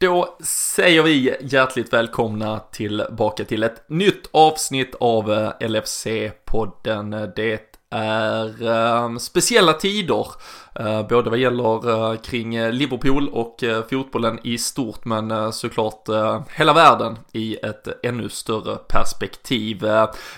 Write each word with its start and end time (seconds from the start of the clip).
Då 0.00 0.36
säger 0.44 1.02
vi 1.02 1.36
hjärtligt 1.40 1.92
välkomna 1.92 2.58
tillbaka 2.58 3.44
till 3.44 3.62
ett 3.62 3.88
nytt 3.88 4.28
avsnitt 4.30 4.94
av 5.00 5.32
eh, 5.32 5.52
LFC-podden. 5.60 7.32
Det 7.36 7.76
är 7.90 8.66
eh, 8.66 9.16
speciella 9.16 9.72
tider 9.72 10.26
Eh, 10.74 11.06
både 11.08 11.30
vad 11.30 11.38
gäller 11.38 11.90
eh, 11.90 12.16
kring 12.16 12.54
eh, 12.54 12.72
Liverpool 12.72 13.28
och 13.28 13.64
fotbollen 13.90 14.38
i 14.42 14.58
stort 14.58 15.04
men 15.04 15.52
såklart 15.52 16.08
hela 16.56 16.72
världen 16.72 17.18
i 17.32 17.56
ett 17.56 17.88
ännu 18.02 18.28
större 18.28 18.76
perspektiv. 18.76 19.84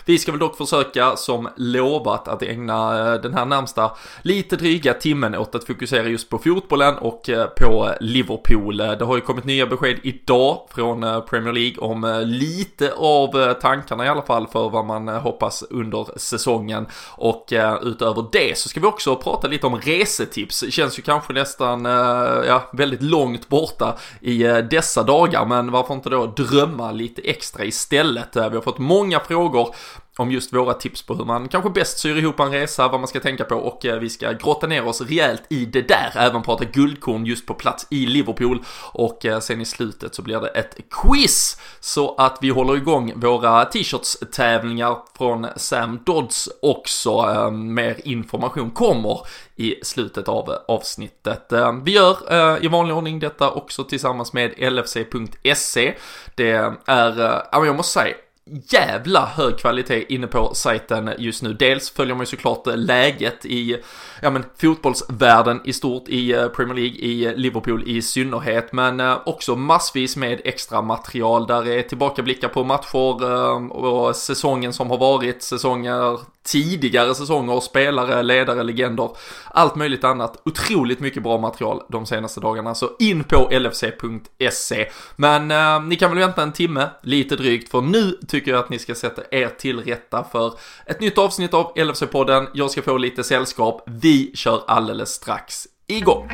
Vi 0.05 0.19
ska 0.19 0.33
väl 0.33 0.39
dock 0.39 0.57
försöka 0.57 1.17
som 1.17 1.49
lovat 1.57 2.29
att 2.29 2.43
ägna 2.43 2.93
den 3.19 3.35
här 3.35 3.45
närmsta 3.45 3.91
lite 4.23 4.57
dryga 4.57 4.95
timmen 4.95 5.35
åt 5.35 5.55
att 5.55 5.65
fokusera 5.65 6.09
just 6.09 6.29
på 6.29 6.39
fotbollen 6.39 6.99
och 6.99 7.31
på 7.61 7.91
Liverpool. 8.01 8.77
Det 8.77 9.05
har 9.05 9.15
ju 9.17 9.21
kommit 9.21 9.45
nya 9.45 9.67
besked 9.67 9.99
idag 10.03 10.69
från 10.75 11.01
Premier 11.01 11.53
League 11.53 11.79
om 11.79 12.23
lite 12.27 12.93
av 12.93 13.55
tankarna 13.55 14.07
i 14.07 14.09
alla 14.09 14.23
fall 14.23 14.47
för 14.47 14.69
vad 14.69 14.85
man 14.85 15.09
hoppas 15.09 15.63
under 15.71 16.19
säsongen 16.19 16.87
och 17.17 17.53
utöver 17.83 18.27
det 18.33 18.59
så 18.59 18.69
ska 18.69 18.81
vi 18.81 18.87
också 18.87 19.17
prata 19.17 19.49
lite 19.49 19.67
om 19.67 19.77
resor 19.77 20.22
resetips 20.23 20.65
känns 20.71 20.99
ju 20.99 21.03
kanske 21.03 21.33
nästan, 21.33 21.87
eh, 21.87 22.47
ja, 22.47 22.71
väldigt 22.73 23.03
långt 23.03 23.49
borta 23.49 23.97
i 24.21 24.45
eh, 24.45 24.59
dessa 24.59 25.03
dagar, 25.03 25.45
men 25.47 25.71
varför 25.71 25.95
inte 25.95 26.11
då 26.11 26.27
drömma 26.27 26.93
lite 26.93 27.23
extra 27.23 27.65
istället? 27.65 28.37
Eh, 28.37 28.49
vi 28.49 28.55
har 28.55 28.63
fått 28.63 28.79
många 28.79 29.21
frågor 29.21 29.75
om 30.17 30.31
just 30.33 30.53
våra 30.53 30.75
tips 30.75 31.03
på 31.03 31.15
hur 31.15 31.25
man 31.25 31.49
kanske 31.49 31.71
bäst 31.71 31.99
syr 31.99 32.17
ihop 32.17 32.41
en 32.41 32.51
resa, 32.51 32.89
vad 32.89 33.01
man 33.01 33.09
ska 33.09 33.21
tänka 33.21 33.45
på 33.45 33.55
och 33.55 33.87
eh, 33.87 33.99
vi 33.99 34.11
ska 34.11 34.33
grotta 34.33 34.67
ner 34.67 34.87
oss 34.87 35.01
rejält 35.01 35.43
i 35.49 35.65
det 35.65 35.83
där, 35.83 36.13
även 36.15 36.43
prata 36.43 36.65
guldkorn 36.65 37.27
just 37.27 37.47
på 37.47 37.55
plats 37.55 37.87
i 37.91 38.07
Liverpool 38.07 38.65
och 38.93 39.27
eh, 39.27 39.41
sen 39.41 39.61
i 39.61 39.65
slutet 39.65 40.15
så 40.15 40.23
blir 40.23 40.41
det 40.41 40.49
ett 40.49 40.77
quiz 40.91 41.61
så 41.81 42.15
att 42.15 42.39
vi 42.41 42.49
håller 42.49 42.77
igång 42.77 43.13
våra 43.17 43.65
t-shirts 43.65 44.19
tävlingar 44.33 44.97
från 45.19 45.47
Sam 45.57 46.01
Dodds 46.07 46.49
också. 46.63 47.11
Ehm, 47.11 47.75
mer 47.75 47.97
information 48.05 48.71
kommer 48.71 49.27
i 49.57 49.75
slutet 49.83 50.29
av 50.29 50.59
avsnittet. 50.69 51.53
Ehm, 51.53 51.85
vi 51.85 51.93
gör 51.93 52.17
eh, 52.31 52.65
i 52.65 52.69
vanlig 52.69 52.97
ordning 52.97 53.19
detta 53.19 53.51
också 53.51 53.85
tillsammans 53.85 54.33
med 54.33 54.73
LFC.se. 54.73 55.95
Det 56.35 56.51
är, 56.51 57.43
jag 57.53 57.77
måste 57.77 57.93
säga, 57.93 58.15
jävla 58.45 59.27
hög 59.27 59.59
kvalitet 59.59 60.15
inne 60.15 60.27
på 60.27 60.55
sajten 60.55 61.11
just 61.19 61.43
nu. 61.43 61.53
Dels 61.53 61.91
följer 61.91 62.15
man 62.15 62.23
ju 62.23 62.27
såklart 62.27 62.67
läget 62.67 63.47
i 63.47 63.77
ja, 64.23 64.31
men, 64.31 64.45
fotbollsvärlden 64.61 65.61
i 65.65 65.73
stort, 65.73 66.09
i 66.09 66.33
eh, 66.33 66.49
Premier 66.49 66.75
League, 66.75 66.99
i 66.99 67.27
eh, 67.27 67.35
Liverpool 67.35 67.89
i 67.89 68.03
synnerhet, 68.03 68.73
men 68.73 69.01
eh, 69.01 69.19
också 69.27 69.57
massvis 69.57 70.17
med 70.17 70.41
extra 70.45 70.83
material. 70.83 71.47
Där 71.47 71.69
är 71.69 71.83
tillbakablickar 71.83 72.49
på 72.49 72.65
matcher 72.65 73.73
och 73.73 74.17
säsongen 74.17 74.73
som 74.73 74.91
har 74.91 74.99
varit, 74.99 75.43
säsonger 75.43 76.19
tidigare 76.45 77.15
säsonger, 77.15 77.61
spelare, 77.61 78.23
ledare, 78.23 78.63
legender, 78.63 79.11
allt 79.51 79.75
möjligt 79.75 80.05
annat. 80.05 80.43
Otroligt 80.45 81.01
mycket 81.01 81.23
bra 81.23 81.39
material 81.39 81.83
de 81.89 82.07
senaste 82.07 82.41
dagarna, 82.41 82.75
så 82.75 82.91
in 82.99 83.25
på 83.25 83.49
lfc.se. 83.51 84.89
Men 85.17 85.51
eh, 85.51 85.83
ni 85.83 85.97
kan 85.97 86.11
väl 86.11 86.19
vänta 86.19 86.43
en 86.43 86.53
timme, 86.53 86.91
lite 87.03 87.37
drygt, 87.37 87.71
för 87.71 87.81
nu 87.81 88.19
tycker 88.29 88.51
jag 88.51 88.61
att 88.61 88.71
ni 88.71 88.79
ska 88.79 88.95
sätta 88.95 89.23
er 89.31 89.49
till 89.49 89.81
rätta 89.81 90.25
för 90.33 90.55
ett 90.87 91.01
nytt 91.01 91.19
avsnitt 91.19 91.55
av 91.55 91.73
LFC-podden. 91.77 92.47
Jag 92.55 92.71
ska 92.71 92.83
få 92.83 92.97
lite 92.97 93.25
sällskap. 93.25 93.83
Vi 93.87 94.33
kör 94.35 94.63
alldeles 94.67 95.11
strax 95.11 95.67
igång. 95.87 96.29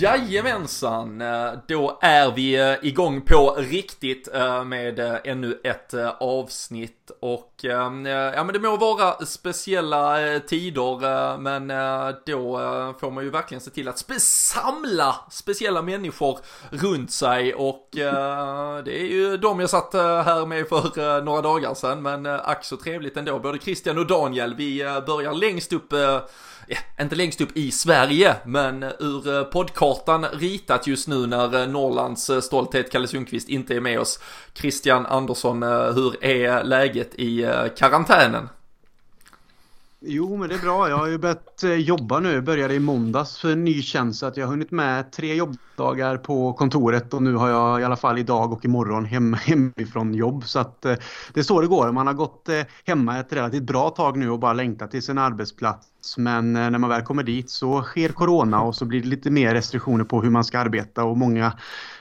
Jajamensan, 0.00 1.20
eh, 1.20 1.52
då 1.66 1.98
är 2.02 2.30
vi 2.30 2.54
eh, 2.54 2.74
igång 2.82 3.20
på 3.20 3.54
riktigt 3.58 4.28
eh, 4.34 4.64
med 4.64 5.20
ännu 5.24 5.60
ett 5.64 5.94
avsnitt. 6.20 7.10
Och 7.20 7.64
ehm, 7.64 8.06
ja 8.06 8.44
men 8.44 8.52
det 8.52 8.58
må 8.58 8.76
vara 8.76 9.26
speciella 9.26 10.16
tider 10.40 11.38
men 11.38 11.68
då 12.26 12.58
får 13.00 13.10
man 13.10 13.24
ju 13.24 13.30
verkligen 13.30 13.60
se 13.60 13.70
till 13.70 13.88
att 13.88 14.20
samla 14.20 15.16
speciella 15.30 15.82
människor 15.82 16.38
runt 16.70 17.12
sig. 17.12 17.54
Och 17.54 17.88
det 18.84 19.00
är 19.00 19.06
ju 19.06 19.36
de 19.36 19.60
jag 19.60 19.70
satt 19.70 19.92
här 19.94 20.46
med 20.46 20.68
för 20.68 21.22
några 21.22 21.42
dagar 21.42 21.74
sedan. 21.74 22.02
Men 22.02 22.26
ack 22.26 22.64
så 22.64 22.76
trevligt 22.76 23.16
ändå. 23.16 23.38
Både 23.38 23.58
Christian 23.58 23.98
och 23.98 24.06
Daniel 24.06 24.54
vi 24.54 25.02
börjar 25.06 25.34
längst 25.34 25.72
upp 25.72 25.92
inte 27.00 27.16
längst 27.16 27.40
upp 27.40 27.56
i 27.56 27.70
Sverige, 27.70 28.36
men 28.44 28.82
ur 28.82 29.34
eh, 29.38 29.44
poddkartan 29.44 30.24
ritat 30.24 30.86
just 30.86 31.08
nu 31.08 31.26
när 31.26 31.62
eh, 31.62 31.68
Norrlands 31.68 32.30
eh, 32.30 32.40
stolthet 32.40 32.92
Kalle 32.92 33.08
Sundqvist 33.08 33.48
inte 33.48 33.76
är 33.76 33.80
med 33.80 34.00
oss. 34.00 34.20
Christian 34.54 35.06
Andersson, 35.06 35.62
hur 35.62 36.24
är 36.24 36.64
läget 36.64 37.14
i 37.14 37.46
karantänen? 37.78 38.48
Jo, 40.02 40.36
men 40.36 40.48
det 40.48 40.54
är 40.54 40.58
bra. 40.58 40.88
Jag 40.88 40.96
har 40.96 41.06
ju 41.06 41.18
börjat 41.18 41.62
eh, 41.62 41.74
jobba 41.74 42.20
nu. 42.20 42.40
Började 42.40 42.74
i 42.74 42.78
måndags 42.78 43.38
för 43.38 43.52
en 43.52 43.64
ny 43.64 43.82
tjänst. 43.82 44.20
Så 44.20 44.26
att 44.26 44.36
jag 44.36 44.46
har 44.46 44.50
hunnit 44.50 44.70
med 44.70 45.12
tre 45.12 45.34
jobbdagar 45.34 46.16
på 46.16 46.52
kontoret 46.52 47.14
och 47.14 47.22
nu 47.22 47.34
har 47.34 47.48
jag 47.48 47.80
i 47.80 47.84
alla 47.84 47.96
fall 47.96 48.18
idag 48.18 48.52
och 48.52 48.64
imorgon 48.64 49.04
hem, 49.04 49.34
hemifrån 49.40 50.14
jobb. 50.14 50.44
Så 50.44 50.58
att 50.58 50.84
eh, 50.84 50.94
det 51.32 51.40
är 51.40 51.44
så 51.44 51.60
det 51.60 51.66
går. 51.66 51.92
Man 51.92 52.06
har 52.06 52.14
gått 52.14 52.48
eh, 52.48 52.60
hemma 52.84 53.18
ett 53.18 53.32
relativt 53.32 53.62
bra 53.62 53.90
tag 53.90 54.16
nu 54.16 54.30
och 54.30 54.38
bara 54.38 54.52
längtat 54.52 54.90
till 54.90 55.02
sin 55.02 55.18
arbetsplats 55.18 56.16
men 56.16 56.52
när 56.52 56.78
man 56.78 56.90
väl 56.90 57.02
kommer 57.02 57.22
dit 57.22 57.50
så 57.50 57.82
sker 57.82 58.08
corona 58.08 58.62
och 58.62 58.74
så 58.74 58.84
blir 58.84 59.00
det 59.00 59.08
lite 59.08 59.30
mer 59.30 59.54
restriktioner 59.54 60.04
på 60.04 60.22
hur 60.22 60.30
man 60.30 60.44
ska 60.44 60.58
arbeta 60.58 61.04
och 61.04 61.16
många 61.16 61.52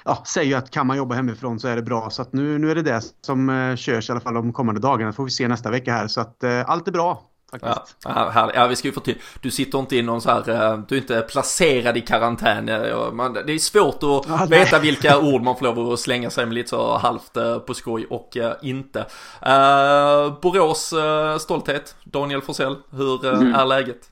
ja, 0.05 0.23
säger 0.27 0.57
att 0.57 0.71
kan 0.71 0.87
man 0.87 0.97
jobba 0.97 1.15
hemifrån 1.15 1.59
så 1.59 1.67
är 1.67 1.75
det 1.75 1.81
bra. 1.81 2.09
Så 2.09 2.21
att 2.21 2.33
nu, 2.33 2.57
nu 2.57 2.71
är 2.71 2.75
det 2.75 2.81
det 2.81 3.01
som 3.21 3.75
körs 3.77 4.09
i 4.09 4.11
alla 4.11 4.21
fall 4.21 4.33
de 4.33 4.53
kommande 4.53 4.81
dagarna. 4.81 5.13
får 5.13 5.23
vi 5.23 5.31
se 5.31 5.47
nästa 5.47 5.71
vecka 5.71 5.93
här. 5.93 6.07
Så 6.07 6.21
att 6.21 6.43
allt 6.43 6.87
är 6.87 6.91
bra. 6.91 7.29
Faktiskt. 7.51 7.97
Ja, 8.03 8.29
här, 8.29 8.51
ja, 8.55 8.67
vi 8.67 8.75
ska 8.75 8.87
ju 8.87 8.91
få 8.91 8.99
till. 8.99 9.17
Du 9.41 9.51
sitter 9.51 9.79
inte 9.79 9.95
i 9.95 10.01
någon 10.01 10.21
så 10.21 10.29
här, 10.29 10.83
du 10.87 10.95
är 10.95 10.99
inte 10.99 11.21
placerad 11.21 11.97
i 11.97 12.01
karantän. 12.01 12.65
det 12.65 12.73
är 12.73 13.57
svårt 13.59 13.95
att 13.95 14.39
ja, 14.39 14.47
veta 14.49 14.79
vilka 14.79 15.19
ord 15.33 15.41
man 15.41 15.55
får 15.55 15.65
lov 15.65 15.93
att 15.93 15.99
slänga 15.99 16.29
sig 16.29 16.45
med 16.45 16.53
lite 16.53 16.69
så 16.69 16.97
halvt 16.97 17.33
på 17.65 17.73
skoj 17.73 18.05
och 18.09 18.37
inte. 18.61 18.99
Uh, 18.99 20.39
Borås 20.41 20.93
uh, 20.93 21.37
stolthet, 21.37 21.95
Daniel 22.03 22.41
Forsell, 22.41 22.75
hur 22.91 23.25
uh, 23.25 23.33
mm. 23.33 23.55
är 23.55 23.65
läget? 23.65 24.11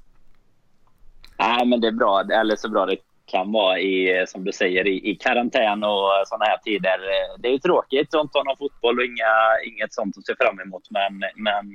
Nej, 1.38 1.66
men 1.66 1.82
det 1.82 1.88
är 1.88 1.92
bra, 1.92 2.22
eller 2.22 2.56
så 2.56 2.70
bra 2.70 2.86
det 2.86 2.98
kan 3.26 3.52
vara 3.52 3.80
i, 3.80 4.26
som 4.28 4.44
du 4.44 4.52
säger, 4.52 4.88
i, 4.88 5.10
i 5.10 5.16
karantän 5.16 5.84
och 5.84 6.10
sådana 6.26 6.46
här 6.46 6.58
tider. 6.58 7.00
Det 7.38 7.48
är 7.48 7.52
ju 7.52 7.60
tråkigt 7.60 8.16
att 8.16 8.24
inte 8.24 8.38
ha 8.38 8.44
någon 8.44 8.58
fotboll 8.58 9.00
och 9.00 9.06
inga, 9.06 9.34
inget 9.66 9.94
sånt 9.94 10.18
att 10.18 10.26
se 10.26 10.36
fram 10.40 10.60
emot, 10.60 10.84
men, 10.90 11.14
men 11.36 11.66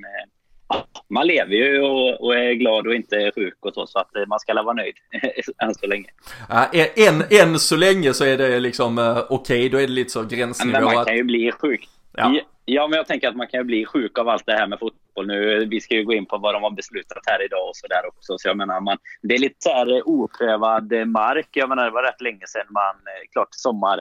man 1.09 1.27
lever 1.27 1.55
ju 1.55 1.81
och, 1.81 2.21
och, 2.21 2.35
är 2.35 2.53
glad 2.53 2.87
och 2.87 2.95
inte 2.95 3.31
sjuk 3.35 3.57
och 3.59 3.73
så, 3.73 3.87
så 3.87 3.99
att 3.99 4.27
man 4.27 4.39
ska 4.39 4.63
vara 4.63 4.73
nöjd 4.73 4.95
än 5.63 5.73
så 5.73 5.87
länge. 5.87 6.09
Ja, 6.49 6.67
än, 6.95 7.23
än 7.29 7.59
så 7.59 7.75
länge 7.75 8.13
så 8.13 8.25
är 8.25 8.37
det 8.37 8.59
liksom 8.59 8.97
uh, 8.97 9.17
okej, 9.17 9.35
okay, 9.35 9.69
då 9.69 9.77
är 9.77 9.87
det 9.87 9.93
lite 9.93 10.09
så 10.09 10.23
gränsnivå. 10.23 10.71
Men 10.71 10.83
man 10.83 11.05
kan 11.05 11.15
ju 11.15 11.23
bli 11.23 11.51
sjuk. 11.51 11.89
Ja. 12.15 12.39
ja, 12.65 12.87
men 12.87 12.97
jag 12.97 13.07
tänker 13.07 13.29
att 13.29 13.35
man 13.35 13.47
kan 13.47 13.59
ju 13.59 13.63
bli 13.63 13.85
sjuk 13.85 14.17
av 14.17 14.29
allt 14.29 14.45
det 14.45 14.53
här 14.53 14.67
med 14.67 14.79
fotboll 14.79 15.27
nu. 15.27 15.65
Vi 15.65 15.81
ska 15.81 15.95
ju 15.95 16.03
gå 16.03 16.13
in 16.13 16.25
på 16.25 16.37
vad 16.37 16.53
de 16.53 16.63
har 16.63 16.71
beslutat 16.71 17.23
här 17.25 17.45
idag 17.45 17.69
och 17.69 17.75
så 17.75 17.87
där 17.87 18.07
också. 18.07 18.37
Så 18.37 18.47
jag 18.47 18.57
menar, 18.57 18.81
man, 18.81 18.97
det 19.21 19.33
är 19.33 19.39
lite 19.39 19.55
så 19.59 19.69
här 19.69 20.07
oprövad 20.07 21.07
mark. 21.07 21.47
Jag 21.51 21.69
menar, 21.69 21.85
det 21.85 21.91
var 21.91 22.03
rätt 22.03 22.21
länge 22.21 22.47
sedan 22.47 22.65
man, 22.69 22.95
eh, 22.95 23.31
klart 23.31 23.47
sommar 23.51 23.99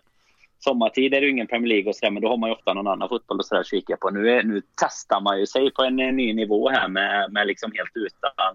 sommartid 0.65 1.15
är 1.15 1.21
det 1.21 1.27
ju 1.27 1.33
ingen 1.33 1.47
Premier 1.47 1.69
League 1.69 1.89
och 1.89 1.97
sådär, 1.97 2.11
men 2.11 2.23
då 2.23 2.29
har 2.29 2.37
man 2.37 2.51
ju 2.51 2.55
ofta 2.55 2.73
någon 2.73 2.87
annan 2.87 3.09
fotboll 3.09 3.39
och 3.39 3.45
sådär 3.45 3.61
att 3.61 3.67
kika 3.67 3.97
på. 3.97 4.11
Nu, 4.11 4.31
är, 4.31 4.43
nu 4.43 4.63
testar 4.81 5.21
man 5.21 5.41
ju 5.41 5.47
sig 5.47 5.71
på 5.71 5.83
en, 5.83 6.01
en 6.01 6.17
ny 6.17 6.33
nivå 6.33 6.69
här 6.69 6.89
med, 6.89 7.33
med 7.33 7.47
liksom 7.47 7.73
helt 7.75 7.91
utan, 7.95 8.55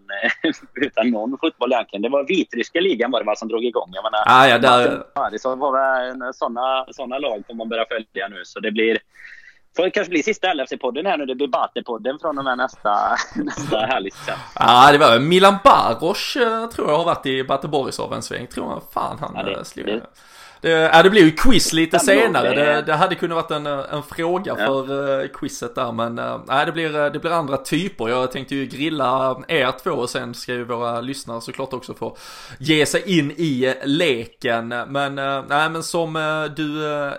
utan 0.85 1.09
någon 1.09 1.37
fotboll 1.41 1.71
egentligen. 1.71 2.01
Det 2.01 2.09
var 2.09 2.27
vitryska 2.27 2.79
ligan 2.79 3.11
var 3.11 3.23
det 3.23 3.37
som 3.37 3.47
drog 3.47 3.65
igång. 3.65 3.89
Jag 3.93 4.03
menar, 4.03 4.23
ah, 4.25 4.47
ja, 4.47 4.57
där... 4.57 4.83
det 5.31 5.45
var 5.55 5.71
väl 5.71 6.33
sådana 6.33 6.85
såna 6.91 7.17
lag 7.17 7.43
får 7.47 7.53
man 7.53 7.69
börja 7.69 7.85
följa 7.85 8.27
nu, 8.27 8.41
så 8.45 8.59
det 8.59 8.71
blir 8.71 8.97
får 9.77 9.89
kanske 9.89 10.09
bli 10.09 10.23
sista 10.23 10.47
LFC-podden 10.47 11.05
här 11.05 11.17
nu. 11.17 11.25
Det 11.25 11.35
blir 11.35 11.47
Bate-podden 11.47 12.17
från 12.21 12.37
och 12.37 12.43
med 12.43 12.57
nästa, 12.57 13.17
nästa 13.35 13.77
helg 13.77 14.09
Ja, 14.27 14.35
ah, 14.53 14.91
det 14.91 14.97
var 14.97 15.19
Milan 15.19 15.57
Baros 15.63 16.35
eh, 16.35 16.69
tror 16.69 16.89
jag 16.89 16.97
har 16.97 17.05
varit 17.05 17.25
i 17.25 17.43
Bate 17.43 17.67
Borisov 17.67 18.13
en 18.13 18.21
sväng. 18.21 18.47
Tror 18.47 18.71
jag 18.71 18.81
fan 18.93 19.17
han 19.19 19.31
ja, 19.35 19.43
det, 19.43 19.51
eh, 19.51 19.63
slog. 19.63 19.85
Det, 19.85 20.01
Det, 20.61 20.69
ja, 20.69 21.03
det 21.03 21.09
blir 21.09 21.23
ju 21.23 21.31
quiz 21.31 21.73
lite 21.73 21.99
senare. 21.99 22.55
Det, 22.55 22.81
det, 22.81 22.93
hade 22.93 23.15
kunnat 23.15 23.35
varit 23.35 23.51
en, 23.51 23.67
en 23.67 24.03
fråga 24.03 24.55
ja. 24.57 24.65
för 24.65 24.91
uh, 25.21 25.27
quizet 25.27 25.75
där 25.75 25.91
men 25.91 26.19
uh, 26.19 26.65
det, 26.65 26.71
blir, 26.71 27.09
det 27.09 27.19
blir 27.19 27.31
andra 27.31 27.57
typer. 27.57 28.09
Jag 28.09 28.31
tänkte 28.31 28.55
ju 28.55 28.65
grilla 28.65 29.43
er 29.47 29.71
två 29.83 29.91
och 29.91 30.09
sen 30.09 30.33
ska 30.33 30.53
ju 30.53 30.63
våra 30.63 31.01
lyssnare 31.01 31.41
såklart 31.41 31.73
också 31.73 31.93
få 31.93 32.17
ge 32.59 32.85
sig 32.85 33.17
in 33.19 33.31
i 33.31 33.75
leken. 33.83 34.67
Men, 34.67 35.19
uh, 35.19 35.43
nej, 35.49 35.69
men 35.69 35.83
som 35.83 36.13
du 36.55 36.67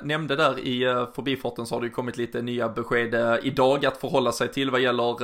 nämnde 0.03 0.37
där 0.37 0.59
i 0.59 1.07
förbifarten 1.15 1.67
så 1.67 1.75
har 1.75 1.81
det 1.81 1.87
ju 1.87 1.93
kommit 1.93 2.17
lite 2.17 2.43
nya 2.43 2.69
besked 2.69 3.41
idag 3.43 3.87
att 3.87 3.97
förhålla 3.97 4.33
sig 4.33 4.49
till 4.49 4.71
vad 4.71 4.81
gäller 4.81 5.19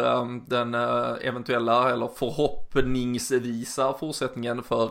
den 0.51 0.75
eventuella 1.21 1.93
eller 1.93 2.09
förhoppningsvisa 2.19 3.95
fortsättningen 4.01 4.63
för 4.63 4.91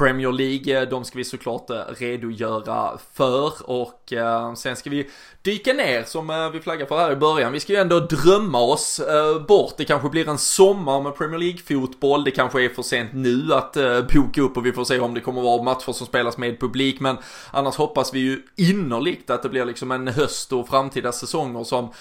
Premier 0.00 0.32
League, 0.32 0.80
eh, 0.80 0.88
de 0.88 1.04
ska 1.04 1.18
vi 1.18 1.24
såklart 1.24 1.70
eh, 1.70 1.76
redogöra 1.98 2.98
för 3.14 3.70
och 3.70 4.12
eh, 4.12 4.54
sen 4.54 4.76
ska 4.76 4.90
vi 4.90 5.10
dyka 5.42 5.72
ner 5.72 6.02
som 6.02 6.50
vi 6.52 6.60
flaggar 6.60 6.86
för 6.86 6.98
här 6.98 7.12
i 7.12 7.16
början. 7.16 7.52
Vi 7.52 7.60
ska 7.60 7.72
ju 7.72 7.78
ändå 7.78 8.00
drömma 8.00 8.60
oss 8.60 9.00
bort. 9.48 9.74
Det 9.76 9.84
kanske 9.84 10.08
blir 10.08 10.28
en 10.28 10.38
sommar 10.38 11.02
med 11.02 11.16
Premier 11.16 11.38
League-fotboll. 11.38 12.24
Det 12.24 12.30
kanske 12.30 12.64
är 12.64 12.68
för 12.68 12.82
sent 12.82 13.10
nu 13.12 13.54
att 13.54 13.76
boka 14.14 14.42
upp 14.42 14.56
och 14.56 14.66
vi 14.66 14.72
får 14.72 14.84
se 14.84 15.00
om 15.00 15.14
det 15.14 15.20
kommer 15.20 15.42
vara 15.42 15.62
matcher 15.62 15.92
som 15.92 16.06
spelas 16.06 16.38
med 16.38 16.60
publik. 16.60 17.00
Men 17.00 17.16
annars 17.50 17.76
hoppas 17.76 18.14
vi 18.14 18.20
ju 18.20 18.42
innerligt 18.56 19.30
att 19.30 19.42
det 19.42 19.48
blir 19.48 19.64
liksom 19.64 19.90
en 19.90 20.08
höst 20.08 20.52
och 20.52 20.68
framtida 20.68 21.12
säsonger 21.12 21.64
som 21.64 21.92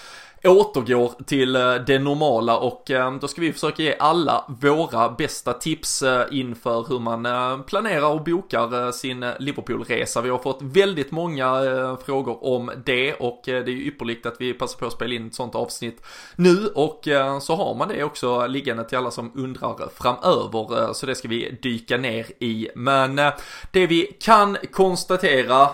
återgår 0.43 1.11
till 1.25 1.55
eh, 1.55 1.75
det 1.75 1.99
normala 1.99 2.57
och 2.57 2.91
eh, 2.91 3.15
då 3.15 3.27
ska 3.27 3.41
vi 3.41 3.53
försöka 3.53 3.83
ge 3.83 3.95
alla 3.99 4.45
våra 4.61 5.09
bästa 5.09 5.53
tips 5.53 6.01
eh, 6.01 6.25
inför 6.31 6.85
hur 6.89 6.99
man 6.99 7.63
planerar 7.63 8.07
och 8.07 8.23
bokar 8.23 8.91
sin 8.91 9.25
Liverpool-resa. 9.39 10.21
Vi 10.21 10.29
har 10.29 10.37
fått 10.37 10.61
väldigt 10.61 11.11
många 11.11 11.49
frågor 12.05 12.43
om 12.43 12.71
det 12.85 13.13
och 13.13 13.41
det 13.45 13.51
är 13.51 13.67
ju 13.67 13.87
ypperligt 13.87 14.25
att 14.25 14.35
vi 14.39 14.53
passar 14.53 14.79
på 14.79 14.85
att 14.85 14.93
spela 14.93 15.13
in 15.13 15.27
ett 15.27 15.35
sånt 15.35 15.55
avsnitt 15.55 16.05
nu 16.35 16.67
och 16.67 17.07
så 17.41 17.55
har 17.55 17.75
man 17.75 17.87
det 17.87 18.03
också 18.03 18.47
liggande 18.47 18.83
till 18.83 18.97
alla 18.97 19.11
som 19.11 19.31
undrar 19.35 19.89
framöver 19.95 20.93
så 20.93 21.05
det 21.05 21.15
ska 21.15 21.27
vi 21.27 21.59
dyka 21.61 21.97
ner 21.97 22.25
i. 22.39 22.69
Men 22.75 23.15
det 23.71 23.87
vi 23.87 24.17
kan 24.19 24.57
konstatera 24.71 25.69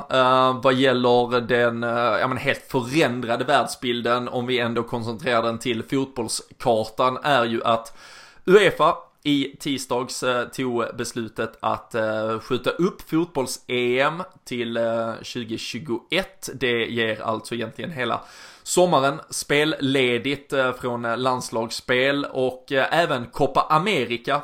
vad 0.61 0.73
gäller 0.73 1.41
den 1.41 1.81
ja, 2.19 2.27
men 2.27 2.37
helt 2.37 2.65
förändrade 2.67 3.43
världsbilden 3.43 4.27
om 4.27 4.45
vi 4.45 4.54
vi 4.55 4.59
ändå 4.59 4.83
koncentrerar 4.83 5.43
den 5.43 5.59
till 5.59 5.83
fotbollskartan 5.83 7.17
är 7.23 7.45
ju 7.45 7.63
att 7.63 7.97
Uefa 8.45 8.95
i 9.23 9.55
tisdags 9.59 10.23
eh, 10.23 10.47
tog 10.47 10.83
beslutet 10.97 11.57
att 11.59 11.95
eh, 11.95 12.39
skjuta 12.39 12.69
upp 12.69 13.01
fotbolls-EM 13.01 14.23
till 14.43 14.77
eh, 14.77 15.13
2021. 15.13 16.49
Det 16.53 16.85
ger 16.85 17.21
alltså 17.21 17.55
egentligen 17.55 17.91
hela 17.91 18.21
sommaren 18.65 19.21
spelledigt 19.29 20.53
eh, 20.53 20.73
från 20.73 21.05
eh, 21.05 21.17
landslagsspel 21.17 22.25
och 22.25 22.71
eh, 22.71 22.85
även 22.91 23.25
Copa 23.25 23.61
America 23.69 24.41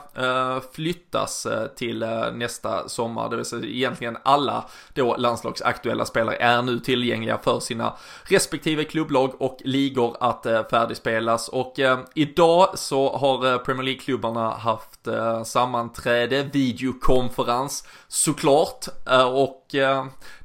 flyttas 0.74 1.48
till 1.76 2.00
nästa 2.34 2.90
sommar. 2.90 3.30
Det 3.30 3.36
vill 3.36 3.46
säga 3.46 3.66
egentligen 3.66 4.18
alla 4.24 4.66
då 4.94 5.16
landslagsaktuella 5.18 6.06
spelare 6.06 6.36
är 6.36 6.62
nu 6.62 6.80
tillgängliga 6.80 7.38
för 7.38 7.60
sina 7.60 7.94
respektive 8.24 8.84
klubblag 8.84 9.42
och 9.42 9.58
ligor 9.60 10.18
att 10.20 10.44
färdigspelas 10.72 11.48
och 11.48 11.76
idag 12.16 12.70
så 12.80 13.18
har 13.18 13.58
Premier 13.58 13.84
League-klubbarna 13.84 14.50
haft 14.50 15.08
sammanträde, 15.46 16.44
videokonferens 16.44 17.88
såklart 18.08 18.86
och 19.34 19.66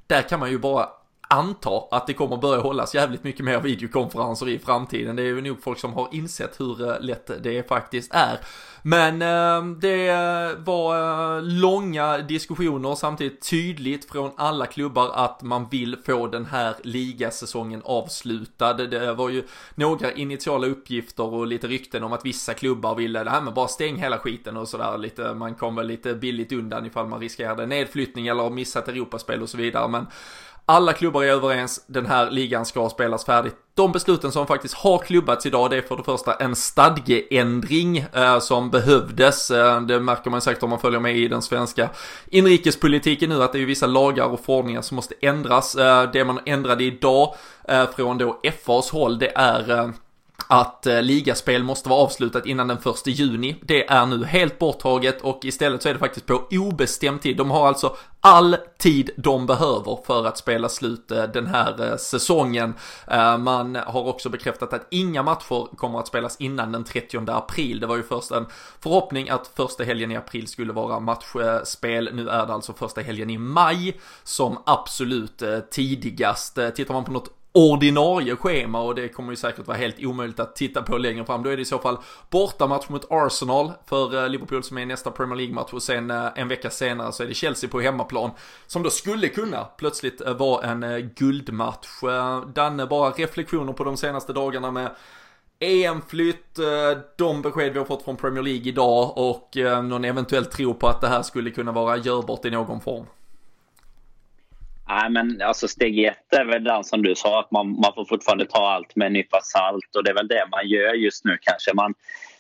där 0.07 0.23
kan 0.23 0.41
man 0.41 0.51
ju 0.51 0.59
bara 0.59 0.89
anta 1.29 1.83
att 1.91 2.07
det 2.07 2.13
kommer 2.13 2.37
börja 2.37 2.61
hållas 2.61 2.95
jävligt 2.95 3.25
mycket 3.25 3.45
mer 3.45 3.61
videokonferenser 3.61 4.49
i 4.49 4.59
framtiden. 4.59 5.17
Det 5.17 5.23
är 5.23 5.27
ju 5.27 5.41
nog 5.41 5.63
folk 5.63 5.79
som 5.79 5.93
har 5.93 6.09
insett 6.13 6.61
hur 6.61 6.89
eh, 6.89 7.01
lätt 7.01 7.31
det 7.43 7.69
faktiskt 7.69 8.15
är. 8.15 8.39
Men 8.83 9.23
eh, 9.23 9.77
det 9.79 10.15
var 10.59 10.97
eh, 11.37 11.43
långa 11.43 12.19
diskussioner 12.19 12.95
samtidigt 12.95 13.51
tydligt 13.51 14.11
från 14.11 14.31
alla 14.37 14.67
klubbar 14.67 15.11
att 15.15 15.43
man 15.43 15.69
vill 15.69 15.97
få 16.07 16.27
den 16.27 16.47
här 16.47 16.75
ligasäsongen 16.83 17.83
avslutad. 17.85 18.75
Det 18.75 19.13
var 19.13 19.29
ju 19.29 19.45
några 19.75 20.13
initiala 20.13 20.67
uppgifter 20.67 21.35
och 21.35 21.47
lite 21.47 21.67
rykten 21.67 22.05
om 22.05 22.13
att 22.13 22.25
vissa 22.25 22.55
klubbar 22.55 22.95
ville, 22.95 23.25
det 23.25 23.31
här 23.31 23.41
med 23.41 23.55
bara 23.55 23.69
stäng 23.69 23.97
hela 23.97 24.19
skiten 24.19 24.57
och 24.57 24.69
sådär 24.69 24.99
lite, 24.99 25.35
man 25.35 25.55
kommer 25.55 25.85
lite 25.85 26.15
billigt 26.15 26.53
undan 26.53 26.87
ifall 26.87 27.07
man 27.07 27.21
riskerade 27.21 27.67
nedflyttning 27.67 28.27
eller 28.27 28.51
missat 28.51 28.89
Europaspel 28.89 29.43
och 29.43 29.49
så 29.49 29.57
vidare. 29.57 29.89
Men 29.89 30.07
alla 30.69 30.93
klubbar 30.93 31.23
är 31.23 31.29
överens, 31.29 31.85
den 31.87 32.07
här 32.07 32.31
ligan 32.31 32.67
ska 32.67 32.89
spelas 32.89 33.25
färdigt. 33.25 33.55
De 33.75 33.93
besluten 33.93 34.33
som 34.33 34.47
faktiskt 34.47 34.75
har 34.75 34.99
klubbats 34.99 35.47
idag, 35.47 35.71
det 35.71 35.77
är 35.77 35.83
för 35.83 35.97
det 35.97 36.03
första 36.03 36.35
en 36.35 36.57
stadgeändring 36.57 37.99
eh, 37.99 38.39
som 38.39 38.71
behövdes. 38.71 39.51
Eh, 39.51 39.81
det 39.81 40.01
märker 40.01 40.31
man 40.31 40.41
säkert 40.41 40.63
om 40.63 40.71
man 40.71 40.79
följer 40.81 41.01
med 41.01 41.17
i 41.17 41.29
den 41.29 41.43
svenska 41.43 41.91
inrikespolitiken 42.27 43.29
nu, 43.29 43.43
att 43.43 43.53
det 43.53 43.59
är 43.59 43.67
vissa 43.67 43.87
lagar 43.87 44.25
och 44.25 44.41
förordningar 44.41 44.83
som 44.83 44.95
måste 44.95 45.15
ändras. 45.21 45.75
Eh, 45.75 46.11
det 46.13 46.25
man 46.25 46.41
ändrade 46.47 46.85
idag 46.85 47.35
eh, 47.69 47.91
från 47.97 48.19
då 48.19 48.41
FAs 48.65 48.91
håll, 48.91 49.19
det 49.19 49.33
är 49.37 49.71
eh, 49.71 49.91
att 50.47 50.87
eh, 50.87 51.03
ligaspel 51.03 51.63
måste 51.63 51.89
vara 51.89 52.01
avslutat 52.01 52.47
innan 52.47 52.69
den 52.69 52.79
1 52.79 53.07
juni. 53.07 53.57
Det 53.63 53.91
är 53.91 54.07
nu 54.07 54.25
helt 54.25 54.59
borttaget 54.59 55.21
och 55.21 55.45
istället 55.45 55.83
så 55.83 55.89
är 55.89 55.93
det 55.93 55.99
faktiskt 55.99 56.27
på 56.27 56.45
obestämd 56.51 57.23
tid. 57.23 57.37
De 57.37 57.51
har 57.51 57.69
alltså 57.69 57.97
all 58.21 58.57
tid 58.79 59.11
de 59.17 59.47
behöver 59.47 59.99
för 60.07 60.27
att 60.27 60.39
spela 60.39 60.69
slut 60.69 61.11
eh, 61.11 61.25
den 61.25 61.47
här 61.47 61.91
eh, 61.91 61.97
säsongen. 61.97 62.75
Man 63.39 63.75
har 63.87 64.07
också 64.07 64.29
bekräftat 64.29 64.73
att 64.73 64.87
inga 64.91 65.23
matcher 65.23 65.77
kommer 65.77 65.99
att 65.99 66.09
spelas 66.09 66.37
innan 66.41 66.73
den 66.73 66.85
30 66.85 67.31
april. 67.31 67.81
Det 67.81 67.87
var 67.87 67.97
ju 67.97 68.03
först 68.03 68.31
en 68.31 68.47
förhoppning 68.81 69.29
att 69.29 69.51
första 69.57 69.85
helgen 69.85 70.13
i 70.13 70.17
april 70.17 70.49
skulle 70.49 70.73
vara 70.73 71.01
matchspel. 71.01 72.11
Nu 72.13 72.29
är 72.29 72.47
det 72.47 72.53
alltså 72.53 72.73
första 72.73 73.01
helgen 73.01 73.31
i 73.31 73.39
maj 73.39 74.01
som 74.25 74.63
absolut 74.67 75.43
tidigast. 75.71 76.59
Tittar 76.75 76.95
man 76.95 77.05
på 77.05 77.13
något 77.13 77.31
ordinarie 77.57 78.37
schema 78.37 78.83
och 78.83 78.95
det 78.95 79.09
kommer 79.09 79.33
ju 79.33 79.37
säkert 79.37 79.67
vara 79.67 79.77
helt 79.77 80.05
omöjligt 80.05 80.41
att 80.41 80.57
titta 80.57 80.83
på 80.83 80.99
längre 80.99 81.25
fram. 81.25 81.43
Då 81.43 81.51
är 81.51 81.57
det 81.57 81.63
i 81.63 81.65
så 81.65 81.79
fall 81.79 81.99
bortamatch 82.31 82.89
mot 82.89 83.07
Arsenal 83.11 83.73
för 83.87 84.23
eh, 84.23 84.29
Liverpool 84.29 84.63
som 84.63 84.79
är 84.79 84.87
nästa 84.87 85.11
Premier 85.11 85.37
League-match 85.37 85.73
och 85.73 85.83
sen 85.83 86.11
eh, 86.11 86.27
en 86.35 86.49
vecka 86.49 86.71
senare 86.71 87.13
så 87.13 87.23
är 87.23 87.27
det 87.27 87.35
Chelsea 87.35 87.71
på 87.71 87.81
hemmaplan 87.81 88.31
som 88.67 88.83
då 88.83 88.91
skulle 88.91 89.29
kunna 89.29 89.65
plötsligt 89.65 90.21
eh, 90.21 90.37
vara 90.37 90.67
en 90.67 91.11
guldmatch. 91.17 91.89
Danne, 92.55 92.87
bara 92.87 93.11
reflektioner 93.11 93.73
på 93.73 93.85
de 93.85 93.97
senaste 93.97 94.33
dagarna 94.33 94.71
med 94.71 94.91
EM-flytt, 95.61 96.59
de 97.19 97.43
besked 97.43 97.73
vi 97.73 97.79
har 97.79 97.87
fått 97.87 98.03
från 98.03 98.17
Premier 98.17 98.43
League 98.43 98.69
idag 98.69 99.19
och 99.19 99.57
någon 99.85 100.05
eventuell 100.05 100.45
tro 100.45 100.75
på 100.75 100.89
att 100.89 101.01
det 101.01 101.09
här 101.09 101.23
skulle 101.23 101.51
kunna 101.51 101.73
vara 101.73 101.97
görbart 101.97 102.45
i 102.45 102.51
någon 102.51 102.81
form. 102.81 103.07
Nej, 104.89 105.11
men 105.11 105.43
alltså 105.43 105.69
steg 105.69 106.05
ett 106.05 106.33
är 106.33 106.45
väl 106.45 106.65
den 106.65 106.85
som 106.85 107.03
du 107.03 107.15
sa, 107.15 107.41
att 107.41 107.51
man, 107.51 107.67
man 107.71 107.93
får 107.95 108.05
fortfarande 108.05 108.47
ta 108.47 108.71
allt 108.71 108.97
med 108.97 109.07
en 109.07 109.13
nypa 109.13 109.41
salt 109.43 109.97
och 109.97 110.05
det 110.05 110.11
är 110.11 110.15
väl 110.15 110.29
det 110.29 110.49
man 110.51 110.69
gör 110.69 110.95
just 110.95 111.25
nu 111.25 111.39
kanske. 111.41 111.75
Man, 111.75 111.95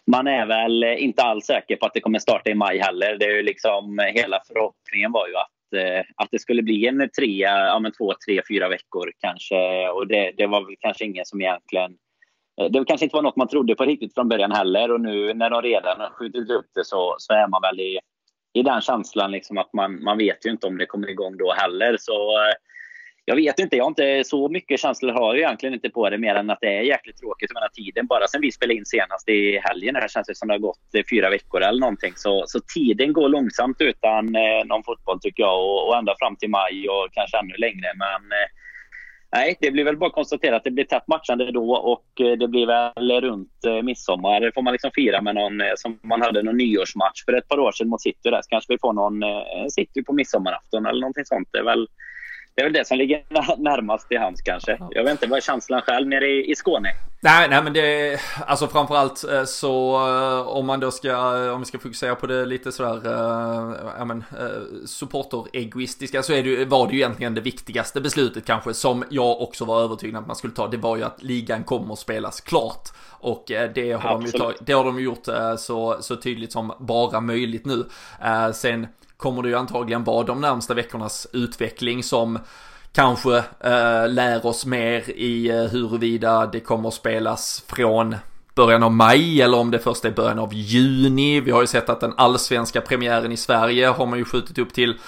man 0.06 0.26
är 0.26 0.46
väl 0.46 0.84
inte 0.84 1.22
alls 1.22 1.46
säker 1.46 1.76
på 1.76 1.86
att 1.86 1.94
det 1.94 2.00
kommer 2.00 2.18
starta 2.18 2.50
i 2.50 2.54
maj 2.54 2.78
heller. 2.78 3.16
Det 3.18 3.24
är 3.24 3.36
ju 3.36 3.42
liksom, 3.42 3.98
hela 4.14 4.40
förhoppningen 4.46 5.12
var 5.12 5.28
ju 5.28 5.34
att, 5.36 5.82
eh, 5.82 6.04
att 6.16 6.28
det 6.30 6.38
skulle 6.38 6.62
bli 6.62 6.86
en 6.86 7.10
tre, 7.18 7.36
ja, 7.36 7.78
men 7.78 7.92
två, 7.92 8.12
tre, 8.26 8.42
fyra 8.48 8.68
veckor 8.68 9.12
kanske. 9.20 9.88
Och 9.88 10.06
det, 10.06 10.32
det 10.36 10.46
var 10.46 10.64
väl 10.66 10.76
kanske 10.80 11.04
ingen 11.04 11.24
som 11.24 11.40
egentligen 11.40 11.96
eh, 12.60 12.70
det 12.70 12.84
kanske 12.84 13.04
inte 13.04 13.16
var 13.16 13.22
något 13.22 13.36
man 13.36 13.48
trodde 13.48 13.74
på 13.74 13.84
riktigt 13.84 14.14
från 14.14 14.28
början 14.28 14.52
heller 14.52 14.90
och 14.90 15.00
nu 15.00 15.34
när 15.34 15.50
de 15.50 15.62
redan 15.62 16.00
har 16.00 16.10
skjutit 16.10 16.50
upp 16.50 16.66
det 16.74 16.84
så, 16.84 17.16
så 17.18 17.32
är 17.32 17.48
man 17.48 17.62
väl 17.62 17.80
i, 17.80 17.98
i 18.56 18.62
den 18.62 18.80
känslan 18.80 19.30
liksom 19.30 19.58
att 19.58 19.72
man, 19.72 20.04
man 20.04 20.18
vet 20.18 20.46
ju 20.46 20.50
inte 20.50 20.66
om 20.66 20.78
det 20.78 20.86
kommer 20.86 21.10
igång 21.10 21.36
då 21.36 21.52
heller. 21.52 21.96
Så 22.00 22.12
eh, 22.12 22.54
jag 23.24 23.36
vet 23.36 23.58
inte, 23.58 23.76
jag 23.76 23.84
har 23.84 23.88
inte 23.88 24.22
så 24.24 24.48
mycket 24.48 24.80
känslor 24.80 25.12
har 25.12 25.34
jag 25.34 25.38
egentligen 25.38 25.74
inte 25.74 25.90
på 25.90 26.10
det 26.10 26.18
mer 26.18 26.34
än 26.34 26.50
att 26.50 26.58
det 26.60 26.76
är 26.76 26.82
jäkligt 26.82 27.18
tråkigt. 27.18 27.50
Jag 27.54 27.72
tiden, 27.72 28.06
bara 28.06 28.28
sen 28.28 28.40
vi 28.40 28.52
spelade 28.52 28.78
in 28.78 28.86
senast 28.86 29.28
i 29.28 29.60
helgen, 29.64 29.94
det 29.94 30.10
känns 30.10 30.26
det 30.26 30.34
som 30.34 30.48
det 30.48 30.54
har 30.54 30.58
gått 30.58 30.94
eh, 30.94 31.02
fyra 31.10 31.30
veckor 31.30 31.62
eller 31.62 31.80
någonting. 31.80 32.12
Så, 32.16 32.44
så 32.46 32.60
tiden 32.74 33.12
går 33.12 33.28
långsamt 33.28 33.80
utan 33.80 34.36
eh, 34.36 34.64
någon 34.66 34.84
fotboll 34.84 35.20
tycker 35.20 35.42
jag 35.42 35.58
och, 35.58 35.88
och 35.88 35.96
ända 35.96 36.14
fram 36.18 36.36
till 36.36 36.50
maj 36.50 36.88
och 36.88 37.08
kanske 37.12 37.38
ännu 37.38 37.56
längre. 37.56 37.88
Men 38.04 38.20
eh, 38.38 38.48
Nej, 39.32 39.56
det 39.60 39.70
blir 39.70 39.84
väl 39.84 39.96
bara 39.96 40.06
att 40.06 40.12
konstatera 40.12 40.56
att 40.56 40.64
det 40.64 40.70
blir 40.70 40.84
tätt 40.84 41.08
matchande 41.08 41.52
då 41.52 41.74
och 41.74 42.20
eh, 42.20 42.38
det 42.38 42.48
blir 42.48 42.66
väl 42.66 43.20
runt 43.20 43.64
eh, 43.66 43.82
midsommar. 43.82 44.40
Det 44.40 44.52
får 44.54 44.62
man 44.62 44.72
liksom 44.72 44.90
fira 44.94 45.22
med 45.22 45.34
någon, 45.34 45.60
eh, 45.60 45.72
som 45.76 45.98
man 46.02 46.22
hade 46.22 46.42
någon 46.42 46.56
nyårsmatch 46.56 47.24
för 47.24 47.32
ett 47.32 47.48
par 47.48 47.58
år 47.58 47.72
sedan 47.72 47.88
mot 47.88 48.02
City. 48.02 48.30
Där. 48.30 48.42
Så 48.42 48.48
kanske 48.48 48.72
vi 48.72 48.78
får 48.78 48.92
någon 48.92 49.22
City 49.70 50.04
på 50.04 50.12
midsommarafton 50.12 50.86
eller 50.86 51.00
någonting 51.00 51.24
sånt. 51.24 51.48
Det 51.52 51.58
är 51.58 51.64
väl 51.64 51.88
det, 52.54 52.62
är 52.62 52.64
väl 52.64 52.72
det 52.72 52.86
som 52.86 52.98
ligger 52.98 53.22
närmast 53.58 54.12
i 54.12 54.16
hands 54.16 54.42
kanske. 54.42 54.78
Jag 54.90 55.04
vet 55.04 55.12
inte, 55.12 55.26
vad 55.26 55.36
är 55.36 55.40
känslan 55.40 55.82
själv 55.82 56.08
nere 56.08 56.26
i, 56.26 56.50
i 56.50 56.54
Skåne? 56.54 56.88
Nej, 57.26 57.48
nej 57.48 57.62
men 57.62 57.72
det, 57.72 58.20
alltså 58.46 58.68
framförallt 58.68 59.24
eh, 59.24 59.44
så 59.44 59.96
eh, 60.08 60.48
om 60.48 60.66
man 60.66 60.80
då 60.80 60.90
ska, 60.90 61.08
eh, 61.08 61.52
om 61.52 61.60
vi 61.60 61.66
ska 61.66 61.78
fokusera 61.78 62.14
på 62.14 62.26
det 62.26 62.46
lite 62.46 62.72
sådär, 62.72 63.00
ja 63.98 64.04
men, 64.04 64.24
supporter-egoistiska 64.86 66.22
så 66.22 66.32
är 66.32 66.42
det, 66.42 66.64
var 66.64 66.86
det 66.86 66.92
ju 66.92 66.98
egentligen 66.98 67.34
det 67.34 67.40
viktigaste 67.40 68.00
beslutet 68.00 68.44
kanske 68.44 68.74
som 68.74 69.04
jag 69.10 69.40
också 69.40 69.64
var 69.64 69.82
övertygad 69.82 70.20
att 70.20 70.26
man 70.26 70.36
skulle 70.36 70.52
ta. 70.52 70.68
Det 70.68 70.76
var 70.76 70.96
ju 70.96 71.02
att 71.02 71.22
ligan 71.22 71.64
kommer 71.64 71.92
att 71.92 71.98
spelas 71.98 72.40
klart. 72.40 72.88
Och 73.10 73.44
det 73.46 73.92
har, 74.02 74.10
de 74.10 74.26
ju 74.26 74.54
det 74.60 74.72
har 74.72 74.84
de 74.84 75.00
gjort 75.00 75.26
så, 75.58 75.96
så 76.00 76.16
tydligt 76.16 76.52
som 76.52 76.72
bara 76.78 77.20
möjligt 77.20 77.66
nu. 77.66 77.84
Sen 78.54 78.86
kommer 79.16 79.42
det 79.42 79.48
ju 79.48 79.54
antagligen 79.54 80.04
vara 80.04 80.24
de 80.24 80.40
närmsta 80.40 80.74
veckornas 80.74 81.26
utveckling 81.32 82.02
som 82.02 82.38
kanske 82.96 83.36
eh, 83.60 84.08
lär 84.08 84.46
oss 84.46 84.66
mer 84.66 85.10
i 85.10 85.48
eh, 85.50 85.64
huruvida 85.64 86.46
det 86.46 86.60
kommer 86.60 86.88
att 86.88 86.94
spelas 86.94 87.64
från 87.68 88.16
början 88.54 88.82
av 88.82 88.92
maj 88.92 89.42
eller 89.42 89.58
om 89.58 89.70
det 89.70 89.78
först 89.78 90.04
är 90.04 90.10
början 90.10 90.38
av 90.38 90.54
juni. 90.54 91.40
Vi 91.40 91.50
har 91.50 91.60
ju 91.60 91.66
sett 91.66 91.88
att 91.88 92.00
den 92.00 92.14
allsvenska 92.16 92.80
premiären 92.80 93.32
i 93.32 93.36
Sverige 93.36 93.86
har 93.86 94.06
man 94.06 94.18
ju 94.18 94.24
skjutit 94.24 94.58
upp 94.58 94.72
till 94.72 94.98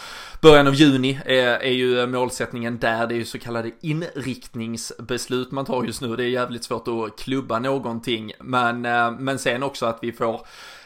början 0.41 0.67
av 0.67 0.75
juni 0.75 1.21
är, 1.25 1.47
är 1.47 1.73
ju 1.73 2.07
målsättningen 2.07 2.79
där. 2.79 3.07
Det 3.07 3.15
är 3.15 3.19
ju 3.19 3.25
så 3.25 3.39
kallade 3.39 3.71
inriktningsbeslut 3.81 5.51
man 5.51 5.65
tar 5.65 5.85
just 5.85 6.01
nu. 6.01 6.17
Det 6.17 6.25
är 6.25 6.29
jävligt 6.29 6.65
svårt 6.65 6.89
att 6.89 7.19
klubba 7.19 7.59
någonting. 7.59 8.33
Men, 8.41 8.87
eh, 8.87 9.11
men 9.11 9.39
sen 9.39 9.63
också 9.63 9.87
att 9.87 9.99
vi 10.03 10.13
får 10.13 10.41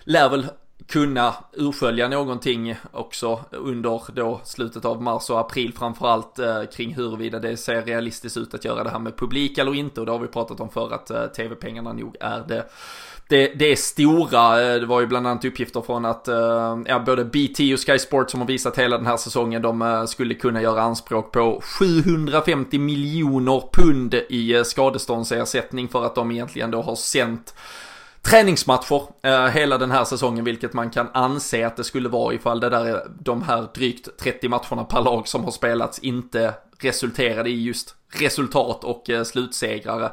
lär 0.04 0.28
väl 0.28 0.46
kunna 0.86 1.34
urskölja 1.52 2.08
någonting 2.08 2.76
också 2.92 3.40
under 3.50 4.00
då 4.14 4.40
slutet 4.44 4.84
av 4.84 5.02
mars 5.02 5.30
och 5.30 5.40
april 5.40 5.72
framförallt 5.72 6.38
eh, 6.38 6.64
kring 6.64 6.94
huruvida 6.94 7.38
det 7.38 7.56
ser 7.56 7.82
realistiskt 7.82 8.36
ut 8.36 8.54
att 8.54 8.64
göra 8.64 8.84
det 8.84 8.90
här 8.90 8.98
med 8.98 9.16
publik 9.16 9.58
eller 9.58 9.74
inte. 9.74 10.00
Och 10.00 10.06
det 10.06 10.12
har 10.12 10.18
vi 10.18 10.28
pratat 10.28 10.60
om 10.60 10.70
för 10.70 10.94
att 10.94 11.10
eh, 11.10 11.26
tv-pengarna 11.26 11.92
nog 11.92 12.16
är 12.20 12.44
det 12.48 12.64
det, 13.32 13.52
det 13.54 13.72
är 13.72 13.76
stora, 13.76 14.62
eh, 14.62 14.80
det 14.80 14.86
var 14.86 15.00
ju 15.00 15.06
bland 15.06 15.26
annat 15.26 15.44
uppgifter 15.44 15.80
från 15.80 16.04
att 16.04 16.28
eh, 16.28 16.78
ja, 16.86 17.02
både 17.06 17.24
BT 17.24 17.74
och 17.74 17.86
Sky 17.86 17.98
Sport 17.98 18.30
som 18.30 18.40
har 18.40 18.46
visat 18.46 18.78
hela 18.78 18.96
den 18.96 19.06
här 19.06 19.16
säsongen, 19.16 19.62
de 19.62 19.82
eh, 19.82 20.04
skulle 20.04 20.34
kunna 20.34 20.62
göra 20.62 20.82
anspråk 20.82 21.32
på 21.32 21.60
750 21.78 22.78
miljoner 22.78 23.62
pund 23.72 24.14
i 24.14 24.62
skadeståndsersättning 24.64 25.88
för 25.88 26.06
att 26.06 26.14
de 26.14 26.30
egentligen 26.30 26.70
då 26.70 26.82
har 26.82 26.96
sänt 26.96 27.54
träningsmatcher 28.22 29.02
eh, 29.22 29.46
hela 29.46 29.78
den 29.78 29.90
här 29.90 30.04
säsongen, 30.04 30.44
vilket 30.44 30.72
man 30.72 30.90
kan 30.90 31.08
anse 31.14 31.66
att 31.66 31.76
det 31.76 31.84
skulle 31.84 32.08
vara 32.08 32.34
ifall 32.34 32.60
det 32.60 32.68
där, 32.68 33.06
de 33.20 33.42
här 33.42 33.68
drygt 33.74 34.18
30 34.18 34.48
matcherna 34.48 34.84
per 34.84 35.02
lag 35.02 35.28
som 35.28 35.44
har 35.44 35.50
spelats 35.50 35.98
inte 35.98 36.54
resulterade 36.78 37.50
i 37.50 37.62
just 37.62 37.94
resultat 38.12 38.84
och 38.84 39.10
eh, 39.10 39.24
slutsegrare. 39.24 40.10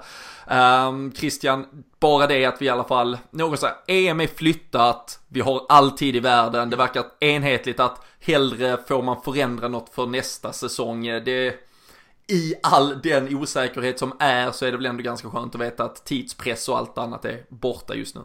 Um, 0.87 1.11
Christian, 1.11 1.65
bara 1.99 2.27
det 2.27 2.45
att 2.45 2.61
vi 2.61 2.65
i 2.65 2.69
alla 2.69 2.83
fall, 2.83 3.17
något 3.31 3.59
så 3.59 3.65
här, 3.65 3.75
EM 3.87 4.21
är 4.21 4.27
flyttat, 4.27 5.19
vi 5.27 5.41
har 5.41 5.65
all 5.69 5.91
tid 5.91 6.15
i 6.15 6.19
världen, 6.19 6.69
det 6.69 6.75
verkar 6.75 7.05
enhetligt 7.19 7.79
att 7.79 8.05
hellre 8.19 8.77
får 8.87 9.03
man 9.03 9.21
förändra 9.21 9.67
något 9.67 9.89
för 9.89 10.05
nästa 10.05 10.53
säsong. 10.53 11.07
Eh, 11.07 11.23
det, 11.23 11.68
i 12.29 12.53
all 12.63 13.01
den 13.01 13.35
osäkerhet 13.35 13.99
som 13.99 14.13
är 14.19 14.51
så 14.51 14.65
är 14.65 14.71
det 14.71 14.77
väl 14.77 14.85
ändå 14.85 15.03
ganska 15.03 15.29
skönt 15.29 15.55
att 15.55 15.61
veta 15.61 15.83
att 15.83 16.05
tidspress 16.05 16.69
och 16.69 16.77
allt 16.77 16.97
annat 16.97 17.25
är 17.25 17.45
borta 17.49 17.95
just 17.95 18.15
nu. 18.15 18.21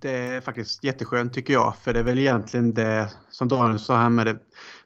Det 0.00 0.10
är 0.10 0.40
faktiskt 0.40 0.84
jätteskönt 0.84 1.34
tycker 1.34 1.52
jag, 1.52 1.74
för 1.82 1.92
det 1.92 1.98
är 1.98 2.04
väl 2.04 2.18
egentligen 2.18 2.74
det 2.74 3.10
som 3.30 3.48
Daniel 3.48 3.78
sa 3.78 3.96
här 3.96 4.08
med 4.08 4.26
det 4.26 4.38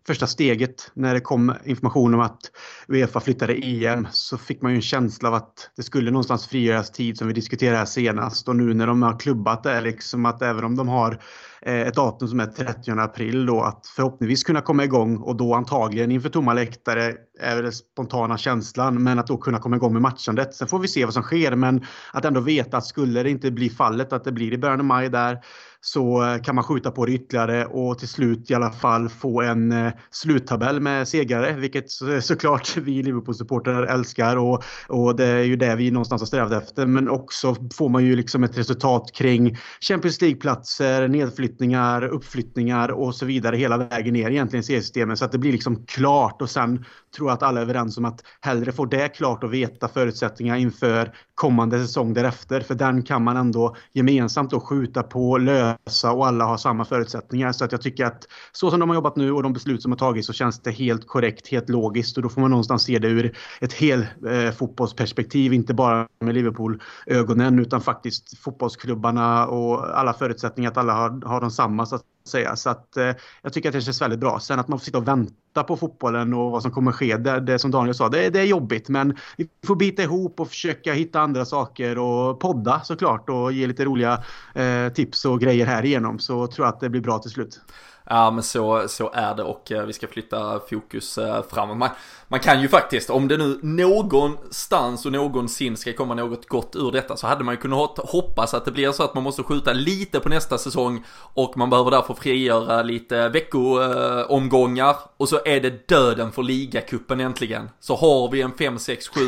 första 0.07 0.27
steget. 0.27 0.91
När 0.95 1.15
det 1.15 1.21
kom 1.21 1.55
information 1.65 2.15
om 2.15 2.21
att 2.21 2.41
Uefa 2.89 3.21
flyttade 3.21 3.55
EM 3.55 4.07
så 4.11 4.39
fick 4.39 4.63
man 4.63 4.73
ju 4.73 4.77
en 4.77 4.83
känsla 4.83 5.29
av 5.29 5.35
att 5.35 5.71
det 5.77 5.83
skulle 5.83 6.11
någonstans 6.11 6.47
frigöras 6.47 6.91
tid 6.91 7.19
som 7.19 7.29
vi 7.29 7.35
diskuterade 7.35 7.79
här 7.79 7.85
senast. 7.85 8.49
Och 8.49 8.57
nu 8.57 8.75
när 8.75 8.87
de 8.87 9.03
har 9.03 9.19
klubbat 9.19 9.63
det 9.63 9.81
liksom 9.81 10.27
att 10.27 10.43
även 10.43 10.65
om 10.65 10.77
de 10.77 10.89
har 10.89 11.23
eh, 11.63 11.81
ett 11.81 11.95
datum 11.95 12.29
som 12.29 12.41
är 12.41 12.47
30 12.47 12.91
april 12.91 13.47
då 13.47 13.61
att 13.63 13.87
förhoppningsvis 13.97 14.45
kunna 14.45 14.61
komma 14.61 14.85
igång 14.85 15.17
och 15.17 15.37
då 15.37 15.55
antagligen 15.55 16.11
inför 16.11 16.29
tomma 16.29 16.55
läktare 16.55 17.15
är 17.41 17.63
den 17.63 17.73
spontana 17.73 18.39
känslan 18.39 19.03
men 19.03 19.19
att 19.19 19.27
då 19.27 19.37
kunna 19.37 19.59
komma 19.59 19.77
igång 19.77 19.93
med 19.93 20.03
matchandet. 20.03 20.55
Sen 20.55 20.69
får 20.69 20.79
vi 20.79 20.89
se 20.89 21.05
vad 21.05 21.15
som 21.15 21.23
sker 21.23 21.55
men 21.55 21.85
att 22.13 22.25
ändå 22.25 22.41
veta 22.41 22.77
att 22.77 22.87
skulle 22.87 23.23
det 23.23 23.31
inte 23.31 23.51
bli 23.51 23.71
fallet 23.71 24.13
att 24.13 24.25
det 24.25 24.33
blir 24.33 24.53
i 24.53 24.59
början 24.59 24.81
av 24.81 24.87
maj 24.87 25.09
där 25.09 25.39
så 25.81 26.25
eh, 26.25 26.43
kan 26.43 26.55
man 26.55 26.65
skjuta 26.65 26.91
på 26.91 27.07
det 27.07 27.13
ytterligare 27.13 27.67
och 27.67 27.99
till 27.99 28.09
slut 28.09 28.51
i 28.51 28.55
alla 28.55 28.73
fall 28.73 29.09
få 29.09 29.43
en 29.43 29.73
eh, 29.73 29.93
sluttabell 30.11 30.81
med 30.81 31.09
segrare, 31.09 31.53
vilket 31.53 32.03
eh, 32.03 32.21
såklart 32.21 32.77
vi 32.77 33.03
Liverpool-supportrar 33.03 33.87
älskar 33.87 34.37
och, 34.37 34.63
och 34.89 35.17
det 35.17 35.27
är 35.27 35.43
ju 35.43 35.57
det 35.57 35.77
vi 35.77 35.91
någonstans 35.91 36.23
har 36.23 36.27
strävat 36.27 36.63
efter. 36.63 36.87
Men 36.87 37.09
också 37.09 37.57
får 37.75 37.89
man 37.89 38.05
ju 38.05 38.17
liksom 38.17 38.45
ett 38.45 38.59
resultat 38.59 39.11
kring 39.15 39.57
Champions 39.81 40.21
League-platser, 40.21 41.09
nedflyttningar, 41.09 42.05
uppflyttningar 42.05 42.89
och 42.89 43.15
så 43.15 43.27
vidare 43.27 43.57
hela 43.57 43.77
vägen 43.77 44.15
ner 44.15 44.31
egentligen 44.31 44.61
i 44.61 44.67
seriesystemet 44.67 45.19
så 45.19 45.25
att 45.25 45.33
det 45.33 45.39
blir 45.39 45.53
liksom 45.53 45.87
klart 45.87 46.43
och 46.43 46.51
sen 46.51 46.85
tror 47.17 47.28
tror 47.29 47.35
att 47.35 47.43
alla 47.43 47.61
är 47.61 47.65
överens 47.65 47.99
om 47.99 48.05
att 48.05 48.21
hellre 48.41 48.73
få 48.73 48.85
det 48.85 49.09
klart 49.09 49.45
och 49.45 49.55
veta 49.55 49.89
förutsättningar 49.89 50.57
inför 50.57 51.15
kommande 51.39 51.87
säsong 51.87 52.15
därefter. 52.15 52.61
För 52.61 52.75
den 52.75 53.03
kan 53.03 53.25
man 53.25 53.37
ändå 53.37 53.77
gemensamt 53.93 54.51
då 54.51 54.61
skjuta 54.61 55.03
på, 55.03 55.39
lösa 55.39 56.13
och 56.13 56.27
alla 56.27 56.45
har 56.45 56.57
samma 56.57 56.85
förutsättningar. 56.85 57.53
Så 57.53 57.65
att 57.65 57.73
jag 57.73 57.83
tycker 57.83 58.05
att 58.05 58.29
så 58.53 58.71
som 58.71 58.81
de 58.81 58.89
har 58.89 58.97
jobbat 58.97 59.17
nu 59.17 59.33
och 59.33 59.43
de 59.43 59.53
beslut 59.53 59.83
som 59.83 59.93
har 59.93 59.99
tagits 59.99 60.27
så 60.27 60.33
känns 60.33 60.63
det 60.63 60.71
helt 60.71 61.07
korrekt, 61.07 61.49
helt 61.49 61.69
logiskt 61.69 62.17
och 62.17 62.23
då 62.23 62.29
får 62.29 62.41
man 62.41 62.51
någonstans 62.51 62.83
se 62.83 62.99
det 62.99 63.09
ur 63.09 63.37
ett 63.61 63.73
hel 63.73 64.07
eh, 64.29 64.53
fotbollsperspektiv, 64.59 65.53
inte 65.53 65.75
bara 65.75 66.09
med 66.21 66.35
Liverpool-ögonen 66.35 67.59
utan 67.59 67.81
faktiskt 67.81 68.39
fotbollsklubbarna 68.39 69.47
och 69.47 69.99
alla 69.99 70.13
förutsättningar 70.13 70.71
att 70.71 70.77
alla 70.77 70.93
har, 70.93 71.27
har 71.27 71.41
de 71.41 71.51
samma 71.51 71.87
så 71.87 71.95
att 71.95 72.03
säga. 72.29 72.57
Så 72.57 72.71
att 72.71 72.97
eh, 72.97 73.15
jag 73.43 73.53
tycker 73.53 73.69
att 73.69 73.75
det 73.75 73.81
känns 73.81 74.03
väldigt 74.03 74.21
bra. 74.21 74.41
Sen 74.41 74.59
att 74.59 74.69
man 74.69 74.79
får 74.79 74.85
sitta 74.85 74.99
och 74.99 75.09
vänta 75.09 75.65
på 75.67 75.77
fotbollen 75.77 76.35
och 76.35 76.51
vad 76.51 76.63
som 76.63 76.71
kommer 76.71 76.93
ske, 76.93 77.17
det, 77.17 77.41
det 77.41 77.59
som 77.59 77.71
Daniel 77.71 77.95
sa, 77.95 78.09
det, 78.09 78.31
det 78.31 78.41
är 78.41 78.45
jobbigt 78.45 78.89
men 78.89 79.17
vi 79.37 79.49
får 79.67 79.77
bita 79.77 80.03
ihop 80.03 80.41
och 80.41 80.49
försöka 80.49 80.93
hitta 80.93 81.21
andra 81.29 81.45
saker 81.45 81.99
och 81.99 82.41
podda 82.41 82.81
såklart 82.81 83.29
och 83.31 83.53
ge 83.53 83.67
lite 83.67 83.85
roliga 83.85 84.23
eh, 84.55 84.89
tips 84.89 85.25
och 85.25 85.41
grejer 85.41 85.67
här 85.67 85.85
igenom 85.85 86.19
så 86.19 86.47
tror 86.47 86.67
jag 86.67 86.75
att 86.75 86.81
det 86.81 86.91
blir 86.91 87.01
bra 87.01 87.19
till 87.19 87.31
slut. 87.31 87.61
Ja 88.11 88.31
men 88.31 88.43
så, 88.43 88.89
så 88.89 89.11
är 89.15 89.35
det 89.35 89.43
och 89.43 89.73
eh, 89.73 89.87
vi 89.87 89.93
ska 89.93 90.07
flytta 90.07 90.61
fokus 90.71 91.19
eh, 91.19 91.43
fram. 91.43 91.79
Man, 91.79 91.89
man 92.29 92.41
kan 92.41 92.63
ju 92.63 92.69
faktiskt, 92.69 93.11
om 93.11 93.29
det 93.29 93.37
nu 93.37 93.59
någonstans 93.63 95.07
och 95.07 95.13
någonsin 95.13 95.77
ska 95.77 95.93
komma 95.93 96.15
något 96.15 96.49
gott 96.49 96.77
ur 96.77 96.93
detta 96.93 97.17
så 97.17 97.27
hade 97.27 97.45
man 97.45 97.55
ju 97.55 97.61
kunnat 97.61 97.99
hoppas 97.99 98.55
att 98.55 98.65
det 98.65 98.71
blir 98.71 98.93
så 98.93 99.03
att 99.03 99.15
man 99.15 99.23
måste 99.23 99.43
skjuta 99.43 99.73
lite 99.73 100.21
på 100.21 100.29
nästa 100.29 100.59
säsong 100.59 101.05
och 101.35 101.57
man 101.57 101.71
behöver 101.71 101.91
därför 101.91 102.15
frigöra 102.15 102.83
lite 102.83 103.29
veckoomgångar 103.29 104.97
och 105.17 105.29
så 105.29 105.41
är 105.45 105.61
det 105.61 105.89
döden 105.89 106.33
för 106.33 106.43
ligacupen 106.43 107.21
äntligen. 107.21 107.71
Så 107.81 107.97
har 107.97 108.31
vi 108.31 108.43
en 108.43 108.53
5, 108.53 108.79
6, 108.79 109.09
7 109.09 109.21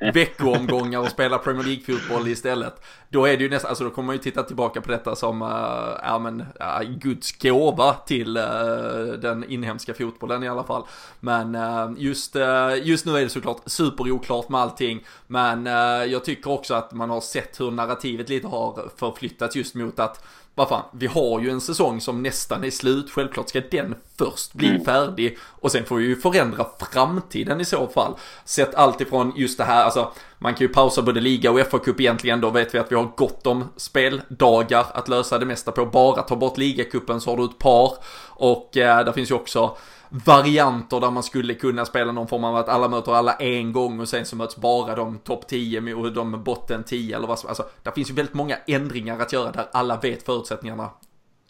veckoomgångar 0.14 0.98
och 0.98 1.08
spelar 1.08 1.38
Premier 1.38 1.64
League-fotboll 1.64 2.28
istället. 2.28 2.84
Då 3.08 3.26
är 3.26 3.36
det 3.36 3.42
ju 3.42 3.50
nästan, 3.50 3.68
alltså 3.68 3.84
då 3.84 3.90
kommer 3.90 4.06
man 4.06 4.16
ju 4.16 4.22
titta 4.22 4.42
tillbaka 4.42 4.80
på 4.80 4.90
detta 4.90 5.16
som, 5.16 5.40
ja 6.02 6.18
men, 6.18 6.40
uh, 6.40 6.98
Guds 6.98 7.38
gåva 7.38 7.94
till 7.94 8.21
till 8.22 8.36
eh, 8.36 9.18
den 9.20 9.44
inhemska 9.50 9.94
fotbollen 9.94 10.42
i 10.42 10.48
alla 10.48 10.64
fall. 10.64 10.82
Men 11.20 11.54
eh, 11.54 11.90
just 11.96 12.36
eh, 12.36 12.74
just 12.82 13.06
nu 13.06 13.16
är 13.16 13.22
det 13.22 13.28
såklart 13.28 13.62
superoklart 13.66 14.48
med 14.48 14.60
allting. 14.60 15.04
Men 15.26 15.66
jag 16.10 16.24
tycker 16.24 16.50
också 16.50 16.74
att 16.74 16.92
man 16.92 17.10
har 17.10 17.20
sett 17.20 17.60
hur 17.60 17.70
narrativet 17.70 18.28
lite 18.28 18.46
har 18.46 18.90
förflyttats 18.96 19.56
just 19.56 19.74
mot 19.74 19.98
att 19.98 20.24
vad 20.54 20.68
fan, 20.68 20.84
vi 20.92 21.06
har 21.06 21.40
ju 21.40 21.50
en 21.50 21.60
säsong 21.60 22.00
som 22.00 22.22
nästan 22.22 22.64
är 22.64 22.70
slut. 22.70 23.10
Självklart 23.10 23.48
ska 23.48 23.60
den 23.70 23.94
först 24.18 24.52
bli 24.54 24.68
mm. 24.68 24.84
färdig 24.84 25.38
och 25.42 25.72
sen 25.72 25.84
får 25.84 25.96
vi 25.96 26.04
ju 26.04 26.16
förändra 26.16 26.66
framtiden 26.92 27.60
i 27.60 27.64
så 27.64 27.86
fall. 27.86 28.14
Sett 28.44 28.74
allt 28.74 29.00
ifrån 29.00 29.32
just 29.36 29.58
det 29.58 29.64
här, 29.64 29.84
alltså 29.84 30.12
man 30.38 30.54
kan 30.54 30.66
ju 30.66 30.72
pausa 30.72 31.02
både 31.02 31.20
liga 31.20 31.50
och 31.50 31.58
FA-cup 31.58 32.00
egentligen. 32.00 32.40
Då 32.40 32.50
vet 32.50 32.74
vi 32.74 32.78
att 32.78 32.92
vi 32.92 32.96
har 32.96 33.12
gott 33.16 33.46
om 33.46 33.64
speldagar 33.76 34.86
att 34.94 35.08
lösa 35.08 35.38
det 35.38 35.46
mesta 35.46 35.72
på. 35.72 35.86
Bara 35.86 36.22
ta 36.22 36.36
bort 36.36 36.58
ligacupen 36.58 37.20
så 37.20 37.30
har 37.30 37.36
du 37.36 37.44
ett 37.44 37.58
par 37.58 37.92
och 38.28 38.76
eh, 38.76 39.04
där 39.04 39.12
finns 39.12 39.30
ju 39.30 39.34
också 39.34 39.76
varianter 40.12 41.00
där 41.00 41.10
man 41.10 41.22
skulle 41.22 41.54
kunna 41.54 41.84
spela 41.84 42.12
någon 42.12 42.28
form 42.28 42.44
av 42.44 42.56
att 42.56 42.68
alla 42.68 42.88
möter 42.88 43.12
alla 43.12 43.32
en 43.32 43.72
gång 43.72 44.00
och 44.00 44.08
sen 44.08 44.26
så 44.26 44.36
möts 44.36 44.56
bara 44.56 44.94
de 44.94 45.18
topp 45.18 45.46
10 45.46 45.94
och 45.94 46.12
de 46.12 46.44
botten 46.44 46.84
10 46.84 47.16
eller 47.16 47.26
vad 47.26 47.38
som, 47.38 47.48
alltså 47.48 47.64
där 47.82 47.90
finns 47.90 48.10
ju 48.10 48.14
väldigt 48.14 48.34
många 48.34 48.56
ändringar 48.66 49.20
att 49.20 49.32
göra 49.32 49.52
där 49.52 49.66
alla 49.72 49.96
vet 49.96 50.22
förutsättningarna 50.22 50.90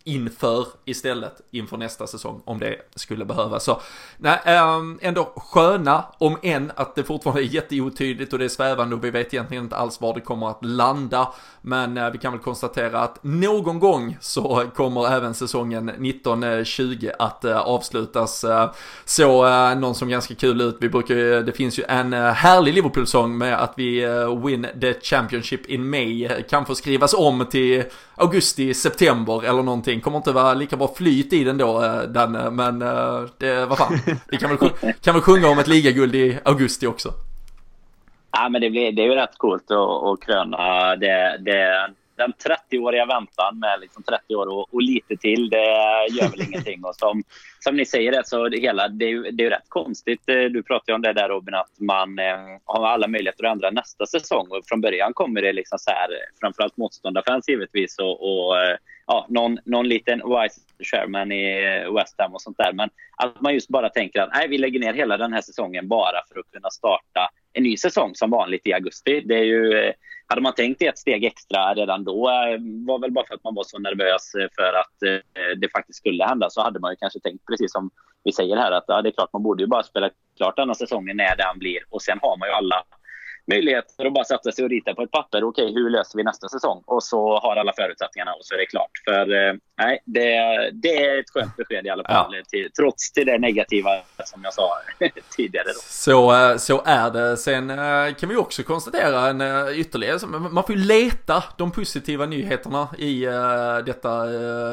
inför 0.04 0.66
istället, 0.84 1.40
inför 1.50 1.76
nästa 1.76 2.06
säsong 2.06 2.42
om 2.44 2.58
det 2.58 2.76
skulle 2.94 3.24
behövas. 3.24 3.64
Så 3.64 3.80
nej, 4.18 4.40
ehm, 4.44 4.98
ändå 5.02 5.32
sköna, 5.36 6.04
om 6.18 6.38
än 6.42 6.72
att 6.76 6.94
det 6.94 7.04
fortfarande 7.04 7.42
är 7.42 7.44
jätteotydligt 7.44 8.32
och 8.32 8.38
det 8.38 8.44
är 8.44 8.48
svävande 8.48 8.96
och 8.96 9.04
vi 9.04 9.10
vet 9.10 9.34
egentligen 9.34 9.64
inte 9.64 9.76
alls 9.76 10.00
var 10.00 10.14
det 10.14 10.20
kommer 10.20 10.50
att 10.50 10.64
landa. 10.64 11.28
Men 11.62 11.96
eh, 11.96 12.10
vi 12.10 12.18
kan 12.18 12.32
väl 12.32 12.40
konstatera 12.40 13.00
att 13.00 13.18
någon 13.22 13.78
gång 13.78 14.16
så 14.20 14.64
kommer 14.74 15.12
även 15.12 15.34
säsongen 15.34 15.88
1920 15.88 17.10
att 17.18 17.44
eh, 17.44 17.58
avslutas. 17.58 18.44
Eh, 18.44 18.70
så 19.04 19.44
någon 19.74 19.94
som 19.94 20.08
ganska 20.08 20.34
kul 20.34 20.60
ut, 20.60 20.76
vi 20.80 20.88
brukar 20.88 21.14
det 21.42 21.52
finns 21.52 21.78
ju 21.78 21.84
en 21.88 22.12
härlig 22.12 22.74
Liverpool-sång 22.74 23.38
med 23.38 23.62
att 23.62 23.72
vi 23.76 24.06
win 24.44 24.66
the 24.80 24.94
Championship 25.00 25.66
in 25.66 25.90
May, 25.90 26.42
kan 26.42 26.66
få 26.66 26.74
skrivas 26.74 27.14
om 27.14 27.46
till 27.50 27.84
augusti, 28.14 28.74
september 28.74 29.44
eller 29.44 29.62
någonting. 29.62 30.00
Kommer 30.00 30.16
inte 30.16 30.32
vara 30.32 30.54
lika 30.54 30.76
bra 30.76 30.94
flyt 30.96 31.32
i 31.32 31.44
den 31.44 31.58
då, 31.58 31.84
eh, 31.84 32.02
Danne, 32.02 32.50
men 32.50 32.82
eh, 32.82 33.24
det, 33.38 33.66
vad 33.66 33.78
fan. 33.78 33.98
Vi 34.30 34.36
kan 34.36 34.56
väl, 34.56 34.70
kan 35.00 35.14
väl 35.14 35.22
sjunga 35.22 35.48
om 35.48 35.58
ett 35.58 35.68
ligaguld 35.68 36.14
i 36.14 36.38
augusti 36.44 36.86
också. 36.86 37.08
Ja, 38.32 38.48
men 38.48 38.60
det, 38.60 38.70
blir, 38.70 38.92
det 38.92 39.02
är 39.02 39.06
ju 39.06 39.14
rätt 39.14 39.38
coolt 39.38 39.70
att, 39.70 39.78
att 39.78 40.20
kröna 40.20 40.96
det, 40.96 41.38
det, 41.40 41.90
den 42.22 42.32
30-åriga 42.32 43.06
väntan 43.06 43.58
med 43.58 43.80
liksom 43.80 44.02
30 44.02 44.34
år 44.34 44.46
och, 44.46 44.74
och, 44.74 44.82
lite 44.82 45.16
till, 45.16 45.50
det 45.50 45.66
gör 46.10 46.30
väl 46.30 46.42
ingenting. 46.48 46.84
Och 46.84 46.94
som, 46.94 47.22
som 47.60 47.76
ni 47.76 47.86
säger, 47.86 48.12
det, 48.12 48.26
så 48.26 48.48
det, 48.48 48.60
hela, 48.60 48.88
det, 48.88 49.04
är, 49.04 49.32
det 49.32 49.44
är 49.44 49.50
rätt 49.50 49.68
konstigt. 49.68 50.28
Eh, 50.28 50.44
du 50.44 50.62
pratade 50.62 50.94
om 50.94 51.02
det 51.02 51.12
där 51.12 51.28
Robin, 51.28 51.54
att 51.54 51.80
man 51.80 52.18
eh, 52.18 52.38
har 52.64 52.86
alla 52.86 53.08
möjligheter 53.08 53.44
att 53.44 53.52
ändra 53.52 53.70
nästa 53.70 54.06
säsong. 54.06 54.46
Och 54.50 54.66
från 54.66 54.80
början 54.80 55.14
kommer 55.14 55.42
det 55.42 55.52
liksom 55.52 55.78
så 55.78 55.90
här, 55.90 56.08
framförallt 56.40 56.76
motståndarfans 56.76 57.48
givetvis 57.48 57.98
och, 57.98 58.16
och 58.22 58.60
eh, 58.60 58.76
ja, 59.06 59.26
någon, 59.28 59.58
någon 59.64 59.88
liten 59.88 60.18
wise 60.18 60.60
Sherman 60.78 61.32
i 61.32 61.54
West 61.96 62.14
Ham 62.18 62.34
och 62.34 62.42
sånt 62.42 62.56
där. 62.56 62.72
Men 62.72 62.90
att 63.16 63.40
man 63.40 63.54
just 63.54 63.68
bara 63.68 63.88
tänker 63.88 64.20
att 64.20 64.30
nej, 64.34 64.48
vi 64.48 64.58
lägger 64.58 64.80
ner 64.80 64.94
hela 64.94 65.16
den 65.16 65.32
här 65.32 65.40
säsongen 65.40 65.88
bara 65.88 66.22
för 66.28 66.40
att 66.40 66.50
kunna 66.52 66.70
starta 66.70 67.30
en 67.52 67.62
ny 67.62 67.76
säsong 67.76 68.14
som 68.14 68.30
vanligt 68.30 68.66
i 68.66 68.72
augusti. 68.72 69.22
Det 69.24 69.34
är 69.34 69.44
ju 69.44 69.92
hade 70.32 70.42
man 70.42 70.54
tänkt 70.54 70.82
ett 70.82 70.98
steg 70.98 71.24
extra 71.24 71.74
redan 71.74 72.04
då 72.04 72.28
eh, 72.28 72.58
var 72.86 72.98
väl 72.98 73.12
bara 73.12 73.26
för 73.26 73.34
att 73.34 73.44
man 73.44 73.54
var 73.54 73.64
så 73.64 73.78
nervös 73.78 74.34
eh, 74.34 74.48
för 74.56 74.72
att 74.72 75.02
eh, 75.02 75.58
det 75.60 75.68
faktiskt 75.72 75.98
skulle 75.98 76.24
hända 76.24 76.50
så 76.50 76.62
hade 76.62 76.80
man 76.80 76.92
ju 76.92 76.96
kanske 76.96 77.20
tänkt 77.20 77.46
precis 77.46 77.72
som 77.72 77.90
vi 78.24 78.32
säger 78.32 78.56
här 78.56 78.72
att 78.72 78.84
ja, 78.86 79.02
det 79.02 79.08
är 79.08 79.12
klart 79.12 79.32
man 79.32 79.42
borde 79.42 79.62
ju 79.62 79.66
bara 79.66 79.82
spela 79.82 80.10
klart 80.36 80.56
denna 80.56 80.74
säsongen 80.74 81.16
när 81.16 81.36
den 81.36 81.58
blir 81.58 81.78
och 81.90 82.02
sen 82.02 82.18
har 82.22 82.36
man 82.36 82.48
ju 82.48 82.54
alla 82.54 82.84
möjligheter 83.46 84.06
att 84.06 84.12
bara 84.12 84.24
sätta 84.24 84.52
sig 84.52 84.64
och 84.64 84.70
rita 84.70 84.94
på 84.94 85.02
ett 85.02 85.10
papper. 85.10 85.44
Okej, 85.44 85.64
okay, 85.64 85.74
hur 85.74 85.90
löser 85.90 86.16
vi 86.16 86.24
nästa 86.24 86.48
säsong? 86.48 86.82
Och 86.86 87.02
så 87.04 87.38
har 87.38 87.56
alla 87.56 87.72
förutsättningarna 87.76 88.32
och 88.32 88.44
så 88.44 88.54
är 88.54 88.58
det 88.58 88.66
klart. 88.66 88.90
För 89.04 89.48
eh, 89.48 89.54
nej, 89.78 90.02
det, 90.04 90.30
det 90.72 91.04
är 91.04 91.20
ett 91.20 91.30
skönt 91.30 91.56
besked 91.56 91.86
i 91.86 91.90
alla 91.90 92.04
fall. 92.04 92.34
Ja. 92.34 92.42
Till, 92.50 92.70
trots 92.72 93.12
till 93.12 93.26
det 93.26 93.38
negativa 93.38 93.90
som 94.24 94.40
jag 94.44 94.54
sa 94.54 94.70
tidigare. 95.36 95.64
Då. 95.66 95.80
Så, 95.82 96.50
eh, 96.50 96.56
så 96.56 96.82
är 96.84 97.10
det. 97.10 97.36
Sen 97.36 97.70
eh, 97.70 98.14
kan 98.14 98.28
vi 98.28 98.36
också 98.36 98.62
konstatera 98.62 99.28
en 99.28 99.42
ytterligare, 99.74 100.26
man 100.26 100.64
får 100.64 100.74
ju 100.76 100.82
leta 100.82 101.44
de 101.58 101.72
positiva 101.72 102.26
nyheterna 102.26 102.88
i 102.98 103.20
detta 103.86 104.26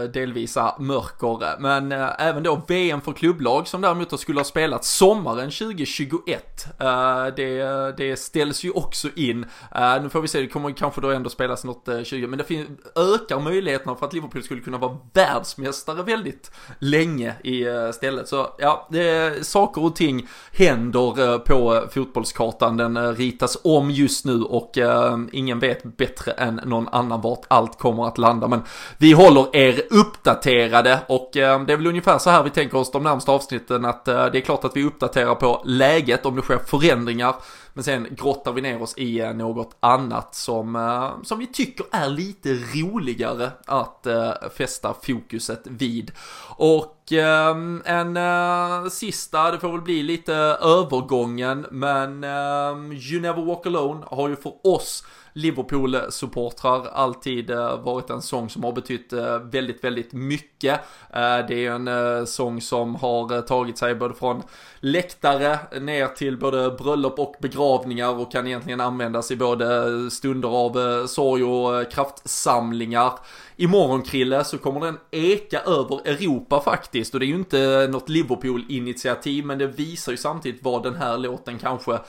delvisa 0.07 0.75
mörker. 0.79 1.59
Men 1.59 1.91
även 1.91 2.43
då 2.43 2.61
VM 2.67 3.01
för 3.01 3.11
klubblag 3.11 3.67
som 3.67 3.81
däremot 3.81 4.19
skulle 4.19 4.39
ha 4.39 4.45
spelat 4.45 4.85
sommaren 4.85 5.51
2021. 5.51 6.65
Det, 7.35 7.97
det 7.97 8.19
ställs 8.19 8.58
ställs 8.59 8.63
ju 8.63 8.71
också 8.71 9.09
in. 9.15 9.45
Uh, 9.75 10.03
nu 10.03 10.09
får 10.09 10.21
vi 10.21 10.27
se, 10.27 10.41
det 10.41 10.47
kommer 10.47 10.71
kanske 10.71 11.01
då 11.01 11.11
ändå 11.11 11.29
spelas 11.29 11.63
något 11.63 11.87
eh, 11.87 11.95
uh, 11.95 12.03
20, 12.03 12.27
men 12.27 12.37
det 12.37 12.43
fin- 12.43 12.77
ökar 12.95 13.39
möjligheterna 13.39 13.95
för 13.95 14.05
att 14.05 14.13
Liverpool 14.13 14.43
skulle 14.43 14.61
kunna 14.61 14.77
vara 14.77 14.97
världsmästare 15.13 16.03
väldigt 16.03 16.51
länge 16.79 17.35
i 17.43 17.67
uh, 17.67 17.91
stället. 17.91 18.27
Så 18.27 18.55
ja, 18.57 18.87
det, 18.91 19.47
saker 19.47 19.83
och 19.83 19.95
ting 19.95 20.27
händer 20.51 21.21
uh, 21.21 21.37
på 21.37 21.83
fotbollskartan. 21.93 22.77
Den 22.77 23.15
ritas 23.15 23.57
om 23.63 23.91
just 23.91 24.25
nu 24.25 24.41
och 24.41 24.77
ingen 25.31 25.59
vet 25.59 25.97
bättre 25.97 26.31
än 26.31 26.55
någon 26.65 26.87
annan 26.87 27.21
vart 27.21 27.45
allt 27.47 27.79
kommer 27.79 28.07
att 28.07 28.17
landa. 28.17 28.47
Men 28.47 28.61
vi 28.97 29.11
håller 29.11 29.55
er 29.55 29.81
uppdaterade 29.89 30.99
och 31.07 31.29
det 31.33 31.41
är 31.41 31.77
väl 31.77 31.87
ungefär 31.87 32.17
så 32.17 32.29
här 32.29 32.43
vi 32.43 32.49
tänker 32.49 32.77
oss 32.77 32.91
de 32.91 33.03
närmsta 33.03 33.31
avsnitten 33.31 33.85
att 33.85 34.05
det 34.05 34.13
är 34.13 34.41
klart 34.41 34.65
att 34.65 34.75
vi 34.75 34.83
uppdaterar 34.83 35.35
på 35.35 35.61
läget 35.65 36.25
om 36.25 36.35
det 36.35 36.41
sker 36.41 36.57
förändringar 36.57 37.35
men 37.79 37.83
sen 37.83 38.07
grottar 38.15 38.53
vi 38.53 38.61
ner 38.61 38.81
oss 38.81 38.97
i 38.97 39.19
eh, 39.19 39.33
något 39.33 39.77
annat 39.79 40.35
som, 40.35 40.75
eh, 40.75 41.23
som 41.23 41.39
vi 41.39 41.47
tycker 41.47 41.85
är 41.91 42.09
lite 42.09 42.53
roligare 42.53 43.51
att 43.65 44.05
eh, 44.05 44.31
fästa 44.57 44.95
fokuset 45.01 45.61
vid. 45.63 46.11
Och 46.55 46.95
en 47.85 48.17
sista, 48.91 49.51
det 49.51 49.59
får 49.59 49.71
väl 49.71 49.81
bli 49.81 50.03
lite 50.03 50.33
övergången, 50.33 51.65
men 51.71 52.23
You 52.93 53.21
Never 53.21 53.45
Walk 53.45 53.65
Alone 53.65 54.05
har 54.07 54.29
ju 54.29 54.35
för 54.35 54.53
oss 54.63 55.03
Liverpool-supportrar 55.39 56.87
alltid 56.93 57.49
eh, 57.49 57.81
varit 57.81 58.09
en 58.09 58.21
sång 58.21 58.49
som 58.49 58.63
har 58.63 58.71
betytt 58.71 59.13
eh, 59.13 59.39
väldigt, 59.39 59.83
väldigt 59.83 60.13
mycket. 60.13 60.79
Eh, 61.13 61.47
det 61.47 61.65
är 61.65 61.71
en 61.71 62.27
sång 62.27 62.61
som 62.61 62.95
har 62.95 63.41
tagit 63.41 63.77
sig 63.77 63.95
både 63.95 64.13
från 64.13 64.43
läktare 64.79 65.59
ner 65.79 66.07
till 66.07 66.37
både 66.37 66.71
bröllop 66.71 67.19
och 67.19 67.35
begravningar 67.39 68.19
och 68.19 68.31
kan 68.31 68.47
egentligen 68.47 68.81
användas 68.81 69.31
i 69.31 69.35
både 69.35 70.11
stunder 70.11 70.49
av 70.49 71.07
sorg 71.07 71.43
och 71.43 71.91
kraftsamlingar. 71.91 73.11
Imorgon 73.55 74.01
Krille 74.01 74.43
så 74.43 74.57
kommer 74.57 74.79
den 74.79 74.97
eka 75.11 75.59
över 75.59 76.07
Europa 76.07 76.61
faktiskt 76.61 77.13
och 77.13 77.19
det 77.19 77.25
är 77.25 77.27
ju 77.27 77.35
inte 77.35 77.87
något 77.91 78.09
Liverpool-initiativ 78.09 79.45
men 79.45 79.57
det 79.57 79.67
visar 79.67 80.11
ju 80.11 80.17
samtidigt 80.17 80.63
vad 80.63 80.83
den 80.83 80.95
här 80.95 81.17
låten 81.17 81.59
kanske 81.59 81.99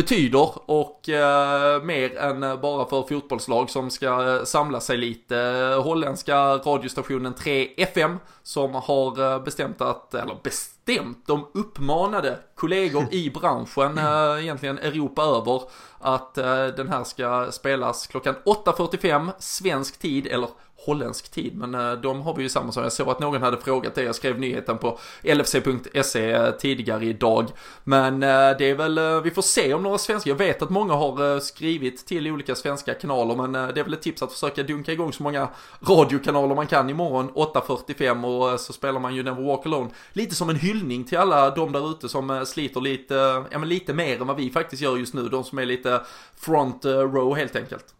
betyder 0.00 0.70
och 0.70 1.08
eh, 1.08 1.82
mer 1.82 2.16
än 2.16 2.40
bara 2.40 2.88
för 2.88 3.02
fotbollslag 3.02 3.70
som 3.70 3.90
ska 3.90 4.36
eh, 4.36 4.44
samla 4.44 4.80
sig 4.80 4.96
lite. 4.96 5.36
Holländska 5.84 6.36
radiostationen 6.38 7.34
3FM 7.34 8.16
som 8.42 8.74
har 8.74 9.32
eh, 9.32 9.42
bestämt 9.42 9.80
att, 9.80 10.14
eller 10.14 10.36
bestämt, 10.42 11.26
de 11.26 11.46
uppmanade 11.54 12.38
kollegor 12.54 13.06
i 13.10 13.30
branschen, 13.30 13.98
eh, 13.98 14.42
egentligen 14.42 14.78
Europa 14.78 15.22
över, 15.22 15.62
att 15.98 16.38
eh, 16.38 16.66
den 16.66 16.88
här 16.88 17.04
ska 17.04 17.48
spelas 17.50 18.06
klockan 18.06 18.34
8.45 18.44 19.30
svensk 19.38 19.98
tid, 19.98 20.26
eller 20.26 20.48
holländsk 20.86 21.30
tid, 21.30 21.56
men 21.56 21.74
eh, 21.74 21.92
de 21.92 22.20
har 22.20 22.34
vi 22.34 22.42
ju 22.42 22.48
samma 22.48 22.72
som. 22.72 22.82
Jag 22.82 22.92
såg 22.92 23.08
att 23.08 23.20
någon 23.20 23.42
hade 23.42 23.56
frågat 23.56 23.94
det, 23.94 24.02
jag 24.02 24.14
skrev 24.14 24.38
nyheten 24.38 24.78
på 24.78 24.98
lfc.se 25.22 26.32
eh, 26.32 26.50
tidigare 26.50 27.04
idag. 27.04 27.50
Men 27.84 28.22
eh, 28.22 28.28
det 28.58 28.70
är 28.70 28.74
väl, 28.74 29.22
vi 29.22 29.30
får 29.30 29.42
se 29.42 29.74
om 29.74 29.82
några 29.82 29.98
svenskar, 29.98 30.30
jag 30.30 30.36
vet 30.36 30.62
att 30.62 30.70
många 30.70 30.94
har 30.94 31.40
skrivit 31.40 32.06
till 32.06 32.28
olika 32.28 32.54
svenska 32.54 32.94
kanaler, 32.94 33.36
men 33.36 33.52
det 33.52 33.80
är 33.80 33.84
väl 33.84 33.92
ett 33.92 34.02
tips 34.02 34.22
att 34.22 34.32
försöka 34.32 34.62
dunka 34.62 34.92
igång 34.92 35.12
så 35.12 35.22
många 35.22 35.48
radiokanaler 35.80 36.54
man 36.54 36.66
kan 36.66 36.90
imorgon 36.90 37.30
8.45 37.30 38.52
och 38.52 38.60
så 38.60 38.72
spelar 38.72 39.00
man 39.00 39.14
ju 39.14 39.22
Never 39.22 39.42
Walk 39.42 39.66
Alone. 39.66 39.90
Lite 40.12 40.34
som 40.34 40.50
en 40.50 40.56
hyllning 40.56 41.04
till 41.04 41.18
alla 41.18 41.50
de 41.50 41.72
där 41.72 41.90
ute 41.90 42.08
som 42.08 42.46
sliter 42.46 42.80
lite, 42.80 43.14
ja 43.50 43.58
men 43.58 43.68
lite 43.68 43.92
mer 43.92 44.20
än 44.20 44.26
vad 44.26 44.36
vi 44.36 44.50
faktiskt 44.50 44.82
gör 44.82 44.96
just 44.96 45.14
nu, 45.14 45.28
de 45.28 45.44
som 45.44 45.58
är 45.58 45.66
lite 45.66 46.00
front 46.36 46.84
row 46.84 47.36
helt 47.36 47.56
enkelt. 47.56 47.94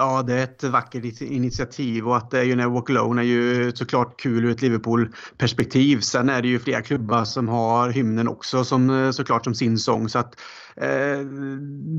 Ja, 0.00 0.22
det 0.22 0.34
är 0.34 0.44
ett 0.44 0.64
vackert 0.64 1.20
initiativ 1.20 2.08
och 2.08 2.16
att 2.16 2.30
det 2.30 2.38
är 2.38 2.44
ju 2.44 2.56
Never 2.56 2.70
Walk 2.70 2.90
Alone 2.90 3.22
är 3.22 3.24
ju 3.24 3.72
såklart 3.74 4.20
kul 4.20 4.44
ur 4.44 4.50
ett 4.50 4.62
Liverpool-perspektiv. 4.62 6.00
Sen 6.00 6.28
är 6.28 6.42
det 6.42 6.48
ju 6.48 6.58
flera 6.58 6.82
klubbar 6.82 7.24
som 7.24 7.48
har 7.48 7.90
hymnen 7.90 8.28
också 8.28 8.64
som 8.64 8.90
eh, 8.90 9.10
såklart 9.10 9.44
som 9.44 9.54
sin 9.54 9.78
sång. 9.78 10.08
Så 10.08 10.18
att 10.18 10.40
Eh, 10.80 11.24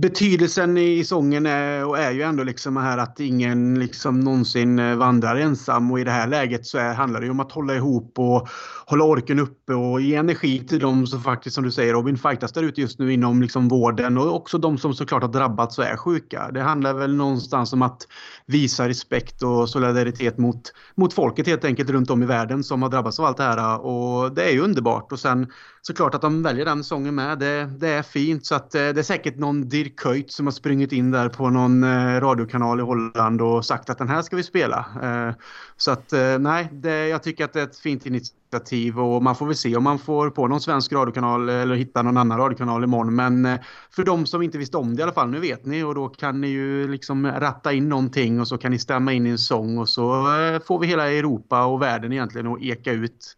betydelsen 0.02 0.78
i 0.78 1.04
sången 1.04 1.46
är, 1.46 1.86
och 1.86 2.00
är 2.00 2.12
ju 2.12 2.22
ändå 2.22 2.44
liksom 2.44 2.78
här 2.78 2.98
att 2.98 3.20
ingen 3.20 3.80
liksom 3.80 4.20
någonsin 4.20 4.80
eh, 4.80 4.96
vandrar 4.96 5.36
ensam. 5.36 5.92
Och 5.92 6.00
i 6.00 6.04
det 6.04 6.12
här 6.12 6.28
läget 6.28 6.66
så 6.66 6.78
är, 6.78 6.94
handlar 6.94 7.22
det 7.22 7.30
om 7.30 7.40
att 7.40 7.52
hålla 7.52 7.76
ihop 7.76 8.20
och 8.20 8.48
hålla 8.86 9.04
orken 9.04 9.40
uppe 9.40 9.74
och 9.74 10.02
ge 10.02 10.16
energi 10.16 10.68
till 10.68 10.80
de 10.80 11.08
som 11.08 11.24
faktiskt 11.24 11.56
som 11.56 11.64
du 11.64 11.72
säger 11.72 11.94
Robin 11.94 12.18
fightas 12.18 12.52
där 12.52 12.64
ute 12.64 12.82
just 12.82 13.00
nu 13.00 13.14
inom 13.14 13.42
liksom 13.42 13.68
vården. 13.68 14.18
Och 14.18 14.36
också 14.36 14.58
de 14.58 14.78
som 14.78 14.94
såklart 14.94 15.22
har 15.22 15.30
drabbats 15.30 15.78
och 15.78 15.86
är 15.86 15.98
sjuka. 15.98 16.52
Det 16.54 16.62
handlar 16.62 16.94
väl 16.94 17.16
någonstans 17.16 17.74
om 17.74 17.82
att 17.82 18.08
visa 18.46 18.90
respekt 18.90 19.44
och 19.44 19.70
solidaritet 19.70 20.38
mot, 20.38 20.74
mot 20.96 21.14
folket 21.14 21.48
helt 21.48 21.66
enkelt 21.66 21.90
runt 21.90 22.10
om 22.10 22.24
i 22.24 22.26
världen 22.26 22.64
som 22.64 22.82
har 22.82 22.90
drabbats 22.90 23.20
av 23.20 23.26
allt 23.26 23.38
det 23.38 23.44
här. 23.44 23.86
Och 23.86 24.32
det 24.32 24.44
är 24.44 24.52
ju 24.52 24.60
underbart. 24.60 25.12
Och 25.12 25.20
sen 25.20 25.48
såklart 25.82 26.16
att 26.16 26.22
de 26.22 26.44
väljer 26.44 26.66
den 26.66 26.84
sången 26.84 27.16
med 27.16 27.40
det, 27.40 27.66
det 27.80 27.88
är 27.88 28.04
fint. 28.04 28.46
Så 28.46 28.56
att 28.56 28.69
att 28.70 28.76
eh, 28.76 28.80
det 28.80 29.02
är 29.02 29.04
säkert 29.04 29.38
någon 29.38 29.70
Dirk 29.70 29.96
Kuyt 29.96 30.32
som 30.32 30.48
har 30.48 30.52
sprungit 30.52 30.92
in 30.92 31.12
där 31.12 31.30
på 31.30 31.50
någon 31.50 31.84
eh, 31.84 32.22
radiokanal 32.22 32.80
i 32.80 32.84
Holland 32.84 33.42
och 33.42 33.66
sagt 33.66 33.90
att 33.90 33.98
den 33.98 34.08
här 34.08 34.22
ska 34.22 34.36
vi 34.36 34.44
spela. 34.44 34.86
Eh, 35.04 35.36
så 35.78 35.92
att 35.92 36.14
nej, 36.40 36.70
det, 36.72 37.08
jag 37.08 37.24
tycker 37.24 37.46
att 37.46 37.54
det 37.54 37.60
är 37.60 37.64
ett 37.64 37.80
fint 37.80 38.06
initiativ 38.06 39.00
och 39.00 39.24
man 39.24 39.36
får 39.36 39.46
väl 39.46 39.56
se 39.56 39.76
om 39.76 39.84
man 39.84 40.00
får 40.00 40.30
på 40.30 40.48
någon 40.48 40.62
svensk 40.62 40.92
radiokanal 40.92 41.50
eller 41.50 41.76
hitta 41.76 42.02
någon 42.02 42.18
annan 42.18 42.38
radiokanal 42.38 42.84
imorgon. 42.84 43.16
Men 43.16 43.58
för 43.92 44.04
de 44.04 44.26
som 44.26 44.42
inte 44.42 44.58
visste 44.58 44.78
om 44.78 44.96
det 44.96 45.00
i 45.00 45.04
alla 45.04 45.14
fall, 45.14 45.30
nu 45.30 45.40
vet 45.40 45.66
ni 45.66 45.84
och 45.84 45.96
då 45.96 46.10
kan 46.10 46.42
ni 46.42 46.48
ju 46.48 46.88
liksom 46.88 47.28
ratta 47.28 47.74
in 47.74 47.90
någonting 47.90 48.40
och 48.40 48.48
så 48.48 48.58
kan 48.58 48.72
ni 48.72 48.80
stämma 48.80 49.14
in 49.14 49.28
i 49.28 49.30
en 49.30 49.38
sång 49.38 49.78
och 49.78 49.90
så 49.90 50.24
får 50.66 50.80
vi 50.80 50.88
hela 50.88 51.12
Europa 51.12 51.66
och 51.66 51.82
världen 51.82 52.14
egentligen 52.14 52.48
att 52.48 52.62
eka 52.62 52.92
ut 52.92 53.38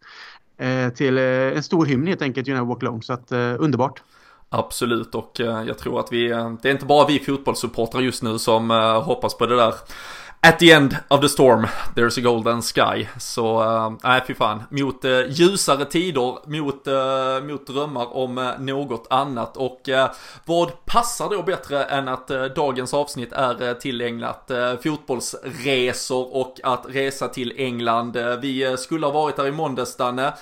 till 0.94 1.18
en 1.18 1.62
stor 1.62 1.86
hymn 1.86 2.06
helt 2.06 2.22
enkelt, 2.22 2.48
You 2.48 2.54
Never 2.54 2.68
Walk 2.68 2.82
Alone. 2.82 3.02
Så 3.02 3.12
att 3.12 3.32
underbart. 3.58 4.02
Absolut 4.54 5.14
och 5.14 5.40
eh, 5.40 5.62
jag 5.62 5.78
tror 5.78 6.00
att 6.00 6.12
vi, 6.12 6.30
eh, 6.30 6.52
det 6.62 6.68
är 6.68 6.72
inte 6.72 6.86
bara 6.86 7.06
vi 7.06 7.18
fotbollssupportrar 7.18 8.00
just 8.00 8.22
nu 8.22 8.38
som 8.38 8.70
eh, 8.70 9.02
hoppas 9.02 9.34
på 9.34 9.46
det 9.46 9.56
där 9.56 9.74
At 10.44 10.58
the 10.58 10.72
end 10.72 10.96
of 11.08 11.20
the 11.20 11.28
storm, 11.28 11.66
there's 11.94 12.18
a 12.18 12.20
golden 12.20 12.62
sky. 12.62 13.08
Så, 13.18 13.62
nej 14.02 14.18
äh, 14.18 14.24
fy 14.26 14.34
fan. 14.34 14.62
Mot 14.70 15.04
äh, 15.04 15.20
ljusare 15.28 15.84
tider, 15.84 16.48
mot, 16.48 16.86
äh, 16.86 17.44
mot 17.44 17.66
drömmar 17.66 18.16
om 18.16 18.38
äh, 18.38 18.58
något 18.58 19.06
annat. 19.10 19.56
Och 19.56 19.88
vad 20.44 20.84
passar 20.84 21.28
då 21.30 21.42
bättre 21.42 21.84
än 21.84 22.08
att 22.08 22.28
dagens 22.56 22.94
avsnitt 22.94 23.32
är 23.32 23.74
tillägnat 23.74 24.50
fotbollsresor 24.82 26.36
och 26.36 26.60
att 26.62 26.86
resa 26.88 27.28
till 27.28 27.52
England. 27.56 28.16
vi 28.40 28.76
skulle 28.78 29.06
ha 29.06 29.12
varit 29.12 29.36
där 29.36 29.46
i 29.46 29.52
måndags, 29.52 29.96
Danne. 29.96 30.32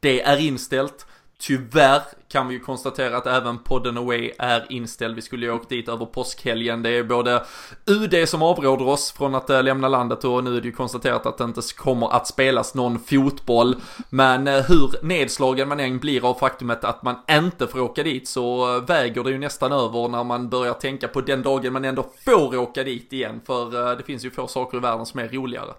Det 0.00 0.22
är 0.22 0.40
inställt. 0.40 1.06
Tyvärr 1.40 2.02
kan 2.28 2.48
vi 2.48 2.54
ju 2.54 2.60
konstatera 2.60 3.16
att 3.16 3.26
även 3.26 3.58
podden 3.58 3.98
Away 3.98 4.32
är 4.38 4.66
inställd. 4.72 5.16
Vi 5.16 5.22
skulle 5.22 5.46
ju 5.46 5.52
åkt 5.52 5.68
dit 5.68 5.88
över 5.88 6.06
påskhelgen. 6.06 6.82
Det 6.82 6.90
är 6.90 7.02
både 7.02 7.42
UD 7.86 8.28
som 8.28 8.42
avråder 8.42 8.88
oss 8.88 9.12
från 9.12 9.34
att 9.34 9.50
eh, 9.50 9.62
lämna 9.62 9.88
landet 9.88 10.24
och 10.24 10.44
nu 10.44 10.56
är 10.56 10.60
det 10.60 10.66
ju 10.66 10.72
konstaterat 10.72 11.26
att 11.26 11.38
det 11.38 11.44
inte 11.44 11.60
kommer 11.76 12.16
att 12.16 12.26
spelas 12.26 12.74
någon 12.74 12.98
fotboll. 12.98 13.76
Men 14.10 14.48
eh, 14.48 14.62
hur 14.62 15.06
nedslagen 15.06 15.68
man 15.68 15.80
än 15.80 15.98
blir 15.98 16.30
av 16.30 16.34
faktumet 16.34 16.84
att 16.84 17.02
man 17.02 17.16
inte 17.30 17.66
får 17.66 17.80
åka 17.80 18.02
dit 18.02 18.28
så 18.28 18.76
eh, 18.76 18.82
väger 18.82 19.24
det 19.24 19.30
ju 19.30 19.38
nästan 19.38 19.72
över 19.72 20.08
när 20.08 20.24
man 20.24 20.48
börjar 20.48 20.74
tänka 20.74 21.08
på 21.08 21.20
den 21.20 21.42
dagen 21.42 21.72
man 21.72 21.84
ändå 21.84 22.06
får 22.24 22.56
åka 22.56 22.84
dit 22.84 23.12
igen. 23.12 23.40
För 23.46 23.96
det 23.96 24.02
finns 24.02 24.24
ju 24.24 24.30
få 24.30 24.46
saker 24.46 24.78
i 24.78 24.80
världen 24.80 25.06
som 25.06 25.20
är 25.20 25.28
roligare. 25.28 25.72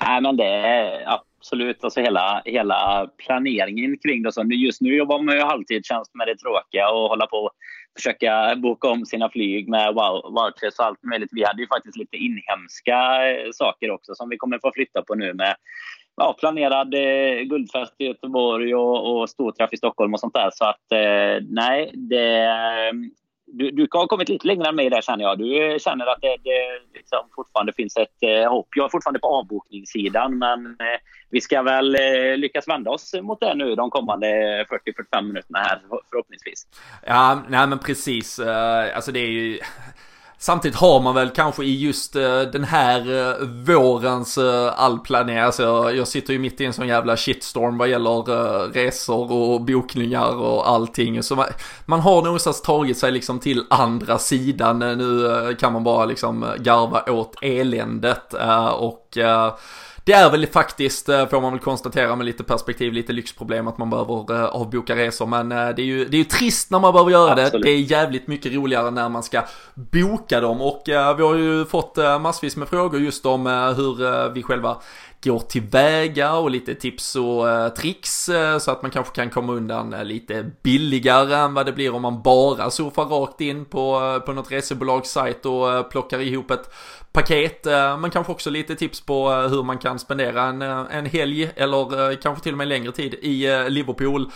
Nej 0.00 0.20
men 0.20 0.36
det 0.36 0.44
är 0.44 1.08
absolut. 1.38 1.84
Alltså 1.84 2.00
hela, 2.00 2.42
hela 2.44 3.10
planeringen 3.26 3.98
kring 3.98 4.22
det. 4.22 4.32
Så 4.32 4.44
just 4.44 4.80
nu 4.80 4.96
jobbar 4.96 5.22
man 5.22 5.34
ju 5.34 5.40
halvtidstjänst 5.40 6.14
med 6.14 6.26
det 6.26 6.36
tråkiga 6.36 6.90
och 6.90 7.08
hålla 7.08 7.26
på 7.26 7.36
och 7.36 7.52
försöka 7.96 8.56
boka 8.56 8.88
om 8.88 9.06
sina 9.06 9.30
flyg 9.30 9.68
med 9.68 9.94
Wildcrest 10.34 10.78
och 10.78 10.84
allt 10.84 11.02
möjligt. 11.02 11.30
Vi 11.32 11.44
hade 11.44 11.62
ju 11.62 11.68
faktiskt 11.68 11.96
lite 11.96 12.16
inhemska 12.16 13.30
eh, 13.30 13.48
saker 13.52 13.90
också 13.90 14.14
som 14.14 14.28
vi 14.28 14.36
kommer 14.36 14.58
få 14.58 14.72
flytta 14.74 15.02
på 15.02 15.14
nu 15.14 15.34
med 15.34 15.56
ja, 16.16 16.36
planerad 16.38 16.94
eh, 16.94 17.42
guldfest 17.42 17.94
i 17.98 18.04
Göteborg 18.04 18.74
och, 18.74 19.20
och 19.20 19.30
storträff 19.30 19.72
i 19.72 19.76
Stockholm 19.76 20.14
och 20.14 20.20
sånt 20.20 20.34
där. 20.34 20.50
Så 20.54 20.64
att 20.64 20.92
eh, 20.92 21.44
nej, 21.48 21.90
det, 21.94 22.48
du, 23.46 23.70
du 23.70 23.88
har 23.90 24.06
kommit 24.06 24.28
lite 24.28 24.46
längre 24.46 24.68
än 24.68 24.76
mig 24.76 24.90
där 24.90 25.00
känner 25.00 25.24
jag. 25.24 25.38
Du 25.38 25.76
känner 25.80 26.06
att 26.06 26.20
det, 26.20 26.36
det 26.44 26.80
liksom 26.94 27.18
fortfarande 27.34 27.72
finns 27.72 27.96
ett 27.96 28.22
eh, 28.22 28.50
hopp. 28.50 28.68
Jag 28.74 28.84
är 28.84 28.88
fortfarande 28.88 29.20
på 29.20 29.26
avbokningssidan 29.26 30.38
men 30.38 30.66
eh, 30.66 30.98
vi 31.30 31.40
ska 31.40 31.62
väl 31.62 31.94
eh, 31.94 32.36
lyckas 32.36 32.68
vända 32.68 32.90
oss 32.90 33.14
mot 33.22 33.40
det 33.40 33.54
nu 33.54 33.74
de 33.74 33.90
kommande 33.90 34.26
40-45 34.64 35.22
minuterna 35.22 35.58
här 35.58 35.80
förhoppningsvis. 36.10 36.66
Ja, 37.06 37.42
nej 37.48 37.66
men 37.66 37.78
precis. 37.78 38.38
Uh, 38.38 38.96
alltså 38.96 39.12
det 39.12 39.20
är 39.20 39.30
ju 39.30 39.58
Samtidigt 40.38 40.78
har 40.78 41.00
man 41.00 41.14
väl 41.14 41.30
kanske 41.30 41.64
i 41.64 41.76
just 41.76 42.16
eh, 42.16 42.40
den 42.40 42.64
här 42.64 43.30
eh, 43.30 43.46
vårens 43.46 44.38
eh, 44.38 44.72
allplanering, 44.76 45.38
alltså 45.38 45.92
jag 45.92 46.08
sitter 46.08 46.32
ju 46.32 46.38
mitt 46.38 46.60
i 46.60 46.64
en 46.64 46.72
sån 46.72 46.88
jävla 46.88 47.16
shitstorm 47.16 47.78
vad 47.78 47.88
gäller 47.88 48.72
resor 48.72 49.32
och 49.32 49.60
bokningar 49.60 50.34
och 50.34 50.68
allting. 50.68 51.22
Så 51.22 51.36
man, 51.36 51.46
man 51.86 52.00
har 52.00 52.22
någonstans 52.22 52.62
tagit 52.62 52.98
sig 52.98 53.12
liksom 53.12 53.38
till 53.38 53.64
andra 53.70 54.18
sidan. 54.18 54.78
Nu 54.78 55.56
kan 55.60 55.72
man 55.72 55.84
bara 55.84 56.04
liksom 56.04 56.46
garva 56.58 57.02
åt 57.02 57.34
eländet 57.42 58.34
och 58.78 59.18
det 60.06 60.12
är 60.12 60.30
väl 60.30 60.46
faktiskt, 60.46 61.08
eh, 61.08 61.28
får 61.28 61.40
man 61.40 61.52
väl 61.52 61.60
konstatera 61.60 62.16
med 62.16 62.26
lite 62.26 62.44
perspektiv, 62.44 62.92
lite 62.92 63.12
lyxproblem 63.12 63.68
att 63.68 63.78
man 63.78 63.90
behöver 63.90 64.34
eh, 64.34 64.44
avboka 64.44 64.96
resor. 64.96 65.26
Men 65.26 65.52
eh, 65.52 65.68
det 65.68 65.82
är 65.82 65.86
ju, 65.86 66.04
det 66.04 66.16
är 66.16 66.18
ju 66.18 66.24
trist 66.24 66.70
när 66.70 66.78
man 66.78 66.92
behöver 66.92 67.10
göra 67.10 67.32
Absolut. 67.32 67.52
det. 67.52 67.58
Det 67.58 67.70
är 67.70 67.80
jävligt 67.80 68.26
mycket 68.26 68.52
roligare 68.52 68.90
när 68.90 69.08
man 69.08 69.22
ska 69.22 69.42
boka 69.74 70.40
dem. 70.40 70.60
Och 70.60 70.82
vi 70.86 71.22
har 71.22 71.34
ju 71.34 71.64
fått 71.64 71.96
massvis 72.20 72.56
med 72.56 72.68
frågor 72.68 73.00
just 73.00 73.26
om 73.26 73.46
hur 73.76 74.28
vi 74.28 74.42
själva 74.42 74.76
går 75.24 75.38
tillväga 75.38 76.34
och 76.34 76.50
lite 76.50 76.74
tips 76.74 77.16
och 77.16 77.74
tricks 77.76 78.30
så 78.60 78.70
att 78.70 78.82
man 78.82 78.90
kanske 78.90 79.14
kan 79.14 79.30
komma 79.30 79.52
undan 79.52 79.90
lite 79.90 80.50
billigare 80.62 81.34
än 81.34 81.54
vad 81.54 81.66
det 81.66 81.72
blir 81.72 81.94
om 81.94 82.02
man 82.02 82.22
bara 82.22 82.70
surfar 82.70 83.04
rakt 83.04 83.40
in 83.40 83.64
på, 83.64 84.20
på 84.26 84.32
något 84.32 84.52
resebolags 84.52 85.10
sajt 85.10 85.46
och 85.46 85.90
plockar 85.90 86.20
ihop 86.20 86.50
ett 86.50 86.70
paket, 87.16 87.66
eh, 87.66 87.98
men 87.98 88.10
kanske 88.10 88.32
också 88.32 88.50
lite 88.50 88.76
tips 88.76 89.00
på 89.00 89.32
eh, 89.32 89.48
hur 89.48 89.62
man 89.62 89.78
kan 89.78 89.98
spendera 89.98 90.42
en, 90.42 90.62
eh, 90.62 90.84
en 90.90 91.06
helg 91.06 91.50
eller 91.56 92.22
kanske 92.22 92.42
till 92.42 92.52
och 92.52 92.58
med 92.58 92.68
längre 92.68 92.92
tid 92.92 93.14
i 93.14 93.66
Liverpool. 93.68 94.30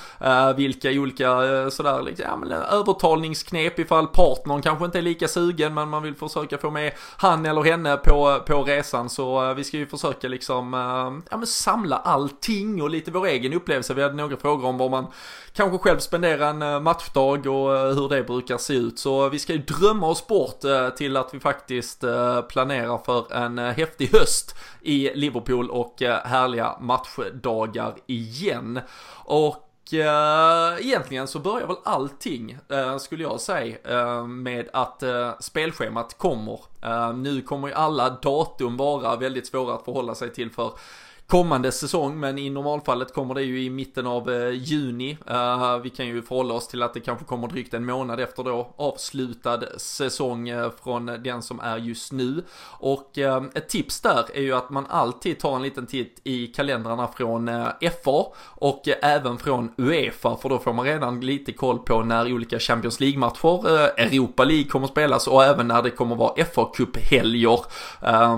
Vilka 0.56 0.90
olika 0.90 1.28
sådär 1.70 2.02
liksom, 2.02 2.26
ja, 2.28 2.36
men, 2.36 2.52
övertalningsknep 2.52 3.78
ifall 3.78 4.06
partnern 4.06 4.62
kanske 4.62 4.84
inte 4.84 4.98
är 4.98 5.02
lika 5.02 5.28
sugen 5.28 5.74
men 5.74 5.88
man 5.88 6.02
vill 6.02 6.14
försöka 6.14 6.58
få 6.58 6.70
med 6.70 6.92
han 7.16 7.46
eller 7.46 7.62
henne 7.62 7.96
på, 7.96 8.40
på 8.46 8.62
resan. 8.62 9.10
Så 9.10 9.54
vi 9.54 9.64
ska 9.64 9.76
ju 9.76 9.86
försöka 9.86 10.28
liksom 10.28 10.72
ja, 11.30 11.36
men 11.36 11.46
samla 11.46 11.96
allting 11.96 12.82
och 12.82 12.90
lite 12.90 13.10
vår 13.10 13.26
egen 13.26 13.52
upplevelse. 13.52 13.94
Vi 13.94 14.02
hade 14.02 14.14
några 14.14 14.36
frågor 14.36 14.68
om 14.68 14.78
vad 14.78 14.90
man 14.90 15.06
kanske 15.60 15.78
själv 15.78 15.98
spendera 15.98 16.48
en 16.48 16.62
eh, 16.62 16.80
matchdag 16.80 17.46
och 17.46 17.76
eh, 17.76 17.94
hur 17.94 18.08
det 18.08 18.22
brukar 18.22 18.58
se 18.58 18.74
ut. 18.74 18.98
Så 18.98 19.28
vi 19.28 19.38
ska 19.38 19.52
ju 19.52 19.58
drömma 19.58 20.06
oss 20.06 20.26
bort 20.26 20.64
eh, 20.64 20.88
till 20.88 21.16
att 21.16 21.34
vi 21.34 21.40
faktiskt 21.40 22.00
planerar 22.48 22.98
för 22.98 23.32
en 23.32 23.58
häftig 23.58 24.08
höst 24.12 24.54
i 24.80 25.10
Liverpool 25.14 25.70
och 25.70 26.02
härliga 26.24 26.76
matchdagar 26.80 27.94
igen. 28.06 28.80
Och 29.24 29.66
egentligen 30.80 31.28
så 31.28 31.38
börjar 31.38 31.66
väl 31.66 31.76
allting, 31.84 32.58
skulle 33.00 33.22
jag 33.22 33.40
säga, 33.40 33.76
med 34.24 34.68
att 34.72 35.02
spelschemat 35.40 36.18
kommer. 36.18 36.60
nu 37.12 37.42
kommer 37.42 37.68
ju 37.68 37.74
alla 37.74 38.10
datum 38.10 38.76
vara 38.76 39.16
väldigt 39.16 39.46
svåra 39.46 39.74
att 39.74 39.84
förhålla 39.84 40.14
sig 40.14 40.32
till 40.32 40.50
för 40.50 40.72
kommande 41.30 41.72
säsong, 41.72 42.20
men 42.20 42.38
i 42.38 42.50
normalfallet 42.50 43.14
kommer 43.14 43.34
det 43.34 43.42
ju 43.42 43.62
i 43.62 43.70
mitten 43.70 44.06
av 44.06 44.30
eh, 44.30 44.50
juni. 44.50 45.18
Eh, 45.26 45.78
vi 45.78 45.90
kan 45.90 46.06
ju 46.06 46.22
förhålla 46.22 46.54
oss 46.54 46.68
till 46.68 46.82
att 46.82 46.94
det 46.94 47.00
kanske 47.00 47.24
kommer 47.24 47.48
drygt 47.48 47.74
en 47.74 47.84
månad 47.84 48.20
efter 48.20 48.44
då 48.44 48.74
avslutad 48.76 49.60
säsong 49.76 50.48
eh, 50.48 50.70
från 50.82 51.06
den 51.06 51.42
som 51.42 51.60
är 51.60 51.78
just 51.78 52.12
nu. 52.12 52.44
Och 52.62 53.18
ett 53.54 53.68
tips 53.68 54.00
där 54.00 54.24
är 54.34 54.40
ju 54.40 54.52
att 54.52 54.70
man 54.70 54.86
alltid 54.88 55.38
tar 55.38 55.56
en 55.56 55.62
liten 55.62 55.86
titt 55.86 56.20
i 56.24 56.46
kalendrarna 56.46 57.08
från 57.08 57.50
FA 58.04 58.24
och 58.44 58.88
även 59.02 59.38
från 59.38 59.72
Uefa, 59.76 60.36
för 60.36 60.48
då 60.48 60.58
får 60.58 60.72
man 60.72 60.84
redan 60.84 61.20
lite 61.20 61.52
koll 61.52 61.78
på 61.78 62.02
när 62.02 62.32
olika 62.32 62.58
Champions 62.58 63.00
League-matcher, 63.00 63.66
Europa 64.00 64.44
League 64.44 64.64
kommer 64.64 64.86
spelas 64.86 65.26
och 65.26 65.44
även 65.44 65.68
när 65.68 65.82
det 65.82 65.90
kommer 65.90 66.16
vara 66.16 66.44
fa 66.44 66.72
Cup-helger. 66.74 67.60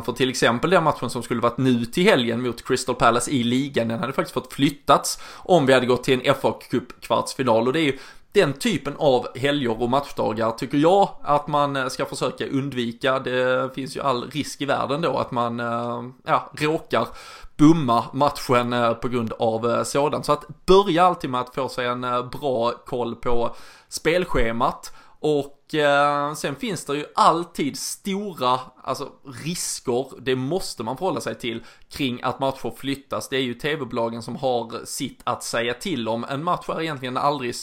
för 0.05 0.13
till 0.13 0.31
exempel 0.31 0.71
den 0.71 0.85
matchen 0.85 1.11
som 1.11 1.23
skulle 1.23 1.41
varit 1.41 1.59
nu 1.59 1.85
till 1.85 2.05
helgen 2.05 2.43
mot 2.43 2.67
Chris 2.67 2.82
Crystal 2.83 2.95
Palace 2.95 3.31
i 3.31 3.42
ligan. 3.42 3.88
Den 3.88 4.01
hade 4.01 4.12
faktiskt 4.12 4.35
fått 4.35 4.53
flyttats 4.53 5.18
om 5.37 5.66
vi 5.66 5.73
hade 5.73 5.87
gått 5.87 6.05
till 6.05 6.21
en 6.25 6.35
FA 6.35 6.53
Cup 6.71 7.01
kvartsfinal 7.01 7.66
och 7.66 7.73
det 7.73 7.81
är 7.81 7.85
ju 7.85 7.99
den 8.33 8.53
typen 8.53 8.95
av 8.99 9.27
helger 9.38 9.83
och 9.83 9.90
matchdagar 9.90 10.51
tycker 10.51 10.79
jag 10.79 11.09
att 11.23 11.49
man 11.49 11.77
eh, 11.77 11.88
ska 11.88 12.05
försöka 12.05 12.47
undvika. 12.47 13.18
Det 13.18 13.75
finns 13.75 13.97
ju 13.97 14.01
all 14.01 14.31
risk 14.31 14.61
i 14.61 14.64
världen 14.64 15.01
då 15.01 15.18
att 15.18 15.31
man 15.31 15.61
eh, 15.61 16.03
ja, 16.25 16.51
råkar 16.59 17.09
bumma 17.57 18.05
matchen 18.12 18.73
eh, 18.73 18.92
på 18.92 19.09
grund 19.09 19.33
av 19.33 19.85
sådant. 19.85 20.27
Så 20.27 20.33
att 20.33 20.66
börja 20.66 21.05
alltid 21.05 21.31
med 21.31 21.40
att 21.40 21.55
få 21.55 21.68
sig 21.68 21.87
en 21.87 22.01
bra 22.40 22.71
koll 22.87 23.14
på 23.14 23.57
spelschemat 23.88 24.92
och 25.21 25.62
eh, 25.75 26.35
sen 26.35 26.57
finns 26.57 26.85
det 26.85 26.97
ju 26.97 27.05
alltid 27.15 27.79
stora 27.79 28.61
alltså, 28.83 29.09
risker, 29.45 30.07
det 30.21 30.37
måste 30.37 30.83
man 30.83 30.97
förhålla 30.97 31.21
sig 31.21 31.35
till, 31.35 31.65
kring 31.89 32.23
att 32.23 32.41
matcher 32.41 32.75
flyttas. 32.77 33.29
Det 33.29 33.37
är 33.37 33.43
ju 33.43 33.55
tv-bolagen 33.55 34.23
som 34.23 34.37
har 34.37 34.85
sitt 34.85 35.21
att 35.25 35.45
säga 35.45 35.75
till 35.75 36.09
om. 36.09 36.25
En 36.25 36.45
match 36.45 36.69
är 36.69 36.81
egentligen 36.81 37.17
aldrig 37.17 37.55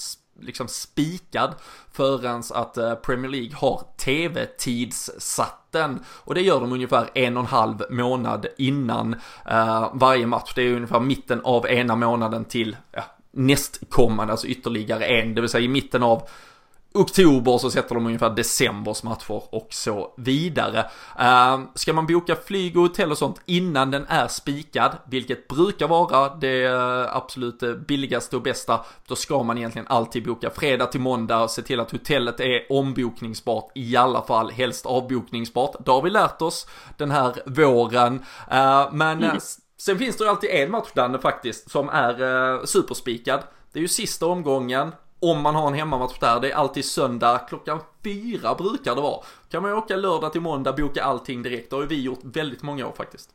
liksom 0.41 0.67
spikad 0.67 1.55
förrän 1.91 2.43
att 2.53 2.77
eh, 2.77 2.95
Premier 2.95 3.31
League 3.31 3.55
har 3.55 3.83
tv-tidssatt 3.97 5.67
den. 5.71 5.99
Och 6.07 6.35
det 6.35 6.41
gör 6.41 6.59
de 6.59 6.73
ungefär 6.73 7.09
en 7.15 7.37
och 7.37 7.43
en 7.43 7.49
halv 7.49 7.83
månad 7.89 8.47
innan 8.57 9.13
uh, 9.51 9.89
varje 9.93 10.27
match. 10.27 10.53
Det 10.55 10.61
är 10.61 10.73
ungefär 10.73 10.99
mitten 10.99 11.41
av 11.43 11.67
ena 11.67 11.95
månaden 11.95 12.45
till 12.45 12.77
ja, 12.91 13.03
nästkommande, 13.31 14.33
alltså 14.33 14.47
ytterligare 14.47 15.05
en. 15.05 15.35
Det 15.35 15.41
vill 15.41 15.49
säga 15.49 15.65
i 15.65 15.67
mitten 15.67 16.03
av 16.03 16.29
oktober 16.93 17.57
så 17.57 17.71
sätter 17.71 17.95
de 17.95 18.05
ungefär 18.05 18.29
decembers 18.29 19.03
matcher 19.03 19.43
och 19.55 19.67
så 19.69 20.13
vidare. 20.17 20.89
Uh, 21.19 21.59
ska 21.75 21.93
man 21.93 22.07
boka 22.07 22.35
flyg 22.35 22.77
och 22.77 22.83
hotell 22.83 23.11
och 23.11 23.17
sånt 23.17 23.41
innan 23.45 23.91
den 23.91 24.05
är 24.09 24.27
spikad, 24.27 24.97
vilket 25.09 25.47
brukar 25.47 25.87
vara 25.87 26.35
det 26.35 26.63
eh, 26.63 27.15
absolut 27.15 27.87
billigaste 27.87 28.35
och 28.35 28.41
bästa, 28.41 28.85
då 29.07 29.15
ska 29.15 29.43
man 29.43 29.57
egentligen 29.57 29.87
alltid 29.87 30.25
boka 30.25 30.49
fredag 30.49 30.85
till 30.85 31.01
måndag 31.01 31.43
och 31.43 31.51
se 31.51 31.61
till 31.61 31.79
att 31.79 31.91
hotellet 31.91 32.39
är 32.39 32.71
ombokningsbart 32.71 33.71
i 33.75 33.95
alla 33.95 34.21
fall, 34.21 34.51
helst 34.51 34.85
avbokningsbart. 34.85 35.75
Det 35.85 35.91
har 35.91 36.01
vi 36.01 36.09
lärt 36.09 36.41
oss 36.41 36.67
den 36.97 37.11
här 37.11 37.33
våren, 37.45 38.13
uh, 38.51 38.93
men 38.93 39.23
mm. 39.23 39.37
sen 39.77 39.97
finns 39.97 40.17
det 40.17 40.23
ju 40.23 40.29
alltid 40.29 40.49
en 40.49 40.71
match 40.71 40.89
Danne 40.93 41.19
faktiskt 41.19 41.71
som 41.71 41.89
är 41.89 42.65
superspikad. 42.65 43.39
Det 43.71 43.79
är 43.79 43.81
ju 43.81 43.87
sista 43.87 44.25
omgången, 44.25 44.91
om 45.19 45.41
man 45.41 45.55
har 45.55 45.67
en 45.67 45.73
hemmamatch 45.73 46.19
där, 46.19 46.39
det 46.39 46.51
är 46.51 46.55
alltid 46.55 46.85
söndag 46.85 47.39
klockan 47.49 47.79
fyra 48.03 48.55
brukar 48.55 48.95
det 48.95 49.01
vara. 49.01 49.23
Kan 49.51 49.61
man 49.61 49.71
ju 49.71 49.77
åka 49.77 49.95
lördag 49.95 50.31
till 50.31 50.41
måndag, 50.41 50.73
boka 50.73 51.03
allting 51.03 51.43
direkt. 51.43 51.69
Det 51.69 51.75
har 51.75 51.83
ju 51.83 51.87
vi 51.87 52.01
gjort 52.01 52.19
väldigt 52.23 52.63
många 52.63 52.87
år 52.87 52.91
faktiskt. 52.91 53.29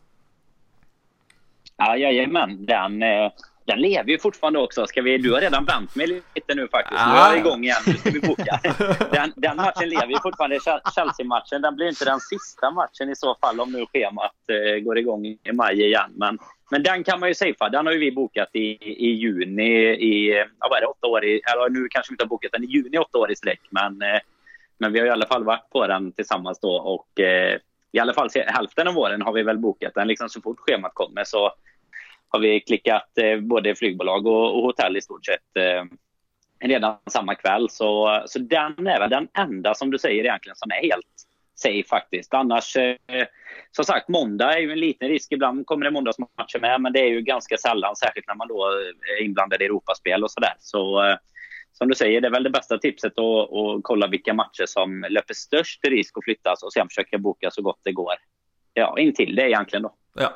Ja, 1.77 1.97
jajamän. 1.97 2.67
Den, 2.67 3.03
eh, 3.03 3.33
den 3.67 3.79
lever 3.79 4.11
ju 4.11 4.19
fortfarande 4.19 4.59
också. 4.59 4.87
Ska 4.87 5.03
vi, 5.03 5.19
du 5.19 5.33
har 5.33 5.41
redan 5.41 5.65
vänt 5.65 5.95
mig 5.95 6.07
lite 6.07 6.55
nu 6.55 6.69
faktiskt. 6.69 7.01
Nu 7.07 7.13
är 7.13 7.29
jag 7.29 7.39
igång 7.39 7.65
igen. 7.65 7.83
Nu 7.87 7.93
ska 7.93 8.11
vi 8.11 8.21
boka. 8.21 8.61
Den, 9.13 9.33
den 9.37 9.57
matchen 9.57 9.89
lever 9.89 10.07
ju 10.07 10.21
fortfarande. 10.23 10.59
Chelsea-matchen. 10.95 11.63
Den 11.63 11.77
blir 11.77 11.89
inte 11.89 12.05
den 12.05 12.21
sista 12.21 12.71
matchen 12.71 13.11
i 13.11 13.17
så 13.17 13.37
fall 13.41 13.61
om 13.61 13.73
nu 13.73 13.87
schemat 13.87 14.35
eh, 14.49 14.85
går 14.85 14.99
igång 14.99 15.27
i 15.27 15.39
maj 15.53 15.83
igen. 15.83 16.13
Men 16.17 16.39
men 16.71 16.83
den 16.83 17.05
kan 17.05 17.21
man 17.21 17.29
ju 17.29 17.35
safea. 17.35 17.69
Den 17.69 17.87
har 17.87 17.93
ju 17.93 17.99
vi 17.99 18.13
bokat 18.13 18.49
i, 18.53 18.79
i 18.81 19.11
juni 19.13 19.73
i, 19.85 20.45
ja, 20.61 20.69
vad 20.71 20.77
är 20.77 20.81
det, 20.81 20.87
åtta 20.87 21.07
år 21.07 21.25
i, 21.25 21.41
eller 21.53 21.69
nu 21.69 21.89
kanske 21.91 22.11
vi 22.11 22.15
inte 22.15 22.25
har 22.25 22.29
bokat 22.29 22.53
den 22.53 22.65
i 22.65 22.67
juni 22.67 22.99
åtta 22.99 23.19
år 23.19 23.31
i 23.31 23.37
sträck. 23.37 23.61
Men, 23.71 24.03
eh, 24.03 24.21
men 24.79 24.93
vi 24.93 24.99
har 24.99 25.07
i 25.07 25.11
alla 25.11 25.27
fall 25.27 25.45
varit 25.45 25.71
på 25.71 25.87
den 25.87 26.13
tillsammans 26.13 26.61
då 26.61 26.77
och 26.77 27.21
eh, 27.21 27.59
i 27.93 27.99
alla 27.99 28.15
fall 28.15 28.29
hälften 28.47 28.89
av 28.89 28.99
åren 28.99 29.23
har 29.23 29.33
vi 29.33 29.43
väl 29.43 29.59
bokat 29.59 29.95
den. 29.95 30.09
Liksom 30.09 30.29
så 30.29 30.41
fort 30.41 30.59
schemat 30.61 30.95
kommer 30.95 31.25
så 31.25 31.53
har 32.35 32.41
vi 32.41 32.61
klickat 32.61 33.19
eh, 33.19 33.41
både 33.41 33.75
flygbolag 33.75 34.27
och, 34.27 34.57
och 34.57 34.63
hotell 34.63 34.97
i 34.97 35.01
stort 35.01 35.27
sett 35.27 35.57
eh, 35.59 35.85
redan 36.69 36.97
samma 37.11 37.35
kväll. 37.35 37.71
Så, 37.71 38.23
så 38.27 38.39
den 38.39 38.87
är 38.87 39.01
väl 39.01 39.11
den 39.11 39.29
enda 39.39 39.75
som 39.75 39.91
du 39.91 39.99
säger 39.99 40.25
egentligen 40.25 40.57
som 40.57 40.71
är 40.71 40.83
helt 40.83 41.07
safe 41.55 41.89
faktiskt. 41.89 42.35
Annars, 42.35 42.77
eh, 42.77 42.97
som 43.71 43.85
sagt, 43.85 44.09
måndag 44.09 44.55
är 44.55 44.59
ju 44.59 44.73
en 44.73 44.81
liten 44.81 45.09
risk. 45.09 45.33
Ibland 45.33 45.67
kommer 45.67 45.85
det 45.85 45.91
måndagsmatcher 45.91 46.61
med, 46.61 46.81
men 46.81 46.93
det 46.93 47.01
är 47.01 47.09
ju 47.09 47.21
ganska 47.21 47.57
sällan, 47.57 47.97
särskilt 47.97 48.27
när 48.29 48.35
man 48.35 48.49
då 48.49 48.65
är 49.19 49.23
inblandad 49.23 49.63
i 49.63 49.65
Europaspel 49.65 50.25
och 50.25 50.31
sådär. 50.31 50.55
Så 50.59 51.05
eh, 51.05 51.17
som 51.73 51.89
du 51.89 51.95
säger, 51.95 52.21
det 52.21 52.29
är 52.29 52.33
väl 52.33 52.45
det 52.45 52.51
bästa 52.51 52.79
tipset 52.79 53.19
att, 53.19 53.53
att 53.53 53.81
kolla 53.83 54.07
vilka 54.07 54.35
matcher 54.35 54.67
som 54.67 55.07
löper 55.09 55.35
störst 55.35 55.87
risk 55.87 56.19
att 56.19 56.25
flyttas 56.25 56.63
och 56.63 56.73
sen 56.73 56.89
försöka 56.89 57.19
boka 57.19 57.51
så 57.51 57.63
gott 57.63 57.81
det 57.83 57.93
går. 57.93 58.15
Ja, 58.75 58.99
intill 58.99 59.35
det 59.35 59.43
egentligen 59.43 59.83
då. 59.83 59.95
Ja, 60.19 60.33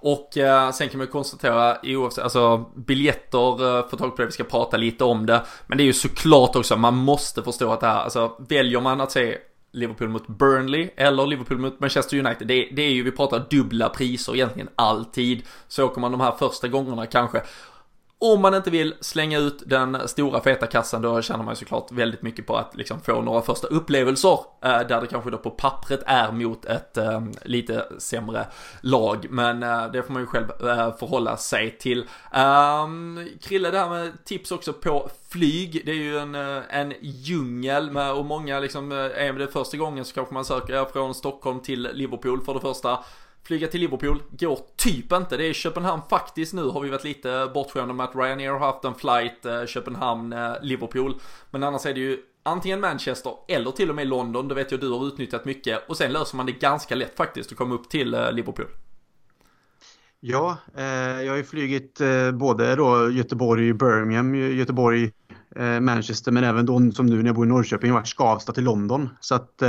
och 0.00 0.38
eh, 0.38 0.70
sen 0.70 0.88
kan 0.88 0.98
man 0.98 1.06
konstatera 1.06 1.76
oavsett, 1.82 2.24
alltså 2.24 2.64
biljetter, 2.74 3.78
eh, 3.78 3.88
få 3.88 3.96
tag 3.96 4.16
på 4.16 4.22
det, 4.22 4.26
vi 4.26 4.32
ska 4.32 4.44
prata 4.44 4.76
lite 4.76 5.04
om 5.04 5.26
det. 5.26 5.42
Men 5.66 5.78
det 5.78 5.84
är 5.84 5.86
ju 5.86 5.92
såklart 5.92 6.56
också, 6.56 6.76
man 6.76 6.96
måste 6.96 7.42
förstå 7.42 7.72
att 7.72 7.80
det 7.80 7.86
här, 7.86 8.02
alltså 8.02 8.36
väljer 8.48 8.80
man 8.80 9.00
att 9.00 9.12
se 9.12 9.38
Liverpool 9.72 10.08
mot 10.08 10.26
Burnley 10.26 10.90
eller 10.96 11.26
Liverpool 11.26 11.58
mot 11.58 11.80
Manchester 11.80 12.18
United. 12.18 12.48
Det, 12.48 12.68
det, 12.72 12.82
är 12.82 12.90
ju, 12.90 13.02
vi 13.02 13.10
pratar 13.10 13.46
dubbla 13.50 13.88
priser 13.88 14.34
egentligen 14.34 14.68
alltid. 14.74 15.42
Så 15.68 15.84
åker 15.84 16.00
man 16.00 16.12
de 16.12 16.20
här 16.20 16.32
första 16.32 16.68
gångerna 16.68 17.06
kanske. 17.06 17.42
Om 18.22 18.40
man 18.40 18.54
inte 18.54 18.70
vill 18.70 18.94
slänga 19.00 19.38
ut 19.38 19.62
den 19.66 20.08
stora 20.08 20.40
feta 20.40 20.66
kassan 20.66 21.02
då 21.02 21.22
tjänar 21.22 21.44
man 21.44 21.52
ju 21.52 21.56
såklart 21.56 21.92
väldigt 21.92 22.22
mycket 22.22 22.46
på 22.46 22.56
att 22.56 22.76
liksom 22.76 23.00
få 23.00 23.22
några 23.22 23.42
första 23.42 23.66
upplevelser 23.66 24.38
eh, 24.64 24.80
där 24.80 25.00
det 25.00 25.06
kanske 25.06 25.30
då 25.30 25.38
på 25.38 25.50
pappret 25.50 26.02
är 26.06 26.32
mot 26.32 26.64
ett 26.64 26.96
eh, 26.96 27.22
lite 27.42 27.86
sämre 27.98 28.46
lag. 28.80 29.26
Men 29.30 29.62
eh, 29.62 29.92
det 29.92 30.02
får 30.02 30.12
man 30.12 30.22
ju 30.22 30.26
själv 30.26 30.50
eh, 30.50 30.96
förhålla 30.96 31.36
sig 31.36 31.78
till. 31.78 32.04
Ehm, 32.32 33.28
Krille, 33.42 33.70
det 33.70 33.78
här 33.78 33.88
med 33.88 34.24
tips 34.24 34.52
också 34.52 34.72
på 34.72 35.10
flyg. 35.28 35.82
Det 35.84 35.90
är 35.90 35.96
ju 35.96 36.18
en, 36.18 36.34
eh, 36.34 36.62
en 36.68 36.94
djungel 37.00 37.90
med 37.90 38.12
och 38.12 38.24
många 38.24 38.60
liksom, 38.60 38.92
eh, 38.92 38.98
är 38.98 39.32
det 39.32 39.48
första 39.48 39.76
gången 39.76 40.04
så 40.04 40.14
kanske 40.14 40.34
man 40.34 40.44
söker 40.44 40.84
från 40.84 41.14
Stockholm 41.14 41.60
till 41.60 41.88
Liverpool 41.92 42.40
för 42.44 42.54
det 42.54 42.60
första. 42.60 43.04
Flyga 43.44 43.68
till 43.68 43.80
Liverpool 43.80 44.22
går 44.30 44.58
typ 44.76 45.12
inte. 45.12 45.36
Det 45.36 45.44
är 45.44 45.52
Köpenhamn 45.52 46.02
faktiskt 46.10 46.54
nu 46.54 46.64
har 46.64 46.80
vi 46.80 46.88
varit 46.88 47.04
lite 47.04 47.50
bortskämda 47.54 47.94
med 47.94 48.04
att 48.04 48.16
Ryanair 48.16 48.50
har 48.50 48.58
haft 48.58 48.84
en 48.84 48.94
flight 48.94 49.46
eh, 49.46 49.66
Köpenhamn-Liverpool. 49.66 51.10
Eh, 51.10 51.16
men 51.50 51.62
annars 51.62 51.86
är 51.86 51.94
det 51.94 52.00
ju 52.00 52.18
antingen 52.42 52.80
Manchester 52.80 53.32
eller 53.48 53.70
till 53.70 53.90
och 53.90 53.96
med 53.96 54.06
London. 54.06 54.48
Det 54.48 54.54
vet 54.54 54.70
jag 54.70 54.80
du 54.80 54.90
har 54.90 55.06
utnyttjat 55.06 55.44
mycket. 55.44 55.88
Och 55.88 55.96
sen 55.96 56.12
löser 56.12 56.36
man 56.36 56.46
det 56.46 56.52
ganska 56.52 56.94
lätt 56.94 57.16
faktiskt 57.16 57.52
att 57.52 57.58
komma 57.58 57.74
upp 57.74 57.90
till 57.90 58.14
eh, 58.14 58.32
Liverpool. 58.32 58.66
Ja, 60.20 60.56
eh, 60.76 60.84
jag 61.22 61.32
har 61.32 61.36
ju 61.36 61.44
flugit 61.44 62.00
eh, 62.00 62.30
både 62.32 62.76
då 62.76 63.10
Göteborg, 63.10 63.72
Birmingham, 63.72 64.34
Göteborg, 64.34 65.10
eh, 65.56 65.80
Manchester 65.80 66.32
men 66.32 66.44
även 66.44 66.66
då 66.66 66.90
som 66.92 67.06
nu 67.06 67.16
när 67.16 67.26
jag 67.26 67.34
bor 67.34 67.46
i 67.46 67.48
Norrköping 67.48 67.92
varit 67.92 68.08
Skavsta 68.08 68.52
till 68.52 68.64
London. 68.64 69.08
Så 69.20 69.34
att 69.34 69.62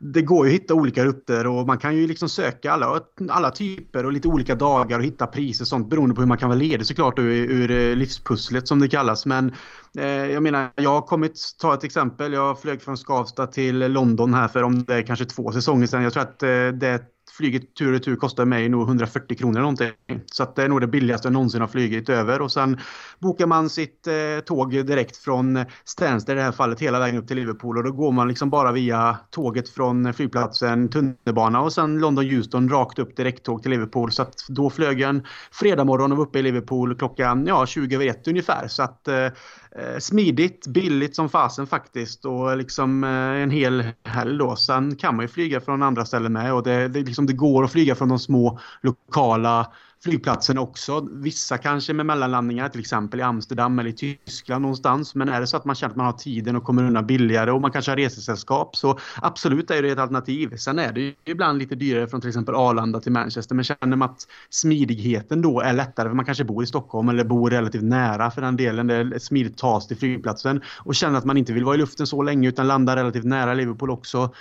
det 0.00 0.22
går 0.22 0.46
ju 0.46 0.54
att 0.54 0.60
hitta 0.60 0.74
olika 0.74 1.04
rutter 1.04 1.46
och 1.46 1.66
man 1.66 1.78
kan 1.78 1.96
ju 1.96 2.06
liksom 2.06 2.28
söka 2.28 2.72
alla, 2.72 3.00
alla 3.28 3.50
typer 3.50 4.06
och 4.06 4.12
lite 4.12 4.28
olika 4.28 4.54
dagar 4.54 4.98
och 4.98 5.04
hitta 5.04 5.26
priser 5.26 5.64
och 5.64 5.68
sånt 5.68 5.90
beroende 5.90 6.14
på 6.14 6.20
hur 6.20 6.28
man 6.28 6.38
kan 6.38 6.48
vara 6.48 6.58
ledig 6.58 6.86
såklart 6.86 7.18
ur, 7.18 7.30
ur 7.30 7.70
eh, 7.70 7.96
livspusslet 7.96 8.68
som 8.68 8.80
det 8.80 8.88
kallas. 8.88 9.26
Men 9.26 9.54
eh, 9.98 10.06
jag 10.06 10.42
menar, 10.42 10.70
jag 10.76 10.90
har 10.90 11.02
kommit, 11.02 11.40
ta 11.60 11.74
ett 11.74 11.84
exempel, 11.84 12.32
jag 12.32 12.60
flög 12.60 12.82
från 12.82 12.96
Skavsta 12.96 13.46
till 13.46 13.78
London 13.78 14.34
här 14.34 14.48
för 14.48 14.62
om 14.62 14.84
det 14.84 14.94
är 14.94 15.02
kanske 15.02 15.24
två 15.24 15.52
säsonger 15.52 15.86
sedan. 15.86 16.02
Jag 16.02 16.12
tror 16.12 16.22
att 16.22 16.42
eh, 16.42 16.48
det 16.48 17.17
flyget 17.38 17.74
tur 17.74 17.86
och 17.86 17.92
retur 17.92 18.16
kostar 18.16 18.44
mig 18.44 18.68
nog 18.68 18.88
140 18.88 19.36
kronor 19.36 19.52
eller 19.52 19.60
någonting. 19.60 19.90
Så 20.26 20.42
att 20.42 20.56
det 20.56 20.62
är 20.62 20.68
nog 20.68 20.80
det 20.80 20.86
billigaste 20.86 21.26
jag 21.26 21.32
någonsin 21.32 21.60
har 21.60 21.68
flugit 21.68 22.08
över. 22.08 22.40
Och 22.42 22.52
sen 22.52 22.78
bokar 23.18 23.46
man 23.46 23.70
sitt 23.70 24.06
eh, 24.06 24.44
tåg 24.44 24.70
direkt 24.70 25.16
från 25.16 25.64
Stansted 25.84 26.36
i 26.36 26.38
det 26.38 26.44
här 26.44 26.52
fallet 26.52 26.80
hela 26.80 26.98
vägen 26.98 27.16
upp 27.16 27.28
till 27.28 27.36
Liverpool. 27.36 27.78
Och 27.78 27.84
då 27.84 27.92
går 27.92 28.12
man 28.12 28.28
liksom 28.28 28.50
bara 28.50 28.72
via 28.72 29.18
tåget 29.30 29.68
från 29.68 30.14
flygplatsen, 30.14 30.88
tunnelbana 30.88 31.60
och 31.60 31.72
sen 31.72 31.98
London 31.98 32.24
Houston 32.30 32.68
rakt 32.68 32.98
upp 32.98 33.16
direkttåg 33.16 33.62
till 33.62 33.70
Liverpool. 33.70 34.12
Så 34.12 34.22
att 34.22 34.34
då 34.48 34.70
flög 34.70 35.00
jag 35.00 35.10
en 35.10 35.26
fredag 35.52 35.84
morgon 35.84 36.12
och 36.12 36.18
var 36.18 36.24
uppe 36.24 36.38
i 36.38 36.42
Liverpool 36.42 36.94
klockan 36.94 37.46
ja, 37.46 37.66
20 37.66 37.94
över 37.94 38.06
1 38.06 38.28
ungefär. 38.28 38.68
Så 38.68 38.82
att 38.82 39.08
Eh, 39.08 39.32
Eh, 39.78 39.98
smidigt, 39.98 40.66
billigt 40.66 41.16
som 41.16 41.28
fasen 41.28 41.66
faktiskt 41.66 42.24
och 42.24 42.56
liksom 42.56 43.04
eh, 43.04 43.10
en 43.42 43.50
hel 43.50 43.84
helg 44.04 44.38
då. 44.38 44.56
Sen 44.56 44.96
kan 44.96 45.16
man 45.16 45.24
ju 45.24 45.28
flyga 45.28 45.60
från 45.60 45.82
andra 45.82 46.04
ställen 46.04 46.32
med 46.32 46.54
och 46.54 46.62
det, 46.62 46.88
det, 46.88 47.00
liksom, 47.00 47.26
det 47.26 47.32
går 47.32 47.64
att 47.64 47.72
flyga 47.72 47.94
från 47.94 48.08
de 48.08 48.18
små 48.18 48.58
lokala 48.82 49.72
flygplatsen 50.04 50.58
också. 50.58 51.08
Vissa 51.12 51.58
kanske 51.58 51.92
med 51.92 52.06
mellanlandningar 52.06 52.68
till 52.68 52.80
exempel 52.80 53.20
i 53.20 53.22
Amsterdam 53.22 53.78
eller 53.78 53.90
i 53.90 53.92
Tyskland 53.92 54.62
någonstans. 54.62 55.14
Men 55.14 55.28
är 55.28 55.40
det 55.40 55.46
så 55.46 55.56
att 55.56 55.64
man 55.64 55.76
känner 55.76 55.90
att 55.90 55.96
man 55.96 56.06
har 56.06 56.12
tiden 56.12 56.56
och 56.56 56.64
kommer 56.64 56.84
undan 56.84 57.06
billigare 57.06 57.50
och 57.50 57.60
man 57.60 57.70
kanske 57.72 57.90
har 57.90 57.96
resesällskap 57.96 58.76
så 58.76 58.98
absolut 59.22 59.70
är 59.70 59.82
det 59.82 59.90
ett 59.90 59.98
alternativ. 59.98 60.56
Sen 60.56 60.78
är 60.78 60.92
det 60.92 61.00
ju 61.00 61.14
ibland 61.24 61.58
lite 61.58 61.74
dyrare 61.74 62.08
från 62.08 62.20
till 62.20 62.28
exempel 62.28 62.54
Arlanda 62.54 63.00
till 63.00 63.12
Manchester 63.12 63.54
men 63.54 63.64
känner 63.64 63.96
man 63.96 64.10
att 64.10 64.26
smidigheten 64.50 65.42
då 65.42 65.60
är 65.60 65.72
lättare 65.72 66.08
för 66.08 66.16
man 66.16 66.24
kanske 66.24 66.44
bor 66.44 66.64
i 66.64 66.66
Stockholm 66.66 67.08
eller 67.08 67.24
bor 67.24 67.50
relativt 67.50 67.82
nära 67.82 68.30
för 68.30 68.42
den 68.42 68.56
delen. 68.56 68.86
Det 68.86 68.94
är 68.94 69.18
smidigt 69.18 69.58
tas 69.58 69.88
till 69.88 69.96
flygplatsen 69.96 70.62
och 70.78 70.94
känner 70.94 71.18
att 71.18 71.24
man 71.24 71.36
inte 71.36 71.52
vill 71.52 71.64
vara 71.64 71.74
i 71.74 71.78
luften 71.78 72.06
så 72.06 72.22
länge 72.22 72.48
utan 72.48 72.66
landa 72.66 72.96
relativt 72.96 73.24
nära 73.24 73.54
Liverpool 73.54 73.90
också 73.90 74.32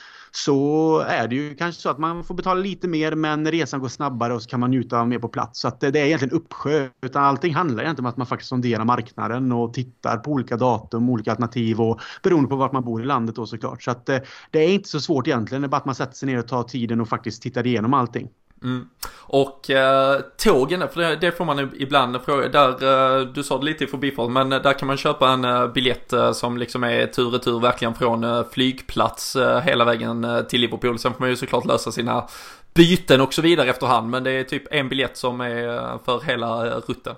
så 0.46 1.00
är 1.00 1.28
det 1.28 1.36
ju 1.36 1.56
kanske 1.56 1.82
så 1.82 1.90
att 1.90 1.98
man 1.98 2.24
får 2.24 2.36
betala 2.36 2.60
lite 2.60 2.88
mer 2.88 3.16
men 3.16 3.52
resan 3.52 3.80
går 3.80 3.88
snabbare 3.88 4.34
och 4.34 4.42
så 4.42 4.50
kan 4.50 4.60
man 4.60 4.72
njuta 4.72 5.06
mer 5.06 5.20
på 5.20 5.28
plats. 5.28 5.60
Så 5.60 5.68
att 5.68 5.80
det 5.80 5.88
är 5.88 5.96
egentligen 5.96 6.36
uppsjö. 6.36 6.90
Utan 7.02 7.24
allting 7.24 7.56
handlar 7.56 7.84
egentligen 7.84 8.06
om 8.06 8.10
att 8.10 8.18
man 8.18 8.28
faktiskt 8.28 8.50
sonderar 8.50 8.86
marknaden 8.86 9.52
och 9.52 9.74
tittar 9.74 10.18
på 10.18 10.32
olika 10.32 10.58
datum, 10.58 11.10
olika 11.10 11.32
alternativ 11.32 11.82
och 11.82 12.00
beroende 12.24 12.50
på 12.50 12.56
vart 12.56 12.72
man 12.72 12.84
bor 12.84 13.02
i 13.02 13.06
landet 13.06 13.36
då 13.36 13.46
såklart. 13.46 13.84
Så 13.84 13.92
att 13.92 14.10
eh, 14.10 14.18
det 14.52 14.60
är 14.60 14.70
inte 14.70 14.90
så 14.90 15.00
svårt 15.00 15.28
egentligen. 15.28 15.62
Det 15.62 15.66
är 15.66 15.70
bara 15.70 15.78
att 15.78 15.86
man 15.86 15.96
sätter 15.96 16.16
sig 16.16 16.28
ner 16.28 16.40
och 16.40 16.48
tar 16.48 16.64
tiden 16.64 17.02
och 17.02 17.10
faktiskt 17.10 17.42
tittar 17.42 17.68
igenom 17.68 17.94
allting. 17.94 18.30
Mm. 18.64 18.90
Och 19.30 19.70
eh, 19.70 20.20
tågen, 20.38 20.90
för 20.90 21.02
det, 21.02 21.16
det, 21.16 21.32
får 21.32 21.46
man 21.46 21.72
ibland 21.78 22.22
fråga, 22.26 22.48
där, 22.48 23.20
eh, 23.20 23.26
du 23.26 23.44
sa 23.44 23.58
det 23.58 23.66
lite 23.66 23.84
i 23.84 23.88
förbifart, 23.88 24.32
men 24.32 24.52
eh, 24.52 24.62
där 24.62 24.74
kan 24.74 24.88
man 24.88 24.98
köpa 24.98 25.30
en 25.30 25.46
eh, 25.46 25.68
biljett 25.68 26.14
eh, 26.14 26.32
som 26.32 26.58
liksom 26.58 26.84
är 26.84 27.08
tur 27.08 27.36
och 27.36 27.44
tur 27.44 27.60
verkligen 27.60 27.94
från 27.94 28.24
eh, 28.24 28.44
flygplats 28.52 29.36
eh, 29.36 29.60
hela 29.60 29.86
vägen 29.86 30.24
eh, 30.24 30.42
till 30.42 30.62
Liverpool. 30.62 31.00
Sen 31.00 31.14
får 31.14 31.20
man 31.20 31.30
ju 31.30 31.36
såklart 31.36 31.66
lösa 31.66 31.92
sina 31.92 32.28
byten 32.74 33.22
och 33.22 33.34
så 33.34 33.42
vidare 33.42 33.70
efterhand, 33.70 34.10
men 34.10 34.24
det 34.24 34.32
är 34.32 34.44
typ 34.44 34.64
en 34.72 34.90
biljett 34.90 35.18
som 35.18 35.42
är 35.42 35.68
eh, 35.68 36.00
för 36.06 36.22
hela 36.22 36.66
rutten. 36.66 37.16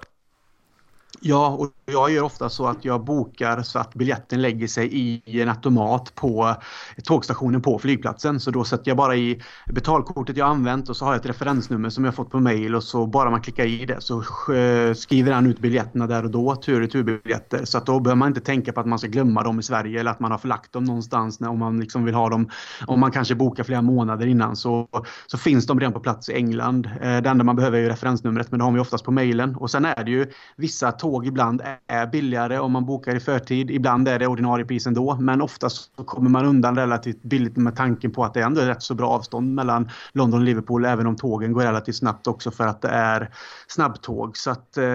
Ja, 1.21 1.49
och 1.49 1.71
jag 1.85 2.11
gör 2.11 2.23
ofta 2.23 2.49
så 2.49 2.67
att 2.67 2.85
jag 2.85 3.03
bokar 3.03 3.61
så 3.63 3.79
att 3.79 3.93
biljetten 3.93 4.41
lägger 4.41 4.67
sig 4.67 4.89
i 4.93 5.41
en 5.41 5.49
automat 5.49 6.15
på 6.15 6.55
tågstationen 7.03 7.61
på 7.61 7.79
flygplatsen. 7.79 8.39
Så 8.39 8.51
då 8.51 8.63
sätter 8.63 8.89
jag 8.89 8.97
bara 8.97 9.15
i 9.15 9.41
betalkortet 9.73 10.37
jag 10.37 10.49
använt 10.49 10.89
och 10.89 10.97
så 10.97 11.05
har 11.05 11.11
jag 11.11 11.19
ett 11.19 11.25
referensnummer 11.25 11.89
som 11.89 12.05
jag 12.05 12.15
fått 12.15 12.29
på 12.29 12.39
mail 12.39 12.75
och 12.75 12.83
så 12.83 13.07
bara 13.07 13.29
man 13.29 13.41
klickar 13.41 13.65
i 13.65 13.85
det 13.85 14.01
så 14.01 14.19
eh, 14.53 14.93
skriver 14.93 15.31
han 15.31 15.47
ut 15.47 15.59
biljetterna 15.59 16.07
där 16.07 16.23
och 16.23 16.31
då, 16.31 16.55
tur 16.55 16.75
och 16.75 16.81
returbiljetter. 16.81 17.65
Så 17.65 17.77
att 17.77 17.85
då 17.85 17.99
behöver 17.99 18.17
man 18.17 18.27
inte 18.27 18.41
tänka 18.41 18.73
på 18.73 18.79
att 18.79 18.87
man 18.87 18.99
ska 18.99 19.07
glömma 19.07 19.43
dem 19.43 19.59
i 19.59 19.63
Sverige 19.63 19.99
eller 19.99 20.11
att 20.11 20.19
man 20.19 20.31
har 20.31 20.37
förlagt 20.37 20.73
dem 20.73 20.83
någonstans 20.83 21.39
när, 21.39 21.49
om 21.49 21.59
man 21.59 21.79
liksom 21.79 22.05
vill 22.05 22.15
ha 22.15 22.29
dem. 22.29 22.49
Om 22.87 22.99
man 22.99 23.11
kanske 23.11 23.35
bokar 23.35 23.63
flera 23.63 23.81
månader 23.81 24.27
innan 24.27 24.55
så, 24.55 24.87
så 25.27 25.37
finns 25.37 25.65
de 25.65 25.79
redan 25.79 25.93
på 25.93 25.99
plats 25.99 26.29
i 26.29 26.33
England. 26.33 26.89
Eh, 27.01 27.17
det 27.21 27.29
enda 27.29 27.43
man 27.43 27.55
behöver 27.55 27.79
är 27.79 27.89
referensnumret 27.89 28.51
men 28.51 28.57
det 28.57 28.63
har 28.63 28.71
man 28.71 28.79
oftast 28.79 29.05
på 29.05 29.11
mailen. 29.11 29.55
Och 29.55 29.71
sen 29.71 29.85
är 29.85 30.03
det 30.03 30.11
ju 30.11 30.27
vissa 30.55 30.91
tåg 30.91 31.08
Tåg 31.09 31.27
ibland 31.27 31.61
är 31.87 32.07
billigare 32.07 32.59
om 32.59 32.71
man 32.71 32.85
bokar 32.85 33.15
i 33.15 33.19
förtid. 33.19 33.71
Ibland 33.71 34.07
är 34.07 34.19
det 34.19 34.27
ordinarie 34.27 34.65
pris 34.65 34.87
ändå. 34.87 35.15
Men 35.15 35.41
oftast 35.41 35.91
så 35.95 36.03
kommer 36.03 36.29
man 36.29 36.45
undan 36.45 36.75
relativt 36.75 37.21
billigt 37.21 37.57
med 37.57 37.75
tanken 37.75 38.11
på 38.11 38.23
att 38.23 38.33
det 38.33 38.41
ändå 38.41 38.61
är 38.61 38.65
rätt 38.65 38.83
så 38.83 38.93
bra 38.95 39.09
avstånd 39.09 39.55
mellan 39.55 39.89
London 40.11 40.39
och 40.39 40.45
Liverpool. 40.45 40.85
Även 40.85 41.07
om 41.07 41.15
tågen 41.15 41.53
går 41.53 41.61
relativt 41.61 41.95
snabbt 41.95 42.27
också 42.27 42.51
för 42.51 42.67
att 42.67 42.81
det 42.81 42.89
är 42.89 43.33
snabbtåg. 43.67 44.37
Så 44.37 44.51
att 44.51 44.77
eh, 44.77 44.85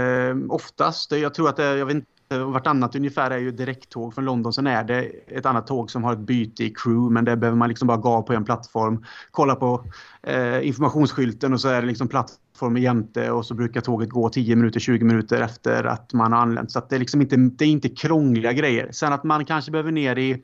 oftast, 0.48 1.12
jag 1.12 1.35
tror 1.35 1.48
att 1.48 1.57
det, 1.57 1.77
jag 1.77 1.87
vet 1.87 1.94
inte 1.94 2.13
vartannat 2.38 2.97
ungefär 2.97 3.31
är 3.31 3.38
ju 3.38 3.51
direkttåg 3.51 4.14
från 4.14 4.25
London. 4.25 4.53
Sen 4.53 4.66
är 4.66 4.85
det 4.85 5.03
ett 5.29 5.47
annat 5.47 5.66
tåg 5.66 5.90
som 5.90 6.05
har 6.05 6.12
ett 6.12 6.18
byte 6.18 6.64
i 6.64 6.70
crew 6.70 7.14
men 7.14 7.25
det 7.25 7.37
behöver 7.37 7.59
man 7.59 7.68
liksom 7.68 7.88
bara 7.88 7.97
gå 7.97 8.09
av 8.09 8.23
på 8.23 8.33
en 8.33 8.44
plattform. 8.44 9.05
Kolla 9.31 9.55
på 9.55 9.85
eh, 10.23 10.66
informationsskylten 10.66 11.53
och 11.53 11.61
så 11.61 11.68
är 11.68 11.81
det 11.81 11.87
liksom 11.87 12.09
plattformen 12.09 12.83
jämte 12.83 13.31
och 13.31 13.47
så 13.47 13.55
brukar 13.55 13.81
tåget 13.81 14.11
gå 14.11 14.29
10 14.29 14.57
minuter, 14.57 14.81
20 14.81 15.05
minuter 15.05 15.40
efter 15.40 15.85
att 15.85 16.12
man 16.12 16.33
har 16.33 16.40
anlänt. 16.40 16.70
Så 16.70 16.83
det 16.88 16.94
är 16.94 16.99
liksom 16.99 17.20
inte, 17.20 17.37
det 17.37 17.64
är 17.64 17.68
inte 17.68 17.88
krångliga 17.88 18.53
grejer. 18.53 18.88
Sen 18.92 19.12
att 19.12 19.25
man 19.25 19.44
kanske 19.44 19.70
behöver 19.70 19.92
ner 19.92 20.18
i 20.18 20.42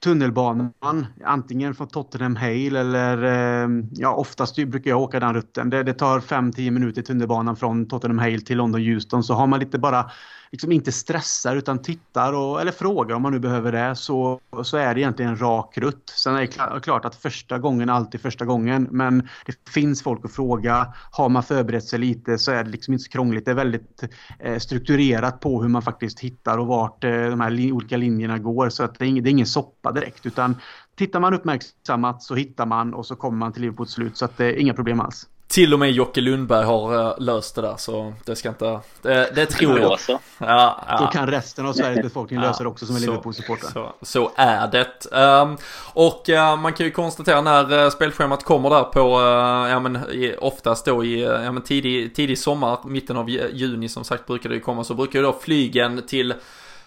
tunnelbanan, 0.00 1.06
antingen 1.24 1.74
från 1.74 1.88
Tottenham 1.88 2.36
Hale 2.36 2.80
eller 2.80 3.24
eh, 3.24 3.68
ja, 3.92 4.14
oftast 4.14 4.56
brukar 4.56 4.90
jag 4.90 5.00
åka 5.00 5.20
den 5.20 5.34
rutten. 5.34 5.70
Det, 5.70 5.82
det 5.82 5.94
tar 5.94 6.20
5-10 6.20 6.70
minuter 6.70 7.00
i 7.00 7.04
tunnelbanan 7.04 7.56
från 7.56 7.88
Tottenham 7.88 8.18
Hale 8.18 8.40
till 8.40 8.58
London-Houston. 8.58 9.22
så 9.22 9.34
har 9.34 9.46
man 9.46 9.60
lite 9.60 9.78
bara 9.78 10.10
liksom 10.52 10.72
inte 10.72 10.92
stressar 10.92 11.56
utan 11.56 11.82
tittar 11.82 12.32
och, 12.32 12.60
eller 12.60 12.72
frågar 12.72 13.16
om 13.16 13.22
man 13.22 13.32
nu 13.32 13.38
behöver 13.38 13.72
det 13.72 13.96
så, 13.96 14.40
så 14.62 14.76
är 14.76 14.94
det 14.94 15.00
egentligen 15.00 15.30
en 15.30 15.40
rak 15.40 15.78
rutt. 15.78 16.12
Sen 16.16 16.36
är 16.36 16.40
det 16.40 16.80
klart 16.80 17.04
att 17.04 17.14
första 17.14 17.58
gången 17.58 17.90
alltid 17.90 18.20
första 18.20 18.44
gången 18.44 18.88
men 18.90 19.28
det 19.46 19.70
finns 19.70 20.02
folk 20.02 20.24
att 20.24 20.32
fråga. 20.32 20.94
Har 21.10 21.28
man 21.28 21.42
förberett 21.42 21.84
sig 21.84 21.98
lite 21.98 22.38
så 22.38 22.52
är 22.52 22.64
det 22.64 22.70
liksom 22.70 22.94
inte 22.94 23.04
så 23.04 23.10
krångligt. 23.10 23.44
Det 23.44 23.50
är 23.50 23.54
väldigt 23.54 24.04
eh, 24.38 24.58
strukturerat 24.58 25.40
på 25.40 25.62
hur 25.62 25.68
man 25.68 25.82
faktiskt 25.82 26.20
hittar 26.20 26.58
och 26.58 26.66
vart 26.66 27.04
eh, 27.04 27.10
de 27.10 27.40
här 27.40 27.50
li 27.50 27.72
olika 27.72 27.96
linjerna 27.96 28.38
går 28.38 28.68
så 28.68 28.84
att 28.84 28.98
det 28.98 29.04
är, 29.04 29.08
ingen, 29.08 29.24
det 29.24 29.30
är 29.30 29.32
ingen 29.32 29.46
soppa 29.46 29.92
direkt 29.92 30.26
utan 30.26 30.56
tittar 30.94 31.20
man 31.20 31.34
uppmärksammat 31.34 32.22
så 32.22 32.34
hittar 32.34 32.66
man 32.66 32.94
och 32.94 33.06
så 33.06 33.16
kommer 33.16 33.38
man 33.38 33.52
till 33.52 33.62
Liverpools 33.62 33.90
slut 33.90 34.16
så 34.16 34.24
att 34.24 34.36
det 34.36 34.46
är 34.46 34.56
inga 34.56 34.74
problem 34.74 35.00
alls. 35.00 35.26
Till 35.50 35.72
och 35.72 35.78
med 35.78 35.92
Jocke 35.92 36.20
Lundberg 36.20 36.64
har 36.64 36.94
uh, 36.94 37.14
löst 37.18 37.54
det 37.54 37.62
där 37.62 37.76
så 37.76 38.12
det 38.24 38.36
ska 38.36 38.48
inte, 38.48 38.80
det, 39.02 39.32
det 39.34 39.46
tror 39.46 39.80
jag. 39.80 39.98
Ja, 40.08 40.20
ja. 40.38 40.98
Då 41.00 41.06
kan 41.06 41.26
resten 41.26 41.66
av 41.66 41.72
Sveriges 41.72 42.02
befolkning 42.02 42.40
lösa 42.40 42.62
det 42.62 42.68
också 42.68 42.86
som 42.86 42.96
är 42.96 43.00
Liverpool-supportrar. 43.00 43.70
Så, 43.72 43.92
så, 44.02 44.30
är 44.36 44.68
det. 44.68 45.16
Um, 45.16 45.56
och 45.92 46.28
uh, 46.28 46.56
man 46.56 46.72
kan 46.72 46.86
ju 46.86 46.92
konstatera 46.92 47.40
när 47.40 47.84
uh, 47.84 47.90
spelschemat 47.90 48.44
kommer 48.44 48.70
där 48.70 48.82
på, 48.82 49.20
ja 49.70 49.80
men 49.80 49.96
i, 49.96 50.34
oftast 50.38 50.84
då 50.84 51.04
i, 51.04 51.20
ja 51.20 51.52
men 51.52 51.62
tidig, 51.62 52.14
tidig 52.14 52.38
sommar, 52.38 52.78
mitten 52.84 53.16
av 53.16 53.30
juni 53.30 53.88
som 53.88 54.04
sagt 54.04 54.26
brukar 54.26 54.48
det 54.48 54.54
ju 54.54 54.60
komma, 54.60 54.84
så 54.84 54.94
brukar 54.94 55.18
ju 55.18 55.24
då 55.24 55.32
flygen 55.32 56.02
till 56.06 56.34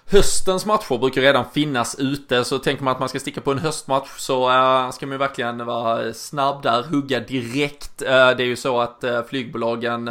Höstens 0.06 0.66
matcher 0.66 0.98
brukar 0.98 1.22
redan 1.22 1.46
finnas 1.54 1.96
ute, 2.00 2.44
så 2.44 2.60
tänker 2.60 2.84
man 2.84 2.92
att 2.92 3.00
man 3.00 3.10
ska 3.10 3.20
sticka 3.20 3.42
på 3.42 3.52
en 3.52 3.60
höstmatch 3.60 4.10
så 4.18 4.50
äh, 4.50 4.92
ska 4.92 5.06
man 5.06 5.14
ju 5.14 5.18
verkligen 5.18 5.66
vara 5.66 6.14
snabb 6.14 6.64
där, 6.64 6.84
hugga 6.84 7.20
direkt. 7.20 8.02
Äh, 8.02 8.10
det 8.10 8.44
är 8.44 8.48
ju 8.48 8.56
så 8.56 8.80
att 8.80 9.04
äh, 9.04 9.24
flygbolagen 9.24 10.10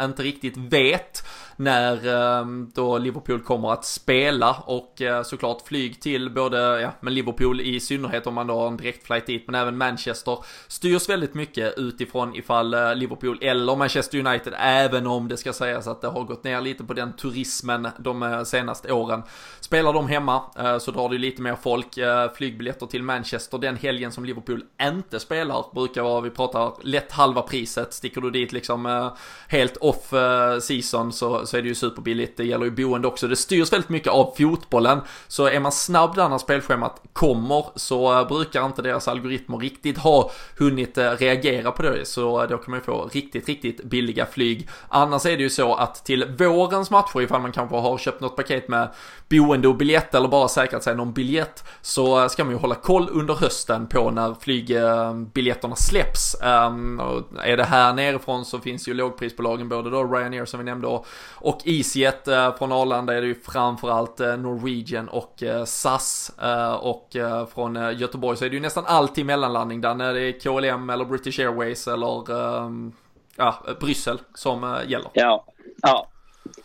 inte 0.00 0.22
riktigt 0.22 0.56
vet 0.56 1.24
när 1.56 2.06
ehm, 2.40 2.70
då 2.74 2.98
Liverpool 2.98 3.40
kommer 3.40 3.72
att 3.72 3.84
spela 3.84 4.56
och 4.66 5.02
eh, 5.02 5.22
såklart 5.22 5.62
flyg 5.68 6.00
till 6.00 6.30
både, 6.30 6.80
ja 6.80 6.92
men 7.00 7.14
Liverpool 7.14 7.60
i 7.60 7.80
synnerhet 7.80 8.26
om 8.26 8.34
man 8.34 8.46
då 8.46 8.54
har 8.54 8.66
en 8.66 8.76
direktflight 8.76 9.26
dit 9.26 9.42
men 9.46 9.54
även 9.54 9.78
Manchester 9.78 10.38
styrs 10.68 11.08
väldigt 11.08 11.34
mycket 11.34 11.78
utifrån 11.78 12.34
ifall 12.34 12.74
eh, 12.74 12.94
Liverpool 12.94 13.38
eller 13.40 13.76
Manchester 13.76 14.26
United 14.26 14.54
även 14.58 15.06
om 15.06 15.28
det 15.28 15.36
ska 15.36 15.52
sägas 15.52 15.86
att 15.86 16.00
det 16.00 16.08
har 16.08 16.24
gått 16.24 16.44
ner 16.44 16.60
lite 16.60 16.84
på 16.84 16.92
den 16.92 17.12
turismen 17.12 17.88
de 17.98 18.22
eh, 18.22 18.42
senaste 18.42 18.92
åren. 18.92 19.22
Spelar 19.60 19.92
de 19.92 20.08
hemma 20.08 20.42
så 20.80 20.90
drar 20.90 21.08
det 21.08 21.18
lite 21.18 21.42
mer 21.42 21.56
folk, 21.62 21.98
flygbiljetter 22.36 22.86
till 22.86 23.02
Manchester 23.02 23.58
den 23.58 23.76
helgen 23.76 24.12
som 24.12 24.24
Liverpool 24.24 24.64
inte 24.82 25.20
spelar 25.20 25.64
brukar 25.74 26.02
vara, 26.02 26.20
vi 26.20 26.30
pratar 26.30 26.72
lätt 26.82 27.12
halva 27.12 27.42
priset, 27.42 27.94
sticker 27.94 28.20
du 28.20 28.30
dit 28.30 28.52
liksom 28.52 29.10
helt 29.48 29.76
off 29.76 30.12
season 30.60 31.12
så 31.12 31.43
så 31.46 31.56
är 31.56 31.62
det 31.62 31.68
ju 31.68 31.74
superbilligt. 31.74 32.36
Det 32.36 32.44
gäller 32.44 32.64
ju 32.64 32.70
boende 32.70 33.08
också. 33.08 33.28
Det 33.28 33.36
styrs 33.36 33.72
väldigt 33.72 33.88
mycket 33.88 34.12
av 34.12 34.34
fotbollen. 34.38 35.00
Så 35.28 35.46
är 35.46 35.60
man 35.60 35.72
snabb 35.72 36.14
där 36.14 36.28
när 36.28 36.38
spelschemat 36.38 37.02
kommer 37.12 37.64
så 37.74 38.18
eh, 38.18 38.28
brukar 38.28 38.66
inte 38.66 38.82
deras 38.82 39.08
algoritmer 39.08 39.58
riktigt 39.58 39.98
ha 39.98 40.30
hunnit 40.58 40.98
eh, 40.98 41.10
reagera 41.10 41.70
på 41.70 41.82
det. 41.82 42.08
Så 42.08 42.42
eh, 42.42 42.48
då 42.48 42.56
kan 42.56 42.70
man 42.70 42.78
ju 42.78 42.84
få 42.84 43.10
riktigt, 43.12 43.48
riktigt 43.48 43.84
billiga 43.84 44.26
flyg. 44.26 44.68
Annars 44.88 45.26
är 45.26 45.36
det 45.36 45.42
ju 45.42 45.50
så 45.50 45.74
att 45.74 46.04
till 46.04 46.24
vårens 46.38 46.90
matcher, 46.90 47.20
ifall 47.20 47.40
man 47.40 47.52
kanske 47.52 47.76
har 47.76 47.98
köpt 47.98 48.20
något 48.20 48.36
paket 48.36 48.68
med 48.68 48.88
boende 49.28 49.68
och 49.68 49.76
biljett 49.76 50.14
eller 50.14 50.28
bara 50.28 50.48
säkrat 50.48 50.82
sig 50.82 50.96
någon 50.96 51.12
biljett, 51.12 51.64
så 51.82 52.28
ska 52.28 52.44
man 52.44 52.52
ju 52.52 52.58
hålla 52.58 52.74
koll 52.74 53.08
under 53.12 53.34
hösten 53.34 53.86
på 53.86 54.10
när 54.10 54.34
flygbiljetterna 54.40 55.76
släpps. 55.76 56.34
Ehm, 56.42 57.00
är 57.42 57.56
det 57.56 57.64
här 57.64 57.92
nerifrån 57.92 58.44
så 58.44 58.58
finns 58.58 58.88
ju 58.88 58.94
lågprisbolagen, 58.94 59.68
både 59.68 59.90
då 59.90 60.04
Ryanair 60.04 60.44
som 60.44 60.58
vi 60.60 60.64
nämnde 60.64 60.86
och 60.86 61.06
och 61.34 61.58
EasyJet 61.64 62.28
eh, 62.28 62.56
från 62.56 62.72
Arlanda 62.72 63.14
är 63.14 63.20
det 63.20 63.26
ju 63.26 63.34
framförallt 63.34 64.20
eh, 64.20 64.36
Norwegian 64.36 65.08
och 65.08 65.42
eh, 65.42 65.64
SAS. 65.64 66.32
Och 66.80 67.16
från 67.54 67.98
Göteborg 67.98 68.36
så 68.36 68.44
är 68.44 68.48
det 68.48 68.54
ju 68.54 68.62
nästan 68.62 68.84
alltid 68.86 69.26
mellanlandning 69.26 69.80
där 69.80 69.94
när 69.94 70.14
det 70.14 70.20
är 70.20 70.32
KLM 70.32 70.90
eller 70.90 71.04
British 71.04 71.38
Airways 71.38 71.88
eller 71.88 72.32
ehm, 72.32 72.92
ja, 73.36 73.64
Bryssel 73.80 74.18
som 74.34 74.78
gäller. 74.86 75.10
Ja, 75.12 75.44
ja. 75.82 76.08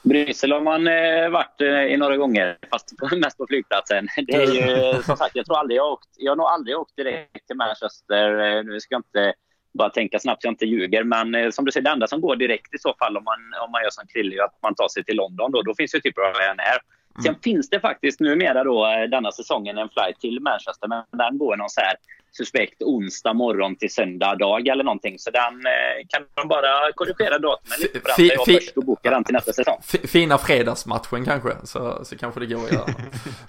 Bryssel 0.02 0.52
har 0.52 0.62
man 0.62 0.86
varit 1.32 1.62
i 1.92 1.98
några 1.98 2.18
gånger, 2.18 2.58
fast 2.72 2.94
mest 3.18 3.38
på 3.38 3.48
flygplatsen. 3.48 4.08
Det 4.28 4.34
är 4.34 4.96
ju 4.96 5.04
som 5.04 5.18
sagt, 5.18 5.36
jag 5.36 5.46
tror 5.46 5.58
aldrig 5.58 5.78
jag 5.78 5.92
åkt, 5.92 6.10
jag 6.18 6.32
har 6.32 6.36
nog 6.36 6.46
aldrig 6.46 6.78
åkt 6.78 6.96
direkt 6.96 7.48
till 7.48 7.56
Manchester. 7.56 8.64
Nu 8.64 8.80
ska 8.80 8.96
jag 8.96 9.00
inte 9.00 9.34
bara 9.74 9.90
tänka 9.90 10.20
snabbt 10.20 10.42
så 10.42 10.48
jag 10.48 10.52
inte 10.52 10.66
ljuger. 10.66 11.04
Men 11.04 11.36
eh, 11.36 11.50
som 11.50 11.66
du 11.66 11.72
säger, 11.72 11.84
det 11.84 11.90
enda 11.90 12.08
som 12.08 12.22
går 12.22 12.36
direkt 12.36 12.74
i 12.76 12.78
så 12.78 12.96
fall 13.00 13.18
om 13.18 13.24
man, 13.24 13.40
om 13.66 13.72
man 13.72 13.84
gör 13.84 13.90
som 13.90 14.08
Krille, 14.08 14.44
att 14.44 14.60
man 14.64 14.76
tar 14.76 14.88
sig 14.88 15.04
till 15.04 15.16
London. 15.16 15.52
Då, 15.52 15.62
då 15.62 15.76
finns 15.76 15.96
ju 15.96 16.00
typ 16.00 16.18
Ryanair. 16.18 16.80
Mm. 17.16 17.24
Sen 17.24 17.36
finns 17.44 17.70
det 17.70 17.80
faktiskt 17.80 18.20
numera 18.20 18.64
då 18.64 18.88
eh, 18.88 19.10
denna 19.10 19.32
säsongen 19.32 19.78
en 19.78 19.90
flight 19.90 20.20
till 20.20 20.40
Manchester, 20.40 20.88
men 20.88 21.04
den 21.12 21.38
går 21.38 21.58
någon 21.58 21.70
så 21.70 21.82
här 21.82 21.96
suspekt 22.32 22.82
onsdag 22.82 23.34
morgon 23.34 23.76
till 23.76 23.94
söndag 23.94 24.36
dag 24.36 24.68
eller 24.68 24.84
någonting. 24.84 25.20
Så 25.20 25.32
den 25.32 25.54
eh, 25.66 26.08
kan 26.08 26.26
de 26.36 26.48
bara 26.48 26.92
korrigera 26.96 27.40
datumen 27.40 27.78
lite 27.82 28.00
på 28.00 28.08
den. 28.18 28.26
Jag 28.26 28.46
först 28.46 28.78
och 28.78 28.86
bokar 28.86 29.12
den 29.12 29.24
till 29.24 29.34
nästa 29.34 29.54
säsong. 29.54 29.78
Fina 30.08 30.38
fredagsmatchen 30.38 31.26
kanske, 31.26 31.50
så, 31.64 32.06
så 32.06 32.18
kanske 32.18 32.40
det 32.40 32.46
går 32.46 32.66
att 32.66 32.74
göra. 32.74 32.86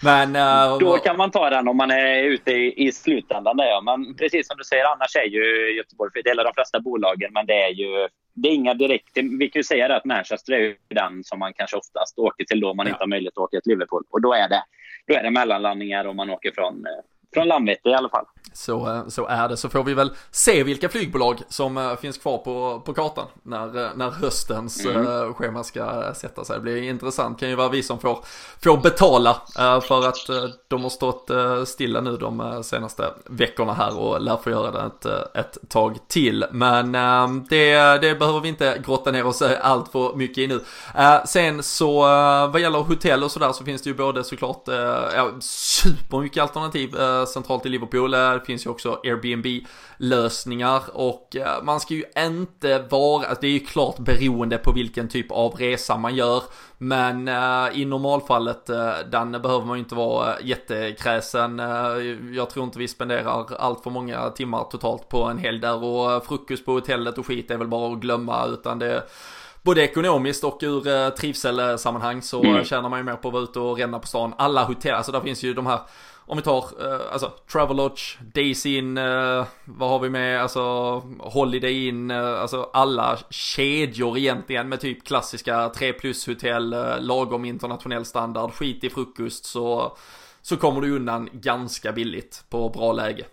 Men, 0.02 0.36
uh, 0.36 0.78
Då 0.78 0.96
kan 0.96 1.16
man 1.16 1.30
ta 1.30 1.50
den 1.50 1.68
om 1.68 1.76
man 1.76 1.90
är 1.90 2.22
ute 2.22 2.50
i, 2.50 2.86
i 2.86 2.92
slutändan 2.92 3.56
där 3.56 3.64
ja. 3.64 3.80
Men 3.80 4.14
precis 4.14 4.46
som 4.46 4.56
du 4.56 4.64
säger, 4.64 4.84
annars 4.84 5.16
är 5.16 5.28
ju 5.28 5.76
Göteborg, 5.76 6.10
för 6.12 6.22
det 6.22 6.28
gäller 6.28 6.44
de 6.44 6.54
flesta 6.54 6.80
bolagen, 6.80 7.32
men 7.32 7.46
det 7.46 7.62
är 7.62 7.70
ju 7.70 8.08
det 8.34 8.48
är 8.48 8.52
inga 8.52 8.74
direkt, 8.74 9.10
vi 9.14 9.48
kan 9.48 9.60
ju 9.60 9.64
säga 9.64 9.88
det 9.88 9.96
att 9.96 10.04
Manchester 10.04 10.52
är 10.52 10.58
ju 10.58 10.76
den 10.88 11.24
som 11.24 11.38
man 11.38 11.52
kanske 11.52 11.76
oftast 11.76 12.18
åker 12.18 12.44
till 12.44 12.60
då 12.60 12.74
man 12.74 12.86
ja. 12.86 12.90
inte 12.90 13.02
har 13.02 13.08
möjlighet 13.08 13.32
att 13.32 13.38
åka 13.38 13.60
till 13.60 13.72
Liverpool. 13.72 14.04
Och 14.10 14.22
då 14.22 14.32
är 14.32 14.48
det, 14.48 14.62
då 15.06 15.14
är 15.14 15.22
det 15.22 15.30
mellanlandningar 15.30 16.04
om 16.04 16.16
man 16.16 16.30
åker 16.30 16.52
från, 16.54 16.86
eh, 16.86 16.92
från 17.34 17.48
Landvetter 17.48 17.90
i 17.90 17.94
alla 17.94 18.08
fall. 18.08 18.26
Så, 18.52 18.88
eh, 18.88 19.08
så 19.08 19.26
är 19.26 19.48
det, 19.48 19.56
så 19.56 19.68
får 19.68 19.84
vi 19.84 19.94
väl 19.94 20.10
se 20.30 20.62
vilka 20.62 20.88
flygbolag 20.88 21.42
som 21.48 21.76
uh, 21.76 21.96
finns 21.96 22.18
kvar 22.18 22.38
på, 22.38 22.82
på 22.84 22.94
kartan 22.94 23.26
när, 23.42 23.78
uh, 23.78 23.88
när 23.94 24.10
höstens 24.10 24.86
mm. 24.86 25.34
schema 25.34 25.64
ska 25.64 26.14
sätta 26.14 26.44
sig. 26.44 26.56
Det 26.56 26.62
blir 26.62 26.82
intressant, 26.82 27.40
kan 27.40 27.48
ju 27.48 27.54
vara 27.54 27.68
vi 27.68 27.82
som 27.82 27.98
får, 27.98 28.24
får 28.62 28.76
betala 28.76 29.42
för 29.82 30.08
att 30.08 30.30
de 30.68 30.82
har 30.82 30.90
stått 30.90 31.30
stilla 31.68 32.00
nu 32.00 32.16
de 32.16 32.62
senaste 32.64 33.14
veckorna 33.26 33.72
här 33.72 33.98
och 33.98 34.20
lär 34.20 34.36
få 34.36 34.50
göra 34.50 34.70
det 34.70 34.86
ett, 34.86 35.36
ett 35.36 35.58
tag 35.68 35.98
till. 36.08 36.44
Men 36.50 36.92
det, 37.48 37.98
det 38.00 38.18
behöver 38.18 38.40
vi 38.40 38.48
inte 38.48 38.82
grotta 38.86 39.10
ner 39.10 39.26
oss 39.26 39.42
allt 39.42 39.92
för 39.92 40.14
mycket 40.14 40.38
i 40.38 40.46
nu. 40.46 40.60
Sen 41.26 41.62
så 41.62 42.00
vad 42.52 42.60
gäller 42.60 42.78
hotell 42.78 43.24
och 43.24 43.30
sådär 43.30 43.52
så 43.52 43.64
finns 43.64 43.82
det 43.82 43.90
ju 43.90 43.96
både 43.96 44.24
såklart 44.24 44.62
ja, 45.14 45.30
supermycket 45.40 46.42
alternativ 46.42 46.96
centralt 47.26 47.66
i 47.66 47.68
Liverpool 47.68 48.14
det 48.40 48.46
finns 48.46 48.66
ju 48.66 48.70
också 48.70 49.00
Airbnb-lösningar 49.04 50.82
och 50.92 51.36
eh, 51.36 51.62
man 51.62 51.80
ska 51.80 51.94
ju 51.94 52.04
inte 52.18 52.78
vara, 52.78 53.26
alltså 53.26 53.40
det 53.40 53.46
är 53.46 53.52
ju 53.52 53.60
klart 53.60 53.98
beroende 53.98 54.58
på 54.58 54.72
vilken 54.72 55.08
typ 55.08 55.30
av 55.30 55.54
resa 55.54 55.96
man 55.96 56.14
gör. 56.14 56.42
Men 56.78 57.28
eh, 57.28 57.80
i 57.80 57.84
normalfallet, 57.84 58.70
eh, 58.70 58.92
Danne, 59.10 59.38
behöver 59.38 59.66
man 59.66 59.76
ju 59.76 59.82
inte 59.82 59.94
vara 59.94 60.40
jättekräsen. 60.40 61.58
jag 62.34 62.50
tror 62.50 62.64
inte 62.64 62.78
vi 62.78 62.88
spenderar 62.88 63.54
allt 63.58 63.82
för 63.82 63.90
många 63.90 64.30
timmar 64.30 64.64
totalt 64.64 65.08
på 65.08 65.24
en 65.24 65.38
helg 65.38 65.58
där 65.58 65.84
och 65.84 66.26
frukost 66.26 66.64
på 66.64 66.72
hotellet 66.72 67.18
och 67.18 67.26
skit 67.26 67.50
är 67.50 67.56
väl 67.56 67.68
bara 67.68 67.92
att 67.92 68.00
glömma 68.00 68.46
utan 68.46 68.78
det 68.78 69.02
både 69.62 69.82
ekonomiskt 69.82 70.44
och 70.44 70.58
ur 70.62 70.88
eh, 70.88 71.08
trivselsammanhang 71.08 72.22
så 72.22 72.42
mm. 72.42 72.64
tjänar 72.64 72.88
man 72.88 72.98
ju 72.98 73.04
mer 73.04 73.16
på 73.16 73.28
att 73.28 73.34
vara 73.34 73.42
ute 73.42 73.60
och 73.60 73.78
ränna 73.78 73.98
på 73.98 74.06
stan. 74.06 74.34
Alla 74.38 74.64
hotell, 74.64 74.94
alltså 74.94 75.12
där 75.12 75.20
finns 75.20 75.42
ju 75.42 75.54
de 75.54 75.66
här 75.66 75.80
om 76.30 76.36
vi 76.36 76.42
tar, 76.42 76.64
eh, 76.80 77.12
alltså 77.12 77.32
Travelodge, 77.52 78.18
Days 78.34 78.66
In, 78.66 78.98
eh, 78.98 79.46
vad 79.64 79.90
har 79.90 79.98
vi 79.98 80.10
med, 80.10 80.42
alltså 80.42 80.60
Holiday 81.18 81.88
In, 81.88 82.10
eh, 82.10 82.40
alltså 82.40 82.70
alla 82.72 83.18
kedjor 83.30 84.18
egentligen 84.18 84.68
med 84.68 84.80
typ 84.80 85.06
klassiska 85.06 85.68
3 85.68 85.92
plus 85.92 86.26
hotell, 86.26 86.72
eh, 86.72 87.00
lagom 87.00 87.44
internationell 87.44 88.04
standard, 88.04 88.52
skit 88.52 88.84
i 88.84 88.90
frukost 88.90 89.44
så, 89.44 89.96
så 90.42 90.56
kommer 90.56 90.80
du 90.80 90.96
undan 90.96 91.28
ganska 91.32 91.92
billigt 91.92 92.44
på 92.50 92.68
bra 92.68 92.92
läge. 92.92 93.24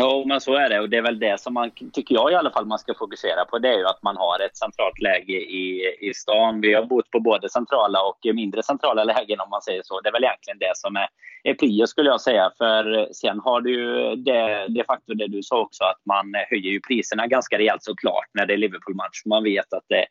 Jo, 0.00 0.24
men 0.26 0.40
så 0.40 0.54
är 0.54 0.68
det. 0.68 0.80
Och 0.80 0.88
det 0.88 0.96
är 0.96 1.02
väl 1.02 1.18
det 1.18 1.40
som 1.40 1.54
man, 1.54 1.70
tycker 1.92 2.14
jag 2.14 2.32
i 2.32 2.34
alla 2.34 2.50
fall, 2.50 2.66
man 2.66 2.78
ska 2.78 2.94
fokusera 2.94 3.44
på. 3.44 3.58
Det 3.58 3.68
är 3.68 3.78
ju 3.78 3.86
att 3.86 4.02
man 4.02 4.16
har 4.16 4.40
ett 4.40 4.56
centralt 4.56 5.00
läge 5.00 5.32
i, 5.32 5.96
i 6.00 6.14
stan. 6.14 6.60
Vi 6.60 6.74
har 6.74 6.84
bott 6.84 7.10
på 7.10 7.20
både 7.20 7.48
centrala 7.48 8.02
och 8.02 8.18
mindre 8.34 8.62
centrala 8.62 9.04
lägen 9.04 9.40
om 9.40 9.50
man 9.50 9.62
säger 9.62 9.82
så. 9.84 10.00
Det 10.00 10.08
är 10.08 10.12
väl 10.12 10.24
egentligen 10.24 10.58
det 10.58 10.72
som 10.74 10.96
är, 10.96 11.08
är 11.42 11.54
prio 11.54 11.86
skulle 11.86 12.10
jag 12.10 12.20
säga. 12.20 12.50
För 12.58 13.08
sen 13.12 13.40
har 13.40 13.60
du 13.60 13.74
ju 13.74 14.16
det, 14.16 14.66
det 14.68 14.84
faktum 14.84 15.18
det 15.18 15.26
du 15.26 15.42
sa 15.42 15.60
också 15.60 15.84
att 15.84 16.00
man 16.04 16.34
höjer 16.50 16.70
ju 16.70 16.80
priserna 16.80 17.26
ganska 17.26 17.58
rejält 17.58 17.82
såklart 17.82 18.28
när 18.34 18.46
det 18.46 18.54
är 18.54 18.58
Liverpool-match. 18.58 19.22
Man 19.26 19.44
vet 19.44 19.72
att 19.72 19.84
det 19.88 19.98
är 19.98 20.06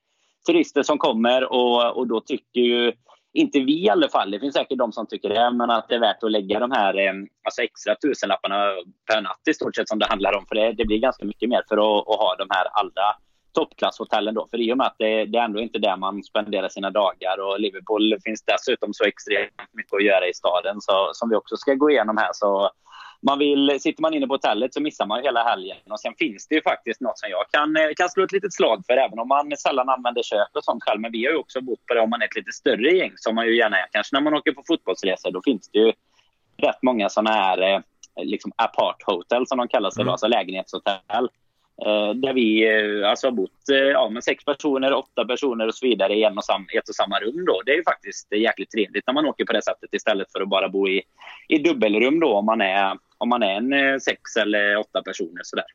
turister 0.47 0.83
som 0.83 0.97
kommer 0.97 1.53
och, 1.53 1.97
och 1.97 2.07
då 2.07 2.21
tycker 2.21 2.61
ju 2.61 2.93
inte 3.33 3.59
vi 3.59 3.85
i 3.85 3.89
alla 3.89 4.09
fall, 4.09 4.31
det 4.31 4.39
finns 4.39 4.55
säkert 4.55 4.77
de 4.77 4.91
som 4.91 5.07
tycker 5.07 5.29
det, 5.29 5.51
men 5.51 5.69
att 5.69 5.89
det 5.89 5.95
är 5.95 5.99
värt 5.99 6.23
att 6.23 6.31
lägga 6.31 6.59
de 6.59 6.71
här 6.71 6.97
eh, 6.97 7.13
alltså 7.43 7.61
extra 7.61 7.95
tusenlapparna 7.95 8.65
per 9.11 9.21
natt 9.21 9.41
i 9.49 9.53
stort 9.53 9.75
sett 9.75 9.89
som 9.89 9.99
det 9.99 10.05
handlar 10.09 10.37
om. 10.37 10.45
För 10.45 10.55
det, 10.55 10.71
det 10.71 10.85
blir 10.85 10.97
ganska 10.97 11.25
mycket 11.25 11.49
mer 11.49 11.63
för 11.69 11.77
att, 11.77 12.09
att 12.09 12.19
ha 12.19 12.35
de 12.35 12.47
här 12.49 12.65
allra 12.71 13.15
toppklasshotellen 13.53 14.35
då. 14.35 14.47
För 14.51 14.57
i 14.57 14.73
och 14.73 14.77
med 14.77 14.87
att 14.87 14.95
det, 14.97 15.25
det 15.25 15.37
är 15.37 15.43
ändå 15.43 15.59
inte 15.59 15.79
där 15.79 15.97
man 15.97 16.23
spenderar 16.23 16.69
sina 16.69 16.89
dagar 16.89 17.39
och 17.39 17.59
Liverpool 17.59 18.17
finns 18.23 18.43
dessutom 18.45 18.93
så 18.93 19.03
extremt 19.03 19.51
mycket 19.73 19.93
att 19.93 20.03
göra 20.03 20.27
i 20.27 20.33
staden 20.33 20.81
så, 20.81 21.09
som 21.13 21.29
vi 21.29 21.35
också 21.35 21.57
ska 21.57 21.73
gå 21.73 21.89
igenom 21.89 22.17
här. 22.17 22.29
Så 22.33 22.71
man 23.21 23.39
vill, 23.39 23.77
sitter 23.79 24.01
man 24.01 24.13
inne 24.13 24.27
på 24.27 24.33
hotellet 24.33 24.73
så 24.73 24.81
missar 24.81 25.05
man 25.05 25.23
hela 25.23 25.43
helgen. 25.43 25.77
Och 25.89 25.99
sen 25.99 26.13
finns 26.19 26.47
det 26.47 26.55
ju 26.55 26.61
faktiskt 26.61 27.01
något 27.01 27.19
som 27.19 27.29
jag 27.29 27.45
kan, 27.51 27.75
eh, 27.75 27.89
kan 27.95 28.09
slå 28.09 28.23
ett 28.23 28.31
litet 28.31 28.53
slag 28.53 28.83
för, 28.87 28.93
även 28.93 29.19
om 29.19 29.27
man 29.27 29.57
sällan 29.57 29.89
använder 29.89 30.23
kök 30.23 30.49
och 30.53 30.63
sånt 30.63 30.83
själv. 30.83 31.01
Men 31.01 31.11
vi 31.11 31.25
har 31.25 31.31
ju 31.31 31.37
också 31.37 31.61
bott 31.61 31.85
på 31.85 31.93
det 31.93 32.01
om 32.01 32.09
man 32.09 32.21
är 32.21 32.25
ett 32.25 32.35
lite 32.35 32.51
större 32.51 32.97
gäng, 32.97 33.11
som 33.15 33.35
man 33.35 33.45
ju 33.45 33.57
gärna 33.57 33.77
är. 33.77 33.85
Kanske 33.91 34.15
när 34.15 34.21
man 34.21 34.33
åker 34.33 34.51
på 34.51 34.63
fotbollsresor, 34.67 35.31
då 35.31 35.41
finns 35.45 35.69
det 35.69 35.79
ju 35.79 35.93
rätt 36.57 36.81
många 36.81 37.09
sådana 37.09 37.31
här 37.31 37.61
eh, 37.61 37.81
liksom 38.23 38.51
apart 38.55 39.03
hotel 39.05 39.47
som 39.47 39.57
de 39.57 39.67
kallar 39.67 39.91
sig, 39.91 40.01
mm. 40.01 40.11
alltså 40.11 40.27
lägenhetshotell. 40.27 41.29
Eh, 41.85 42.13
där 42.13 42.33
vi 42.33 42.69
alltså 43.03 43.27
har 43.27 43.31
bott 43.31 43.63
ja, 43.93 44.09
med 44.09 44.23
sex 44.23 44.45
personer, 44.45 44.93
åtta 44.93 45.25
personer 45.25 45.67
och 45.67 45.75
så 45.75 45.85
vidare 45.85 46.13
i 46.13 46.23
en 46.23 46.37
och 46.37 46.45
sam, 46.45 46.67
ett 46.73 46.89
och 46.89 46.95
samma 46.95 47.19
rum. 47.19 47.45
Då. 47.45 47.61
Det 47.65 47.71
är 47.71 47.75
ju 47.75 47.83
faktiskt 47.83 48.33
jäkligt 48.35 48.71
trevligt 48.71 49.07
när 49.07 49.13
man 49.13 49.25
åker 49.25 49.45
på 49.45 49.53
det 49.53 49.63
sättet 49.63 49.93
istället 49.93 50.31
för 50.31 50.41
att 50.41 50.49
bara 50.49 50.69
bo 50.69 50.87
i, 50.87 51.01
i 51.47 51.57
dubbelrum 51.57 52.19
då, 52.19 52.33
om 52.33 52.45
man 52.45 52.61
är, 52.61 52.97
om 53.19 53.29
man 53.29 53.43
är 53.43 53.55
en 53.55 53.73
eh, 53.73 53.97
sex 53.97 54.35
eller 54.35 54.75
åtta 54.75 55.01
personer. 55.03 55.41
Sådär. 55.43 55.65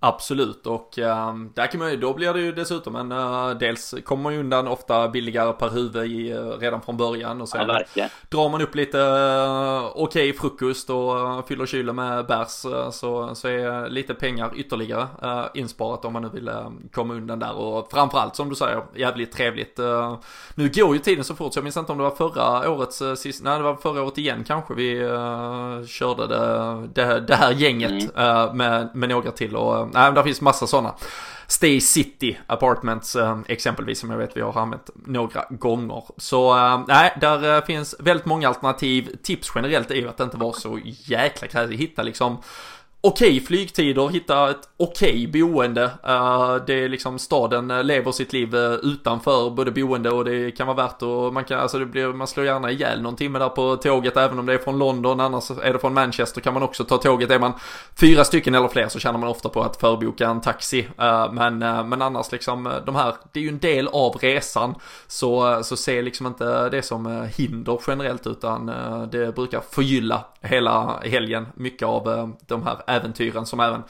Absolut 0.00 0.66
och 0.66 0.98
äh, 0.98 1.34
där 1.54 1.66
kan 1.66 1.80
man 1.80 1.90
ju, 1.90 1.96
då 1.96 2.14
blir 2.14 2.32
det 2.32 2.40
ju 2.40 2.52
dessutom 2.52 2.96
en, 2.96 3.12
äh, 3.12 3.50
dels 3.50 3.94
kommer 4.04 4.22
man 4.22 4.32
ju 4.32 4.40
undan 4.40 4.68
ofta 4.68 5.08
billigare 5.08 5.52
per 5.52 5.68
huvud 5.68 6.10
i, 6.10 6.30
äh, 6.30 6.36
redan 6.38 6.82
från 6.82 6.96
början 6.96 7.40
och 7.40 7.48
sen 7.48 7.70
ja, 7.94 8.08
drar 8.28 8.48
man 8.48 8.62
upp 8.62 8.74
lite 8.74 9.00
äh, 9.00 9.84
okej 9.84 10.30
okay, 10.30 10.32
frukost 10.32 10.90
och 10.90 11.48
fyller 11.48 11.66
kylen 11.66 11.96
med 11.96 12.26
bärs 12.26 12.48
så, 12.92 13.34
så 13.34 13.48
är 13.48 13.88
lite 13.88 14.14
pengar 14.14 14.52
ytterligare 14.56 15.06
insparat 15.54 16.04
om 16.04 16.12
man 16.12 16.22
nu 16.22 16.28
vill 16.28 16.50
komma 16.92 17.14
undan 17.14 17.38
där 17.38 17.54
och 17.54 17.90
framförallt 17.90 18.36
som 18.36 18.48
du 18.48 18.54
säger 18.54 18.82
jävligt 18.94 19.32
trevligt. 19.32 19.78
nu 20.54 20.68
går 20.74 20.94
ju 20.94 20.98
tiden 20.98 21.24
så 21.24 21.34
fort 21.34 21.52
så 21.52 21.58
jag 21.58 21.64
minns 21.64 21.76
inte 21.76 21.92
om 21.92 21.98
det 21.98 22.04
var 22.04 22.10
förra 22.10 22.70
årets 22.70 23.02
sist, 23.16 23.44
nej 23.44 23.58
det 23.58 23.64
var 23.64 23.76
förra 23.76 24.02
året 24.02 24.18
igen 24.18 24.44
kanske 24.44 24.74
vi 24.74 24.98
körde 25.86 26.26
det, 26.26 26.88
det, 26.94 27.20
det 27.20 27.34
här 27.34 27.52
gänget 27.52 28.16
mm. 28.16 28.56
med, 28.56 28.90
med 28.94 29.08
några 29.08 29.30
till 29.30 29.56
och 29.56 29.85
nej, 29.94 30.12
där 30.12 30.22
finns 30.22 30.40
massa 30.40 30.66
sådana. 30.66 30.94
Stay 31.46 31.80
City 31.80 32.38
Apartments 32.46 33.16
eh, 33.16 33.38
exempelvis 33.46 34.00
som 34.00 34.10
jag 34.10 34.18
vet 34.18 34.36
vi 34.36 34.40
har 34.40 34.60
använt 34.60 34.90
några 34.94 35.44
gånger. 35.50 36.04
Så 36.16 36.54
nej, 36.54 36.84
nej, 36.88 37.12
där 37.20 37.56
eh, 37.56 37.64
finns 37.64 37.94
väldigt 37.98 38.26
många 38.26 38.48
alternativ. 38.48 39.16
Tips 39.22 39.52
generellt 39.54 39.90
är 39.90 39.94
ju 39.94 40.08
att 40.08 40.16
det 40.16 40.24
inte 40.24 40.36
var 40.36 40.52
så 40.52 40.78
jäkla 40.84 41.48
krävigt. 41.48 41.80
Hitta 41.80 42.02
liksom 42.02 42.38
okej 43.06 43.28
okay 43.28 43.40
flygtider, 43.40 44.08
hitta 44.08 44.50
ett 44.50 44.68
okej 44.76 45.26
okay 45.28 45.42
boende. 45.42 45.84
Uh, 45.84 46.64
det 46.66 46.84
är 46.84 46.88
liksom 46.88 47.18
staden 47.18 47.70
eh, 47.70 47.84
lever 47.84 48.12
sitt 48.12 48.32
liv 48.32 48.54
eh, 48.54 48.72
utanför 48.72 49.50
både 49.50 49.70
boende 49.70 50.10
och 50.10 50.24
det 50.24 50.50
kan 50.50 50.66
vara 50.66 50.76
värt 50.76 51.02
att 51.02 51.32
man 51.32 51.44
kan, 51.44 51.60
alltså 51.60 51.78
det 51.78 51.86
blir, 51.86 52.06
man 52.06 52.26
slår 52.26 52.46
gärna 52.46 52.70
ihjäl 52.70 53.02
någon 53.02 53.16
timme 53.16 53.38
där 53.38 53.48
på 53.48 53.76
tåget 53.76 54.16
även 54.16 54.38
om 54.38 54.46
det 54.46 54.54
är 54.54 54.58
från 54.58 54.78
London, 54.78 55.20
annars 55.20 55.50
är 55.50 55.72
det 55.72 55.78
från 55.78 55.94
Manchester 55.94 56.40
kan 56.40 56.54
man 56.54 56.62
också 56.62 56.84
ta 56.84 56.98
tåget. 56.98 57.30
Är 57.30 57.38
man 57.38 57.52
fyra 58.00 58.24
stycken 58.24 58.54
eller 58.54 58.68
fler 58.68 58.88
så 58.88 58.98
tjänar 58.98 59.18
man 59.18 59.28
ofta 59.28 59.48
på 59.48 59.62
att 59.62 59.76
förboka 59.76 60.28
en 60.28 60.40
taxi. 60.40 60.88
Uh, 61.00 61.32
men, 61.32 61.58
men 61.88 62.02
annars 62.02 62.32
liksom 62.32 62.72
de 62.86 62.94
här, 62.94 63.14
det 63.32 63.40
är 63.40 63.44
ju 63.44 63.48
en 63.48 63.58
del 63.58 63.88
av 63.88 64.16
resan. 64.20 64.74
Så, 65.06 65.60
så 65.64 65.76
se 65.76 66.02
liksom 66.02 66.26
inte 66.26 66.68
det 66.68 66.82
som 66.82 67.28
hinder 67.36 67.80
generellt 67.86 68.26
utan 68.26 68.66
det 69.12 69.34
brukar 69.34 69.60
förgylla 69.70 70.24
hela 70.46 71.00
helgen 71.04 71.46
mycket 71.54 71.88
av 71.88 72.08
eh, 72.08 72.28
de 72.46 72.62
här 72.62 72.76
äventyren 72.86 73.46
som 73.46 73.60
även 73.60 73.82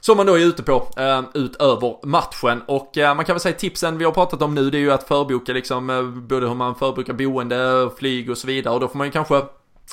som 0.00 0.16
man 0.16 0.26
då 0.26 0.34
är 0.34 0.40
ute 0.40 0.62
på 0.62 0.88
eh, 0.96 1.22
utöver 1.34 2.06
matchen. 2.06 2.62
Och 2.66 2.98
eh, 2.98 3.14
man 3.14 3.24
kan 3.24 3.34
väl 3.34 3.40
säga 3.40 3.54
tipsen 3.54 3.98
vi 3.98 4.04
har 4.04 4.12
pratat 4.12 4.42
om 4.42 4.54
nu 4.54 4.70
det 4.70 4.78
är 4.78 4.80
ju 4.80 4.92
att 4.92 5.08
förboka 5.08 5.52
liksom 5.52 5.90
eh, 5.90 6.02
både 6.02 6.48
hur 6.48 6.54
man 6.54 6.74
förbokar 6.74 7.12
boende, 7.12 7.90
flyg 7.98 8.30
och 8.30 8.38
så 8.38 8.46
vidare. 8.46 8.74
Och 8.74 8.80
då 8.80 8.88
får 8.88 8.98
man 8.98 9.06
ju 9.06 9.10
kanske 9.10 9.42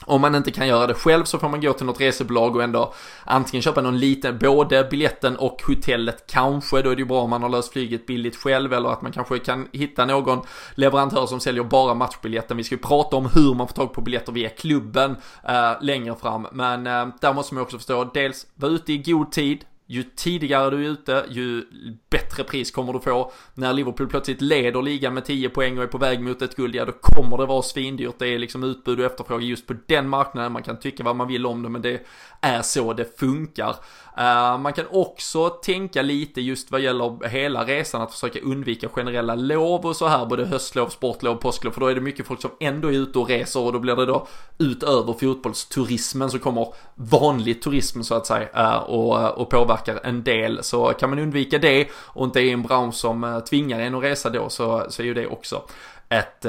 om 0.05 0.21
man 0.21 0.35
inte 0.35 0.51
kan 0.51 0.67
göra 0.67 0.87
det 0.87 0.93
själv 0.93 1.23
så 1.23 1.39
får 1.39 1.49
man 1.49 1.61
gå 1.61 1.73
till 1.73 1.85
något 1.85 2.01
resebolag 2.01 2.55
och 2.55 2.63
ändå 2.63 2.93
antingen 3.23 3.61
köpa 3.61 3.81
någon 3.81 3.99
liten, 3.99 4.37
både 4.37 4.83
biljetten 4.83 5.35
och 5.35 5.61
hotellet 5.67 6.23
kanske. 6.27 6.81
Då 6.81 6.89
är 6.89 6.95
det 6.95 7.01
ju 7.01 7.05
bra 7.05 7.21
om 7.21 7.29
man 7.29 7.41
har 7.41 7.49
löst 7.49 7.73
flyget 7.73 8.05
billigt 8.05 8.35
själv 8.35 8.73
eller 8.73 8.89
att 8.89 9.01
man 9.01 9.11
kanske 9.11 9.39
kan 9.39 9.67
hitta 9.71 10.05
någon 10.05 10.41
leverantör 10.75 11.25
som 11.25 11.39
säljer 11.39 11.63
bara 11.63 11.93
matchbiljetten. 11.93 12.57
Vi 12.57 12.63
ska 12.63 12.75
ju 12.75 12.81
prata 12.81 13.15
om 13.15 13.29
hur 13.33 13.53
man 13.53 13.67
får 13.67 13.75
tag 13.75 13.93
på 13.93 14.01
biljetter 14.01 14.31
via 14.31 14.49
klubben 14.49 15.15
eh, 15.47 15.71
längre 15.81 16.15
fram. 16.15 16.47
Men 16.51 16.87
eh, 16.87 17.07
där 17.21 17.33
måste 17.33 17.53
man 17.53 17.63
också 17.63 17.77
förstå, 17.77 18.03
dels 18.13 18.47
vara 18.55 18.71
ute 18.71 18.93
i 18.93 18.97
god 18.97 19.31
tid, 19.31 19.65
ju 19.87 20.03
tidigare 20.03 20.69
du 20.69 20.85
är 20.85 20.89
ute, 20.89 21.25
ju 21.29 21.65
bättre 22.09 22.43
pris 22.43 22.71
kommer 22.71 22.93
du 22.93 22.99
få. 22.99 23.31
När 23.53 23.73
Liverpool 23.73 24.07
plötsligt 24.07 24.41
leder 24.41 24.81
ligan 24.81 25.13
med 25.13 25.25
10 25.25 25.49
poäng 25.49 25.77
och 25.77 25.83
är 25.83 25.87
på 25.87 25.97
väg 25.97 26.21
mot 26.21 26.41
ett 26.41 26.55
guld, 26.55 26.75
ja 26.75 26.85
då 26.85 26.91
kommer 26.91 27.37
det 27.37 27.45
vara 27.45 27.61
svindyrt. 27.61 28.19
Det 28.19 28.27
är 28.27 28.39
liksom 28.39 28.63
utbud 28.63 28.99
och 28.99 29.05
efterfrågan 29.05 29.47
just 29.47 29.67
på 29.67 29.75
den 29.85 30.09
marknaden. 30.09 30.51
Man 30.51 30.63
kan 30.63 30.79
tycka 30.79 31.03
vad 31.03 31.15
man 31.15 31.27
vill 31.27 31.45
om 31.45 31.63
det, 31.63 31.69
men 31.69 31.81
det 31.81 32.05
är 32.41 32.61
så 32.61 32.93
det 32.93 33.19
funkar. 33.19 33.75
Uh, 34.19 34.57
man 34.57 34.73
kan 34.73 34.85
också 34.91 35.49
tänka 35.49 36.01
lite 36.01 36.41
just 36.41 36.71
vad 36.71 36.81
gäller 36.81 37.27
hela 37.27 37.65
resan 37.65 38.01
att 38.01 38.11
försöka 38.11 38.39
undvika 38.39 38.89
generella 38.89 39.35
lov 39.35 39.85
och 39.85 39.95
så 39.95 40.07
här, 40.07 40.25
både 40.25 40.45
höstlov, 40.45 40.89
sportlov, 40.89 41.35
påsklov, 41.35 41.71
för 41.71 41.81
då 41.81 41.87
är 41.87 41.95
det 41.95 42.01
mycket 42.01 42.27
folk 42.27 42.41
som 42.41 42.51
ändå 42.59 42.87
är 42.87 42.93
ute 42.93 43.19
och 43.19 43.29
reser 43.29 43.59
och 43.59 43.73
då 43.73 43.79
blir 43.79 43.95
det 43.95 44.05
då 44.05 44.27
utöver 44.57 45.13
fotbollsturismen 45.13 46.29
så 46.29 46.39
kommer 46.39 46.73
vanlig 46.95 47.61
turism 47.61 48.01
så 48.01 48.15
att 48.15 48.27
säga 48.27 48.49
uh, 48.57 48.77
och, 48.77 49.21
eh, 49.21 49.27
och 49.27 49.49
påverkar 49.49 49.99
en 50.03 50.23
del. 50.23 50.63
Så 50.63 50.85
kan 50.85 51.09
man 51.09 51.19
undvika 51.19 51.57
det 51.57 51.87
och 51.93 52.25
inte 52.25 52.39
är 52.39 52.43
i 52.43 52.51
en 52.51 52.63
bransch 52.63 52.95
som 52.95 53.41
tvingar 53.49 53.79
en 53.79 53.95
att 53.95 54.03
resa 54.03 54.29
då 54.29 54.49
så, 54.49 54.85
så 54.89 55.01
är 55.01 55.05
ju 55.05 55.13
det 55.13 55.27
också 55.27 55.63
ett 56.09 56.45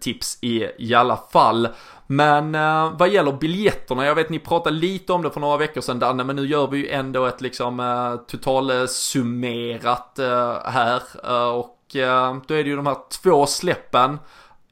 tips 0.00 0.38
i, 0.40 0.66
i 0.78 0.94
alla 0.94 1.16
fall. 1.32 1.68
Men 2.10 2.54
eh, 2.54 2.92
vad 2.98 3.08
gäller 3.08 3.32
biljetterna, 3.32 4.06
jag 4.06 4.14
vet 4.14 4.30
ni 4.30 4.38
pratade 4.38 4.76
lite 4.76 5.12
om 5.12 5.22
det 5.22 5.30
för 5.30 5.40
några 5.40 5.56
veckor 5.56 5.80
sedan 5.80 5.98
Danne, 5.98 6.24
men 6.24 6.36
nu 6.36 6.46
gör 6.46 6.66
vi 6.66 6.78
ju 6.78 6.88
ändå 6.88 7.26
ett 7.26 7.40
liksom 7.40 7.80
eh, 7.80 8.16
totalsummerat 8.16 10.18
eh, 10.18 10.56
här. 10.64 11.02
Eh, 11.24 11.48
och 11.48 11.96
eh, 11.96 12.36
då 12.46 12.54
är 12.54 12.64
det 12.64 12.70
ju 12.70 12.76
de 12.76 12.86
här 12.86 12.96
två 13.22 13.46
släppen. 13.46 14.18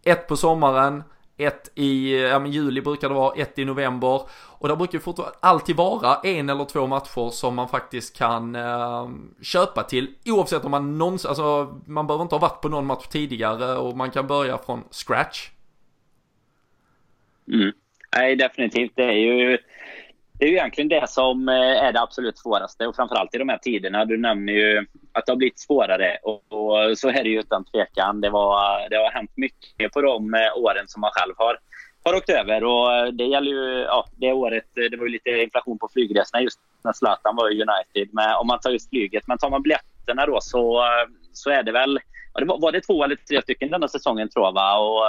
Ett 0.04 0.28
på 0.28 0.36
sommaren, 0.36 1.04
ett 1.36 1.70
i 1.74 2.20
ja, 2.20 2.38
men 2.38 2.52
juli 2.52 2.82
brukar 2.82 3.08
det 3.08 3.14
vara, 3.14 3.34
ett 3.34 3.58
i 3.58 3.64
november. 3.64 4.22
Och 4.58 4.68
det 4.68 4.76
brukar 4.76 4.98
fortfarande 4.98 5.36
alltid 5.40 5.76
vara 5.76 6.16
en 6.16 6.50
eller 6.50 6.64
två 6.64 6.86
matcher 6.86 7.30
som 7.30 7.54
man 7.54 7.68
faktiskt 7.68 8.16
kan 8.16 8.54
eh, 8.54 9.08
köpa 9.42 9.82
till. 9.82 10.14
Oavsett 10.26 10.64
om 10.64 10.70
man 10.70 10.98
någonsin, 10.98 11.28
alltså 11.28 11.74
man 11.86 12.06
behöver 12.06 12.22
inte 12.22 12.34
ha 12.34 12.40
varit 12.40 12.60
på 12.60 12.68
någon 12.68 12.86
match 12.86 13.06
tidigare 13.06 13.76
och 13.76 13.96
man 13.96 14.10
kan 14.10 14.26
börja 14.26 14.58
från 14.58 14.84
scratch. 14.90 15.50
Mm. 17.52 17.72
Nej, 18.16 18.36
definitivt. 18.36 18.92
Det 18.94 19.04
är 19.04 19.12
ju 19.12 19.58
det 20.38 20.44
är 20.44 20.48
ju 20.48 20.54
egentligen 20.54 20.88
det 20.88 21.08
som 21.08 21.48
eh, 21.48 21.84
är 21.84 21.92
det 21.92 22.00
absolut 22.00 22.38
svåraste 22.38 22.86
och 22.86 22.96
framförallt 22.96 23.34
i 23.34 23.38
de 23.38 23.48
här 23.48 23.58
tiderna. 23.58 24.04
Du 24.04 24.16
nämner 24.16 24.52
ju 24.52 24.86
att 25.12 25.26
det 25.26 25.32
har 25.32 25.36
blivit 25.36 25.58
svårare 25.58 26.18
och, 26.22 26.52
och 26.52 26.98
så 26.98 27.08
är 27.08 27.24
det 27.24 27.28
ju 27.28 27.40
utan 27.40 27.64
tvekan. 27.64 28.20
Det, 28.20 28.30
var, 28.30 28.88
det 28.90 28.96
har 28.96 29.10
hänt 29.10 29.30
mycket 29.34 29.92
på 29.92 30.00
de 30.00 30.34
eh, 30.34 30.56
åren 30.56 30.84
som 30.88 31.00
man 31.00 31.10
själv 31.14 31.34
har 31.36 31.58
har 32.04 32.16
åkt 32.16 32.30
över 32.30 32.64
och 32.64 32.94
eh, 32.94 33.06
det 33.06 33.24
gäller 33.24 33.50
ju, 33.50 33.80
ja, 33.80 34.06
det 34.16 34.32
året, 34.32 34.64
det 34.74 34.96
var 34.96 35.06
ju 35.06 35.12
lite 35.12 35.30
inflation 35.30 35.78
på 35.78 35.88
flygresorna 35.92 36.42
just 36.42 36.60
när 36.84 36.92
Zlatan 36.92 37.36
var 37.36 37.50
i 37.50 37.62
United. 37.62 38.14
Men 38.14 38.34
om 38.34 38.46
man 38.46 38.60
tar 38.60 38.70
just 38.70 38.90
flyget, 38.90 39.26
men 39.26 39.38
tar 39.38 39.50
man 39.50 39.62
biljetterna 39.62 40.26
då 40.26 40.38
så, 40.40 40.84
så 41.32 41.50
är 41.50 41.62
det 41.62 41.72
väl, 41.72 41.98
var, 42.32 42.60
var, 42.60 42.72
det 42.72 42.80
två 42.80 43.04
eller 43.04 43.16
tre 43.16 43.42
stycken 43.42 43.70
denna 43.70 43.88
säsongen 43.88 44.28
tror 44.28 44.44
jag 44.44 44.52
va? 44.52 44.78
Och, 44.78 45.04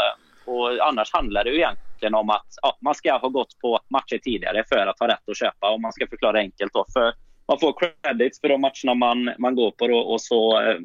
och 0.46 0.88
annars 0.88 1.14
handlar 1.14 1.44
det 1.44 1.50
ju 1.50 1.56
egentligen 1.56 1.87
om 2.04 2.30
att 2.30 2.48
ja, 2.62 2.78
man 2.82 2.95
ska 2.95 3.18
ha 3.18 3.30
gått 3.30 3.60
på 3.62 3.80
matcher 3.89 4.18
tidigare 4.18 4.64
för 4.70 4.88
att 4.88 5.00
ha 5.00 5.08
rätt 5.08 5.30
att 5.30 5.38
köpa 5.38 5.72
och 5.72 5.82
man 5.82 5.93
ska 5.93 6.08
förklara 6.08 6.39
enkelt 6.39 6.74
då. 6.74 6.86
För 6.93 7.14
man 7.48 7.60
får 7.60 7.74
credits 7.80 8.41
för 8.41 8.50
de 8.50 8.62
matcherna 8.62 8.93
man, 8.93 9.32
man 9.38 9.56
går 9.56 9.72
på 9.72 9.88
då, 9.88 9.98
och 9.98 10.22
så 10.22 10.62
eh, 10.62 10.78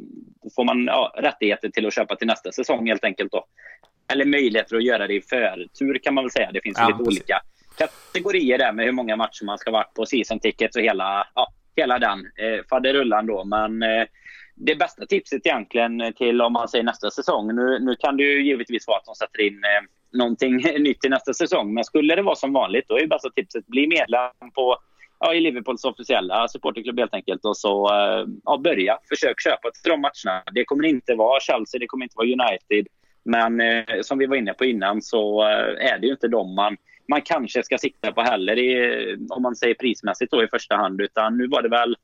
får 0.57 0.65
man 0.65 0.85
ja, 0.85 1.15
rättigheter 1.17 1.69
till 1.69 1.87
att 1.87 1.95
köpa 1.95 2.17
till 2.17 2.27
nästa 2.27 2.53
säsong 2.53 2.87
helt 2.87 3.05
enkelt. 3.05 3.33
Då 3.33 3.45
eller 4.13 4.25
möjligheter 4.25 4.77
att 4.77 4.85
göra 4.85 5.07
det 5.07 5.15
i 5.15 5.23
förtur 5.23 5.99
kan 6.03 6.15
man 6.15 6.25
väl 6.25 6.31
säga. 6.31 6.53
Det 6.53 6.61
finns 6.63 6.79
ja, 6.79 6.87
lite 6.87 6.99
precis. 6.99 7.09
olika 7.09 7.41
kategorier 7.79 8.59
där 8.59 8.73
med 8.73 8.85
hur 8.85 8.93
många 8.93 9.17
matcher 9.17 9.45
man 9.45 9.59
ska 9.59 9.71
ha 9.71 9.79
varit 9.79 9.95
på 9.95 10.07
season 10.07 10.41
tickets 10.41 10.77
och 10.77 10.83
hela, 10.83 11.27
ja, 11.35 11.53
hela 11.77 11.99
den 11.99 12.19
eh, 12.19 12.65
faderullan 12.71 13.27
då. 13.27 13.45
Men 13.45 13.83
eh, 13.83 14.05
det 14.55 14.77
bästa 14.77 15.07
tipset 15.07 15.47
egentligen 15.47 16.13
till 16.17 16.43
om 16.43 16.53
man 16.53 16.69
säger 16.69 16.85
nästa 16.85 17.11
säsong. 17.11 17.55
Nu, 17.55 17.79
nu 17.79 17.97
kan 17.97 18.17
det 18.17 18.23
ju 18.23 18.45
givetvis 18.45 18.87
vara 18.87 18.99
att 18.99 19.05
de 19.05 19.15
sätter 19.15 19.41
in 19.41 19.65
eh, 19.65 19.83
någonting 20.13 20.57
nytt 20.79 21.01
till 21.01 21.11
nästa 21.11 21.35
säsong. 21.35 21.75
Men 21.75 21.85
skulle 21.85 22.15
det 22.15 22.23
vara 22.23 22.35
som 22.35 22.53
vanligt 22.53 22.85
då 22.89 22.99
är 22.99 23.07
bästa 23.07 23.31
tipset 23.31 23.67
bli 23.67 23.87
medlem 23.87 24.51
på 24.55 24.77
ja, 25.23 25.35
i 25.35 25.41
Liverpools 25.41 25.85
officiella 25.85 26.49
supporterklubb 26.49 26.99
helt 26.99 27.15
enkelt. 27.15 27.45
Och 27.45 27.57
så 27.57 27.95
eh, 27.95 28.27
ja, 28.45 28.59
börja. 28.59 28.99
Försök 29.09 29.41
köpa 29.41 29.71
till 29.71 29.91
de 29.91 30.01
matcherna. 30.01 30.43
Det 30.53 30.65
kommer 30.65 30.85
inte 30.85 31.15
vara 31.15 31.41
Chelsea, 31.41 31.79
det 31.79 31.87
kommer 31.87 32.05
inte 32.05 32.17
vara 32.17 32.27
United. 32.27 32.87
Men 33.25 33.61
eh, 33.61 33.85
som 34.03 34.19
vi 34.19 34.27
var 34.27 34.37
inne 34.37 34.55
på 34.55 34.65
innan 34.65 35.03
så 35.03 35.43
eh, 35.43 35.93
är 35.93 35.99
det 35.99 36.07
ju 36.07 36.13
inte 36.13 36.29
dem 36.29 36.55
man, 36.55 36.77
man 37.09 37.23
kanske 37.23 37.63
ska 37.63 37.79
sikta 37.79 38.13
på 38.13 38.21
heller 38.23 38.59
i, 38.59 39.17
om 39.31 39.43
man 39.43 39.57
säger 39.57 39.75
prismässigt 39.75 40.33
då 40.33 40.45
i 40.45 40.49
första 40.49 40.77
hand. 40.77 41.01
Utan 41.01 41.39
nu 41.39 41.47
var 41.47 41.63
det 41.63 41.69
väl 41.69 41.97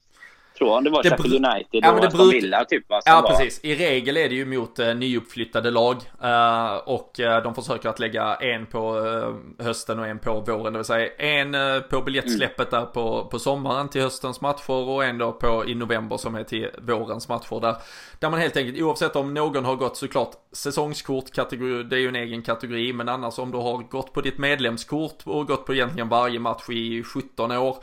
tror 0.59 0.75
han 0.75 0.85
det 0.85 0.91
var 0.91 1.03
det 1.03 1.11
Sheffield 1.11 1.47
United 1.47 1.81
ja, 1.85 1.93
och 1.93 2.05
Aston 2.05 2.31
Villa 2.31 2.65
typ. 2.65 2.91
Va, 2.91 3.01
ja, 3.05 3.21
var... 3.21 3.31
precis. 3.31 3.61
I 3.65 3.75
regel 3.75 4.17
är 4.17 4.29
det 4.29 4.35
ju 4.35 4.47
mot 4.47 4.79
uh, 4.79 4.95
nyuppflyttade 4.95 5.71
lag. 5.71 5.97
Uh, 6.25 6.77
och 6.77 7.21
uh, 7.21 7.43
de 7.43 7.55
försöker 7.55 7.89
att 7.89 7.99
lägga 7.99 8.35
en 8.35 8.67
på 8.67 8.99
uh, 8.99 9.65
hösten 9.65 9.99
och 9.99 10.07
en 10.07 10.19
på 10.19 10.41
våren. 10.41 10.73
Det 10.73 10.79
vill 10.79 10.85
säga 10.85 11.09
en 11.19 11.83
på 11.91 12.03
biljettsläppet 12.03 12.73
mm. 12.73 12.85
där 12.85 12.93
på, 12.93 13.25
på 13.25 13.39
sommaren 13.39 13.89
till 13.89 14.03
höstens 14.03 14.41
matcher 14.41 14.71
och 14.71 15.05
en 15.05 15.19
då 15.19 15.33
på 15.33 15.65
i 15.67 15.75
november 15.75 16.17
som 16.17 16.35
är 16.35 16.45
till 16.45 16.71
vårens 16.79 17.29
matcher. 17.29 17.61
Där, 17.61 17.77
där 18.19 18.31
man 18.31 18.41
helt 18.41 18.57
enkelt, 18.57 18.83
oavsett 18.83 19.17
om 19.17 19.35
någon 19.35 19.65
har 19.65 19.77
gått 19.77 19.97
såklart 19.97 20.31
säsongskort, 20.53 21.33
kategori, 21.33 21.83
det 21.83 21.97
är 21.97 22.01
ju 22.01 22.09
en 22.09 22.17
egen 22.17 22.43
kategori. 22.43 22.93
Men 22.93 23.09
annars 23.09 23.39
om 23.39 23.51
du 23.51 23.59
har 23.59 23.79
gått 23.79 24.13
på 24.13 24.21
ditt 24.21 24.39
medlemskort 24.39 25.19
och 25.25 25.47
gått 25.47 25.67
på 25.67 25.75
egentligen 25.75 26.09
varje 26.09 26.39
match 26.39 26.69
i 26.71 27.03
17 27.03 27.53
år 27.53 27.77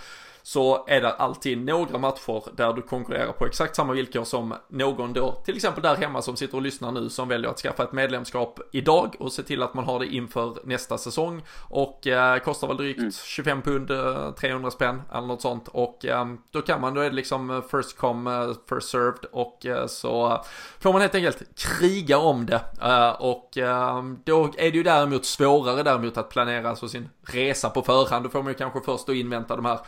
så 0.46 0.86
är 0.88 1.02
det 1.02 1.14
alltid 1.14 1.66
några 1.66 1.98
matcher 1.98 2.56
där 2.56 2.74
du 2.74 2.82
konkurrerar 2.82 3.32
på 3.32 3.46
exakt 3.46 3.76
samma 3.76 3.94
villkor 3.94 4.24
som 4.24 4.54
någon 4.68 5.14
då, 5.14 5.32
till 5.32 5.56
exempel 5.56 5.84
där 5.84 5.96
hemma 5.96 6.22
som 6.22 6.36
sitter 6.36 6.56
och 6.56 6.62
lyssnar 6.62 6.92
nu 6.92 7.10
som 7.10 7.28
väljer 7.28 7.50
att 7.50 7.58
skaffa 7.58 7.84
ett 7.84 7.92
medlemskap 7.92 8.60
idag 8.72 9.16
och 9.20 9.32
se 9.32 9.44
till 9.44 9.64
att 9.64 9.74
man 9.74 9.86
har 9.86 10.00
det 10.00 10.06
inför 10.06 10.58
nästa 10.64 10.98
säsong. 10.98 11.42
Och 11.70 12.08
eh, 12.08 12.40
kostar 12.40 12.68
väl 12.68 12.78
drygt 12.78 13.00
mm. 13.00 13.12
25 13.12 13.62
pund, 13.62 13.88
300 14.38 14.68
eh, 14.68 14.72
spänn 14.72 15.02
eller 15.12 15.28
något 15.28 15.42
sånt. 15.42 15.68
Och 15.68 16.06
eh, 16.06 16.26
då 16.52 16.62
kan 16.62 16.82
man, 16.82 16.94
då 16.94 17.02
är 17.02 17.10
det 17.10 17.16
liksom 17.16 17.50
eh, 17.50 17.62
first 17.62 17.98
come, 17.98 18.32
eh, 18.32 18.54
first 18.70 18.90
served 18.90 19.26
och 19.32 19.66
eh, 19.66 19.88
så 19.88 20.44
får 20.80 20.94
man 20.94 21.02
helt 21.02 21.16
enkelt 21.16 21.44
kriga 21.56 22.18
om 22.18 22.46
det. 22.46 22.62
Och 23.20 23.50
då 24.24 24.44
är 24.58 24.72
det 24.72 24.78
ju 24.78 24.84
däremot 24.84 25.26
svårare 25.26 25.84
däremot 25.84 26.18
att 26.18 26.30
planera 26.30 26.70
alltså 26.70 26.88
sin 26.88 27.10
resa 27.22 27.70
på 27.70 27.82
förhand, 27.82 28.26
då 28.26 28.30
får 28.30 28.44
man 28.44 28.52
ju 28.52 28.58
kanske 28.58 28.82
först 28.82 29.08
då 29.08 29.14
invänta 29.14 29.56
de 29.56 29.66
här 29.66 29.80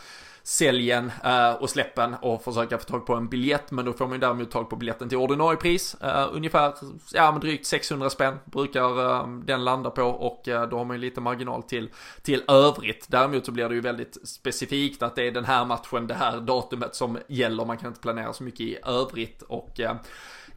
säljen 0.48 1.12
eh, 1.24 1.52
och 1.52 1.70
släppen 1.70 2.16
och 2.22 2.44
försöka 2.44 2.78
få 2.78 2.84
tag 2.84 3.06
på 3.06 3.14
en 3.14 3.30
biljett. 3.30 3.72
Men 3.72 3.86
då 3.86 3.94
får 3.94 4.06
man 4.06 4.14
ju 4.14 4.20
däremot 4.20 4.52
tag 4.52 4.70
på 4.70 4.76
biljetten 4.76 5.10
till 5.10 5.18
ordinarie 5.18 5.58
pris. 5.58 5.96
Eh, 6.02 6.30
ungefär, 6.32 6.74
ja 7.14 7.32
men 7.32 7.42
drygt 7.42 7.66
600 7.66 8.10
spänn 8.10 8.40
brukar 8.46 9.06
eh, 9.06 9.28
den 9.28 9.64
landa 9.64 9.90
på 9.90 10.04
och 10.04 10.42
då 10.46 10.78
har 10.78 10.86
man 10.86 10.96
ju 10.96 11.02
lite 11.02 11.22
marginal 11.22 11.64
till, 11.64 11.90
till 12.22 12.44
övrigt. 12.48 13.06
Däremot 13.10 13.46
så 13.46 13.52
blir 13.52 13.70
det 13.70 13.76
ju 13.76 13.82
väldigt 13.82 14.28
specifikt 14.28 15.04
att 15.04 15.16
det 15.16 15.28
är 15.28 15.32
den 15.32 15.46
här 15.46 15.66
matchen, 15.66 16.08
det 16.08 16.14
här 16.14 16.40
datumet 16.40 16.96
som 16.96 17.18
gäller. 17.28 17.66
Man 17.66 17.78
kan 17.78 17.88
inte 17.88 18.02
planera 18.02 18.34
så 18.34 18.44
mycket 18.44 18.62
i 18.62 18.78
övrigt 18.86 19.42
och 19.42 19.80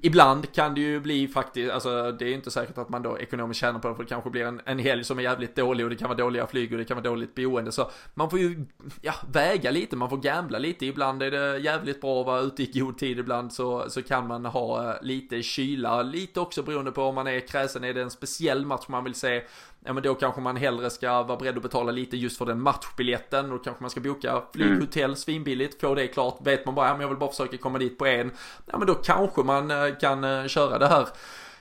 Ibland 0.03 0.53
kan 0.53 0.74
det 0.74 0.80
ju 0.80 1.01
bli 1.01 1.28
faktiskt, 1.28 1.72
alltså 1.72 2.12
det 2.12 2.24
är 2.24 2.34
inte 2.34 2.51
säkert 2.51 2.78
att 2.78 2.88
man 2.88 3.03
då 3.03 3.18
ekonomiskt 3.18 3.61
tjänar 3.61 3.80
på 3.80 3.88
det 3.88 3.94
för 3.94 4.03
det 4.03 4.09
kanske 4.09 4.30
blir 4.30 4.44
en, 4.44 4.61
en 4.64 4.78
helg 4.78 5.05
som 5.05 5.18
är 5.18 5.22
jävligt 5.22 5.57
dålig 5.57 5.84
och 5.86 5.90
det 5.90 5.96
kan 5.96 6.09
vara 6.09 6.18
dåliga 6.18 6.46
flyg 6.46 6.72
och 6.72 6.78
det 6.78 6.84
kan 6.84 6.96
vara 6.96 7.05
dåligt 7.05 7.34
boende. 7.34 7.72
Så 7.72 7.90
man 8.14 8.30
får 8.30 8.38
ju, 8.38 8.66
ja, 9.01 9.14
väga 9.32 9.70
lite, 9.70 9.96
man 9.96 10.11
får 10.11 10.16
gambla 10.16 10.59
lite, 10.59 10.86
ibland 10.86 11.22
är 11.22 11.30
det 11.30 11.59
jävligt 11.59 12.01
bra 12.01 12.20
att 12.20 12.26
vara 12.26 12.40
ute 12.40 12.62
i 12.62 12.80
god 12.80 12.98
tid, 12.98 13.18
ibland 13.18 13.53
så, 13.53 13.90
så 13.90 14.03
kan 14.03 14.26
man 14.26 14.44
ha 14.44 14.90
eh, 14.90 15.03
lite 15.03 15.42
kyla, 15.42 16.03
lite 16.03 16.40
också 16.40 16.62
beroende 16.62 16.92
på 16.92 17.03
om 17.03 17.14
man 17.14 17.26
är 17.26 17.40
kräsen, 17.40 17.84
är 17.84 17.94
det 17.94 18.03
en 18.03 18.11
speciell 18.11 18.66
match 18.66 18.88
man 18.88 19.05
vill 19.05 19.14
se? 19.14 19.42
Ja 19.85 19.93
men 19.93 20.03
då 20.03 20.14
kanske 20.14 20.41
man 20.41 20.57
hellre 20.57 20.91
ska 20.91 21.22
vara 21.22 21.39
beredd 21.39 21.57
att 21.57 21.62
betala 21.62 21.93
lite 21.93 22.16
just 22.16 22.39
för 22.39 22.47
den 22.47 22.62
matchbiljetten. 22.62 23.51
Då 23.51 23.59
kanske 23.59 23.83
man 23.83 23.91
ska 23.91 24.01
boka 24.01 24.43
flyghotell 24.53 25.05
mm. 25.05 25.16
svinbilligt, 25.16 25.81
få 25.81 25.95
det 25.95 26.07
klart. 26.07 26.39
Vet 26.41 26.66
man 26.66 26.74
bara, 26.74 26.87
ja 26.87 26.93
men 26.93 27.01
jag 27.01 27.09
vill 27.09 27.18
bara 27.18 27.31
försöka 27.31 27.57
komma 27.57 27.78
dit 27.78 27.99
på 27.99 28.07
en. 28.07 28.31
Ja 28.66 28.78
men 28.78 28.87
då 28.87 28.95
kanske 28.95 29.43
man 29.43 29.70
eh, 29.70 29.97
kan 30.01 30.24
eh, 30.24 30.47
köra 30.47 30.78
det 30.78 30.87
här 30.87 31.09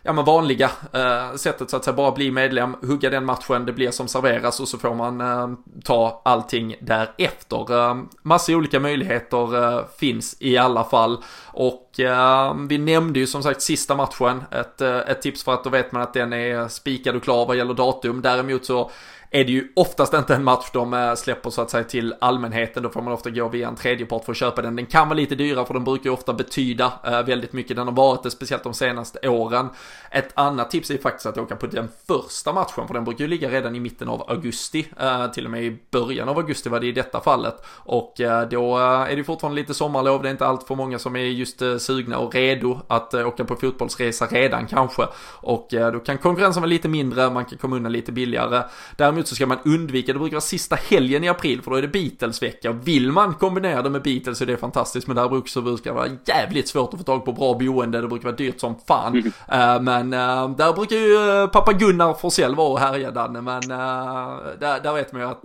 ja 0.04 0.14
men 0.14 0.26
vanliga 0.26 0.72
eh, 0.94 1.36
sättet 1.36 1.70
så 1.70 1.78
att 1.78 1.84
säga 1.84 1.96
bara 1.96 2.12
bli 2.12 2.32
medlem, 2.32 2.76
hugga 2.82 3.10
den 3.10 3.26
matchen, 3.26 3.66
det 3.66 3.74
blir 3.74 3.92
som 3.92 4.08
serveras 4.08 4.60
och 4.60 4.68
så 4.68 4.78
får 4.78 4.96
man 4.96 5.22
eh, 5.22 5.50
ta 5.84 6.22
allting 6.26 6.76
därefter. 6.82 7.90
Eh, 7.90 7.98
massa 8.22 8.54
olika 8.54 8.80
möjligheter 8.80 9.78
eh, 9.78 9.86
finns 9.98 10.38
i 10.40 10.58
alla 10.58 10.84
fall 10.84 11.24
och 11.46 12.00
eh, 12.00 12.56
vi 12.70 12.78
nämnde 12.78 13.20
ju 13.20 13.28
som 13.28 13.44
sagt 13.44 13.62
sista 13.62 13.96
matchen, 13.96 14.44
ett, 14.52 14.82
eh, 14.82 14.98
ett 14.98 15.22
tips 15.22 15.44
för 15.44 15.54
att 15.54 15.64
då 15.64 15.70
vet 15.70 15.92
man 15.92 16.02
att 16.02 16.14
den 16.14 16.34
är 16.34 16.68
spikad 16.68 17.16
och 17.16 17.24
klar 17.24 17.46
vad 17.46 17.58
gäller 17.58 17.74
datum. 17.74 18.22
Däremot 18.22 18.66
så 18.66 18.92
är 19.32 19.44
det 19.44 19.52
ju 19.52 19.68
oftast 19.76 20.14
inte 20.14 20.36
en 20.36 20.44
match 20.44 20.70
de 20.74 20.94
eh, 20.94 21.16
släpper 21.16 21.50
så 21.50 21.62
att 21.62 21.70
säga 21.70 21.84
till 21.84 22.16
allmänheten. 22.22 22.84
Då 22.84 22.90
får 22.90 23.02
man 23.02 23.14
ofta 23.14 23.30
gå 23.30 23.48
via 23.48 23.68
en 23.68 23.76
tredjepart 23.76 24.26
för 24.26 24.32
att 24.32 24.38
köpa 24.38 24.62
den. 24.62 24.76
Den 24.76 24.86
kan 24.86 25.08
vara 25.08 25.18
lite 25.18 25.36
dyrare 25.36 25.66
för 25.66 25.74
den 25.74 25.84
brukar 25.84 26.04
ju 26.04 26.14
ofta 26.14 26.34
betyda 26.34 26.94
eh, 27.06 27.24
väldigt 27.24 27.54
mycket. 27.54 27.76
Den 27.76 27.88
har 27.88 27.94
varit 27.94 28.24
det, 28.24 28.32
speciellt 28.32 28.64
de 28.64 28.74
senaste 28.74 29.30
åren. 29.30 29.70
Ett 30.12 30.30
annat 30.34 30.72
tips 30.72 30.92
är 30.92 30.98
faktiskt 30.98 31.26
att 31.26 31.38
åka 31.38 31.56
på 31.56 31.68
den 31.68 31.90
första 32.08 32.54
matchen, 32.54 32.88
för 32.88 32.94
den 32.94 33.04
brukar 33.04 33.24
ju 33.24 33.28
ligga 33.28 33.50
redan 33.50 33.76
i 33.76 33.80
mitten 33.80 34.10
av 34.10 34.32
augusti. 34.32 34.88
Eh, 35.00 35.28
till 35.28 35.46
och 35.46 35.52
med 35.52 35.64
i 35.64 35.80
början 35.92 36.30
av 36.30 36.38
augusti 36.38 36.70
var 36.70 36.80
det 36.80 36.88
i 36.88 36.92
detta 36.92 37.22
fallet. 37.22 37.66
Och 37.68 38.14
då 38.50 38.78
är 38.78 39.16
det 39.16 39.24
fortfarande 39.24 39.62
lite 39.62 39.74
sommarlov, 39.74 40.22
det 40.22 40.30
är 40.30 40.32
inte 40.32 40.46
allt 40.46 40.68
för 40.68 40.76
många 40.76 41.00
som 41.00 41.16
är 41.16 41.20
just 41.20 41.62
sugna 41.80 42.18
och 42.18 42.36
redo 42.36 42.80
att 42.88 43.14
åka 43.14 43.46
på 43.46 43.56
fotbollsresa 43.56 44.26
redan 44.26 44.68
kanske. 44.68 45.04
Och 45.42 45.68
då 45.70 46.00
kan 46.00 46.18
konkurrensen 46.18 46.62
vara 46.62 46.70
lite 46.70 46.88
mindre, 46.88 47.30
man 47.30 47.46
kan 47.46 47.58
komma 47.58 47.76
undan 47.76 47.92
lite 47.92 48.12
billigare. 48.12 48.64
Däremot 48.96 49.19
Däremot 49.20 49.28
så 49.28 49.36
ska 49.36 49.46
man 49.46 49.60
undvika, 49.66 50.14
det 50.14 50.20
brukar 50.20 50.36
vara 50.36 50.42
sista 50.42 50.76
helgen 50.76 51.24
i 51.24 51.30
april 51.30 51.62
för 51.62 51.72
då 51.72 51.78
är 51.78 51.82
det 51.82 51.88
Beatles-vecka. 51.88 52.72
Vill 52.72 53.12
man 53.12 53.34
kombinera 53.34 53.82
det 53.82 53.90
med 53.90 54.02
Beatles 54.02 54.38
så 54.38 54.44
är 54.44 54.46
det 54.48 54.58
fantastiskt 54.58 55.08
men 55.08 55.16
där 55.16 55.30
brukar 55.30 55.84
det 55.84 55.92
vara 55.92 56.08
jävligt 56.26 56.68
svårt 56.68 56.94
att 56.94 57.00
få 57.00 57.04
tag 57.04 57.26
på 57.26 57.34
bra 57.34 57.54
boende, 57.54 58.02
det 58.02 58.08
brukar 58.08 58.24
vara 58.24 58.36
dyrt 58.36 58.60
som 58.60 58.76
fan. 58.88 59.14
Mm. 59.14 59.28
Uh, 59.28 59.82
men 59.82 60.14
uh, 60.14 60.56
där 60.56 60.74
brukar 60.74 60.96
ju 60.96 61.18
uh, 61.18 61.48
pappa 61.48 61.74
Gunnar 61.74 62.14
Forsell 62.14 62.56
vara 62.56 62.70
och 62.70 62.80
härja 62.80 63.12
Danne 63.12 63.42
men 63.42 63.62
där, 63.62 64.84
där 64.84 64.94
vet 64.94 65.12
man 65.12 65.22
ju 65.22 65.28
att 65.28 65.42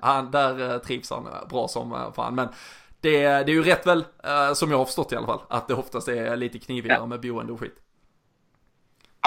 han, 0.00 0.30
där 0.30 0.78
trivs 0.78 1.10
han 1.10 1.28
bra 1.50 1.68
som 1.68 2.12
fan. 2.16 2.34
Men 2.34 2.48
det, 3.00 3.20
det 3.20 3.28
är 3.28 3.48
ju 3.48 3.62
rätt 3.62 3.86
väl, 3.86 4.04
som 4.54 4.70
jag 4.70 4.78
har 4.78 4.84
förstått 4.84 5.12
i 5.12 5.16
alla 5.16 5.26
fall, 5.26 5.40
att 5.48 5.68
det 5.68 5.74
oftast 5.74 6.08
är 6.08 6.36
lite 6.36 6.58
knivigare 6.58 6.98
ja. 6.98 7.06
med 7.06 7.20
boende 7.20 7.52
och 7.52 7.60
skit. 7.60 7.85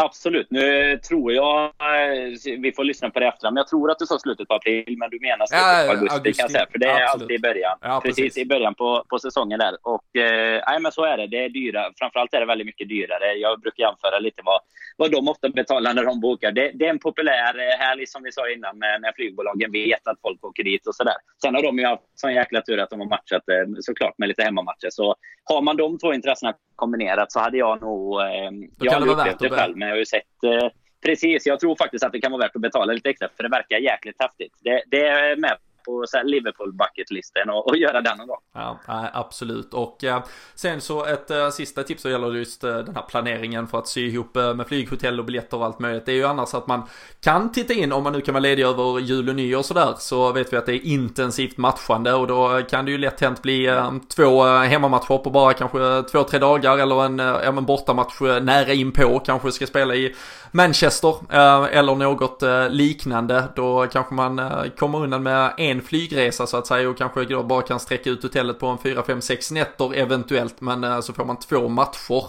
Absolut. 0.06 0.48
Nu 0.50 0.98
tror 0.98 1.34
jag, 1.34 1.64
eh, 1.66 2.60
vi 2.60 2.72
får 2.76 2.84
lyssna 2.84 3.10
på 3.10 3.20
det 3.20 3.28
efterhand, 3.28 3.54
men 3.54 3.62
jag 3.62 3.68
tror 3.68 3.92
att 3.92 4.00
du 4.00 4.06
sa 4.06 4.20
slutet 4.20 4.48
på 4.48 4.54
april, 4.54 4.96
men 4.98 5.10
du 5.10 5.20
menar 5.20 5.46
slutet 5.46 5.66
ja, 5.66 5.84
på 5.86 5.92
augusti, 5.92 6.16
augusti, 6.16 6.34
kan 6.34 6.44
jag 6.44 6.52
säga. 6.52 6.68
För 6.72 6.80
det 6.80 6.86
är 6.86 7.04
Absolut. 7.04 7.22
alltid 7.22 7.36
i 7.36 7.40
början. 7.40 7.78
Ja, 7.82 8.02
precis. 8.04 8.24
precis. 8.24 8.44
i 8.44 8.46
början 8.46 8.76
på, 8.76 9.04
på 9.10 9.20
säsongen 9.20 9.60
där. 9.60 9.78
Och 9.82 10.16
eh, 10.16 10.64
nej, 10.68 10.80
men 10.80 10.92
så 10.92 11.04
är 11.06 11.18
det. 11.18 11.28
Det 11.28 11.46
är 11.46 11.50
dyra. 11.50 11.82
Framförallt 12.00 12.34
är 12.34 12.40
det 12.40 12.46
väldigt 12.46 12.68
mycket 12.68 12.90
dyrare. 12.90 13.34
Jag 13.34 13.60
brukar 13.60 13.84
jämföra 13.84 14.20
lite 14.20 14.42
vad, 14.46 14.60
vad 14.98 15.12
de 15.12 15.28
ofta 15.28 15.50
betalar 15.50 15.94
när 15.94 16.04
de 16.04 16.20
bokar. 16.20 16.52
Det, 16.52 16.72
det 16.74 16.86
är 16.86 16.90
en 16.90 17.00
populär 17.00 17.54
eh, 17.60 17.86
helg, 17.86 18.08
som 18.08 18.24
vi 18.24 18.32
sa 18.32 18.50
innan, 18.50 18.78
med, 18.78 19.02
när 19.02 19.12
flygbolagen 19.12 19.72
vet 19.72 20.08
att 20.08 20.22
folk 20.22 20.46
åker 20.46 20.64
dit 20.64 20.88
och 20.88 20.96
sådär. 20.96 21.18
Sen 21.42 21.56
har 21.56 21.64
de 21.64 21.80
ju 21.80 21.86
haft 21.86 22.04
sån 22.16 22.34
jäkla 22.34 22.62
tur 22.62 22.80
att 22.80 22.90
de 22.90 23.00
har 23.00 23.08
matchat 23.08 23.44
såklart 23.80 24.18
med 24.18 24.28
lite 24.28 24.44
hemmamatcher. 24.44 24.90
Så 24.90 25.16
har 25.44 25.62
man 25.62 25.78
de 25.78 25.98
två 25.98 26.14
intressena 26.14 26.54
kombinerat 26.76 27.32
så 27.32 27.40
hade 27.40 27.58
jag 27.58 27.82
nog... 27.82 28.22
Eh, 28.22 28.52
jag 28.80 28.92
har 28.92 29.08
upplevt 29.08 29.40
det 29.40 29.50
själv, 29.50 29.78
men 29.78 29.89
jag 29.90 29.96
har 29.96 30.00
ju 30.00 30.06
sett... 30.06 30.44
Eh, 30.44 30.70
precis, 31.06 31.46
jag 31.46 31.60
tror 31.60 31.76
faktiskt 31.76 32.04
att 32.04 32.12
det 32.12 32.22
kan 32.22 32.32
vara 32.32 32.42
värt 32.42 32.56
att 32.56 32.62
betala 32.62 32.94
lite 32.94 33.10
extra 33.10 33.30
för 33.36 33.44
det 33.44 33.50
verkar 33.50 33.78
jäkligt 33.78 34.16
häftigt. 34.20 34.54
Det, 34.64 34.84
det 34.88 35.08
är 35.08 35.36
med 35.36 35.58
på 35.90 36.06
Liverpool 36.24 36.74
bucketlisten 36.74 37.50
och, 37.50 37.68
och 37.68 37.78
göra 37.78 38.02
den 38.02 38.18
någon 38.18 38.28
gång. 38.28 38.38
Ja, 38.54 38.80
absolut. 39.14 39.74
Och 39.74 40.04
eh, 40.04 40.24
sen 40.56 40.82
så 40.82 41.06
ett 41.06 41.32
eh, 41.32 41.50
sista 41.50 41.84
tips 41.84 42.02
så 42.02 42.10
gäller 42.10 42.32
just 42.32 42.64
eh, 42.64 42.78
den 42.78 42.96
här 42.96 43.02
planeringen 43.02 43.68
för 43.68 43.78
att 43.78 43.88
sy 43.88 44.08
ihop 44.08 44.36
med 44.36 44.68
flyghotell 44.68 45.20
och 45.20 45.26
biljetter 45.26 45.58
och 45.58 45.66
allt 45.66 45.80
möjligt. 45.80 46.06
Det 46.06 46.12
är 46.12 46.16
ju 46.16 46.26
annars 46.26 46.54
att 46.54 46.68
man 46.68 46.84
kan 47.22 47.52
titta 47.52 47.74
in 47.74 47.92
om 47.92 48.04
man 48.04 48.14
nu 48.14 48.22
kan 48.22 48.34
vara 48.34 48.42
ledig 48.42 48.64
över 48.64 49.00
jul 49.00 49.30
och 49.30 49.36
nyår 49.36 49.60
och 49.60 49.66
sådär 49.66 49.94
så 49.98 50.32
vet 50.32 50.54
vi 50.54 50.58
att 50.58 50.66
det 50.66 50.74
är 50.74 50.86
intensivt 50.86 51.58
matchande 51.58 52.14
och 52.14 52.28
då 52.28 52.62
kan 52.70 52.86
det 52.86 52.92
ju 52.92 52.98
lätt 52.98 53.22
hänt 53.22 53.42
bli 53.42 53.82
två 54.16 54.44
hemmamatcher 54.44 55.18
på 55.18 55.30
bara 55.30 55.54
kanske 55.54 56.04
två, 56.12 56.24
tre 56.24 56.40
dagar 56.40 56.78
eller 56.78 57.06
en, 57.06 57.20
ja, 57.20 57.52
men 57.52 57.66
bortamatch 57.66 58.22
nära 58.22 58.74
inpå 58.74 59.20
kanske 59.20 59.52
ska 59.52 59.68
spela 59.68 59.96
i 59.96 60.16
Manchester 60.52 61.16
eh, 61.30 61.78
eller 61.78 61.96
något 61.96 62.44
eh, 62.44 62.70
liknande. 62.70 63.44
Då 63.56 63.88
kanske 63.88 64.14
man 64.14 64.40
eh, 64.40 64.64
kommer 64.78 65.04
undan 65.04 65.24
med 65.24 65.54
en 65.58 65.82
flygresa 65.82 66.48
så 66.48 66.58
att 66.58 66.68
säga 66.68 66.90
och 66.90 66.98
kanske 66.98 67.26
då 67.26 67.44
bara 67.44 67.62
kan 67.62 67.80
sträcka 67.80 68.10
ut 68.10 68.24
hotellet 68.24 68.60
på 68.60 68.68
en 68.68 68.78
4, 68.78 69.04
5, 69.04 69.22
6 69.22 69.52
nätter 69.52 69.96
eventuellt 69.96 70.62
men 70.62 71.04
så 71.04 71.14
får 71.14 71.26
man 71.26 71.40
två 71.40 71.68
matcher. 71.68 72.24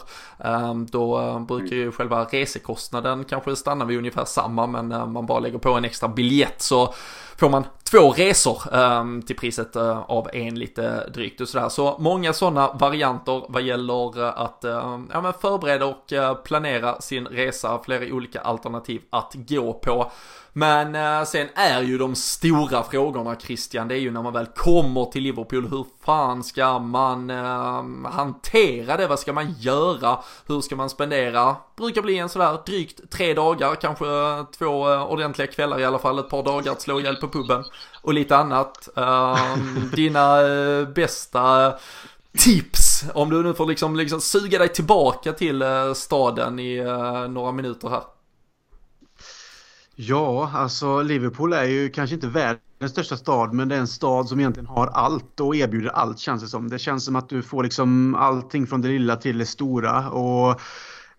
Ehm, 0.45 0.87
då 0.87 1.21
eh, 1.21 1.41
brukar 1.41 1.77
ju 1.77 1.93
själva 1.93 2.25
resekostnaden 2.25 3.25
kanske 3.25 3.57
stanna 3.57 3.85
vid 3.85 3.99
ungefär 3.99 4.25
samma 4.25 4.67
men 4.67 4.93
eh, 4.93 5.07
man 5.07 5.27
bara 5.27 5.39
lägger 5.39 5.59
på 5.59 5.73
en 5.73 5.85
extra 5.85 6.09
biljett 6.09 6.63
så 6.63 6.95
får 7.37 7.51
man 7.51 7.65
två 7.91 8.11
resor 8.11 8.75
ehm, 8.75 9.23
till 9.23 9.37
priset 9.37 9.77
eh, 9.77 9.99
av 9.99 10.29
en 10.33 10.59
lite 10.59 11.09
drygt 11.15 11.41
och 11.41 11.49
sådär. 11.49 11.69
Så 11.69 11.97
många 11.99 12.33
sådana 12.33 12.73
varianter 12.73 13.43
vad 13.49 13.63
gäller 13.63 14.27
att 14.27 14.65
ehm, 14.65 15.11
ja, 15.13 15.21
men 15.21 15.33
förbereda 15.33 15.87
och 15.87 16.13
planera 16.45 17.01
sin 17.01 17.27
resa, 17.27 17.81
flera 17.85 18.15
olika 18.15 18.41
alternativ 18.41 19.01
att 19.11 19.33
gå 19.35 19.73
på. 19.73 20.11
Men 20.53 20.95
eh, 20.95 21.25
sen 21.25 21.49
är 21.55 21.83
ju 21.83 21.99
de 21.99 22.15
stora 22.15 22.83
frågorna 22.83 23.37
Christian, 23.37 23.89
det 23.89 23.95
är 23.95 23.99
ju 23.99 24.11
när 24.11 24.23
man 24.23 24.33
väl 24.33 24.47
kommer 24.47 25.05
till 25.05 25.23
Liverpool, 25.23 25.69
hur 25.71 25.87
fan 26.05 26.45
ska 26.45 26.79
man 26.79 27.31
eh, 27.31 28.11
hantera 28.11 28.97
det? 28.97 29.07
Vad 29.07 29.19
ska 29.19 29.33
man 29.33 29.55
göra? 29.59 30.19
Hur 30.47 30.61
ska 30.61 30.77
man 30.77 30.91
spendera? 30.91 31.57
Brukar 31.77 32.03
bli 32.03 32.19
en 32.19 32.29
sådär 32.29 32.59
drygt 32.67 33.11
tre 33.11 33.35
dagar, 33.35 33.75
kanske 33.75 34.05
två 34.59 34.93
eh, 34.93 35.03
ordentliga 35.03 35.47
kvällar 35.47 35.81
i 35.81 35.85
alla 35.85 35.99
fall, 35.99 36.19
ett 36.19 36.31
par 36.31 36.43
dagar 36.43 36.73
att 36.73 36.83
slå 36.83 37.01
ihjäl 37.01 37.17
på 37.17 37.29
puben 37.29 37.65
och 38.03 38.15
lite 38.15 38.37
annat. 38.37 38.89
Ehm, 38.97 39.91
dina 39.97 40.41
eh, 40.41 40.89
bästa 40.89 41.75
tips 42.39 43.05
om 43.15 43.31
du 43.31 43.43
nu 43.43 43.55
får 43.55 43.67
liksom, 43.67 43.97
liksom 43.97 44.21
suga 44.21 44.59
dig 44.59 44.69
tillbaka 44.69 45.33
till 45.33 45.63
eh, 45.63 45.93
staden 45.93 46.59
i 46.59 46.77
eh, 46.77 47.29
några 47.29 47.53
minuter 47.53 47.89
här. 47.89 48.03
Ja, 50.03 50.51
alltså 50.55 51.03
Liverpool 51.03 51.53
är 51.53 51.65
ju 51.65 51.89
kanske 51.91 52.15
inte 52.15 52.27
världens 52.27 52.93
största 52.93 53.17
stad 53.17 53.53
men 53.53 53.69
det 53.69 53.75
är 53.75 53.81
en 53.81 53.87
stad 53.87 54.29
som 54.29 54.41
egentligen 54.41 54.67
har 54.67 54.87
allt 54.87 55.41
och 55.41 55.57
erbjuder 55.57 55.91
allt 55.91 56.19
känns 56.19 56.43
det 56.43 56.49
som. 56.49 56.69
Det 56.69 56.79
känns 56.79 57.05
som 57.05 57.17
att 57.17 57.29
du 57.29 57.43
får 57.43 57.63
liksom 57.63 58.15
allting 58.15 58.67
från 58.67 58.81
det 58.81 58.89
lilla 58.89 59.17
till 59.17 59.39
det 59.39 59.47
stora 59.47 60.11
och 60.11 60.61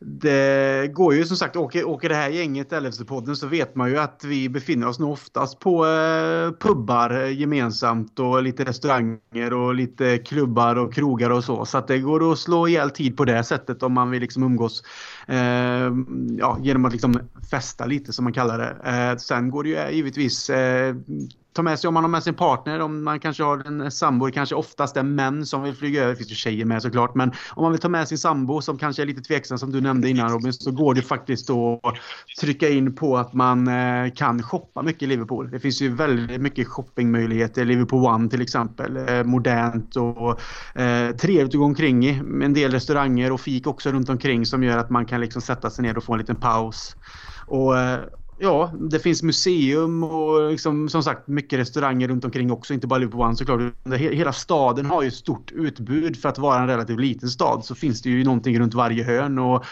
det 0.05 0.93
går 0.93 1.13
ju 1.13 1.25
som 1.25 1.37
sagt, 1.37 1.55
åker, 1.55 1.87
åker 1.87 2.09
det 2.09 2.15
här 2.15 2.29
gänget 2.29 2.71
LFC-podden 2.71 3.35
så 3.35 3.47
vet 3.47 3.75
man 3.75 3.89
ju 3.89 3.97
att 3.97 4.23
vi 4.23 4.49
befinner 4.49 4.87
oss 4.87 4.99
nog 4.99 5.11
oftast 5.11 5.59
på 5.59 5.85
eh, 5.85 6.51
pubbar 6.59 7.23
eh, 7.23 7.39
gemensamt 7.39 8.19
och 8.19 8.43
lite 8.43 8.63
restauranger 8.63 9.53
och 9.53 9.75
lite 9.75 10.17
klubbar 10.17 10.75
och 10.75 10.93
krogar 10.93 11.29
och 11.29 11.43
så. 11.43 11.65
Så 11.65 11.77
att 11.77 11.87
det 11.87 11.99
går 11.99 12.31
att 12.31 12.39
slå 12.39 12.67
ihjäl 12.67 12.89
tid 12.89 13.17
på 13.17 13.25
det 13.25 13.43
sättet 13.43 13.83
om 13.83 13.93
man 13.93 14.11
vill 14.11 14.21
liksom 14.21 14.43
umgås 14.43 14.83
eh, 15.27 15.91
ja, 16.39 16.57
genom 16.61 16.85
att 16.85 16.91
liksom 16.91 17.19
festa 17.51 17.85
lite 17.85 18.13
som 18.13 18.23
man 18.23 18.33
kallar 18.33 18.57
det. 18.57 18.91
Eh, 18.91 19.17
sen 19.17 19.49
går 19.49 19.63
det 19.63 19.69
ju 19.69 19.75
eh, 19.75 19.91
givetvis 19.91 20.49
eh, 20.49 20.95
ta 21.53 21.61
med 21.61 21.79
sig 21.79 21.87
om 21.87 21.93
man 21.93 22.03
har 22.03 22.09
med 22.09 22.23
sin 22.23 22.33
partner, 22.33 22.79
om 22.79 23.03
man 23.03 23.19
kanske 23.19 23.43
har 23.43 23.67
en 23.67 23.91
sambo, 23.91 24.31
kanske 24.31 24.55
oftast 24.55 24.97
är 24.97 25.03
män 25.03 25.45
som 25.45 25.63
vill 25.63 25.75
flyga 25.75 26.01
över, 26.01 26.11
det 26.11 26.17
finns 26.17 26.31
ju 26.31 26.35
tjejer 26.35 26.65
med 26.65 26.81
såklart, 26.81 27.15
men 27.15 27.31
om 27.49 27.63
man 27.63 27.71
vill 27.71 27.81
ta 27.81 27.89
med 27.89 28.07
sin 28.07 28.17
sambo 28.17 28.61
som 28.61 28.77
kanske 28.77 29.01
är 29.01 29.05
lite 29.05 29.21
tveksam 29.21 29.57
som 29.57 29.71
du 29.71 29.81
nämnde 29.81 30.09
innan 30.09 30.29
Robin, 30.29 30.53
så 30.53 30.71
går 30.71 30.93
det 30.93 31.01
faktiskt 31.01 31.49
att 31.49 31.95
trycka 32.39 32.69
in 32.69 32.95
på 32.95 33.17
att 33.17 33.33
man 33.33 33.67
eh, 33.67 34.11
kan 34.15 34.43
shoppa 34.43 34.81
mycket 34.81 35.01
i 35.01 35.07
Liverpool. 35.07 35.51
Det 35.51 35.59
finns 35.59 35.81
ju 35.81 35.89
väldigt 35.95 36.41
mycket 36.41 36.67
shoppingmöjligheter, 36.67 37.65
Liverpool 37.65 38.05
One 38.05 38.29
till 38.29 38.41
exempel, 38.41 38.97
eh, 38.97 39.23
modernt 39.23 39.95
och 39.95 40.29
eh, 40.81 41.15
trevligt 41.15 41.55
att 41.55 41.59
gå 41.59 41.65
omkring 41.65 42.05
i. 42.05 42.21
En 42.43 42.53
del 42.53 42.71
restauranger 42.71 43.31
och 43.31 43.41
fik 43.41 43.67
också 43.67 43.91
runt 43.91 44.09
omkring 44.09 44.45
som 44.45 44.63
gör 44.63 44.77
att 44.77 44.89
man 44.89 45.05
kan 45.05 45.21
liksom 45.21 45.41
sätta 45.41 45.69
sig 45.69 45.83
ner 45.83 45.97
och 45.97 46.03
få 46.03 46.13
en 46.13 46.19
liten 46.19 46.35
paus. 46.35 46.95
Och 47.47 47.79
eh, 47.79 47.99
ja, 48.41 48.71
det 48.79 48.99
finns 48.99 49.23
museum 49.23 50.03
och 50.03 50.51
liksom, 50.51 50.89
som 50.89 51.03
sagt 51.03 51.27
mycket 51.27 51.59
restauranger 51.59 52.07
runt 52.07 52.25
omkring 52.25 52.51
också, 52.51 52.73
inte 52.73 52.87
bara 52.87 52.99
Liverpool 52.99 53.21
One 53.21 53.35
såklart. 53.35 53.61
Hela 53.97 54.33
staden 54.33 54.85
har 54.85 55.01
ju 55.01 55.07
ett 55.07 55.13
stort 55.13 55.51
utbud 55.51 56.17
för 56.17 56.29
att 56.29 56.37
vara 56.37 56.59
en 56.59 56.67
relativt 56.67 56.99
liten 56.99 57.29
stad 57.29 57.65
så 57.65 57.75
finns 57.75 58.01
det 58.01 58.09
ju 58.09 58.23
någonting 58.23 58.59
runt 58.59 58.73
varje 58.73 59.03
hörn 59.03 59.39
och 59.39 59.65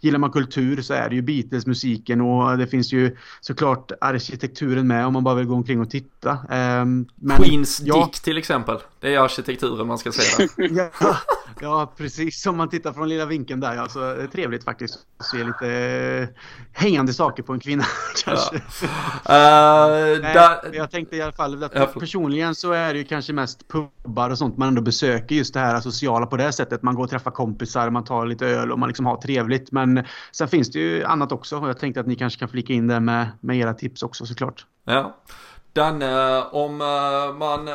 gillar 0.00 0.18
man 0.18 0.30
kultur 0.30 0.82
så 0.82 0.94
är 0.94 1.08
det 1.08 1.14
ju 1.14 1.22
Beatles-musiken 1.22 2.20
och 2.20 2.58
det 2.58 2.66
finns 2.66 2.92
ju 2.92 3.16
såklart 3.40 3.92
arkitekturen 4.00 4.86
med 4.86 5.06
om 5.06 5.12
man 5.12 5.24
bara 5.24 5.34
vill 5.34 5.46
gå 5.46 5.54
omkring 5.54 5.80
och 5.80 5.90
titta. 5.90 6.38
Men, 6.48 7.36
Queens 7.36 7.80
ja. 7.84 8.04
Dick 8.04 8.22
till 8.22 8.38
exempel, 8.38 8.78
det 9.00 9.14
är 9.14 9.18
arkitekturen 9.18 9.86
man 9.86 9.98
ska 9.98 10.12
säga. 10.12 10.48
ja, 11.00 11.16
ja, 11.60 11.92
precis 11.96 12.42
som 12.42 12.56
man 12.56 12.68
tittar 12.68 12.92
från 12.92 13.08
lilla 13.08 13.26
vinkeln 13.26 13.60
där. 13.60 13.76
Alltså, 13.76 13.98
det 13.98 14.22
är 14.22 14.26
trevligt 14.26 14.64
faktiskt 14.64 14.98
att 15.18 15.26
se 15.26 15.44
lite 15.44 15.68
eh, 15.68 16.28
hängande 16.72 17.12
saker 17.12 17.42
på 17.42 17.52
en 17.52 17.60
kvinna 17.60 17.84
kanske. 18.24 18.62
Ja. 19.24 20.14
Uh, 20.14 20.20
Nej, 20.22 20.58
jag 20.72 20.90
tänkte 20.90 21.16
i 21.16 21.22
alla 21.22 21.32
fall 21.32 21.64
att 21.64 21.72
ja, 21.74 21.86
personligen 21.86 22.54
så 22.54 22.72
är 22.72 22.92
det 22.92 22.98
ju 22.98 23.04
kanske 23.04 23.32
mest 23.32 23.68
pubbar 23.68 24.30
och 24.30 24.38
sånt 24.38 24.56
man 24.56 24.68
ändå 24.68 24.82
besöker 24.82 25.34
just 25.34 25.54
det 25.54 25.60
här 25.60 25.80
sociala 25.80 26.26
på 26.26 26.36
det 26.36 26.52
sättet. 26.52 26.82
Man 26.82 26.94
går 26.94 27.04
och 27.04 27.10
träffar 27.10 27.30
kompisar, 27.30 27.90
man 27.90 28.04
tar 28.04 28.26
lite 28.26 28.46
öl 28.46 28.72
och 28.72 28.78
man 28.78 28.88
liksom 28.88 29.06
har 29.06 29.16
trevligt. 29.16 29.72
Men 29.72 29.83
sen 30.32 30.48
finns 30.48 30.70
det 30.70 30.78
ju 30.78 31.04
annat 31.04 31.32
också 31.32 31.58
och 31.58 31.68
jag 31.68 31.78
tänkte 31.78 32.00
att 32.00 32.06
ni 32.06 32.16
kanske 32.16 32.38
kan 32.38 32.48
flika 32.48 32.72
in 32.72 32.86
det 32.86 33.00
med, 33.00 33.28
med 33.40 33.56
era 33.56 33.74
tips 33.74 34.02
också 34.02 34.26
såklart. 34.26 34.66
Ja. 34.84 35.16
Danne, 35.72 36.42
om 36.42 36.80
uh, 36.80 37.38
man 37.38 37.70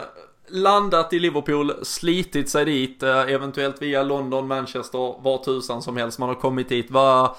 landat 0.50 1.14
i 1.14 1.20
Liverpool, 1.20 1.74
slitit 1.84 2.50
sig 2.50 2.66
dit, 2.66 3.04
uh, 3.04 3.10
eventuellt 3.10 3.82
via 3.82 4.04
London, 4.04 4.48
Manchester, 4.48 5.22
var 5.22 5.44
tusan 5.44 5.82
som 5.82 5.98
helst 5.98 6.20
man 6.20 6.30
har 6.30 6.36
kommit 6.36 6.70
dit. 6.70 6.92
Vad 6.92 7.36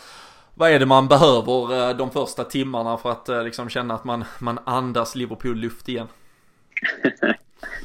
vad 0.61 0.71
är 0.71 0.79
det 0.79 0.87
man 0.87 1.09
behöver 1.09 1.89
eh, 1.89 1.97
de 1.97 2.11
första 2.11 2.45
timmarna 2.45 2.97
för 2.97 3.11
att 3.11 3.29
eh, 3.29 3.45
liksom 3.45 3.69
känna 3.69 3.95
att 3.95 4.05
man, 4.05 4.25
man 4.39 4.59
andas 4.65 5.15
Liverpool-luft 5.15 5.89
igen? 5.89 6.09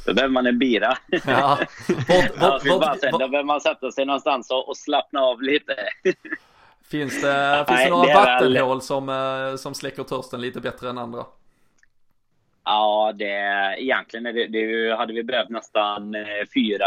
Då 0.06 0.14
behöver 0.14 0.32
man 0.32 0.46
en 0.46 0.58
bira. 0.58 0.98
Ja. 1.26 1.58
Bort, 1.88 2.38
bort, 2.38 2.62
ja, 2.64 2.78
bara 2.78 3.10
då 3.10 3.18
behöver 3.18 3.44
man 3.44 3.60
sätta 3.60 3.92
sig 3.92 4.06
någonstans 4.06 4.50
och, 4.50 4.68
och 4.68 4.76
slappna 4.76 5.20
av 5.20 5.42
lite. 5.42 5.76
Finns 6.90 7.22
det, 7.22 7.64
finns 7.68 7.84
det 7.84 7.90
några 7.90 8.06
det 8.06 8.14
vattenhål 8.14 8.76
väl... 8.76 8.82
som, 8.82 9.08
eh, 9.08 9.56
som 9.56 9.74
släcker 9.74 10.02
törsten 10.02 10.40
lite 10.40 10.60
bättre 10.60 10.90
än 10.90 10.98
andra? 10.98 11.24
Ja, 12.64 13.12
det, 13.14 13.24
egentligen 13.78 14.26
är 14.26 14.32
det, 14.32 14.46
det, 14.46 14.96
hade 14.96 15.12
vi 15.12 15.22
behövt 15.24 15.48
nästan 15.48 16.14
fyra 16.54 16.86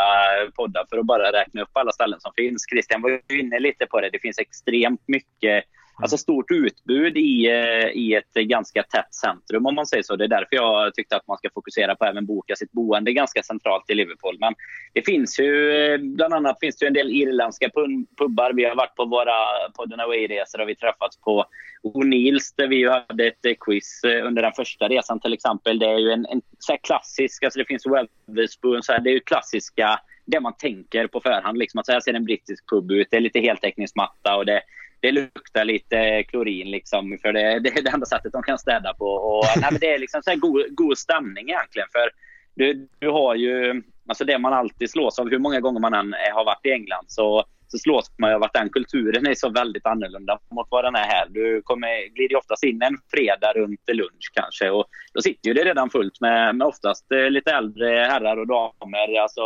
poddar 0.56 0.86
för 0.89 0.97
att 0.97 1.06
bara 1.06 1.32
räkna 1.32 1.62
upp 1.62 1.70
alla 1.74 1.91
ställen 1.91 2.20
som 2.20 2.32
finns. 2.36 2.66
Christian 2.70 3.02
var 3.02 3.10
ju 3.10 3.39
inne 3.39 3.60
lite 3.60 3.86
på 3.86 4.02
det. 4.02 4.10
Det 4.10 4.20
finns 4.20 4.39
extremt 4.39 5.02
mycket 5.08 5.66
Mm. 6.00 6.04
alltså 6.04 6.18
stort 6.18 6.52
utbud 6.52 7.18
i, 7.18 7.47
eh, 7.47 7.88
i 7.88 8.16
ett 8.16 8.34
ganska 8.34 8.84
tätt 8.84 9.14
centrum 9.14 9.66
om 9.66 9.76
man 9.76 9.86
säger 9.86 10.04
så. 10.04 10.16
Det 10.16 10.24
är 10.24 10.28
därför 10.28 10.56
jag 10.56 10.93
tyckte 10.93 11.16
att 11.16 11.28
man 11.28 11.38
ska 11.38 11.50
fokusera 11.54 11.95
på 11.95 12.06
att 12.06 12.12
även 12.12 12.26
boka 12.26 12.56
sitt 12.56 12.72
boende 12.72 13.14
ganska 13.14 13.43
centralt 13.43 13.89
i 13.89 13.95
Liverpool. 13.95 14.38
Men 14.39 14.54
det 14.93 15.02
finns 15.06 15.39
ju, 15.39 15.72
eh, 15.72 15.97
bland 15.97 16.34
annat 16.34 16.60
finns 16.60 16.78
det 16.78 16.88
en 16.88 16.93
del 16.93 17.12
irländska 17.12 17.70
pubbar. 18.18 18.54
Vi 18.54 18.66
har 18.66 18.76
varit 18.76 18.95
på 18.95 19.06
våra 19.06 19.34
podden 19.78 20.00
Away-resor 20.00 20.62
och 20.62 20.70
vi 20.70 20.76
träffats 20.76 21.18
på 21.18 21.45
O'Neills 21.84 22.54
där 22.56 22.68
vi 22.68 22.89
hade 22.89 23.28
ett 23.28 23.45
eh, 23.45 23.54
quiz 23.60 24.02
under 24.04 24.41
den 24.41 24.54
första 24.54 24.88
resan 24.88 25.20
till 25.20 25.34
exempel. 25.34 25.80
Det 25.80 25.86
är 25.86 26.00
ju 26.00 26.12
en, 26.12 26.26
en 26.26 26.41
så 26.60 26.78
klassisk, 26.78 27.43
alltså 27.43 27.60
det 27.60 27.66
finns 27.66 27.86
Weatherspoon, 27.86 28.84
så 28.84 28.91
här, 28.91 29.00
det 29.00 29.10
är 29.10 29.14
ju 29.14 29.20
klassiska 29.20 30.00
det 30.26 30.39
man 30.39 30.54
tänker 30.58 31.08
på 31.08 31.22
förhand. 31.22 31.58
Liksom 31.58 31.80
att 31.80 31.86
så 31.86 31.91
här 31.91 32.00
ser 32.00 32.14
en 32.14 32.26
brittisk 32.26 32.70
pub 32.70 32.91
ut. 32.91 33.08
Det 33.12 33.18
är 33.18 33.22
lite 33.22 33.39
heltäckningsmatta 33.39 34.36
och 34.36 34.45
det, 34.45 34.62
det 35.00 35.12
luktar 35.12 35.66
lite 35.66 36.24
klorin 36.24 36.72
liksom, 36.72 37.18
för 37.22 37.34
det, 37.34 37.60
det 37.60 37.70
är 37.70 37.82
det 37.82 37.89
enda 37.89 38.06
sättet 38.06 38.32
de 38.32 38.43
kan 38.43 38.58
städa 38.58 38.93
på. 38.93 39.06
Och, 39.06 39.45
nej, 39.56 39.70
men 39.72 39.80
det 39.80 39.93
är 39.93 40.00
liksom 40.00 40.22
så 40.24 40.36
god, 40.36 40.76
god 40.76 40.97
stämning 40.97 41.50
egentligen. 41.50 41.88
För 41.91 42.10
du, 42.56 42.88
du 43.00 43.10
har 43.10 43.36
ju, 43.36 43.84
alltså 44.08 44.26
det 44.26 44.38
man 44.38 44.54
alltid 44.54 44.91
slås 44.91 45.20
av, 45.20 45.30
hur 45.30 45.39
många 45.39 45.60
gånger 45.60 45.80
man 45.80 45.93
än 45.93 46.14
har 46.34 46.45
varit 46.45 46.66
i 46.66 46.72
England, 46.72 47.06
så, 47.08 47.45
så 47.68 47.78
slås 47.78 48.12
man 48.18 48.34
av 48.34 48.43
att 48.43 48.54
den 48.54 48.70
kulturen 48.70 49.28
är 49.28 49.34
så 49.34 49.50
väldigt 49.50 49.86
annorlunda 49.86 50.39
mot 50.52 50.68
vad 50.70 50.84
den 50.84 50.95
är 50.95 51.04
här. 51.04 51.28
Du 51.30 51.62
kommer, 51.62 52.16
glider 52.16 52.36
oftast 52.36 52.64
in 52.64 52.82
en 52.82 52.97
fredag 53.12 53.54
runt 53.56 53.82
lunch 53.93 54.32
kanske 54.34 54.70
och 54.70 54.86
då 55.14 55.22
sitter 55.22 55.47
ju 55.47 55.54
det 55.54 55.64
redan 55.64 55.89
fullt 55.89 56.22
med, 56.22 56.56
med 56.56 56.68
oftast 56.68 57.12
eh, 57.12 57.30
lite 57.30 57.52
äldre 57.52 57.89
herrar 57.89 58.38
och 58.38 58.47
damer. 58.47 59.20
Alltså 59.22 59.41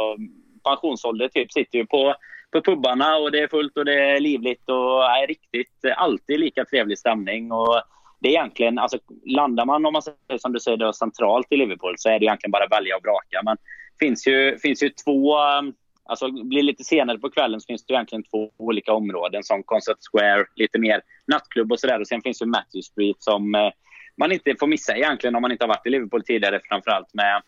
pensionsålder 0.64 1.28
typ 1.28 1.52
sitter 1.52 1.78
ju 1.78 1.86
på 1.86 2.16
på 2.54 2.62
pubbarna 2.62 3.18
och 3.18 3.32
det 3.32 3.40
är 3.40 3.48
fullt 3.48 3.78
och 3.78 3.86
det 3.86 4.12
är 4.12 4.20
livligt 4.20 4.70
och 4.70 5.04
är 5.04 5.28
riktigt 5.28 5.86
alltid 5.96 6.40
lika 6.40 6.66
trevlig 6.66 7.00
stämning. 7.00 7.52
Och 7.52 7.82
det 8.20 8.28
är 8.28 8.32
egentligen, 8.32 8.80
alltså 8.80 8.98
landar 9.26 9.66
man 9.66 9.86
om 9.86 9.94
man 9.94 10.02
säger 10.02 10.38
som 10.38 10.54
du 10.54 10.60
säger 10.60 10.78
då, 10.78 10.94
centralt 10.94 11.48
i 11.50 11.58
Liverpool 11.58 11.96
så 11.98 12.10
är 12.10 12.20
det 12.20 12.26
egentligen 12.26 12.52
bara 12.52 12.64
att 12.64 12.72
välja 12.72 12.96
och 12.96 13.04
vraka. 13.04 13.42
Men 13.44 13.56
det 13.56 14.06
finns 14.06 14.28
ju, 14.28 14.58
finns 14.58 14.84
ju 14.84 14.90
två, 14.90 15.38
um, 15.38 15.74
alltså 16.06 16.32
blir 16.32 16.64
lite 16.64 16.84
senare 16.84 17.18
på 17.20 17.30
kvällen 17.30 17.62
så 17.62 17.66
finns 17.66 17.86
det 17.86 17.94
egentligen 17.94 18.24
två 18.24 18.52
olika 18.58 18.94
områden 18.94 19.44
som 19.44 19.64
Concert 19.64 19.98
Square, 20.12 20.46
lite 20.56 20.80
mer 20.80 21.02
nattklubb 21.28 21.72
och 21.72 21.80
sådär. 21.80 22.00
Och 22.00 22.08
sen 22.08 22.22
finns 22.22 22.42
ju 22.42 22.46
Matthew 22.46 22.82
Street 22.82 23.18
som 23.20 23.56
eh, 23.56 23.70
man 24.18 24.32
inte 24.32 24.56
får 24.60 24.68
missa 24.68 24.96
egentligen 24.96 25.36
om 25.36 25.42
man 25.42 25.52
inte 25.52 25.64
har 25.64 25.70
varit 25.70 25.88
i 25.88 25.90
Liverpool 25.90 26.24
tidigare 26.24 26.60
framförallt 26.70 27.14
med 27.14 27.42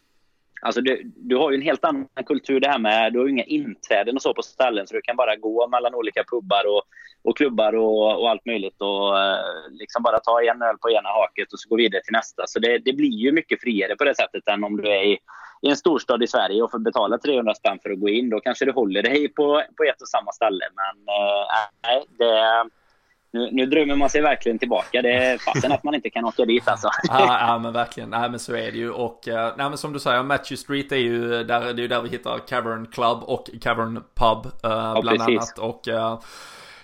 Alltså 0.66 0.82
du, 0.82 1.01
du 1.16 1.36
har 1.36 1.51
ju 1.51 1.55
en 1.55 1.61
helt 1.61 1.86
annan 1.86 2.07
kultur 2.26 2.59
det 2.59 2.70
här 2.70 2.80
med, 2.80 3.13
du 3.13 3.20
har 3.20 3.26
ju 3.26 3.32
inga 3.32 3.43
inträden 3.43 4.16
och 4.16 4.22
så 4.22 4.34
på 4.34 4.41
ställen 4.41 4.88
så 4.88 4.93
du 4.93 5.01
kan 5.01 5.16
bara 5.16 5.36
gå 5.36 5.68
mellan 5.68 5.95
olika 5.95 6.24
pubbar 6.24 6.63
och, 6.68 6.84
och 7.24 7.38
klubbar 7.38 7.76
och, 7.76 8.22
och 8.22 8.30
allt 8.30 8.45
möjligt 8.45 8.82
och 8.82 9.20
eh, 9.20 9.38
liksom 9.72 10.03
bara 10.03 10.20
ta 10.20 10.41
en 10.43 10.61
öl 10.61 10.78
på 10.78 10.89
ena 10.89 11.09
haket 11.09 11.53
och 11.53 11.59
så 11.59 11.70
gå 11.70 11.76
vidare 11.76 12.01
till 12.01 12.11
nästa. 12.11 12.43
Så 12.47 12.59
det, 12.59 12.78
det 12.78 12.93
blir 12.93 13.18
ju 13.18 13.32
mycket 13.32 13.61
friare 13.61 13.95
på 13.95 14.03
det 14.03 14.16
sättet 14.16 14.47
än 14.47 14.63
om 14.63 14.78
du 14.78 14.89
är 14.89 15.03
i, 15.03 15.18
i 15.61 15.70
en 15.70 15.78
storstad 15.78 16.24
i 16.24 16.28
Sverige 16.28 16.61
och 16.61 16.72
får 16.72 16.80
betala 16.80 17.18
300 17.18 17.55
spänn 17.55 17.80
för 17.84 17.89
att 17.89 17.99
gå 17.99 18.09
in. 18.09 18.30
Då 18.30 18.39
kanske 18.39 18.66
du 18.66 18.72
håller 18.72 19.03
dig 19.03 19.28
på, 19.28 19.63
på 19.78 19.84
ett 19.84 20.01
och 20.01 20.09
samma 20.09 20.32
ställe. 20.32 20.66
Men 20.76 21.16
eh, 21.16 21.45
nej, 21.84 22.05
det 22.18 22.70
nu, 23.36 23.50
nu 23.52 23.66
drömmer 23.66 23.96
man 23.96 24.10
sig 24.10 24.22
verkligen 24.22 24.60
tillbaka. 24.60 25.02
Det 25.02 25.14
är 25.14 25.38
fasen 25.38 25.72
att 25.72 25.84
man 25.84 25.96
inte 25.96 26.10
kan 26.10 26.26
åka 26.26 26.46
dit 26.46 26.68
alltså. 26.68 26.90
ja, 27.04 27.48
ja, 27.48 27.60
men 27.60 27.74
verkligen. 27.74 28.10
Nej, 28.10 28.30
men 28.30 28.40
så 28.40 28.56
är 28.56 28.72
det 28.72 28.78
ju. 28.78 28.92
Och 28.92 29.28
uh, 29.28 29.34
nej, 29.34 29.70
men 29.70 29.78
som 29.78 29.94
du 29.94 30.00
säger, 30.00 30.24
Matthew 30.24 30.58
Street 30.58 30.92
är 30.92 30.96
ju 30.98 31.44
där, 31.44 31.62
det 31.62 31.80
är 31.80 31.82
ju 31.82 31.88
där 31.88 32.02
vi 32.02 32.10
hittar 32.10 32.38
Cavern 32.48 32.86
Club 32.86 33.24
och 33.24 33.50
Cavern 33.62 34.04
Pub 34.16 34.46
uh, 34.46 34.52
ja, 34.64 35.00
bland 35.02 35.20
precis. 35.20 35.38
annat. 35.38 35.60
Och 35.60 35.88
uh, 35.88 36.20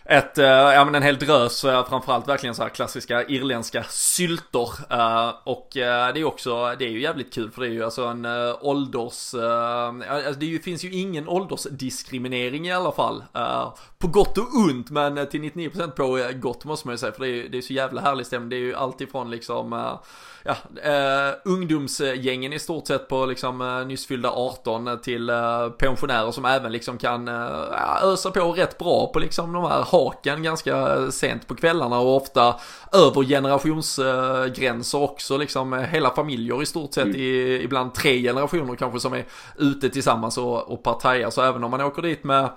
ett, 0.05 0.37
ja 0.37 0.85
men 0.85 0.95
en 0.95 1.03
hel 1.03 1.17
drös, 1.17 1.61
framförallt 1.61 2.27
verkligen 2.27 2.55
så 2.55 2.63
här 2.63 2.69
klassiska 2.69 3.23
irländska 3.23 3.83
syltor. 3.83 4.69
Och 5.43 5.69
det 5.73 5.81
är 6.19 6.23
också, 6.23 6.75
det 6.79 6.85
är 6.85 6.89
ju 6.89 7.01
jävligt 7.01 7.33
kul 7.33 7.51
för 7.51 7.61
det 7.61 7.67
är 7.67 7.71
ju 7.71 7.83
alltså 7.83 8.05
en 8.05 8.25
ålders, 8.61 9.33
alltså 10.09 10.39
det 10.39 10.63
finns 10.63 10.83
ju 10.83 10.91
ingen 10.93 11.27
åldersdiskriminering 11.27 12.67
i 12.67 12.71
alla 12.71 12.91
fall. 12.91 13.23
På 14.01 14.07
gott 14.07 14.37
och 14.37 14.55
ont, 14.55 14.89
men 14.89 15.27
till 15.27 15.41
99% 15.41 15.91
på 15.91 16.31
gott 16.39 16.65
måste 16.65 16.87
man 16.87 16.93
ju 16.93 16.97
säga, 16.97 17.11
för 17.11 17.23
det 17.23 17.29
är 17.29 17.49
det 17.49 17.57
är 17.57 17.61
så 17.61 17.73
jävla 17.73 18.01
härlig 18.01 18.25
stämning. 18.25 18.49
Det 18.49 18.55
är 18.55 18.59
ju 18.59 18.75
alltifrån 18.75 19.31
liksom 19.31 19.97
ja, 20.43 20.55
eh, 20.83 21.35
ungdomsgängen 21.45 22.53
i 22.53 22.59
stort 22.59 22.87
sett 22.87 23.07
på 23.07 23.25
liksom 23.25 23.61
eh, 23.61 23.87
nyss 23.87 24.05
fyllda 24.07 24.29
18 24.29 24.99
till 25.03 25.29
eh, 25.29 25.69
pensionärer 25.69 26.31
som 26.31 26.45
även 26.45 26.71
liksom 26.71 26.97
kan 26.97 27.27
eh, 27.27 28.03
ösa 28.03 28.31
på 28.31 28.51
rätt 28.51 28.77
bra 28.77 29.11
på 29.13 29.19
liksom 29.19 29.53
de 29.53 29.63
här 29.63 29.85
haken 29.91 30.43
ganska 30.43 30.97
sent 31.11 31.47
på 31.47 31.55
kvällarna 31.55 31.99
och 31.99 32.15
ofta 32.15 32.55
över 32.93 33.23
generationsgränser 33.23 35.01
också 35.01 35.37
liksom 35.37 35.73
hela 35.73 36.09
familjer 36.09 36.61
i 36.61 36.65
stort 36.65 36.93
sett 36.93 37.05
mm. 37.05 37.21
i, 37.21 37.61
ibland 37.63 37.93
tre 37.93 38.21
generationer 38.21 38.75
kanske 38.75 38.99
som 38.99 39.13
är 39.13 39.25
ute 39.57 39.89
tillsammans 39.89 40.37
och, 40.37 40.71
och 40.71 40.83
partajar 40.83 41.29
så 41.29 41.41
även 41.41 41.63
om 41.63 41.71
man 41.71 41.81
åker 41.81 42.01
dit 42.01 42.23
med 42.23 42.49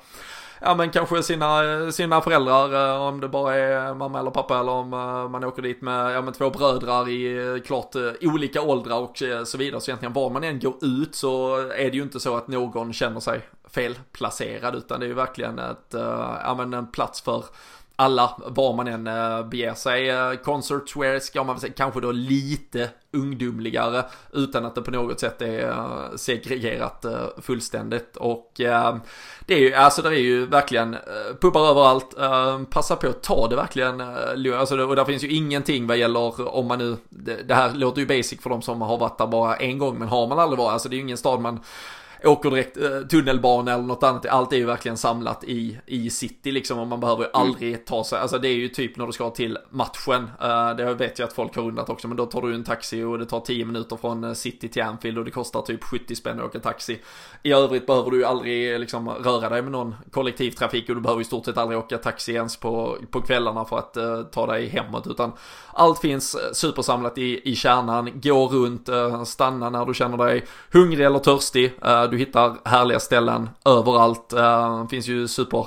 ja 0.65 0.75
men 0.75 0.91
kanske 0.91 1.23
sina, 1.23 1.93
sina 1.93 2.21
föräldrar, 2.21 2.95
eh, 2.95 3.03
om 3.03 3.21
det 3.21 3.29
bara 3.29 3.55
är 3.55 3.95
mamma 3.95 4.21
eller 4.21 4.31
pappa 4.31 4.61
eller 4.61 4.73
om 4.73 4.93
eh, 4.93 5.29
man 5.29 5.45
åker 5.45 5.63
dit 5.63 5.83
med, 5.83 6.15
ja 6.15 6.23
men 6.23 6.35
två 6.35 6.51
brödrar 6.51 7.09
i 7.09 7.49
eh, 7.55 7.63
klart 7.63 7.97
olika 8.21 8.63
åldrar 8.63 8.99
och 8.99 9.23
så 9.45 9.59
vidare. 9.59 9.81
Så 9.81 9.91
egentligen 9.91 10.13
var 10.13 10.31
man 10.31 10.45
än 10.45 10.61
går 10.61 10.85
ut 10.85 11.15
så 11.15 11.57
är 11.57 11.91
det 11.91 11.97
ju 11.97 12.03
inte 12.03 12.21
så 12.21 12.37
att 12.37 12.49
någon 12.49 12.93
känner 12.93 13.21
sig 13.21 13.41
felplacerad 13.69 14.75
utan 14.75 15.01
det 15.01 15.07
är 15.07 15.09
ju 15.09 15.15
verkligen 15.15 15.59
ett, 15.59 15.95
ja 16.45 16.55
men 16.57 16.75
en 16.75 16.87
plats 16.87 17.21
för 17.21 17.45
alla, 17.97 18.35
var 18.47 18.73
man 18.73 18.89
än 18.89 19.07
eh, 19.07 19.47
beger 19.47 19.75
sig. 19.75 20.11
Eh, 20.11 20.31
Concert 20.31 20.45
Concertswear 20.45 21.19
ska 21.19 21.45
man 21.45 21.55
väl 21.55 21.61
säga, 21.61 21.73
kanske 21.77 22.01
då 22.01 22.13
lite 22.13 22.91
ungdomligare 23.13 24.05
utan 24.33 24.65
att 24.65 24.75
det 24.75 24.83
på 24.83 24.91
något 24.91 25.21
sätt 25.21 25.43
är 25.43 25.69
eh, 25.69 26.17
segregerat 26.17 27.05
fullständigt. 27.43 28.17
Och 28.17 28.53
det 29.47 29.55
är 29.55 29.59
ju, 29.59 29.75
alltså 29.75 30.03
det 30.03 30.09
är 30.09 30.13
ju 30.13 30.47
verkligen 30.47 30.95
uh, 30.95 31.01
pubbar 31.41 31.71
överallt. 31.71 32.17
passa 32.71 32.97
på 32.97 33.09
att 33.09 33.23
ta 33.23 33.49
det 33.49 33.57
verkligen. 33.57 34.01
alltså 34.01 34.87
och 34.87 34.97
där 34.97 35.05
finns 35.05 35.25
ju 35.25 35.29
ingenting 35.29 35.87
vad 35.87 35.97
gäller 35.97 36.55
om 36.55 36.67
man 36.67 36.79
nu, 36.79 36.97
det, 37.09 37.49
det 37.49 37.55
här 37.55 37.73
låter 37.75 38.01
ju 38.01 38.07
basic 38.07 38.41
för 38.41 38.51
de 38.51 38.63
som 38.63 38.83
har 38.83 38.99
varit 38.99 39.19
där 39.19 39.27
bara 39.27 39.57
en 39.57 39.79
gång 39.79 39.99
men 39.99 40.09
har 40.09 40.27
man 40.27 40.39
aldrig 40.39 40.59
varit, 40.59 40.73
alltså 40.73 40.89
det 40.89 40.95
är 40.95 40.97
ju 40.97 41.03
ingen 41.03 41.17
stad 41.17 41.41
man 41.41 41.61
åker 42.27 42.51
direkt 42.51 42.77
eh, 42.77 43.01
tunnelbana 43.01 43.73
eller 43.73 43.83
något 43.83 44.03
annat. 44.03 44.27
Allt 44.27 44.53
är 44.53 44.57
ju 44.57 44.65
verkligen 44.65 44.97
samlat 44.97 45.45
i, 45.45 45.79
i 45.87 46.11
city 46.11 46.53
liksom 46.53 46.79
och 46.79 46.87
man 46.87 47.01
behöver 47.01 47.23
ju 47.23 47.29
mm. 47.29 47.41
aldrig 47.43 47.87
ta 47.87 48.05
sig, 48.05 48.19
alltså 48.19 48.39
det 48.39 48.49
är 48.49 48.55
ju 48.55 48.69
typ 48.69 48.97
när 48.97 49.07
du 49.07 49.13
ska 49.13 49.31
till 49.31 49.59
matchen. 49.71 50.31
Uh, 50.43 50.77
det 50.77 50.95
vet 50.95 51.19
jag 51.19 51.27
att 51.27 51.33
folk 51.33 51.57
har 51.57 51.63
undrat 51.63 51.89
också 51.89 52.09
men 52.09 52.17
då 52.17 52.27
tar 52.27 52.43
du 52.43 52.55
en 52.55 52.65
taxi 52.65 53.03
och 53.03 53.19
det 53.19 53.27
tar 53.27 53.41
10 53.41 53.65
minuter 53.65 53.97
från 53.97 54.25
eh, 54.25 54.33
city 54.33 54.69
till 54.69 54.83
Anfield 54.83 55.19
och 55.19 55.25
det 55.25 55.31
kostar 55.31 55.63
typ 55.63 55.85
70 55.85 56.15
spänn 56.15 56.41
att 56.41 56.47
åka 56.47 56.61
taxi. 56.61 57.01
I 57.43 57.53
övrigt 57.53 57.87
behöver 57.87 58.11
du 58.11 58.17
ju 58.17 58.25
aldrig 58.25 58.81
liksom 58.81 59.09
röra 59.09 59.49
dig 59.49 59.63
med 59.63 59.73
någon 59.73 59.95
kollektivtrafik 60.11 60.89
och 60.89 60.95
du 60.95 61.01
behöver 61.01 61.23
i 61.23 61.25
stort 61.25 61.45
sett 61.45 61.59
aldrig 61.59 61.79
åka 61.79 61.99
taxi 61.99 62.33
ens 62.33 62.57
på, 62.57 62.99
på 63.11 63.21
kvällarna 63.21 63.65
för 63.65 63.79
att 63.79 63.97
uh, 63.97 64.23
ta 64.23 64.47
dig 64.47 64.69
hemåt 64.69 65.07
utan 65.07 65.33
allt 65.73 65.99
finns 65.99 66.37
supersamlat 66.53 67.19
i, 67.19 67.51
i 67.51 67.55
kärnan, 67.55 68.21
gå 68.21 68.49
runt, 68.49 68.89
stanna 69.27 69.71
när 69.71 69.87
du 69.87 69.95
känner 69.95 70.17
dig 70.17 70.45
hungrig 70.73 71.07
eller 71.07 71.19
törstig 71.19 71.73
du 72.15 72.19
hittar 72.19 72.57
härliga 72.65 73.01
ställen 73.01 73.51
överallt. 73.65 74.29
Det 74.31 74.87
finns 74.91 75.09
ju 75.09 75.29
super 75.29 75.67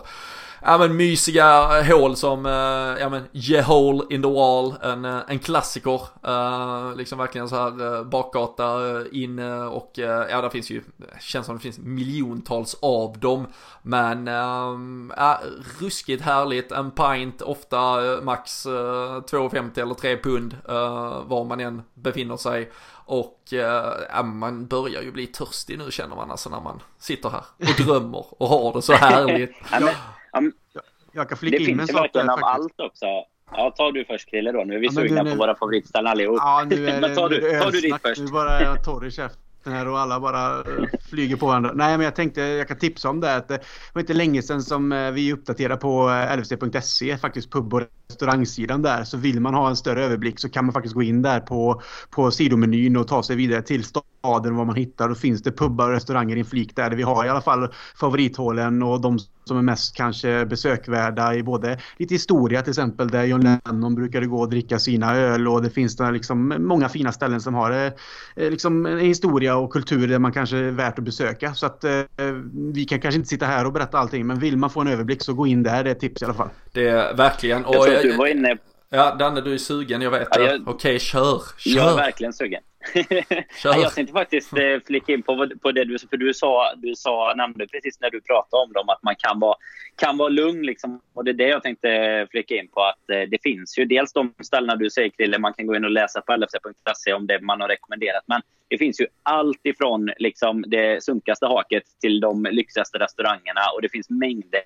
ja 0.68 0.78
men 0.78 0.96
mysiga 0.96 1.82
hål 1.84 2.16
som, 2.16 2.46
eh, 2.46 3.02
ja 3.02 3.10
men 3.10 3.24
yeah 3.34 3.66
Hole 3.66 4.04
in 4.10 4.22
the 4.22 4.30
Wall, 4.30 4.76
en, 4.82 5.06
eh, 5.06 5.20
en 5.28 5.40
klassiker. 5.40 6.02
Uh, 6.28 6.96
liksom 6.96 7.18
verkligen 7.18 7.50
så 7.50 7.56
här 7.56 8.04
bakgata 8.04 8.78
in 9.12 9.40
och 9.70 9.92
ja 10.30 10.42
det 10.42 10.50
finns 10.50 10.70
ju, 10.70 10.84
känns 11.20 11.46
som 11.46 11.56
det 11.56 11.62
finns 11.62 11.80
miljontals 11.80 12.76
av 12.82 13.20
dem. 13.20 13.46
Men 13.82 14.28
ja, 15.18 15.42
ruskigt 15.80 16.24
härligt, 16.24 16.72
en 16.72 16.92
pint, 16.92 17.42
ofta 17.42 17.98
max 18.22 18.66
2,50 18.66 19.82
eller 19.82 19.94
3 19.94 20.18
pund 20.18 20.56
var 21.26 21.44
man 21.44 21.60
än 21.60 21.82
befinner 21.94 22.38
sig. 22.38 22.72
Och 23.08 23.40
ja, 23.50 24.24
man 24.24 24.68
börjar 24.68 25.02
ju 25.02 25.12
bli 25.12 25.28
törstig 25.28 25.78
nu 25.78 25.92
känner 25.92 26.16
man 26.16 26.32
alltså 26.32 26.50
när 26.50 26.62
man 26.62 26.82
sitter 27.00 27.30
här 27.30 27.44
och 27.58 27.86
drömmer 27.86 28.26
och 28.30 28.48
har 28.48 28.74
det 28.74 28.82
så 28.82 28.94
härligt. 28.94 29.52
Um, 30.38 30.54
jag 31.12 31.30
kan 31.30 31.38
flika 31.38 31.58
in 31.58 31.80
en 31.80 31.88
sak 31.88 31.88
Det 31.88 31.94
finns 31.94 32.02
verkligen 32.04 32.30
av 32.30 32.40
allt 32.44 32.80
också. 32.80 33.06
Ja, 33.52 33.74
ta 33.78 33.92
du 33.92 34.06
först 34.06 34.30
Krille 34.30 34.52
då. 34.52 34.64
Nu 34.64 34.76
är 34.76 34.80
vi 34.80 34.86
ja, 34.86 34.92
sugna 34.92 35.24
på 35.24 35.36
våra 35.36 35.56
favoritställen 35.56 36.12
allihop. 36.12 36.38
Ja, 36.40 36.66
nu 36.70 36.88
är 36.88 37.02
det, 37.10 37.16
tar 37.16 37.30
du, 37.30 37.60
tar 37.60 37.72
du 37.72 37.82
ditt 37.82 38.02
först. 38.02 38.22
Nu 38.22 38.28
bara 38.28 38.60
är 38.60 38.64
jag 38.64 38.84
torr 38.84 39.06
i 39.06 39.12
käften 39.12 39.74
här 39.74 39.88
och 39.88 40.00
alla 40.00 40.20
bara 40.20 40.60
eh, 40.60 40.64
flyger 41.10 41.36
på 41.36 41.46
varandra. 41.46 41.72
Nej, 41.74 41.98
men 41.98 42.04
jag 42.06 42.16
tänkte 42.16 42.42
jag 42.42 42.68
kan 42.68 42.78
tipsa 42.78 43.10
om 43.10 43.20
det. 43.20 43.36
Att 43.36 43.48
det 43.48 43.60
var 43.94 44.00
inte 44.00 44.14
länge 44.14 44.42
sedan 44.42 44.62
som 44.62 44.92
eh, 44.92 45.12
vi 45.12 45.34
uppdaterade 45.34 45.78
på 45.78 46.10
eh, 46.10 46.38
lfc.se, 46.38 47.18
faktiskt 47.18 47.52
pub 47.52 47.74
och 47.74 47.82
restaurangsidan 48.10 48.82
där. 48.82 49.04
Så 49.04 49.18
vill 49.18 49.40
man 49.40 49.54
ha 49.54 49.70
en 49.70 49.76
större 49.76 50.06
överblick 50.06 50.40
så 50.40 50.50
kan 50.50 50.66
man 50.66 50.74
faktiskt 50.74 50.96
gå 50.96 51.04
in 51.04 51.22
där 51.22 51.40
på, 51.40 51.82
på 52.10 52.32
sidomenyn 52.32 52.98
och 52.98 53.08
ta 53.08 53.24
sig 53.24 53.36
vidare 53.36 53.62
till 53.62 53.84
staden 53.84 54.56
vad 54.56 54.68
man 54.68 54.76
hittar. 54.76 55.10
Då 55.10 55.16
finns 55.16 55.42
det 55.42 55.52
pubbar 55.52 55.88
och 55.88 55.94
restauranger 55.94 56.36
i 56.36 56.40
en 56.40 56.46
flik 56.46 56.76
där. 56.76 56.92
Vi 56.92 57.04
har 57.04 57.26
i 57.26 57.30
alla 57.30 57.42
fall 57.42 57.74
favorithålen 57.96 58.84
och 58.84 59.02
de 59.02 59.20
som 59.46 59.58
är 59.58 59.62
mest 59.62 59.96
kanske 59.96 60.46
besökvärda 60.46 61.36
i 61.36 61.44
både 61.44 61.80
lite 61.98 62.14
historia 62.14 62.62
till 62.62 62.72
exempel 62.72 63.08
där 63.08 63.24
John 63.24 63.60
Lennon 63.66 63.96
brukade 63.96 64.28
gå 64.28 64.40
och 64.40 64.50
dricka 64.50 64.80
sina 64.80 65.16
öl 65.16 65.48
och 65.48 65.62
det 65.62 65.70
finns 65.70 65.96
där 65.96 66.12
liksom 66.12 66.56
många 66.60 66.90
fina 66.90 67.12
ställen 67.12 67.42
som 67.42 67.54
har 67.54 67.72
eh, 67.72 67.92
liksom 68.36 68.86
en 68.86 69.00
historia 69.00 69.58
och 69.58 69.74
kultur 69.74 70.08
där 70.08 70.20
man 70.20 70.32
kanske 70.32 70.58
är 70.58 70.72
värt 70.72 71.00
att 71.00 71.06
besöka. 71.06 71.54
Så 71.54 71.66
att 71.66 71.84
eh, 71.84 72.02
vi 72.74 72.86
kan 72.86 73.00
kanske 73.00 73.18
inte 73.18 73.30
sitta 73.30 73.46
här 73.46 73.66
och 73.66 73.74
berätta 73.74 73.98
allting 73.98 74.28
men 74.28 74.40
vill 74.40 74.58
man 74.58 74.70
få 74.70 74.82
en 74.82 74.88
överblick 74.88 75.24
så 75.24 75.34
gå 75.34 75.48
in 75.48 75.64
där, 75.64 75.84
det 75.84 75.90
är 75.90 75.96
ett 75.96 76.00
tips 76.00 76.22
i 76.22 76.26
alla 76.26 76.34
fall. 76.34 76.50
Det 76.78 76.88
är 76.88 77.14
verkligen. 77.14 77.66
Och 77.66 77.76
jag 77.76 77.84
tror 77.84 77.96
att 77.96 78.02
du 78.02 78.18
var 78.18 78.28
inne 78.28 78.58
Ja, 78.90 79.16
Danne 79.16 79.42
du 79.42 79.54
är 79.54 79.58
sugen, 79.58 80.02
jag 80.02 80.12
vet 80.12 80.28
ja, 80.32 80.42
jag, 80.42 80.68
Okej, 80.68 81.00
kör, 81.00 81.42
kör. 81.58 81.76
Jag 81.76 81.92
är 81.92 81.96
verkligen 81.96 82.34
sugen. 82.34 82.64
kör. 83.64 83.76
jag 83.82 83.94
tänkte 83.96 84.14
faktiskt 84.14 84.54
eh, 84.54 84.80
flika 84.86 85.14
in 85.14 85.24
på, 85.24 85.50
på 85.62 85.72
det 85.72 85.86
du, 85.86 86.00
för 86.00 86.18
du 86.18 86.34
sa, 86.34 86.74
du 86.76 86.96
sa, 86.96 87.34
nämnde 87.38 87.68
precis 87.68 88.02
när 88.02 88.10
du 88.10 88.22
pratade 88.22 88.64
om 88.64 88.74
dem 88.74 88.90
att 88.90 89.04
man 89.04 89.16
kan 89.16 89.40
vara, 89.40 89.56
kan 89.96 90.18
vara 90.18 90.30
lugn. 90.30 90.66
Liksom. 90.66 91.02
Och 91.14 91.24
det 91.24 91.32
är 91.32 91.34
det 91.34 91.48
jag 91.48 91.64
tänkte 91.64 92.28
flika 92.32 92.56
in 92.56 92.68
på. 92.68 92.82
att 92.82 93.10
eh, 93.10 93.30
Det 93.30 93.42
finns 93.44 93.78
ju 93.78 93.86
dels 93.86 94.14
de 94.14 94.34
ställena 94.44 94.76
du 94.76 94.90
säger 94.90 95.10
Krille, 95.10 95.40
man 95.40 95.54
kan 95.54 95.68
gå 95.68 95.76
in 95.76 95.86
och 95.86 95.92
läsa 95.92 96.22
på 96.22 96.36
lfc.se 96.36 97.14
om 97.14 97.28
det 97.28 97.42
man 97.42 97.62
har 97.62 97.68
rekommenderat. 97.68 98.24
Men 98.26 98.42
det 98.68 98.78
finns 98.78 99.02
ju 99.02 99.08
allt 99.24 99.60
ifrån 99.64 100.12
liksom, 100.18 100.64
det 100.68 101.04
sunkaste 101.04 101.46
haket 101.46 101.84
till 102.02 102.20
de 102.20 102.44
lyxigaste 102.44 103.00
restaurangerna 103.00 103.62
och 103.76 103.82
det 103.82 103.90
finns 103.90 104.10
mängder. 104.10 104.62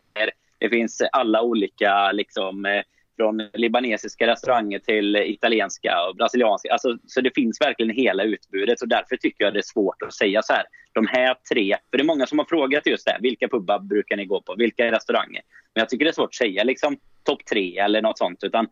Det 0.62 0.70
finns 0.70 1.02
alla 1.12 1.42
olika 1.42 2.12
liksom, 2.12 2.66
eh, 2.66 2.82
från 3.16 3.38
libanesiska 3.54 4.28
restauranger 4.28 4.80
till 4.80 5.16
italienska 5.16 5.96
och 6.10 6.16
brasilianska. 6.16 6.72
Alltså, 6.72 6.98
så 7.08 7.22
det 7.22 7.32
finns 7.36 7.62
verkligen 7.62 7.96
hela 7.96 8.24
utbudet 8.24 8.82
och 8.82 8.88
därför 8.88 9.18
tycker 9.18 9.44
jag 9.44 9.54
det 9.54 9.60
är 9.60 9.74
svårt 9.74 10.02
att 10.02 10.14
säga 10.14 10.42
så 10.42 10.54
här. 10.54 10.64
De 10.94 11.08
här 11.08 11.36
tre, 11.54 11.78
för 11.90 11.98
det 11.98 12.04
är 12.04 12.06
många 12.06 12.26
som 12.26 12.40
har 12.40 12.46
frågat 12.46 12.88
just 12.88 13.06
det. 13.06 13.18
Vilka 13.22 13.48
pubbar 13.48 13.80
brukar 13.80 14.18
ni 14.18 14.26
gå 14.26 14.42
på? 14.42 14.56
Vilka 14.56 14.92
restauranger? 14.92 15.42
Men 15.74 15.82
jag 15.82 15.90
tycker 15.90 16.06
det 16.06 16.12
är 16.12 16.14
svårt 16.14 16.30
att 16.30 16.36
säga 16.36 16.64
liksom 16.64 16.98
topp 17.24 17.46
tre 17.46 17.78
eller 17.78 18.02
något 18.02 18.18
sånt. 18.18 18.44
Utan 18.44 18.68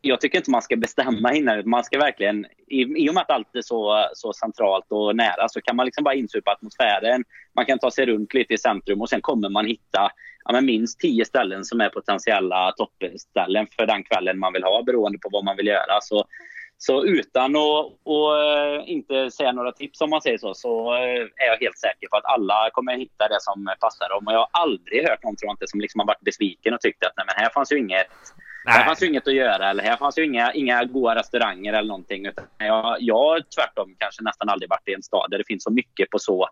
jag 0.00 0.20
tycker 0.20 0.38
inte 0.38 0.50
man 0.50 0.62
ska 0.62 0.76
bestämma 0.76 1.34
innan. 1.34 1.68
Man 1.68 1.84
ska 1.84 1.98
verkligen, 1.98 2.46
i, 2.66 3.04
i 3.04 3.10
och 3.10 3.14
med 3.14 3.20
att 3.20 3.30
allt 3.30 3.56
är 3.56 3.62
så, 3.62 4.08
så 4.14 4.32
centralt 4.32 4.86
och 4.88 5.16
nära, 5.16 5.48
så 5.48 5.60
kan 5.60 5.76
man 5.76 5.86
liksom 5.86 6.04
bara 6.04 6.14
insupa 6.14 6.50
atmosfären. 6.50 7.24
Man 7.56 7.66
kan 7.66 7.78
ta 7.78 7.90
sig 7.90 8.06
runt 8.06 8.34
lite 8.34 8.54
i 8.54 8.58
centrum 8.58 9.00
och 9.00 9.08
sen 9.08 9.20
kommer 9.20 9.48
man 9.48 9.66
hitta 9.66 10.10
ja, 10.44 10.52
men 10.52 10.66
minst 10.66 11.00
tio 11.00 11.24
ställen 11.24 11.64
som 11.64 11.80
är 11.80 11.88
potentiella 11.88 12.72
toppställen 12.72 13.66
för 13.76 13.86
den 13.86 14.04
kvällen 14.04 14.38
man 14.38 14.52
vill 14.52 14.64
ha, 14.64 14.82
beroende 14.82 15.18
på 15.18 15.28
vad 15.32 15.44
man 15.44 15.56
vill 15.56 15.66
göra. 15.66 16.00
Så, 16.00 16.24
så 16.78 17.04
utan 17.04 17.56
att 17.56 17.86
och, 18.02 18.32
uh, 18.32 18.90
inte 18.90 19.30
säga 19.30 19.52
några 19.52 19.72
tips 19.72 20.00
om 20.00 20.10
man 20.10 20.22
säger 20.22 20.38
så, 20.38 20.54
så 20.54 20.92
uh, 20.94 21.22
är 21.42 21.46
jag 21.46 21.58
helt 21.60 21.78
säker 21.78 22.08
på 22.08 22.16
att 22.16 22.24
alla 22.24 22.70
kommer 22.72 22.96
hitta 22.96 23.28
det 23.28 23.40
som 23.40 23.68
passar 23.80 24.08
dem. 24.08 24.26
Och 24.26 24.32
jag 24.32 24.38
har 24.38 24.50
aldrig 24.52 25.08
hört 25.08 25.22
någon, 25.22 25.36
tror 25.36 25.48
jag 25.48 25.54
inte, 25.54 25.66
som 25.68 25.80
liksom 25.80 25.98
har 25.98 26.06
varit 26.06 26.20
besviken 26.20 26.74
och 26.74 26.80
tyckt 26.80 27.04
att 27.04 27.12
nej, 27.16 27.26
men 27.26 27.44
här 27.44 27.50
fanns 27.50 27.72
ju 27.72 27.78
inget 27.78 28.06
Nej. 28.64 28.74
Här 28.74 28.84
fanns 28.84 29.02
ju 29.02 29.06
inget 29.06 29.28
att 29.28 29.34
göra 29.34 29.70
eller 29.70 29.84
här 29.84 29.96
fanns 29.96 30.18
ju 30.18 30.24
inga, 30.24 30.52
inga 30.52 30.84
goda 30.84 31.14
restauranger 31.14 31.72
eller 31.72 31.88
någonting. 31.88 32.26
Utan 32.26 32.44
jag, 32.58 32.96
jag 33.00 33.42
tvärtom 33.56 33.94
kanske 33.98 34.22
nästan 34.22 34.48
aldrig 34.48 34.70
varit 34.70 34.88
i 34.88 34.94
en 34.94 35.02
stad 35.02 35.30
där 35.30 35.38
det 35.38 35.44
finns 35.46 35.64
så 35.64 35.70
mycket 35.70 36.10
på 36.10 36.18
så 36.18 36.48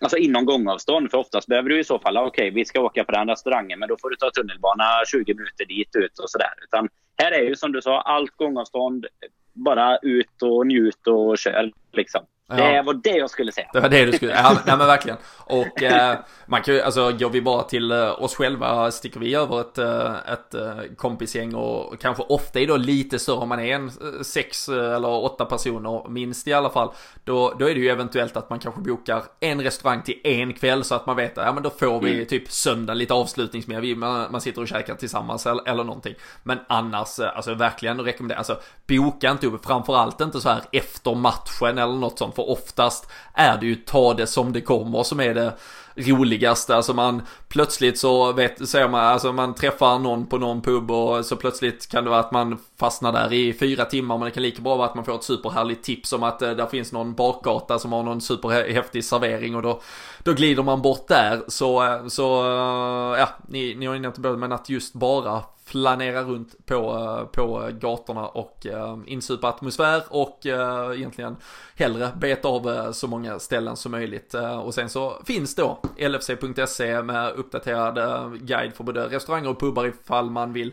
Alltså 0.00 0.16
inom 0.16 0.44
gångavstånd, 0.44 1.10
för 1.10 1.18
oftast 1.18 1.48
behöver 1.48 1.68
du 1.68 1.80
i 1.80 1.84
så 1.84 1.98
fall, 1.98 2.16
okej 2.16 2.28
okay, 2.28 2.50
vi 2.50 2.64
ska 2.64 2.80
åka 2.80 3.04
på 3.04 3.12
den 3.12 3.28
restaurangen 3.28 3.78
men 3.78 3.88
då 3.88 3.96
får 4.00 4.10
du 4.10 4.16
ta 4.16 4.30
tunnelbana 4.30 4.84
20 5.06 5.34
minuter 5.34 5.64
dit 5.64 5.96
ut 5.96 6.18
och 6.18 6.30
sådär. 6.30 6.52
Utan 6.64 6.88
här 7.18 7.32
är 7.32 7.42
ju 7.42 7.56
som 7.56 7.72
du 7.72 7.82
sa, 7.82 8.00
allt 8.00 8.36
gångavstånd, 8.36 9.06
bara 9.52 9.98
ut 9.98 10.42
och 10.42 10.66
njut 10.66 11.06
och 11.06 11.38
kör 11.38 11.72
liksom. 11.92 12.20
Det 12.48 12.74
ja. 12.74 12.82
var 12.82 12.94
det 12.94 13.10
jag 13.10 13.30
skulle 13.30 13.52
säga. 13.52 13.70
Det 13.72 13.80
var 13.80 13.88
det 13.88 14.04
du 14.04 14.12
skulle, 14.12 14.32
ja, 14.32 14.58
nej 14.66 14.76
men 14.76 14.86
verkligen. 14.86 15.18
Och 15.38 15.82
eh, 15.82 16.18
man 16.46 16.62
kan 16.62 16.74
ju, 16.74 16.80
alltså 16.80 17.12
går 17.12 17.30
vi 17.30 17.42
bara 17.42 17.62
till 17.62 17.92
eh, 17.92 18.22
oss 18.22 18.34
själva, 18.34 18.90
sticker 18.90 19.20
vi 19.20 19.34
över 19.34 19.60
ett, 19.60 19.78
eh, 19.78 20.32
ett 20.32 20.54
eh, 20.54 20.94
kompisgäng 20.96 21.54
och 21.54 22.00
kanske 22.00 22.22
ofta 22.22 22.60
är 22.60 22.66
då 22.66 22.76
lite 22.76 23.18
större 23.18 23.36
om 23.36 23.48
man 23.48 23.60
är 23.60 23.74
en 23.74 23.90
sex 24.24 24.68
eller 24.68 25.08
åtta 25.08 25.44
personer 25.44 26.08
minst 26.08 26.48
i 26.48 26.52
alla 26.52 26.70
fall. 26.70 26.92
Då, 27.24 27.54
då 27.58 27.70
är 27.70 27.74
det 27.74 27.80
ju 27.80 27.88
eventuellt 27.88 28.36
att 28.36 28.50
man 28.50 28.58
kanske 28.58 28.80
bokar 28.80 29.22
en 29.40 29.62
restaurang 29.62 30.02
till 30.02 30.20
en 30.24 30.52
kväll 30.52 30.84
så 30.84 30.94
att 30.94 31.06
man 31.06 31.16
vet 31.16 31.38
att 31.38 31.46
ja 31.46 31.52
men 31.52 31.62
då 31.62 31.70
får 31.70 32.00
vi 32.00 32.14
mm. 32.14 32.26
typ 32.26 32.50
söndag 32.50 32.94
lite 32.94 33.14
avslutningsmedel, 33.14 33.96
man, 33.96 34.32
man 34.32 34.40
sitter 34.40 34.60
och 34.60 34.68
käkar 34.68 34.94
tillsammans 34.94 35.46
eller, 35.46 35.68
eller 35.68 35.84
någonting. 35.84 36.14
Men 36.42 36.58
annars, 36.68 37.20
alltså 37.20 37.54
verkligen 37.54 38.00
rekommendera, 38.00 38.38
alltså 38.38 38.58
boka 38.88 39.30
inte 39.30 39.46
upp, 39.46 39.66
framförallt 39.66 40.20
inte 40.20 40.40
så 40.40 40.48
här 40.48 40.62
efter 40.72 41.14
matchen 41.14 41.78
eller 41.78 41.94
något 41.94 42.18
sånt 42.18 42.35
för 42.36 42.50
oftast 42.50 43.10
är 43.34 43.58
det 43.58 43.66
ju 43.66 43.74
ta 43.74 44.14
det 44.14 44.26
som 44.26 44.52
det 44.52 44.60
kommer 44.60 45.02
som 45.02 45.20
är 45.20 45.34
det 45.34 45.52
roligaste. 45.96 46.76
Alltså 46.76 46.94
man 46.94 47.22
plötsligt 47.48 47.98
så 47.98 48.32
vet, 48.32 48.68
säger 48.68 48.88
man, 48.88 49.04
alltså 49.04 49.32
man 49.32 49.54
träffar 49.54 49.98
någon 49.98 50.26
på 50.26 50.38
någon 50.38 50.62
pub 50.62 50.90
och 50.90 51.24
så 51.24 51.36
plötsligt 51.36 51.88
kan 51.90 52.04
det 52.04 52.10
vara 52.10 52.20
att 52.20 52.32
man 52.32 52.58
fastnar 52.78 53.12
där 53.12 53.32
i 53.32 53.52
fyra 53.52 53.84
timmar 53.84 54.18
men 54.18 54.24
det 54.24 54.30
kan 54.30 54.42
lika 54.42 54.62
bra 54.62 54.76
vara 54.76 54.88
att 54.88 54.94
man 54.94 55.04
får 55.04 55.14
ett 55.14 55.24
superhärligt 55.24 55.84
tips 55.84 56.12
om 56.12 56.22
att 56.22 56.42
eh, 56.42 56.50
där 56.50 56.66
finns 56.66 56.92
någon 56.92 57.14
bakgata 57.14 57.78
som 57.78 57.92
har 57.92 58.02
någon 58.02 58.20
superhäftig 58.20 59.04
servering 59.04 59.56
och 59.56 59.62
då, 59.62 59.80
då 60.26 60.32
glider 60.32 60.62
man 60.62 60.82
bort 60.82 61.08
där. 61.08 61.42
Så, 61.48 61.84
eh, 61.84 62.06
så 62.06 62.42
eh, 62.42 63.20
ja, 63.20 63.28
ni, 63.48 63.74
ni 63.74 63.86
har 63.86 63.94
ju 63.94 64.10
på 64.10 64.20
det 64.20 64.36
men 64.36 64.52
att 64.52 64.68
just 64.68 64.94
bara 64.94 65.42
flanera 65.64 66.22
runt 66.22 66.66
på, 66.66 66.74
eh, 66.74 67.26
på 67.26 67.70
gatorna 67.72 68.26
och 68.26 68.66
insupa 69.06 69.48
atmosfär 69.48 70.02
och 70.08 70.46
egentligen 70.94 71.36
hellre 71.76 72.12
beta 72.16 72.48
av 72.48 72.92
så 72.92 73.06
många 73.06 73.38
ställen 73.38 73.76
som 73.76 73.92
möjligt. 73.92 74.34
Och 74.62 74.74
sen 74.74 74.88
så 74.88 75.22
finns 75.24 75.54
då 75.54 75.78
lfc.se 75.96 77.02
med 77.02 77.32
uppdaterad 77.32 77.98
guide 78.40 78.74
för 78.74 78.84
både 78.84 79.08
restauranger 79.08 79.50
och 79.50 79.60
pubbar 79.60 79.86
ifall 79.86 80.30
man 80.30 80.52
vill 80.52 80.72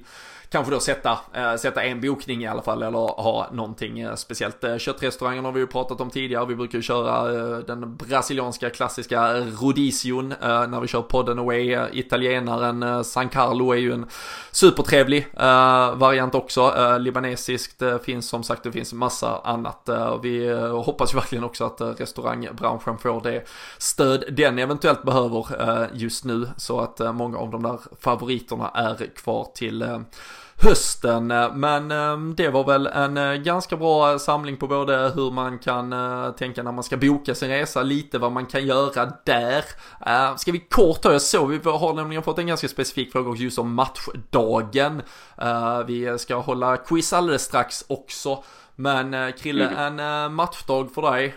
kanske 0.54 0.72
då 0.72 0.80
sätta, 0.80 1.20
eh, 1.34 1.56
sätta 1.56 1.84
en 1.84 2.02
bokning 2.02 2.44
i 2.44 2.48
alla 2.48 2.62
fall 2.62 2.84
eller 2.84 2.98
ha 2.98 3.48
någonting 3.52 4.00
eh, 4.00 4.16
speciellt. 4.16 4.64
Eh, 4.64 4.78
köttrestaurangen 4.78 5.46
har 5.46 5.52
vi 5.52 5.60
ju 5.60 5.68
pratat 5.68 6.02
om 6.02 6.10
tidigare. 6.10 6.46
Vi 6.46 6.56
brukar 6.56 6.78
ju 6.78 6.82
köra 6.82 7.34
eh, 7.34 7.58
den 7.58 7.96
brasilianska 7.96 8.70
klassiska 8.70 9.34
Rodision 9.38 10.34
när 10.42 10.80
vi 10.80 10.88
kör 10.88 11.02
podden 11.02 11.40
away. 11.40 11.78
italienaren 11.92 13.04
San 13.04 13.30
Carlo 13.30 13.72
är 13.72 13.78
ju 13.78 13.94
en 13.94 14.06
supertrevlig 14.52 15.28
variant 15.96 16.36
också. 16.36 16.74
libanesiskt 17.00 17.84
finns 18.04 18.30
som 18.30 18.44
sagt, 18.44 18.64
det 18.64 18.72
finns 18.72 18.94
massa 18.94 19.42
annat. 19.44 19.90
vi 20.24 20.52
hoppas 20.86 21.14
ju 21.14 21.16
verkligen 21.16 21.44
också 21.44 21.66
att 21.66 21.82
restaurangbranschen 22.00 22.98
får 22.98 23.22
det 23.22 23.44
stöd 23.78 24.24
den 24.30 24.60
eventuellt 24.60 25.04
behöver 25.04 25.46
just 25.94 26.26
nu 26.26 26.50
så 26.58 26.80
att 26.80 27.16
många 27.16 27.38
av 27.38 27.50
de 27.50 27.64
där 27.64 27.80
favoriterna 28.00 28.70
är 28.70 29.16
kvar 29.16 29.48
till 29.56 30.04
hösten. 30.64 31.28
Men 31.54 31.92
ehm, 31.92 32.36
det 32.36 32.50
var 32.50 32.64
väl 32.64 32.88
en 32.88 33.18
eh, 33.18 33.34
ganska 33.34 33.78
bra 33.78 34.20
samling 34.20 34.58
på 34.58 34.68
både 34.68 35.12
hur 35.16 35.32
man 35.32 35.60
kan 35.60 35.94
eh, 35.94 36.32
tänka 36.32 36.64
när 36.64 36.72
man 36.72 36.84
ska 36.84 36.98
boka 36.98 37.36
sin 37.36 37.50
resa, 37.50 37.84
lite 37.84 38.20
vad 38.20 38.32
man 38.32 38.46
kan 38.46 38.66
göra 38.66 39.12
där. 39.26 39.64
Eh, 40.06 40.36
ska 40.36 40.52
vi 40.52 40.60
kort 40.60 41.00
jag 41.04 41.22
såg, 41.22 41.52
vi 41.52 41.70
har 41.70 41.94
nämligen 41.94 42.24
fått 42.24 42.40
en 42.40 42.48
ganska 42.48 42.68
specifik 42.68 43.12
fråga 43.12 43.36
just 43.36 43.60
om 43.60 43.74
matchdagen. 43.74 45.02
Vi 45.86 46.18
ska 46.20 46.36
hålla 46.36 46.78
quiz 46.78 47.14
alldeles 47.14 47.42
strax 47.42 47.86
också. 47.88 48.44
Men 48.76 49.34
Krille, 49.34 49.68
mm. 49.68 50.00
en 50.00 50.34
matchdag 50.34 50.92
för 50.96 51.02
dig. 51.02 51.36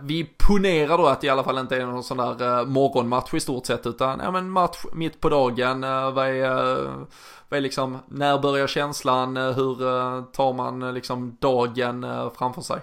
Vi 0.00 0.24
ponerar 0.24 0.98
då 0.98 1.06
att 1.06 1.20
det 1.20 1.26
i 1.26 1.30
alla 1.30 1.44
fall 1.44 1.58
inte 1.58 1.76
är 1.76 1.86
någon 1.86 2.04
sån 2.04 2.16
där 2.16 2.64
morgonmatch 2.64 3.34
i 3.34 3.40
stort 3.40 3.66
sett 3.66 3.86
utan 3.86 4.20
ja, 4.24 4.30
men 4.30 4.50
match 4.50 4.84
mitt 4.92 5.20
på 5.20 5.28
dagen. 5.28 5.80
Vad 6.14 6.28
är 6.28 7.06
vad 7.48 7.58
är 7.58 7.60
liksom, 7.60 7.98
när 8.08 8.38
börjar 8.38 8.66
känslan? 8.66 9.36
Eh, 9.36 9.52
hur 9.52 9.82
eh, 9.82 10.24
tar 10.24 10.52
man 10.52 10.82
eh, 10.82 10.92
liksom 10.92 11.36
dagen 11.40 12.06
framför 12.38 12.62
sig? 12.62 12.80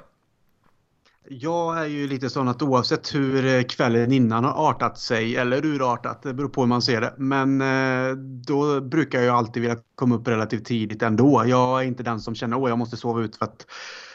Jag 1.30 1.80
är 1.80 1.86
ju 1.86 2.08
lite 2.08 2.30
sån 2.30 2.48
att 2.48 2.62
oavsett 2.62 3.16
hur 3.16 3.64
kvällen 3.70 4.12
innan 4.12 4.44
har 4.44 4.70
artat 4.70 4.98
sig 4.98 5.36
eller 5.36 5.66
urartat, 5.66 6.24
det 6.24 6.34
beror 6.34 6.50
på 6.50 6.62
hur 6.62 6.68
man 6.68 6.82
ser 6.82 7.02
det. 7.02 7.14
Men 7.18 7.64
då 8.48 8.82
brukar 8.82 9.22
jag 9.22 9.36
alltid 9.36 9.62
vilja 9.62 9.78
komma 9.96 10.16
upp 10.16 10.28
relativt 10.28 10.66
tidigt 10.66 11.02
ändå. 11.02 11.44
Jag 11.46 11.82
är 11.82 11.88
inte 11.88 12.04
den 12.04 12.20
som 12.20 12.36
känner 12.36 12.64
att 12.64 12.70
jag 12.70 12.78
måste 12.78 12.98
sova 12.98 13.22
ut 13.22 13.36
för 13.36 13.46
att 13.46 13.66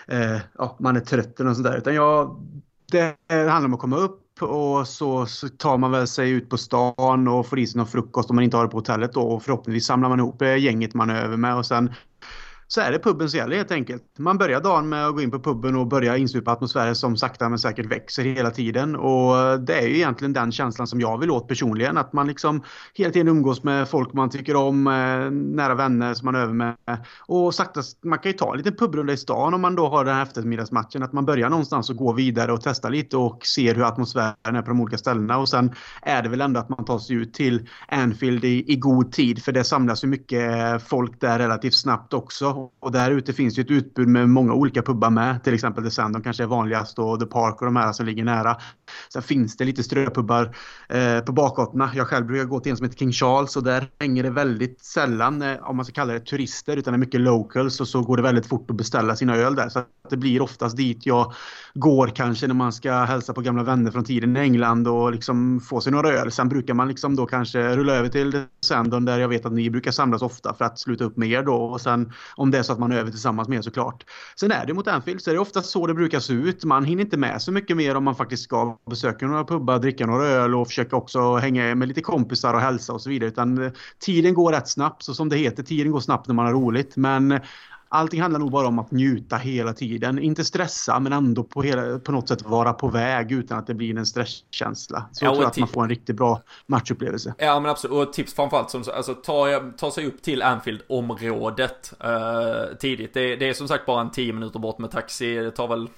eh, 0.09 0.41
ja, 0.59 0.77
man 0.81 0.97
är 0.97 1.01
trött 1.01 1.41
eller 1.41 1.55
sånt 1.55 1.67
där. 1.67 1.79
Utan 1.79 1.95
jag, 1.95 2.45
det 2.93 3.17
handlar 3.29 3.65
om 3.65 3.75
att 3.75 3.81
komma 3.81 3.97
upp 3.97 4.28
och 4.43 4.89
så, 4.89 5.27
så, 5.27 5.49
tar 5.49 5.79
man 5.79 5.91
väl 5.91 6.07
sig 6.07 6.31
ut 6.31 6.51
på 6.51 6.59
stan 6.59 7.29
och 7.29 7.47
får 7.47 7.59
i 7.59 7.67
sig 7.67 7.79
någon 7.79 7.87
frukost 7.87 8.31
om 8.31 8.37
man 8.37 8.45
inte 8.45 8.57
har 8.57 8.65
det 8.65 8.71
på 8.71 8.79
hotellet 8.79 9.13
då. 9.13 9.21
Och 9.21 9.43
förhoppningsvis 9.43 9.87
samlar 9.87 10.09
man 10.09 10.19
ihop 10.19 10.43
eh, 10.43 10.57
gänget 10.57 10.95
man 10.95 11.11
är 11.11 11.23
över 11.23 11.37
med. 11.37 11.57
Och 11.57 11.67
sen 11.67 11.95
så 12.71 12.81
är 12.81 12.93
det 12.93 12.99
puben 12.99 13.31
som 13.31 13.39
gäller 13.39 13.57
helt 13.57 13.71
enkelt. 13.71 14.03
Man 14.19 14.39
börjar 14.39 14.61
dagen 14.61 14.89
med 14.89 15.07
att 15.07 15.15
gå 15.15 15.23
in 15.23 15.31
på 15.31 15.39
puben 15.41 15.77
och 15.77 15.87
börja 15.87 16.17
insupa 16.17 16.53
atmosfären 16.53 16.97
som 16.97 17.17
sakta 17.17 17.49
men 17.49 17.59
säkert 17.59 17.87
växer 17.87 18.23
hela 18.23 18.51
tiden. 18.51 18.97
Och 18.97 19.61
det 19.61 19.79
är 19.79 19.87
ju 19.87 19.97
egentligen 19.97 20.33
den 20.33 20.53
känslan 20.53 20.87
som 20.87 21.01
jag 21.01 21.19
vill 21.19 21.31
åt 21.31 21.49
personligen. 21.49 21.97
Att 21.97 22.13
man 22.13 22.27
liksom 22.27 22.63
hela 22.95 23.13
tiden 23.13 23.29
umgås 23.29 23.63
med 23.63 23.89
folk 23.89 24.13
man 24.13 24.31
tycker 24.31 24.57
om, 24.57 24.87
eh, 24.87 25.31
nära 25.31 25.75
vänner 25.75 26.15
som 26.15 26.25
man 26.25 26.35
är 26.35 26.39
över 26.39 26.55
med. 26.55 26.77
Och 27.27 27.55
sakta, 27.55 27.83
man 28.05 28.19
kan 28.19 28.33
ju 28.33 28.39
ta 28.39 28.53
en 28.53 28.59
liten 28.59 28.77
pubrunda 28.77 29.13
i 29.13 29.17
stan 29.17 29.55
om 29.55 29.61
man 29.61 29.75
då 29.75 29.89
har 29.89 30.05
den 30.05 30.15
här 30.15 30.23
eftermiddagsmatchen. 30.23 31.03
Att 31.03 31.13
man 31.13 31.27
börjar 31.27 31.51
någonstans 31.51 31.91
och 31.91 31.97
går 31.97 32.15
vidare 32.15 32.53
och 32.53 32.61
testar 32.63 32.91
lite 32.91 33.17
och 33.17 33.47
ser 33.47 33.75
hur 33.75 33.83
atmosfären 33.83 34.57
är 34.57 34.63
på 34.63 34.69
de 34.69 34.81
olika 34.81 34.99
ställena. 34.99 35.39
Och 35.39 35.49
sen 35.49 35.73
är 36.03 36.23
det 36.23 36.29
väl 36.29 36.41
ändå 36.41 36.61
att 36.61 36.69
man 36.69 36.85
tar 36.85 36.99
sig 36.99 37.17
ut 37.17 37.35
till 37.35 37.69
Anfield 37.89 38.45
i, 38.45 38.73
i 38.73 38.77
god 38.77 39.13
tid. 39.13 39.43
För 39.43 39.53
det 39.53 39.65
samlas 39.65 40.05
ju 40.05 40.09
mycket 40.09 40.53
eh, 40.53 40.79
folk 40.79 41.21
där 41.21 41.39
relativt 41.39 41.75
snabbt 41.75 42.15
också. 42.15 42.58
Och 42.81 42.93
där 42.93 43.11
ute 43.11 43.33
finns 43.33 43.59
ju 43.59 43.63
ett 43.63 43.71
utbud 43.71 44.09
med 44.09 44.29
många 44.29 44.53
olika 44.53 44.83
pubbar 44.83 45.11
med. 45.11 45.45
Till 45.45 45.55
exempel 45.55 45.85
The 45.85 45.91
Sand, 45.91 46.15
de 46.15 46.23
kanske 46.23 46.43
är 46.43 46.47
vanligast 46.47 46.99
och 46.99 47.21
The 47.21 47.27
Park 47.27 47.61
och 47.61 47.65
de 47.65 47.77
här 47.77 47.93
som 47.93 48.07
ligger 48.07 48.25
nära. 48.25 48.57
Sen 49.13 49.23
finns 49.23 49.57
det 49.57 49.65
lite 49.65 49.83
ströpubbar 49.83 50.57
eh, 50.89 51.21
på 51.21 51.33
bakgatorna. 51.33 51.91
Jag 51.95 52.07
själv 52.07 52.27
brukar 52.27 52.45
gå 52.45 52.61
till 52.61 52.71
en 52.71 52.77
som 52.77 52.85
heter 52.85 52.99
King 52.99 53.13
Charles 53.13 53.57
och 53.57 53.63
där 53.63 53.91
hänger 54.01 54.23
det 54.23 54.31
väldigt 54.31 54.81
sällan, 54.85 55.43
eh, 55.43 55.69
om 55.69 55.77
man 55.77 55.85
ska 55.85 55.95
kalla 55.95 56.13
det 56.13 56.21
turister, 56.21 56.77
utan 56.77 56.93
det 56.93 56.97
är 56.97 56.99
mycket 56.99 57.21
locals 57.21 57.81
och 57.81 57.89
så 57.89 58.03
går 58.03 58.17
det 58.17 58.23
väldigt 58.23 58.47
fort 58.47 58.71
att 58.71 58.77
beställa 58.77 59.17
sina 59.17 59.37
öl 59.37 59.55
där. 59.55 59.69
Så 59.69 59.83
det 60.11 60.17
blir 60.17 60.43
oftast 60.43 60.77
dit 60.77 61.07
jag 61.07 61.33
går 61.75 62.09
kanske 62.09 62.47
när 62.47 62.55
man 62.55 62.73
ska 62.73 62.93
hälsa 62.93 63.33
på 63.33 63.41
gamla 63.41 63.63
vänner 63.63 63.91
från 63.91 64.05
tiden 64.05 64.37
i 64.37 64.41
England 64.41 64.89
och 64.89 65.13
liksom 65.13 65.61
få 65.61 65.81
sig 65.81 65.93
några 65.93 66.09
öl. 66.09 66.33
Sen 66.33 66.49
brukar 66.49 66.75
man 66.75 66.89
liksom 66.89 67.17
då 67.17 67.27
kanske 67.27 67.77
rulla 67.77 67.95
över 67.95 68.09
till 68.09 68.45
Sandon 68.61 69.05
där 69.05 69.19
jag 69.19 69.29
vet 69.29 69.47
att 69.47 69.53
ni 69.53 69.71
brukar 69.71 69.91
samlas 69.91 70.23
ofta 70.23 70.55
för 70.55 70.65
att 70.65 70.79
sluta 70.79 71.05
upp 71.05 71.17
med 71.17 71.29
er 71.29 71.43
då. 71.43 71.55
Och 71.55 71.81
sen 71.81 72.13
om 72.37 72.51
det 72.51 72.59
är 72.59 72.63
så 72.63 72.73
att 72.73 72.79
man 72.79 72.93
är 72.93 72.97
över 72.97 73.11
tillsammans 73.11 73.49
med 73.49 73.59
er 73.59 73.63
såklart. 73.63 74.05
Sen 74.41 74.53
är 74.53 74.67
det 74.67 74.75
mot 74.75 74.89
Anfield 74.89 75.23
så 75.23 75.31
är 75.31 75.35
det 75.35 75.41
oftast 75.41 75.71
så 75.71 75.87
det 75.87 75.95
brukar 75.95 76.21
se 76.21 76.33
ut. 76.33 76.65
Man 76.65 76.85
hinner 76.85 77.05
inte 77.05 77.17
med 77.17 77.43
så 77.43 77.53
mycket 77.53 77.77
mer 77.77 77.95
om 77.95 78.05
man 78.05 78.15
faktiskt 78.15 78.43
ska 78.43 78.78
besöka 78.87 79.27
några 79.27 79.45
pubbar, 79.45 79.79
dricka 79.79 80.07
några 80.07 80.27
öl 80.27 80.55
och 80.55 80.67
försöka 80.67 80.97
också 80.97 81.37
hänga 81.37 81.75
med 81.75 81.89
lite 81.89 82.01
kompisar 82.01 82.55
och 82.55 82.61
hälsa 82.61 82.93
och 82.93 83.01
så 83.01 83.11
vidare. 83.11 83.29
Utan 83.29 83.65
eh, 83.65 83.73
tiden 83.99 84.35
går 84.35 84.53
rätt 84.53 84.69
snabbt. 84.69 85.03
Så 85.03 85.15
som 85.15 85.29
det 85.29 85.37
heter, 85.37 85.63
tiden 85.63 85.93
går 85.93 86.01
snabbt 86.01 86.27
när 86.27 86.35
man 86.35 86.47
har 86.47 86.53
roligt. 86.53 86.97
Men 86.97 87.41
allting 87.89 88.21
handlar 88.21 88.41
nog 88.41 88.51
bara 88.51 88.67
om 88.67 88.79
att 88.79 88.91
njuta 88.91 89.37
hela 89.37 89.73
tiden. 89.73 90.19
Inte 90.19 90.45
stressa 90.45 91.01
men 91.01 91.13
ändå 91.13 91.45
på, 91.45 91.63
hela, 91.63 91.99
på 91.99 92.13
något 92.13 92.29
sätt 92.29 92.43
vara 92.43 92.73
på 92.73 92.89
väg 92.89 93.33
utan 93.33 93.59
att 93.59 93.67
det 93.67 93.75
blir 93.75 93.99
en 93.99 94.07
stresskänsla. 94.07 95.05
Så 95.13 95.25
ja, 95.25 95.29
jag 95.29 95.37
tror 95.37 95.47
att 95.47 95.59
man 95.59 95.69
får 95.69 95.83
en 95.83 95.89
riktigt 95.89 96.17
bra 96.17 96.43
matchupplevelse. 96.67 97.35
Ja 97.39 97.61
men 97.61 97.71
absolut, 97.71 98.09
och 98.09 98.13
tips 98.13 98.35
framförallt 98.35 98.71
som 98.71 98.85
alltså 98.95 99.15
ta, 99.15 99.71
ta 99.77 99.91
sig 99.91 100.07
upp 100.07 100.23
till 100.23 100.43
Anfield-området 100.43 101.93
eh, 102.01 102.77
tidigt. 102.81 103.15
Det, 103.15 103.37
det, 103.37 103.49
är 103.49 103.53
som 103.53 103.69
sagt 103.69 103.87
bara 103.87 104.01
en 104.01 104.11
10 104.11 104.33
minuter 104.33 104.59
bort 104.59 104.79
med 104.79 104.91
taxi. 104.91 105.35
Det 105.35 105.51
tar 105.51 105.69
väl 105.69 105.89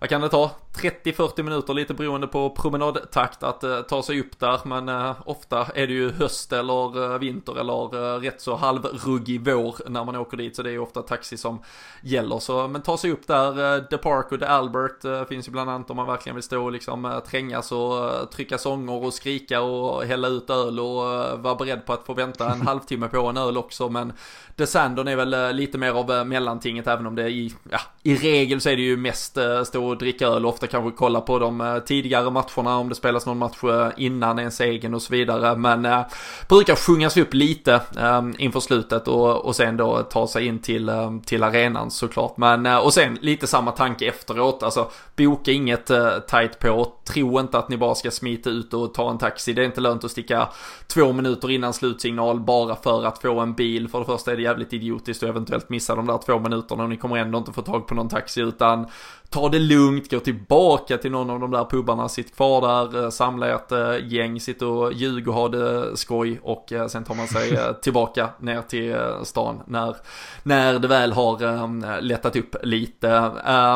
vad 0.00 0.08
kan 0.08 0.20
det 0.20 0.28
ta? 0.28 0.50
30-40 0.74 1.42
minuter 1.42 1.74
lite 1.74 1.94
beroende 1.94 2.26
på 2.26 2.50
promenadtakt 2.50 3.42
att 3.42 3.64
uh, 3.64 3.80
ta 3.80 4.02
sig 4.02 4.20
upp 4.20 4.38
där. 4.38 4.60
Men 4.64 4.88
uh, 4.88 5.16
ofta 5.24 5.66
är 5.74 5.86
det 5.86 5.92
ju 5.92 6.10
höst 6.10 6.52
eller 6.52 6.98
uh, 6.98 7.18
vinter 7.18 7.60
eller 7.60 8.20
rätt 8.20 8.40
så 8.40 8.56
halvruggig 8.56 9.40
vår 9.44 9.88
när 9.88 10.04
man 10.04 10.16
åker 10.16 10.36
dit. 10.36 10.56
Så 10.56 10.62
det 10.62 10.72
är 10.72 10.78
ofta 10.78 11.02
taxi 11.02 11.36
som 11.36 11.62
gäller. 12.02 12.38
Så 12.38 12.68
men 12.68 12.82
ta 12.82 12.96
sig 12.96 13.10
upp 13.10 13.26
där. 13.26 13.80
The 13.80 13.98
Park 13.98 14.32
och 14.32 14.38
The 14.38 14.44
Albert 14.44 15.28
finns 15.28 15.48
ju 15.48 15.52
bland 15.52 15.70
annat 15.70 15.90
om 15.90 15.96
man 15.96 16.06
verkligen 16.06 16.36
vill 16.36 16.42
stå 16.42 16.64
och 16.64 16.72
liksom 16.72 17.20
trängas 17.26 17.72
och 17.72 18.30
trycka 18.30 18.58
sånger 18.58 19.04
och 19.04 19.14
skrika 19.14 19.60
och 19.60 20.04
hälla 20.04 20.28
ut 20.28 20.50
öl 20.50 20.80
och 20.80 20.96
vara 21.40 21.54
beredd 21.54 21.86
på 21.86 21.92
att 21.92 22.06
få 22.06 22.14
vänta 22.14 22.52
en 22.52 22.62
halvtimme 22.66 23.08
på 23.08 23.26
en 23.26 23.36
öl 23.36 23.58
också. 23.58 23.88
Men 23.88 24.12
The 24.56 24.66
Sandon 24.66 25.08
är 25.08 25.16
väl 25.16 25.56
lite 25.56 25.78
mer 25.78 25.90
av 25.90 26.26
mellantinget 26.26 26.86
även 26.86 27.06
om 27.06 27.14
det 27.14 27.28
i, 27.28 27.54
ja, 27.70 27.80
i 28.02 28.16
regel 28.16 28.60
så 28.60 28.68
är 28.68 28.76
det 28.76 28.82
ju 28.82 28.96
mest 28.96 29.38
stå 29.64 29.88
och 29.88 29.98
dricka 29.98 30.26
öl 30.26 30.46
ofta 30.60 30.66
kanske 30.66 30.98
kolla 30.98 31.20
på 31.20 31.38
de 31.38 31.60
eh, 31.60 31.78
tidigare 31.78 32.30
matcherna 32.30 32.78
om 32.78 32.88
det 32.88 32.94
spelas 32.94 33.26
någon 33.26 33.38
match 33.38 33.64
eh, 33.64 33.88
innan 33.96 34.38
ens 34.38 34.60
egen 34.60 34.94
och 34.94 35.02
så 35.02 35.12
vidare. 35.12 35.56
Men 35.56 35.84
eh, 35.84 36.00
brukar 36.48 36.74
sjungas 36.74 37.16
upp 37.16 37.34
lite 37.34 37.80
eh, 37.98 38.22
inför 38.38 38.60
slutet 38.60 39.08
och, 39.08 39.44
och 39.44 39.56
sen 39.56 39.76
då 39.76 40.02
ta 40.02 40.26
sig 40.26 40.46
in 40.46 40.58
till, 40.58 40.88
eh, 40.88 41.10
till 41.26 41.42
arenan 41.42 41.90
såklart. 41.90 42.36
Men 42.36 42.66
eh, 42.66 42.76
och 42.76 42.94
sen 42.94 43.18
lite 43.20 43.46
samma 43.46 43.72
tanke 43.72 44.06
efteråt. 44.06 44.62
Alltså 44.62 44.90
boka 45.16 45.50
inget 45.50 45.90
eh, 45.90 46.18
tight 46.18 46.58
på. 46.58 46.92
Tro 47.04 47.40
inte 47.40 47.58
att 47.58 47.68
ni 47.68 47.76
bara 47.76 47.94
ska 47.94 48.10
smita 48.10 48.50
ut 48.50 48.74
och 48.74 48.94
ta 48.94 49.10
en 49.10 49.18
taxi. 49.18 49.52
Det 49.52 49.62
är 49.62 49.66
inte 49.66 49.80
lönt 49.80 50.04
att 50.04 50.10
sticka 50.10 50.48
två 50.86 51.12
minuter 51.12 51.50
innan 51.50 51.72
slutsignal 51.72 52.40
bara 52.40 52.76
för 52.76 53.04
att 53.04 53.18
få 53.18 53.40
en 53.40 53.54
bil. 53.54 53.88
För 53.88 53.98
det 53.98 54.04
första 54.04 54.32
är 54.32 54.36
det 54.36 54.42
jävligt 54.42 54.72
idiotiskt 54.72 55.22
att 55.22 55.28
eventuellt 55.28 55.68
missa 55.68 55.94
de 55.94 56.06
där 56.06 56.18
två 56.26 56.38
minuterna 56.38 56.82
och 56.82 56.88
ni 56.88 56.96
kommer 56.96 57.16
ändå 57.16 57.38
inte 57.38 57.52
få 57.52 57.62
tag 57.62 57.86
på 57.86 57.94
någon 57.94 58.08
taxi 58.08 58.40
utan 58.40 58.86
ta 59.30 59.48
det 59.48 59.58
lugnt, 59.58 60.10
gå 60.10 60.20
tillbaka 60.20 60.98
till 60.98 61.10
någon 61.10 61.30
av 61.30 61.40
de 61.40 61.50
där 61.50 61.64
pubbarna, 61.64 62.08
sitt 62.08 62.36
kvar 62.36 62.60
där, 62.60 63.04
eh, 63.04 63.10
samla 63.10 63.54
ett 63.54 63.72
eh, 63.72 63.96
gäng, 64.02 64.40
sitt 64.40 64.62
och 64.62 64.92
ljug 64.92 65.28
och 65.28 65.34
ha 65.34 65.48
det 65.48 65.96
skoj 65.96 66.40
och 66.42 66.72
eh, 66.72 66.86
sen 66.86 67.04
tar 67.04 67.14
man 67.14 67.26
sig 67.26 67.58
tillbaka 67.82 68.28
ner 68.38 68.62
till 68.62 68.96
stan 69.22 69.62
när, 69.66 69.96
när 70.42 70.78
det 70.78 70.88
väl 70.88 71.12
har 71.12 72.00
lättat 72.00 72.36
upp 72.36 72.56
lite. 72.62 73.30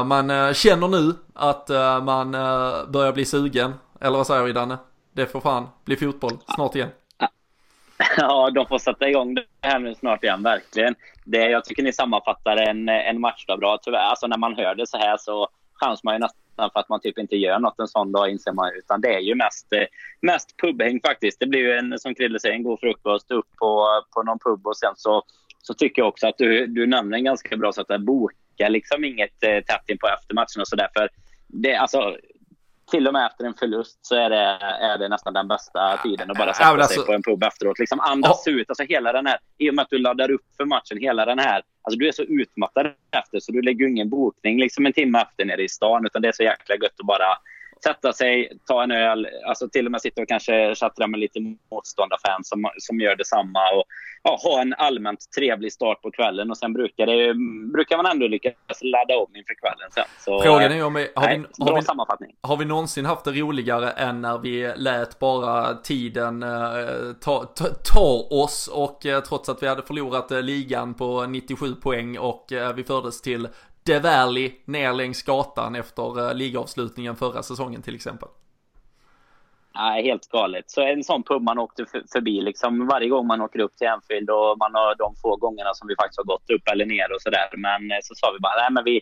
Man 0.05 0.55
känner 0.55 0.88
nu 0.88 1.14
att 1.34 1.68
man 2.05 2.32
börjar 2.92 3.12
bli 3.12 3.24
sugen, 3.24 3.74
eller 4.00 4.16
vad 4.16 4.26
säger 4.26 4.42
vi 4.42 4.52
Danne? 4.52 4.78
Det 5.12 5.26
får 5.26 5.40
fan 5.40 5.68
bli 5.84 5.96
fotboll 5.96 6.38
snart 6.55 6.74
igen. 6.74 6.88
Ja, 8.16 8.50
de 8.50 8.66
får 8.66 8.78
sätta 8.78 9.09
igång 9.09 9.34
det 9.34 9.44
här 9.62 9.78
nu 9.78 9.94
snart 9.94 10.24
igen, 10.24 10.42
verkligen. 10.42 10.94
Det, 11.25 11.51
jag 11.51 11.64
tycker 11.64 11.83
ni 11.83 11.93
sammanfattar 11.93 12.57
en, 12.57 12.89
en 12.89 13.20
matchdag 13.20 13.59
bra. 13.59 13.79
Tyvärr, 13.83 13.99
alltså 13.99 14.27
när 14.27 14.39
man 14.39 14.57
hör 14.57 14.75
det 14.75 14.87
så 14.87 14.99
här 14.99 15.16
så 15.16 15.49
chansar 15.81 16.01
man 16.05 16.14
ju 16.14 16.18
nästan 16.18 16.70
för 16.70 16.81
att 16.81 16.89
man 16.89 17.01
typ 17.01 17.18
inte 17.18 17.37
gör 17.37 17.59
något 17.59 17.81
en 17.81 17.89
sån 17.89 18.12
dag 18.12 18.31
inser 18.31 18.53
man 18.53 18.72
Utan 18.75 19.01
det 19.01 19.14
är 19.14 19.20
ju 19.20 19.35
mest, 19.35 19.72
eh, 19.72 19.87
mest 20.20 20.57
pubhäng 20.57 21.01
faktiskt. 21.01 21.41
Det 21.41 21.47
blir 21.47 21.61
ju 21.61 21.72
en, 21.72 21.99
som 21.99 22.14
Krille 22.14 22.41
säger, 22.41 22.55
en 22.55 22.62
god 22.62 22.81
frukost 22.81 23.31
upp 23.31 23.57
på, 23.59 23.87
på 24.14 24.22
någon 24.22 24.39
pub 24.39 24.66
och 24.66 24.77
sen 24.77 24.95
så, 24.97 25.22
så 25.62 25.75
tycker 25.75 26.03
jag 26.03 26.09
också 26.09 26.27
att 26.27 26.39
du, 26.39 26.66
du 26.66 26.87
nämner 26.87 27.18
en 27.18 27.25
ganska 27.25 27.57
bra 27.57 27.72
sätt 27.72 27.91
att 27.91 28.01
boka 28.01 28.68
liksom 28.68 29.05
inget 29.05 29.43
eh, 29.43 29.61
tätt 29.61 29.89
in 29.89 29.99
på 29.99 30.09
eftermatchen 30.09 30.61
och 30.61 30.68
sådär. 30.68 30.89
För 30.97 31.09
det, 31.47 31.75
alltså, 31.75 32.16
till 32.91 33.07
och 33.07 33.12
med 33.12 33.26
efter 33.26 33.45
en 33.45 33.55
förlust 33.55 33.99
så 34.03 34.14
är 34.14 34.30
det, 34.30 34.59
är 34.80 34.99
det 34.99 35.09
nästan 35.09 35.32
den 35.32 35.49
bästa 35.49 35.97
tiden 36.03 36.30
att 36.30 36.39
bara 36.39 36.53
sätta 36.53 36.68
ja, 36.68 36.82
alltså, 36.82 37.01
sig 37.01 37.07
på 37.07 37.12
en 37.12 37.22
pub 37.22 37.43
efteråt. 37.43 37.78
Liksom 37.78 38.01
andas 38.01 38.47
oh. 38.47 38.53
ut. 38.53 38.70
Alltså 38.70 38.85
hela 38.85 39.12
den 39.12 39.26
här, 39.26 39.39
I 39.59 39.70
och 39.70 39.74
med 39.74 39.82
att 39.82 39.91
du 39.91 39.99
laddar 39.99 40.30
upp 40.30 40.45
för 40.57 40.64
matchen, 40.64 40.99
hela 40.99 41.24
den 41.24 41.39
här... 41.39 41.62
Alltså 41.82 41.99
du 41.99 42.09
är 42.09 42.12
så 42.12 42.22
utmattad 42.22 42.87
efter 42.87 43.41
så 43.41 43.53
du 43.53 43.62
lägger 43.62 43.87
ingen 43.87 44.11
bokning 44.11 44.61
liksom 44.61 44.87
en 44.87 44.93
timme 44.93 45.20
efter 45.20 45.45
nere 45.45 45.62
i 45.62 45.68
stan. 45.68 46.07
Utan 46.07 46.22
det 46.22 46.28
är 46.28 46.32
så 46.32 46.43
jäkla 46.43 46.74
gött 46.74 47.01
att 47.01 47.07
bara 47.07 47.39
sätta 47.85 48.12
sig, 48.12 48.59
ta 48.66 48.82
en 48.82 48.91
öl, 48.91 49.28
alltså 49.47 49.68
till 49.68 49.87
och 49.87 49.93
med 49.93 50.01
sitta 50.01 50.22
och 50.22 50.28
kanske 50.28 50.74
chattra 50.74 51.07
med 51.07 51.20
lite 51.20 51.41
motståndarfans 51.70 52.49
som, 52.49 52.70
som 52.78 53.01
gör 53.01 53.16
detsamma. 53.16 53.61
Och, 53.76 53.85
ja, 54.22 54.39
ha 54.43 54.61
en 54.61 54.74
allmänt 54.78 55.32
trevlig 55.37 55.72
start 55.72 56.03
på 56.03 56.11
kvällen 56.11 56.51
och 56.51 56.59
sen 56.59 56.72
brukar, 56.72 57.07
det, 57.07 57.35
brukar 57.72 57.97
man 57.97 58.07
ändå 58.07 58.26
lyckas 58.26 58.55
ladda 58.82 59.16
om 59.16 59.37
inför 59.37 59.55
kvällen 59.55 59.91
sen. 59.95 60.05
Så, 60.18 60.41
Frågan 60.41 60.72
är 60.72 60.85
om 60.85 60.95
vi, 60.95 61.09
har, 61.14 61.26
nej, 61.26 61.43
vi, 61.59 61.64
har, 61.64 61.76
vi, 61.76 61.82
sammanfattning. 61.82 62.37
har 62.41 62.57
vi 62.57 62.64
någonsin 62.64 63.07
haft 63.07 63.24
det 63.24 63.32
roligare 63.32 63.91
än 63.91 64.20
när 64.20 64.39
vi 64.39 64.72
lät 64.76 65.18
bara 65.18 65.74
tiden 65.74 66.43
uh, 66.43 67.12
ta, 67.20 67.45
ta, 67.45 67.64
ta, 67.95 68.26
oss 68.30 68.68
och 68.68 69.07
uh, 69.07 69.20
trots 69.20 69.49
att 69.49 69.62
vi 69.62 69.68
hade 69.68 69.82
förlorat 69.82 70.32
uh, 70.32 70.43
ligan 70.43 70.95
på 70.95 71.26
97 71.26 71.74
poäng 71.74 72.18
och 72.18 72.53
vi 72.74 72.85
fördes 72.85 73.22
till 73.22 73.49
The 73.87 73.99
Valley 73.99 74.53
ner 74.64 74.93
längs 74.93 75.22
gatan 75.22 75.74
efter 75.74 76.28
eh, 76.28 76.35
ligavslutningen 76.35 77.16
förra 77.16 77.43
säsongen 77.43 77.82
till 77.82 77.95
exempel. 77.95 78.28
Nej, 79.74 80.05
helt 80.05 80.28
galet. 80.28 80.70
Så 80.70 80.82
en 80.82 81.05
sån 81.05 81.22
pub 81.22 81.43
man 81.43 81.59
åkte 81.59 81.87
förbi 82.12 82.41
liksom 82.41 82.87
varje 82.87 83.09
gång 83.09 83.26
man 83.26 83.41
åker 83.41 83.59
upp 83.59 83.76
till 83.76 83.89
Anfield 83.89 84.30
och 84.30 84.59
man 84.59 84.74
har 84.74 84.95
de 84.95 85.14
få 85.22 85.37
gångerna 85.37 85.74
som 85.74 85.89
vi 85.89 85.95
faktiskt 85.97 86.18
har 86.18 86.24
gått 86.24 86.51
upp 86.51 86.68
eller 86.72 86.87
ner 86.87 87.12
och 87.14 87.22
sådär. 87.22 87.49
Men 87.57 87.91
eh, 87.91 87.99
så 88.03 88.14
sa 88.14 88.32
vi 88.32 88.39
bara, 88.39 88.57
nej 88.57 88.70
men 88.70 88.85
vi, 88.85 89.01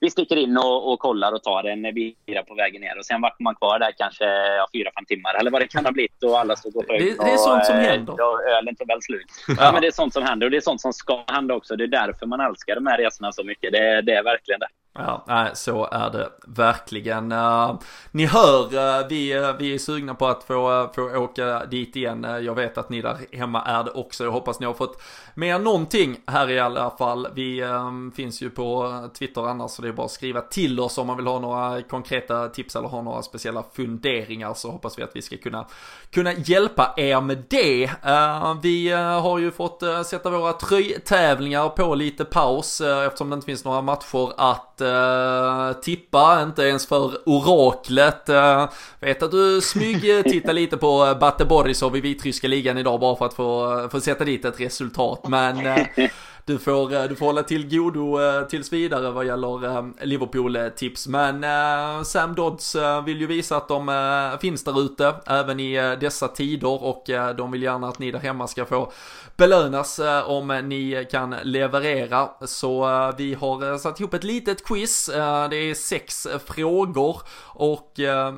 vi 0.00 0.10
sticker 0.10 0.36
in 0.36 0.56
och, 0.56 0.92
och 0.92 0.98
kollar 0.98 1.32
och 1.32 1.42
tar 1.42 1.64
en 1.64 1.82
bira 1.82 2.42
på 2.42 2.54
vägen 2.54 2.80
ner. 2.80 2.98
Och 2.98 3.06
sen 3.06 3.20
vart 3.20 3.40
man 3.40 3.54
kvar 3.54 3.78
där 3.78 3.92
kanske 3.98 4.24
ja, 4.56 4.66
fyra, 4.74 4.90
fem 4.96 5.04
timmar 5.04 5.34
eller 5.34 5.50
vad 5.50 5.62
det 5.62 5.68
kan 5.68 5.84
ha 5.84 5.92
blivit 5.92 6.22
och 6.22 6.38
alla 6.40 6.56
stod 6.56 6.76
och 6.76 6.84
det, 6.88 6.98
det 6.98 7.30
är 7.30 7.36
sånt 7.36 7.66
som 7.66 7.76
händer. 7.76 8.12
Och 8.12 8.42
ölen 8.42 8.76
tog 8.76 8.88
väl 8.88 9.02
slut. 9.02 9.26
Ja. 9.48 9.54
ja. 9.58 9.72
men 9.72 9.80
det 9.80 9.86
är 9.86 9.92
sånt 9.92 10.12
som 10.12 10.22
händer 10.22 10.46
och 10.46 10.50
det 10.50 10.56
är 10.56 10.60
sånt 10.60 10.80
som 10.80 10.92
ska 10.92 11.24
hända 11.28 11.54
också. 11.54 11.76
Det 11.76 11.84
är 11.84 11.88
därför 11.88 12.26
man 12.26 12.40
älskar 12.40 12.74
de 12.74 12.86
här 12.86 12.98
resorna 12.98 13.32
så 13.32 13.44
mycket. 13.44 13.72
Det, 13.72 14.02
det 14.02 14.12
är 14.12 14.22
verkligen 14.22 14.60
det. 14.60 14.68
Ja, 14.98 15.24
nej, 15.26 15.50
så 15.54 15.88
är 15.90 16.10
det 16.10 16.28
verkligen. 16.46 17.32
Eh, 17.32 17.74
ni 18.10 18.26
hör, 18.26 18.74
eh, 18.74 19.06
vi, 19.08 19.32
eh, 19.32 19.56
vi 19.58 19.74
är 19.74 19.78
sugna 19.78 20.14
på 20.14 20.26
att 20.26 20.44
få, 20.44 20.90
få 20.94 21.16
åka 21.16 21.64
dit 21.64 21.96
igen. 21.96 22.26
jag 22.42 22.54
vet 22.54 22.78
att 22.78 22.90
ni 22.90 23.02
där 23.02 23.16
hemma 23.32 23.62
är 23.62 23.84
det 23.84 23.90
också. 23.90 24.24
Jag 24.24 24.30
hoppas 24.30 24.60
ni 24.60 24.66
har 24.66 24.74
fått 24.74 25.02
med 25.34 25.60
någonting 25.60 26.16
här 26.26 26.50
i 26.50 26.60
alla 26.60 26.90
fall. 26.90 27.28
Vi 27.34 27.60
ehm, 27.60 28.12
finns 28.12 28.42
ju 28.42 28.50
på 28.50 29.00
Twitter 29.18 29.48
annars 29.48 29.70
så 29.70 29.82
det 29.82 29.88
är 29.88 29.92
bara 29.92 30.06
att 30.06 30.10
skriva 30.10 30.40
till 30.40 30.80
oss 30.80 30.98
om 30.98 31.06
man 31.06 31.16
vill 31.16 31.26
ha 31.26 31.38
några 31.38 31.82
konkreta 31.82 32.48
tips 32.48 32.76
eller 32.76 32.88
ha 32.88 33.02
några 33.02 33.22
speciella 33.22 33.64
funderingar 33.72 34.54
så 34.54 34.70
hoppas 34.70 34.98
vi 34.98 35.02
att 35.02 35.16
vi 35.16 35.22
ska 35.22 35.36
kunna, 35.36 35.66
kunna 36.10 36.32
hjälpa 36.32 36.94
er 36.96 37.20
med 37.20 37.44
det. 37.48 37.90
vi 38.62 38.92
har 38.92 39.38
ju 39.38 39.50
fått 39.50 39.82
sätta 40.06 40.30
våra 40.30 40.52
tröjtävlingar 40.52 41.68
på 41.68 41.94
lite 41.94 42.24
paus 42.24 42.80
eftersom 42.80 43.30
det 43.30 43.34
inte 43.34 43.46
finns 43.46 43.64
några 43.64 43.82
matcher 43.82 44.32
att 44.36 44.82
Eh, 44.86 45.72
tippa, 45.72 46.42
inte 46.42 46.62
ens 46.62 46.86
för 46.86 47.28
oraklet. 47.28 48.28
Uh, 48.28 48.68
vet 49.00 49.22
att 49.22 49.30
du 49.30 49.60
smyg 49.60 50.18
eh, 50.18 50.22
titta 50.22 50.52
lite 50.52 50.76
på 50.76 51.16
Batte 51.20 51.44
Borisov 51.44 51.96
i 51.96 52.00
vitryska 52.00 52.48
ligan 52.48 52.78
idag 52.78 53.00
bara 53.00 53.16
för 53.16 53.26
att 53.26 53.34
få, 53.34 53.88
få 53.92 54.00
sätta 54.00 54.24
dit 54.24 54.44
ett 54.44 54.60
resultat. 54.60 55.28
Men 55.28 55.56
du 56.46 56.58
får, 56.58 56.94
eh, 56.94 57.04
du 57.04 57.16
får 57.16 57.26
hålla 57.26 57.42
till 57.42 57.68
godo 57.68 58.20
eh, 58.20 58.46
tills 58.46 58.72
vidare 58.72 59.10
vad 59.10 59.26
gäller 59.26 59.64
eh, 59.64 59.84
Liverpool-tips. 60.02 61.06
Men 61.06 61.44
Sam 62.04 62.34
Dodds 62.34 62.76
vill 63.06 63.20
ju 63.20 63.26
visa 63.26 63.56
att 63.56 63.68
de 63.68 64.38
finns 64.40 64.64
där 64.64 64.80
ute 64.80 65.14
även 65.26 65.60
i 65.60 65.96
dessa 66.00 66.28
tider 66.28 66.82
och 66.84 67.04
de 67.36 67.50
vill 67.50 67.62
gärna 67.62 67.88
att 67.88 67.98
ni 67.98 68.10
där 68.10 68.18
hemma 68.18 68.46
ska 68.46 68.64
få 68.64 68.92
belönas 69.36 70.00
om 70.26 70.62
ni 70.64 71.06
kan 71.10 71.34
leverera. 71.42 72.28
Så 72.40 72.86
vi 73.18 73.34
har 73.34 73.78
satt 73.78 74.00
ihop 74.00 74.14
ett 74.14 74.24
litet 74.24 74.64
quiz. 74.64 75.06
Det 75.50 75.56
är 75.56 75.74
sex 75.74 76.26
frågor 76.46 77.22
och 77.44 77.92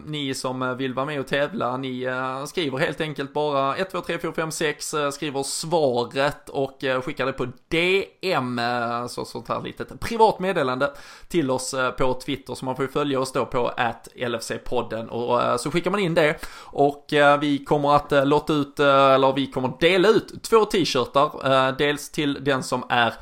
ni 0.06 0.34
som 0.34 0.76
vill 0.76 0.94
vara 0.94 1.06
med 1.06 1.20
och 1.20 1.26
tävla, 1.26 1.76
ni 1.76 2.06
skriver 2.46 2.78
helt 2.78 3.00
enkelt 3.00 3.32
bara 3.32 3.76
1, 3.76 3.90
2, 3.90 4.00
3, 4.00 4.18
4, 4.18 4.32
5, 4.32 4.50
6, 4.50 4.94
skriver 5.12 5.42
svaret 5.42 6.48
och 6.48 6.84
skickar 7.02 7.26
det 7.26 7.32
på 7.32 7.46
D 7.68 7.97
DM, 8.20 8.59
eh, 8.59 9.07
så 9.07 9.24
sånt 9.24 9.49
här 9.49 9.62
litet 9.62 10.01
privat 10.01 10.38
meddelande 10.38 10.92
till 11.28 11.51
oss 11.51 11.74
eh, 11.74 11.90
på 11.90 12.14
Twitter 12.14 12.55
så 12.55 12.64
man 12.64 12.76
får 12.76 12.84
ju 12.84 12.90
följa 12.90 13.20
oss 13.20 13.32
då 13.32 13.46
på 13.46 13.68
at 13.76 14.09
LFC-podden 14.14 15.09
och 15.09 15.42
eh, 15.42 15.57
så 15.57 15.70
skickar 15.70 15.90
man 15.90 16.01
in 16.01 16.14
det. 16.14 16.36
Och 16.61 17.07
vi 17.40 17.64
kommer 17.64 17.96
att 17.96 18.28
lotta 18.28 18.53
ut, 18.53 18.80
eller 18.80 19.32
vi 19.32 19.46
kommer 19.46 19.72
dela 19.80 20.09
ut 20.09 20.42
två 20.42 20.64
t-shirtar, 20.64 21.78
dels 21.78 22.11
till 22.11 22.44
den 22.44 22.62
som 22.62 22.84
är 22.88 23.14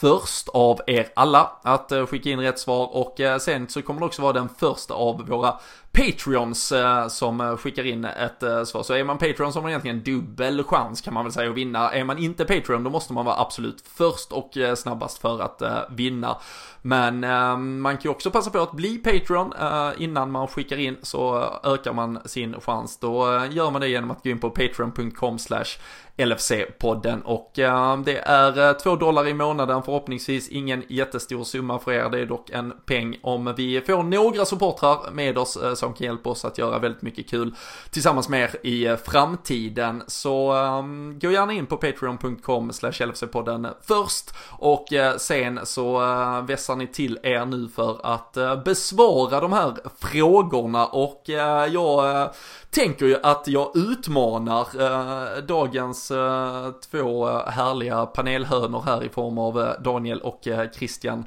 först 0.00 0.48
av 0.48 0.80
er 0.86 1.08
alla 1.16 1.52
att 1.62 1.92
skicka 2.08 2.30
in 2.30 2.40
rätt 2.40 2.58
svar. 2.58 2.96
Och 2.96 3.20
sen 3.40 3.68
så 3.68 3.82
kommer 3.82 4.00
det 4.00 4.06
också 4.06 4.22
vara 4.22 4.32
den 4.32 4.48
första 4.58 4.94
av 4.94 5.26
våra 5.28 5.60
Patreons 5.92 6.72
eh, 6.72 7.08
som 7.08 7.40
eh, 7.40 7.56
skickar 7.56 7.86
in 7.86 8.04
ett 8.04 8.42
eh, 8.42 8.64
svar. 8.64 8.82
Så 8.82 8.94
är 8.94 9.04
man 9.04 9.18
Patreon 9.18 9.52
så 9.52 9.58
har 9.58 9.62
man 9.62 9.70
egentligen 9.70 10.02
dubbel 10.02 10.64
chans 10.64 11.00
kan 11.00 11.14
man 11.14 11.24
väl 11.24 11.32
säga 11.32 11.50
att 11.50 11.56
vinna. 11.56 11.90
Är 11.92 12.04
man 12.04 12.18
inte 12.18 12.44
Patreon 12.44 12.84
då 12.84 12.90
måste 12.90 13.12
man 13.12 13.24
vara 13.24 13.40
absolut 13.40 13.84
först 13.94 14.32
och 14.32 14.50
snabbast 14.76 15.18
för 15.18 15.42
att 15.42 15.62
vinna. 15.90 16.36
Men 16.82 17.24
ehm, 17.24 17.80
man 17.80 17.96
kan 17.96 18.02
ju 18.02 18.10
också 18.10 18.30
passa 18.30 18.50
på 18.50 18.58
att 18.58 18.72
bli 18.72 18.98
Patreon 18.98 19.52
innan 19.98 20.30
man 20.30 20.48
skickar 20.48 20.76
in 20.76 20.96
så 21.02 21.50
ökar 21.64 21.92
man 21.92 22.18
sin 22.24 22.60
chans. 22.60 22.98
Då 22.98 23.46
gör 23.50 23.70
man 23.70 23.80
det 23.80 23.88
genom 23.88 24.10
att 24.10 24.22
gå 24.24 24.30
in 24.30 24.40
på 24.40 24.50
patreon.com 24.50 25.38
slash 25.38 25.78
LFC-podden 26.16 27.22
och 27.22 27.58
eh, 27.58 27.96
det 28.00 28.18
är 28.18 28.68
äh, 28.68 28.72
två 28.72 28.96
dollar 28.96 29.28
i 29.28 29.34
månaden. 29.34 29.82
Förhoppningsvis 29.82 30.48
ingen 30.48 30.82
jättestor 30.88 31.44
summa 31.44 31.78
för 31.78 31.92
er. 31.92 32.10
Det 32.10 32.18
är 32.18 32.26
dock 32.26 32.50
en 32.50 32.72
peng. 32.86 33.18
Om 33.22 33.54
vi 33.56 33.80
får 33.80 34.02
några 34.02 34.44
supportrar 34.44 35.10
med 35.10 35.38
oss 35.38 35.56
eh, 35.56 35.74
som 35.74 35.94
kan 35.94 36.04
hjälpa 36.04 36.30
oss 36.30 36.44
att 36.44 36.58
göra 36.58 36.78
väldigt 36.78 37.02
mycket 37.02 37.30
kul 37.30 37.54
tillsammans 37.90 38.28
med 38.28 38.40
er 38.40 38.66
i 38.66 38.96
framtiden. 39.04 40.02
Så 40.06 40.52
ehm, 40.52 41.18
gå 41.18 41.30
gärna 41.30 41.52
in 41.52 41.66
på 41.66 41.76
patreon.com 41.76 42.72
slash 42.72 42.92
LFC-podden 42.92 43.68
först. 43.82 44.34
Och 44.50 44.86
sen 45.18 45.60
så 45.64 45.98
vässar 46.46 46.76
ni 46.76 46.86
till 46.86 47.18
er 47.22 47.44
nu 47.44 47.68
för 47.68 48.06
att 48.06 48.64
besvara 48.64 49.40
de 49.40 49.52
här 49.52 49.76
frågorna. 50.00 50.86
Och 50.86 51.22
jag 51.70 52.30
tänker 52.70 53.06
ju 53.06 53.16
att 53.22 53.48
jag 53.48 53.76
utmanar 53.76 54.66
dagens 55.40 56.01
dagens 56.08 56.10
eh, 56.10 56.72
två 56.90 57.28
eh, 57.28 57.48
härliga 57.48 58.06
panelhönor 58.06 58.82
här 58.86 59.04
i 59.04 59.08
form 59.08 59.38
av 59.38 59.60
eh, 59.60 59.82
Daniel 59.82 60.20
och 60.20 60.48
eh, 60.48 60.70
Christian 60.70 61.24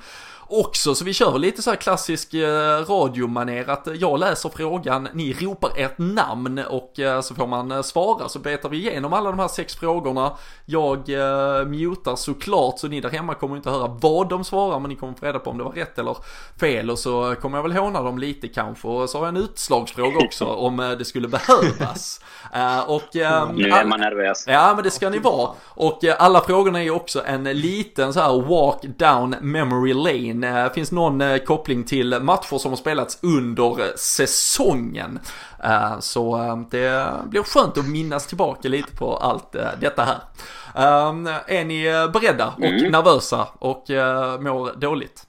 också. 0.48 0.96
Så 0.96 1.06
vi 1.06 1.14
kör 1.14 1.39
lite 1.39 1.62
så 1.62 1.70
här 1.70 1.78
klassisk 1.78 2.34
eh, 2.34 2.86
radiomaner 2.89 3.70
att 3.70 3.88
jag 3.96 4.20
läser 4.20 4.50
frågan, 4.50 5.08
ni 5.14 5.34
ropar 5.34 5.72
ert 5.76 5.98
namn 5.98 6.60
och 6.70 7.00
eh, 7.00 7.22
så 7.22 7.36
får 7.36 7.48
man 7.48 7.72
eh, 7.72 7.82
svara. 7.82 8.30
Så 8.30 8.39
betar 8.39 8.70
vi 8.70 8.78
igenom 8.78 9.14
alla 9.14 9.30
de 9.30 9.39
här 9.39 9.48
sex 9.48 9.76
frågorna. 9.76 10.38
Jag 10.66 10.98
eh, 10.98 11.66
mutar 11.66 12.16
såklart 12.16 12.80
så 12.80 12.88
ni 12.88 13.02
där 13.02 13.10
hemma 13.10 13.34
kommer 13.34 13.56
inte 13.56 13.70
höra 13.70 13.88
vad 13.88 14.30
de 14.30 14.43
svarar 14.43 14.80
men 14.80 14.89
ni 14.89 14.96
kommer 14.96 15.14
få 15.14 15.26
reda 15.26 15.39
på 15.39 15.50
om 15.50 15.58
det 15.58 15.64
var 15.64 15.72
rätt 15.72 16.00
eller 16.00 16.18
fel 16.60 16.89
och 16.89 17.00
så 17.00 17.36
kommer 17.41 17.58
jag 17.58 17.64
väl 17.64 17.72
håna 17.72 18.02
dem 18.02 18.18
lite 18.18 18.48
kanske 18.48 18.88
och 18.88 19.10
så 19.10 19.18
har 19.18 19.26
jag 19.26 19.36
en 19.36 19.43
utslagsfråga 19.43 20.26
också 20.26 20.46
om 20.66 20.80
eh, 20.80 20.91
det 20.91 21.06
skulle 21.06 21.28
behövas. 21.28 22.22
Uh, 22.56 22.89
och, 22.89 23.16
uh, 23.16 23.54
nu 23.56 23.70
är 23.70 23.86
man 23.86 24.00
nervös. 24.00 24.46
Ja 24.48 24.74
men 24.76 24.84
det 24.84 24.91
ska 24.91 25.10
ni 25.10 25.20
vara. 25.20 25.50
Och 25.64 26.04
alla 26.20 26.41
frågorna 26.41 26.84
är 26.84 26.91
också 26.91 27.26
en 27.26 27.43
liten 27.43 28.14
så 28.14 28.20
här 28.20 28.41
walk 28.41 28.82
down 28.82 29.36
memory 29.41 29.93
lane 29.93 30.34
in. 30.36 30.44
Eh, 30.44 30.72
finns 30.72 30.92
någon 30.92 31.22
eh, 31.22 31.38
koppling 31.38 31.84
till 31.84 32.20
matcher 32.22 32.58
som 32.58 32.72
har 32.72 32.78
spelats 32.78 33.20
under 33.22 33.98
säsongen. 33.98 35.20
Eh, 35.64 36.00
så 36.00 36.38
det 36.72 37.08
blir 37.30 37.44
skönt 37.44 37.78
att 37.78 37.88
minnas 37.88 38.28
tillbaka 38.28 38.70
lite 38.70 38.96
på 38.98 39.18
allt 39.18 39.56
detta 39.80 40.04
här. 40.04 40.20
Är 41.48 41.66
ni 41.66 41.84
beredda 42.14 42.54
och 42.58 42.64
mm. 42.64 42.92
nervösa 42.92 43.48
och 43.60 43.86
mår 44.40 44.80
dåligt? 44.80 45.24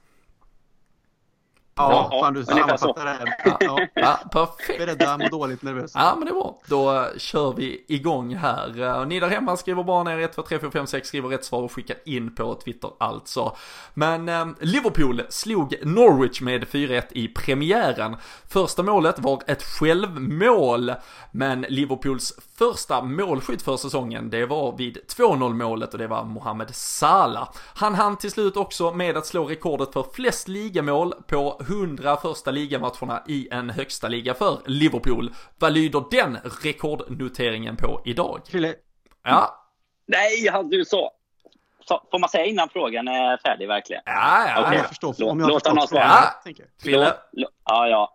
Ja, 1.79 2.09
ja 2.13 2.21
fan 2.21 2.35
du 2.35 2.45
sammanfattar 2.45 3.05
det. 3.05 3.37
Ja, 3.45 3.57
ja. 3.61 3.87
ja, 3.95 4.19
perfekt. 4.33 4.79
Beredda, 4.79 5.19
må 5.19 5.29
dåligt, 5.29 5.63
nervös. 5.63 5.93
Ja, 5.95 6.15
men 6.19 6.27
det 6.27 6.31
är 6.31 6.35
bra. 6.35 6.61
Då 6.67 7.09
kör 7.17 7.53
vi 7.53 7.85
igång 7.89 8.35
här. 8.35 9.05
Ni 9.07 9.21
där 9.21 9.29
hemma 9.29 9.57
skriver 9.57 9.85
bara 9.85 10.03
ner 10.03 10.19
1, 10.19 10.33
2, 10.33 10.43
3, 10.43 10.59
4, 10.59 10.71
5, 10.71 10.87
6, 10.87 11.09
skriver 11.09 11.29
rätt 11.29 11.45
svar 11.45 11.63
och 11.63 11.73
skickar 11.73 11.97
in 12.05 12.35
på 12.35 12.55
Twitter 12.55 12.91
alltså. 12.99 13.57
Men 13.95 14.29
eh, 14.29 14.47
Liverpool 14.61 15.23
slog 15.29 15.75
Norwich 15.83 16.41
med 16.41 16.65
4-1 16.65 17.03
i 17.11 17.29
premiären. 17.29 18.17
Första 18.49 18.83
målet 18.83 19.19
var 19.19 19.43
ett 19.47 19.63
självmål, 19.63 20.93
men 21.31 21.61
Liverpools 21.61 22.33
första 22.59 23.03
målskytt 23.03 23.63
för 23.63 23.77
säsongen, 23.77 24.31
det 24.31 24.47
var 24.47 24.77
vid 24.77 24.99
2-0 24.99 25.53
målet 25.53 25.93
och 25.93 25.99
det 25.99 26.07
var 26.07 26.25
Mohamed 26.25 26.75
Salah. 26.75 27.49
Han 27.75 27.95
hann 27.95 28.17
till 28.17 28.31
slut 28.31 28.57
också 28.57 28.93
med 28.93 29.17
att 29.17 29.27
slå 29.27 29.45
rekordet 29.45 29.93
för 29.93 30.03
flest 30.15 30.49
ligamål 30.49 31.15
på 31.27 31.61
100 31.61 32.17
första 32.17 32.51
ligamatcherna 32.51 33.23
i 33.29 33.49
en 33.51 33.71
högsta 33.71 34.09
liga 34.09 34.35
för 34.35 34.59
Liverpool. 34.67 35.35
Vad 35.59 35.73
lyder 35.73 36.05
den 36.11 36.39
rekordnoteringen 36.63 37.77
på 37.77 38.03
idag? 38.05 38.41
Krille. 38.47 38.75
Ja. 39.25 39.63
Nej, 40.07 40.51
du 40.71 40.85
så. 40.85 41.13
Får 42.11 42.19
man 42.19 42.29
säga 42.29 42.45
innan 42.45 42.69
frågan 42.69 43.09
är 43.09 43.37
färdig 43.37 43.69
verkligen? 43.69 44.03
Ja, 44.07 44.49
ja. 44.49 44.61
Okay. 44.63 44.77
Jag 44.77 44.89
förstår. 44.89 45.31
Om 45.31 45.41
jag 45.41 45.49
Låt 45.49 45.67
honom 45.67 45.87
svara. 45.87 46.25
Ja. 46.85 47.13
Ja, 47.65 47.89
ja. 47.89 48.13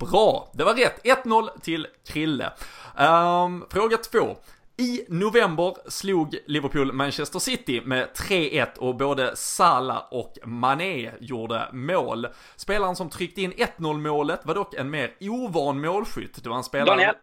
Bra, 0.00 0.50
det 0.52 0.64
var 0.64 0.74
rätt. 0.74 1.04
1-0 1.04 1.60
till 1.60 1.86
Krille. 2.06 2.52
Um, 2.98 3.66
fråga 3.70 3.96
2. 3.96 4.36
I 4.76 5.04
november 5.08 5.74
slog 5.90 6.38
Liverpool 6.46 6.92
Manchester 6.92 7.38
City 7.38 7.80
med 7.84 8.08
3-1 8.08 8.78
och 8.78 8.96
både 8.96 9.36
Salah 9.36 10.02
och 10.10 10.38
Mané 10.44 11.10
gjorde 11.20 11.68
mål. 11.72 12.26
Spelaren 12.56 12.96
som 12.96 13.10
tryckte 13.10 13.42
in 13.42 13.52
1-0 13.52 13.98
målet 13.98 14.46
var 14.46 14.54
dock 14.54 14.74
en 14.74 14.90
mer 14.90 15.14
ovan 15.20 15.80
målskytt. 15.80 16.44
Det 16.44 16.48
var 16.50 16.56
en 16.56 16.64
spelare... 16.64 16.96
Daniel! 16.96 17.14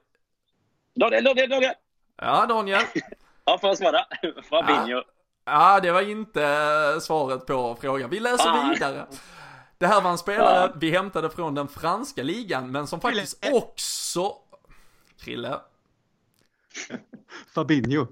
Daniel, 0.95 1.23
Daniel, 1.23 1.49
Daniel! 1.49 1.73
Ja, 2.17 2.45
Daniel. 2.45 2.81
ja, 3.45 3.57
får 3.57 3.69
jag 3.69 3.77
svara? 3.77 3.99
Fabinho. 4.49 4.87
Ja. 4.87 5.03
ja, 5.45 5.79
det 5.79 5.91
var 5.91 6.01
inte 6.01 7.01
svaret 7.01 7.45
på 7.45 7.77
frågan. 7.81 8.09
Vi 8.09 8.19
läser 8.19 8.49
ah. 8.49 8.69
vidare. 8.73 9.07
Det 9.77 9.87
här 9.87 10.01
var 10.01 10.11
en 10.11 10.17
spelare 10.17 10.59
ja. 10.59 10.73
vi 10.75 10.91
hämtade 10.91 11.29
från 11.29 11.55
den 11.55 11.67
franska 11.67 12.23
ligan, 12.23 12.71
men 12.71 12.87
som 12.87 13.01
faktiskt 13.01 13.45
också... 13.51 14.33
Krille? 15.19 15.59
Fabinho. 17.53 18.07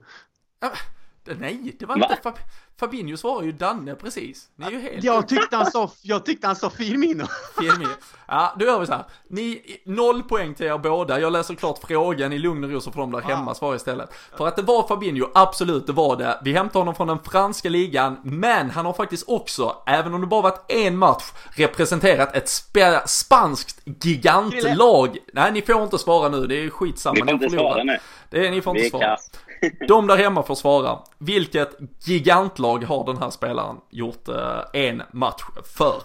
Nej, 1.24 1.76
det 1.80 1.86
var 1.86 1.99
Va? 1.99 2.07
inte 2.09 2.22
Fab 2.22 2.38
Fabinho 2.80 3.17
svarade 3.17 3.45
ju 3.45 3.51
Danne 3.51 3.95
precis. 3.95 4.49
Ni 4.55 4.65
är 4.65 4.71
ju 4.71 4.80
helt... 4.80 5.03
Jag 5.03 5.28
tyckte 5.28 5.55
han 5.55 5.71
sa, 5.71 5.91
jag 6.01 6.26
tyckte 6.26 6.47
han 6.47 6.55
sa 6.55 6.69
Firmino. 6.69 7.26
Firmino. 7.59 7.89
Ja, 8.28 8.55
då 8.59 8.65
gör 8.65 8.80
vi 8.80 8.86
så 8.86 8.93
här. 8.93 9.05
Ni, 9.28 9.61
noll 9.86 10.23
poäng 10.23 10.53
till 10.53 10.65
er 10.65 10.78
båda. 10.78 11.19
Jag 11.19 11.34
läser 11.34 11.55
klart 11.55 11.80
frågan 11.88 12.34
i 12.34 12.38
lugn 12.38 12.63
och 12.63 12.69
ro 12.69 12.82
så 12.82 12.91
får 12.91 13.01
de 13.01 13.11
där 13.11 13.21
hemma 13.21 13.51
ah. 13.51 13.55
svara 13.55 13.76
istället. 13.76 14.09
För 14.38 14.47
att 14.47 14.55
det 14.55 14.61
var 14.61 14.88
Fabinho, 14.88 15.28
absolut 15.34 15.88
det 15.88 15.93
var 15.93 16.15
det. 16.15 16.39
Vi 16.43 16.53
hämtar 16.53 16.80
honom 16.80 16.95
från 16.95 17.07
den 17.07 17.19
franska 17.19 17.69
ligan, 17.69 18.17
men 18.23 18.69
han 18.69 18.86
har 18.86 18.93
faktiskt 18.93 19.30
också, 19.30 19.76
även 19.86 20.13
om 20.13 20.21
det 20.21 20.28
bara 20.28 20.41
varit 20.41 20.71
en 20.71 20.97
match, 20.97 21.23
representerat 21.49 22.36
ett 22.36 22.49
sp 22.59 22.78
spanskt 23.05 23.82
gigantlag. 23.86 25.17
Nej, 25.34 25.51
ni 25.51 25.61
får 25.61 25.84
inte 25.84 25.97
svara 25.97 26.30
nu, 26.30 26.47
det 26.47 26.55
är 26.55 26.69
skitsamma. 26.69 27.13
Ni 27.13 27.21
får 27.21 27.34
inte 27.34 27.49
svara 27.49 27.84
nu. 27.84 27.97
Det 28.30 28.47
är, 28.47 28.51
ni 28.51 28.61
får 28.61 28.78
inte 28.78 28.89
svara. 28.89 29.17
De 29.88 30.08
där 30.08 30.18
hemma 30.18 30.43
får 30.43 30.56
svara. 30.56 30.99
Vilket 31.18 31.70
gigantlag 32.03 32.84
har 32.84 33.06
den 33.06 33.18
här 33.18 33.30
spelaren 33.30 33.76
gjort 33.89 34.28
eh, 34.28 34.60
en 34.74 35.03
match 35.12 35.43
för? 35.78 36.01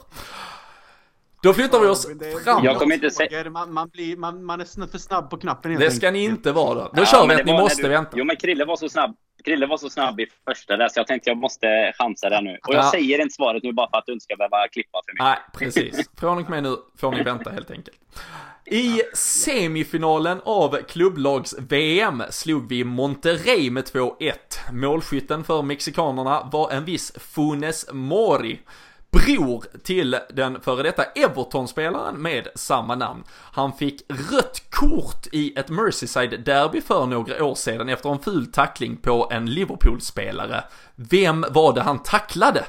Då 1.43 1.55
flyttar 1.55 1.81
vi 1.81 1.87
oss 1.87 2.07
framåt. 2.45 2.65
Jag 2.65 2.79
kommer 2.79 2.95
inte 2.95 3.11
säga... 3.11 3.51
Man, 3.51 3.73
man, 3.73 3.89
blir, 3.89 4.17
man, 4.17 4.45
man 4.45 4.61
är 4.61 4.87
för 4.91 4.99
snabb 4.99 5.31
på 5.31 5.37
knappen 5.37 5.79
Det 5.79 5.91
ska 5.91 6.11
ni 6.11 6.25
inte 6.25 6.53
vara 6.53 6.75
då. 6.75 6.91
Då 6.95 7.03
ja, 7.03 7.07
kör 7.07 7.29
vi 7.29 7.35
att 7.35 7.47
ni 7.47 7.53
måste 7.53 7.83
du... 7.83 7.89
vänta. 7.89 8.11
Jo 8.15 8.25
men 8.25 8.37
Krille 8.37 8.65
var 8.65 8.77
så 8.77 8.89
snabb. 8.89 9.17
Krille 9.45 9.67
var 9.67 9.77
så 9.77 9.91
snabb 9.91 10.21
i 10.21 10.27
första 10.49 10.77
där 10.77 10.89
så 10.89 11.01
jag 11.01 11.07
tänkte 11.07 11.31
jag 11.31 11.37
måste 11.37 11.93
chansa 11.99 12.29
där 12.29 12.43
nu. 12.43 12.59
Och 12.69 12.75
jag 12.75 12.85
ja. 12.85 12.91
säger 12.91 13.23
inte 13.23 13.35
svaret 13.35 13.63
nu 13.63 13.73
bara 13.73 13.91
för 13.91 13.99
att 13.99 14.07
du 14.07 14.13
inte 14.13 14.23
ska 14.25 14.37
behöva 14.37 14.69
klippa 14.69 15.01
för 15.07 15.13
mycket. 15.13 15.25
Nej, 15.25 15.39
precis. 15.59 16.11
Från 16.21 16.39
och 16.39 16.51
med 16.51 16.63
nu 16.63 16.77
får 16.99 17.13
ni 17.13 17.23
vänta 17.23 17.51
helt 17.51 17.71
enkelt. 17.71 17.97
I 18.67 19.03
semifinalen 19.15 20.41
av 20.45 20.77
klubblags-VM 20.89 22.23
slog 22.31 22.69
vi 22.69 22.85
Monterrey 22.85 23.71
med 23.71 23.85
2-1. 23.85 24.33
Målskytten 24.73 25.45
för 25.45 25.63
mexikanerna 25.63 26.49
var 26.53 26.71
en 26.71 26.85
viss 26.85 27.13
Funes 27.19 27.87
Mori 27.93 28.61
bror 29.11 29.65
till 29.83 30.19
den 30.31 30.61
före 30.61 30.83
detta 30.83 31.05
Everton-spelaren 31.05 32.23
med 32.23 32.49
samma 32.55 32.95
namn. 32.95 33.25
Han 33.53 33.73
fick 33.73 34.03
rött 34.09 34.71
kort 34.71 35.27
i 35.33 35.59
ett 35.59 35.69
Merseyside-derby 35.69 36.81
för 36.81 37.07
några 37.07 37.45
år 37.45 37.55
sedan 37.55 37.89
efter 37.89 38.11
en 38.11 38.19
ful 38.19 38.53
tackling 38.53 38.97
på 38.97 39.29
en 39.33 39.47
Liverpool-spelare. 39.47 40.65
Vem 40.95 41.45
var 41.51 41.75
det 41.75 41.81
han 41.83 42.03
tacklade? 42.03 42.65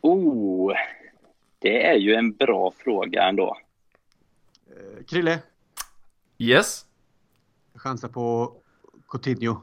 Oh, 0.00 0.72
det 1.58 1.86
är 1.86 1.96
ju 1.96 2.14
en 2.14 2.32
bra 2.32 2.72
fråga 2.76 3.28
ändå. 3.28 3.58
Eh, 4.66 5.04
Krille? 5.04 5.38
Yes? 6.38 6.86
Jag 7.72 7.82
chansar 7.82 8.08
på 8.08 8.52
Coutinho. 9.08 9.60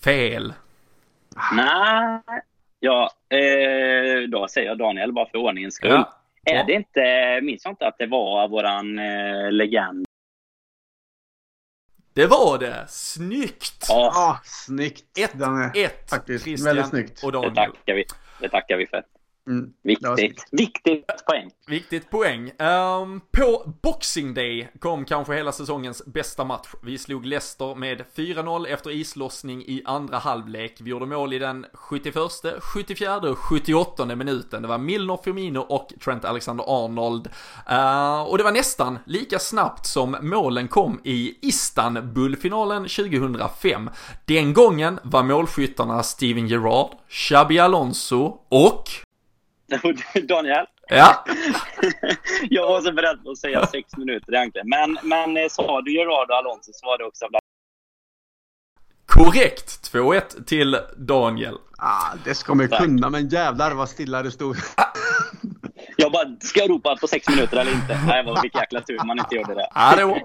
Fel. 0.00 0.52
Nej, 1.52 2.22
ja, 2.80 3.10
eh, 3.28 4.28
då 4.28 4.48
säger 4.48 4.68
jag 4.68 4.78
Daniel 4.78 5.12
bara 5.12 5.26
för 5.26 5.38
ordningens 5.38 5.74
skull. 5.74 5.90
Ja. 5.90 6.16
Är 6.44 6.54
ja. 6.54 6.64
det 6.66 6.72
inte, 6.72 7.40
minns 7.42 7.64
jag 7.64 7.72
inte 7.72 7.86
att 7.86 7.98
det 7.98 8.06
var 8.06 8.48
våran 8.48 8.98
eh, 8.98 9.52
legend? 9.52 10.06
Det 12.14 12.26
var 12.26 12.58
det! 12.58 12.84
Snyggt! 12.88 13.86
Ja, 13.88 14.12
ah, 14.16 14.40
snyggt! 14.44 15.18
1-1 15.18 15.88
faktiskt 16.10 16.44
Christian 16.44 16.64
väldigt 16.64 16.86
snyggt. 16.86 17.24
och 17.24 17.32
Daniel. 17.32 17.54
Det 17.54 17.60
tackar 17.60 17.94
vi, 17.94 18.04
det 18.40 18.48
tackar 18.48 18.76
vi 18.76 18.86
för. 18.86 19.04
Mm. 19.50 19.72
Viktigt. 19.82 20.44
Viktigt 20.50 21.26
poäng. 21.26 21.50
Viktigt 21.66 22.10
poäng. 22.10 22.50
Um, 22.58 23.20
på 23.32 23.72
Boxing 23.82 24.34
Day 24.34 24.68
kom 24.78 25.04
kanske 25.04 25.34
hela 25.34 25.52
säsongens 25.52 26.06
bästa 26.06 26.44
match. 26.44 26.68
Vi 26.82 26.98
slog 26.98 27.26
Leicester 27.26 27.74
med 27.74 28.04
4-0 28.16 28.66
efter 28.66 28.90
islossning 28.90 29.62
i 29.62 29.82
andra 29.84 30.18
halvlek. 30.18 30.76
Vi 30.80 30.90
gjorde 30.90 31.06
mål 31.06 31.32
i 31.32 31.38
den 31.38 31.66
71, 31.72 32.14
74 32.60 33.16
och 33.16 33.38
78 33.38 34.06
minuten. 34.06 34.62
Det 34.62 34.68
var 34.68 34.78
Milner, 34.78 35.18
Firmino 35.24 35.58
och 35.58 35.92
Trent 36.04 36.24
Alexander-Arnold. 36.24 37.28
Uh, 37.70 38.22
och 38.22 38.38
det 38.38 38.44
var 38.44 38.52
nästan 38.52 38.98
lika 39.06 39.38
snabbt 39.38 39.86
som 39.86 40.16
målen 40.20 40.68
kom 40.68 41.00
i 41.04 41.34
Istanbul-finalen 41.42 42.82
2005. 42.82 43.90
Den 44.24 44.52
gången 44.52 44.98
var 45.02 45.22
målskyttarna 45.22 46.02
Steven 46.02 46.46
Gerrard, 46.46 46.90
Xabi 47.08 47.58
Alonso 47.58 48.38
och 48.48 48.88
Daniel? 50.28 50.66
Ja. 50.88 51.24
jag 52.50 52.68
var 52.68 52.80
så 52.80 52.92
beredd 52.92 53.24
på 53.24 53.30
att 53.30 53.38
säga 53.38 53.66
sex 53.66 53.96
minuter 53.96 54.34
egentligen. 54.34 54.68
Men, 54.68 54.98
men 55.02 55.36
eh, 55.36 55.48
sa 55.50 55.80
du 55.80 55.92
Gerard 55.92 56.30
och 56.30 56.36
Alonso 56.36 56.70
så 56.72 56.86
var 56.86 56.98
det 56.98 57.04
också 57.04 57.26
Korrekt! 59.06 59.92
2-1 59.92 60.44
till 60.44 60.78
Daniel. 60.96 61.54
Ah, 61.78 62.14
det 62.24 62.34
ska 62.34 62.54
man 62.54 62.66
ju 62.66 62.76
kunna, 62.76 63.10
men 63.10 63.28
jävlar 63.28 63.74
vad 63.74 63.88
stilla 63.88 64.22
det 64.22 64.30
stod. 64.30 64.56
jag 65.96 66.12
bara, 66.12 66.36
ska 66.40 66.60
jag 66.60 66.70
ropa 66.70 66.96
på 66.96 67.06
sex 67.06 67.28
minuter 67.28 67.56
eller 67.56 67.72
inte? 67.72 68.00
Nej, 68.06 68.24
vad 68.24 68.42
vilken 68.42 68.60
jäkla 68.60 68.80
tur 68.80 69.06
man 69.06 69.18
inte 69.18 69.34
gjorde 69.34 69.54
det. 69.54 69.68
Ja, 69.74 69.96
det 69.96 70.04
var 70.04 70.22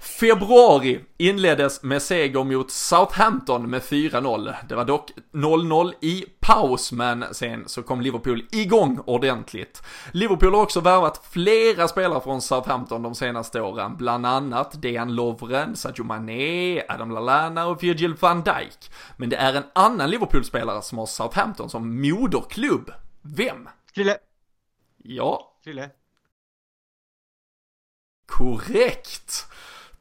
Februari 0.00 1.00
inleddes 1.18 1.82
med 1.82 2.02
seger 2.02 2.44
mot 2.44 2.70
Southampton 2.70 3.70
med 3.70 3.82
4-0. 3.82 4.54
Det 4.68 4.74
var 4.74 4.84
dock 4.84 5.10
0-0 5.32 5.92
i 6.00 6.24
paus, 6.40 6.92
men 6.92 7.24
sen 7.32 7.68
så 7.68 7.82
kom 7.82 8.00
Liverpool 8.00 8.44
igång 8.52 9.00
ordentligt. 9.06 9.82
Liverpool 10.12 10.54
har 10.54 10.62
också 10.62 10.80
värvat 10.80 11.26
flera 11.30 11.88
spelare 11.88 12.20
från 12.20 12.42
Southampton 12.42 13.02
de 13.02 13.14
senaste 13.14 13.60
åren, 13.60 13.96
bland 13.96 14.26
annat 14.26 14.82
Dejan 14.82 15.14
Lovren, 15.14 15.76
Sadio 15.76 16.04
Mané, 16.04 16.82
Adam 16.88 17.10
Lallana 17.10 17.66
och 17.66 17.82
Virgil 17.82 18.14
van 18.20 18.42
Dijk. 18.42 18.90
Men 19.16 19.28
det 19.28 19.36
är 19.36 19.54
en 19.54 19.64
annan 19.72 20.10
Liverpool-spelare 20.10 20.82
som 20.82 20.98
har 20.98 21.06
Southampton 21.06 21.70
som 21.70 22.00
moderklubb. 22.02 22.90
Vem? 23.22 23.68
Krille. 23.94 24.16
Ja. 25.04 25.58
Krille. 25.64 25.90
Korrekt! 28.38 29.46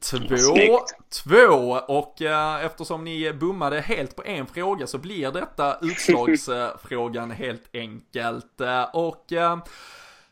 Två, 0.02 0.80
två 1.24 1.80
och 1.88 2.22
äh, 2.22 2.66
eftersom 2.66 3.03
ni 3.03 3.34
bummade 3.34 3.82
helt 3.82 4.16
på 4.16 4.24
en 4.24 4.48
fråga 4.48 4.88
så 4.88 4.98
blir 4.98 5.32
detta 5.32 5.78
utslagsfrågan 5.82 7.32
helt 7.32 7.64
enkelt. 7.74 8.62
Eh, 8.62 8.84
och 8.84 9.32
äh, 9.32 9.58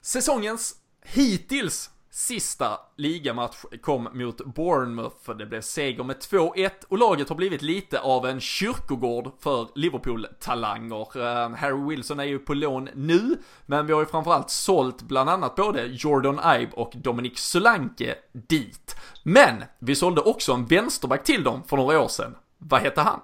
säsongens 0.01 0.75
hittills 1.05 1.89
sista 2.11 2.79
ligamatch 2.95 3.65
kom 3.81 4.09
mot 4.13 4.45
Bournemouth. 4.45 5.31
Det 5.37 5.45
blev 5.45 5.61
seger 5.61 6.03
med 6.03 6.17
2-1 6.17 6.71
och 6.87 6.97
laget 6.97 7.29
har 7.29 7.35
blivit 7.35 7.61
lite 7.61 7.99
av 7.99 8.25
en 8.25 8.39
kyrkogård 8.39 9.31
för 9.39 9.67
Liverpool-talanger. 9.75 11.17
Uh, 11.17 11.55
Harry 11.55 11.89
Wilson 11.89 12.19
är 12.19 12.23
ju 12.23 12.39
på 12.39 12.53
lån 12.53 12.89
nu, 12.93 13.37
men 13.65 13.87
vi 13.87 13.93
har 13.93 13.99
ju 13.99 14.05
framförallt 14.05 14.49
sålt 14.49 15.01
bland 15.01 15.29
annat 15.29 15.55
både 15.55 15.85
Jordan 15.85 16.39
Ibe 16.55 16.71
och 16.75 16.93
Dominic 16.95 17.39
Solanke 17.39 18.15
dit. 18.31 18.95
Men 19.23 19.63
vi 19.79 19.95
sålde 19.95 20.21
också 20.21 20.53
en 20.53 20.65
vänsterback 20.65 21.23
till 21.23 21.43
dem 21.43 21.63
för 21.63 21.77
några 21.77 22.01
år 22.01 22.07
sedan. 22.07 22.35
Vad 22.57 22.81
hette 22.81 23.01
han? 23.01 23.21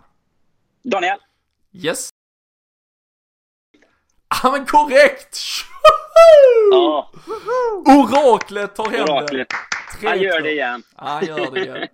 Daniel. 0.84 1.18
Yes. 1.72 2.10
Ja 4.44 4.52
men 4.52 4.66
korrekt! 4.66 5.38
Ja. 6.72 7.12
Oraklet 7.86 8.76
tar 8.76 8.90
hem 8.90 9.04
Oraklet. 9.04 9.50
det. 9.50 10.08
Han 10.08 10.20
gör 10.20 10.42
det 10.42 10.52
igen. 10.52 10.84
Han 10.96 11.26
gör 11.26 11.52
det 11.52 11.60
igen. 11.60 11.88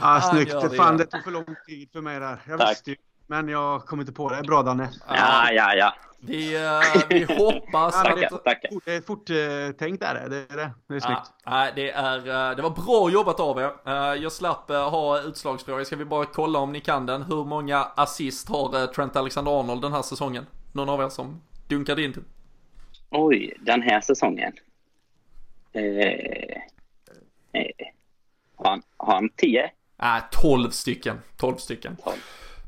Ja, 0.00 0.20
snyggt. 0.32 0.60
Det 0.62 0.70
Fan, 0.70 0.96
det 0.96 1.06
tog 1.06 1.24
för 1.24 1.30
lång 1.30 1.56
tid 1.66 1.88
för 1.92 2.00
mig 2.00 2.20
där. 2.20 2.38
Jag 2.48 2.60
Tack. 2.60 2.70
visste 2.70 2.90
ju. 2.90 2.96
Men 3.26 3.48
jag 3.48 3.86
kom 3.86 4.00
inte 4.00 4.12
på 4.12 4.28
det. 4.28 4.42
Bra 4.42 4.62
Danne. 4.62 4.90
Ja, 5.08 5.52
ja, 5.52 5.74
ja. 5.74 5.94
Vi, 6.24 6.56
uh, 6.56 7.02
vi 7.08 7.24
hoppas 7.24 8.02
tackar. 8.02 8.80
Det 8.84 8.94
är 8.94 9.00
fort 9.00 9.30
uh, 9.30 9.72
tänkt 9.78 10.02
är 10.02 10.14
det. 10.14 10.28
Det 10.28 10.52
är 10.52 10.56
det. 10.56 10.70
Det 10.88 10.94
är 10.94 11.00
snyggt. 11.00 11.32
Ja, 11.44 11.68
det, 11.74 11.90
är, 11.90 12.18
uh, 12.18 12.56
det 12.56 12.62
var 12.62 12.70
bra 12.70 13.10
jobbat 13.10 13.40
av 13.40 13.58
er. 13.58 13.72
Jag 14.14 14.32
slapp 14.32 14.68
ha 14.68 15.20
utslagsfråga. 15.20 15.84
Ska 15.84 15.96
vi 15.96 16.04
bara 16.04 16.24
kolla 16.24 16.58
om 16.58 16.72
ni 16.72 16.80
kan 16.80 17.06
den. 17.06 17.22
Hur 17.22 17.44
många 17.44 17.78
assist 17.82 18.48
har 18.48 18.86
Trent 18.86 19.16
Alexander-Arnold 19.16 19.82
den 19.82 19.92
här 19.92 20.02
säsongen? 20.02 20.46
Någon 20.72 20.88
av 20.88 21.00
er 21.00 21.08
som 21.08 21.42
dunkade 21.68 22.02
in? 22.02 22.24
Oj, 23.12 23.54
den 23.60 23.82
här 23.82 24.00
säsongen. 24.00 24.52
Eh, 25.72 25.82
eh, 27.52 27.86
har, 28.56 28.70
han, 28.70 28.82
har 28.96 29.14
han 29.14 29.28
tio? 29.36 29.70
Nej, 29.96 30.18
äh, 30.18 30.24
tolv 30.40 30.70
stycken. 30.70 31.20
Tolv 31.36 31.56
stycken. 31.56 31.96
12. 32.04 32.16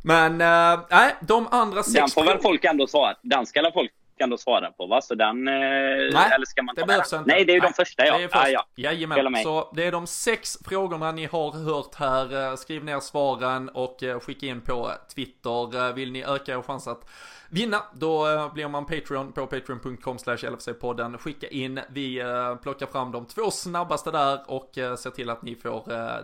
Men, 0.05 0.33
eh, 0.33 0.81
nej, 0.91 1.11
äh, 1.11 1.27
de 1.27 1.49
andra 1.51 1.83
sex... 1.83 1.95
Den 1.95 2.09
får 2.09 2.25
väl 2.25 2.39
folk 2.43 2.65
ändå 2.65 2.87
svara 2.87 3.17
Den 3.23 3.47
ska 3.47 3.71
folk 3.75 3.93
ändå 4.19 4.39
svara 4.39 4.71
på 4.71 4.87
va? 4.87 5.01
Så 5.01 5.15
den... 5.15 5.49
Eh, 5.49 5.55
nej, 5.55 6.33
eller 6.35 6.47
ska 6.47 6.63
man 6.63 6.75
det 6.75 6.85
behövs 6.85 7.13
inte. 7.13 7.25
Nej, 7.27 7.45
det 7.45 7.53
är 7.53 7.55
ju 7.55 7.61
de 7.61 7.73
första 7.73 8.07
ja. 8.07 8.19
Det 8.19 8.25
är 8.25 8.29
först. 8.29 8.45
Ah, 8.45 8.49
ja. 8.49 8.67
Jajamän, 8.75 9.43
så 9.43 9.73
det 9.75 9.85
är 9.85 9.93
de 9.93 10.07
sex 10.07 10.59
frågorna 10.65 11.13
ni 11.13 11.25
har 11.25 11.65
hört 11.65 11.95
här. 11.95 12.51
Eh, 12.51 12.57
skriv 12.57 12.85
ner 12.85 13.01
svaren 13.01 13.69
och 13.69 14.03
eh, 14.03 14.21
skicka 14.21 14.47
in 14.47 14.61
på 14.61 14.93
Twitter. 15.15 15.93
Vill 15.93 16.13
ni 16.13 16.25
öka 16.25 16.53
er 16.53 16.63
chans 16.63 16.89
att 16.89 17.11
vinna, 17.55 17.83
då 17.93 18.29
eh, 18.29 18.53
blir 18.53 18.69
man 18.69 18.87
Patreon 18.87 19.33
på 19.33 19.47
patreon.com 19.47 20.19
slash 20.19 20.37
LFC-podden. 20.37 21.19
Skicka 21.19 21.49
in, 21.49 21.81
vi 21.89 22.21
eh, 22.21 22.55
plockar 22.63 22.87
fram 22.87 23.13
de 23.13 23.27
två 23.27 23.51
snabbaste 23.51 24.11
där 24.11 24.41
och 24.47 24.79
eh, 24.79 24.97
ser 24.97 25.11
till 25.11 25.31
att 25.31 25.43
ni 25.43 25.55
får 25.55 25.81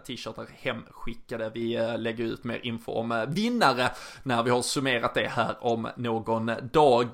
t-shirtar 0.07 0.47
hemskickade. 0.53 1.51
Vi 1.55 1.97
lägger 1.99 2.25
ut 2.25 2.45
mer 2.45 2.61
info 2.63 2.93
om 2.93 3.27
vinnare 3.29 3.91
när 4.23 4.43
vi 4.43 4.51
har 4.51 4.63
summerat 4.63 5.15
det 5.15 5.29
här 5.29 5.57
om 5.61 5.89
någon 5.97 6.53
dag. 6.73 7.09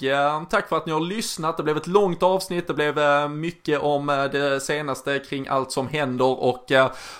Tack 0.50 0.68
för 0.68 0.76
att 0.76 0.86
ni 0.86 0.92
har 0.92 1.00
lyssnat, 1.00 1.56
det 1.56 1.62
blev 1.62 1.76
ett 1.76 1.86
långt 1.86 2.22
avsnitt, 2.22 2.66
det 2.66 2.74
blev 2.74 3.30
mycket 3.30 3.80
om 3.80 4.06
det 4.06 4.60
senaste 4.60 5.18
kring 5.18 5.48
allt 5.48 5.72
som 5.72 5.88
händer 5.88 6.42
och 6.42 6.64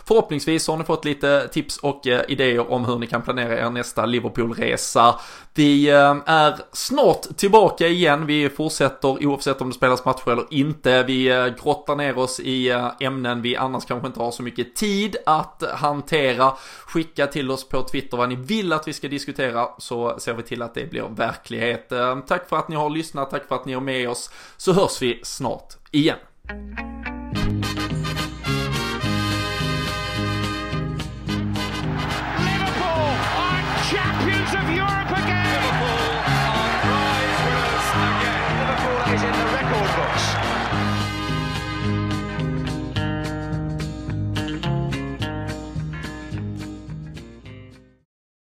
förhoppningsvis 0.05 0.69
har 0.69 0.77
ni 0.77 0.85
fått 0.85 1.05
lite 1.05 1.49
tips 1.49 1.79
och 1.79 2.07
idéer 2.07 2.73
om 2.73 2.85
hur 2.85 2.99
ni 2.99 3.07
kan 3.07 3.23
planera 3.23 3.59
er 3.59 3.71
nästa 3.71 4.07
Liverpool-resa. 4.07 5.21
Vi 5.57 5.91
eh, 5.91 6.17
är 6.27 6.59
snart 6.73 7.37
tillbaka 7.37 7.87
igen. 7.87 8.27
Vi 8.27 8.49
fortsätter 8.49 9.27
oavsett 9.27 9.61
om 9.61 9.69
det 9.69 9.75
spelas 9.75 10.05
matcher 10.05 10.31
eller 10.31 10.45
inte. 10.51 11.03
Vi 11.03 11.29
eh, 11.29 11.47
grottar 11.47 11.97
ner 11.97 12.19
oss 12.19 12.41
i 12.41 12.71
eh, 12.71 12.91
ämnen 13.01 13.43
vi 13.43 13.57
annars 13.57 13.85
kanske 13.85 14.07
inte 14.07 14.21
har 14.21 14.31
så 14.31 14.43
mycket 14.43 14.77
tid 14.77 15.17
att 15.27 15.63
hantera. 15.75 16.53
Skicka 16.87 17.27
till 17.27 17.51
oss 17.51 17.69
på 17.69 17.83
Twitter 17.83 18.17
vad 18.17 18.29
ni 18.29 18.37
vill 18.37 18.73
att 18.73 18.89
vi 18.89 18.93
ska 18.93 19.09
diskutera 19.09 19.69
så 19.79 20.19
ser 20.19 20.35
vi 20.35 20.43
till 20.43 20.63
att 20.63 20.75
det 20.75 20.91
blir 20.91 21.09
verklighet. 21.17 21.93
Tack 22.27 22.49
för 22.49 22.57
att 22.57 22.69
ni 22.69 22.77
har 22.77 22.91
lyssnat, 22.91 23.31
tack 23.31 23.49
för 23.49 23.55
att 23.55 23.65
ni 23.65 23.73
är 23.73 23.81
med 23.81 24.09
oss. 24.09 24.31
Så 24.57 24.73
hörs 24.73 25.03
vi 25.03 25.21
snart 25.23 25.75
igen. 25.91 26.17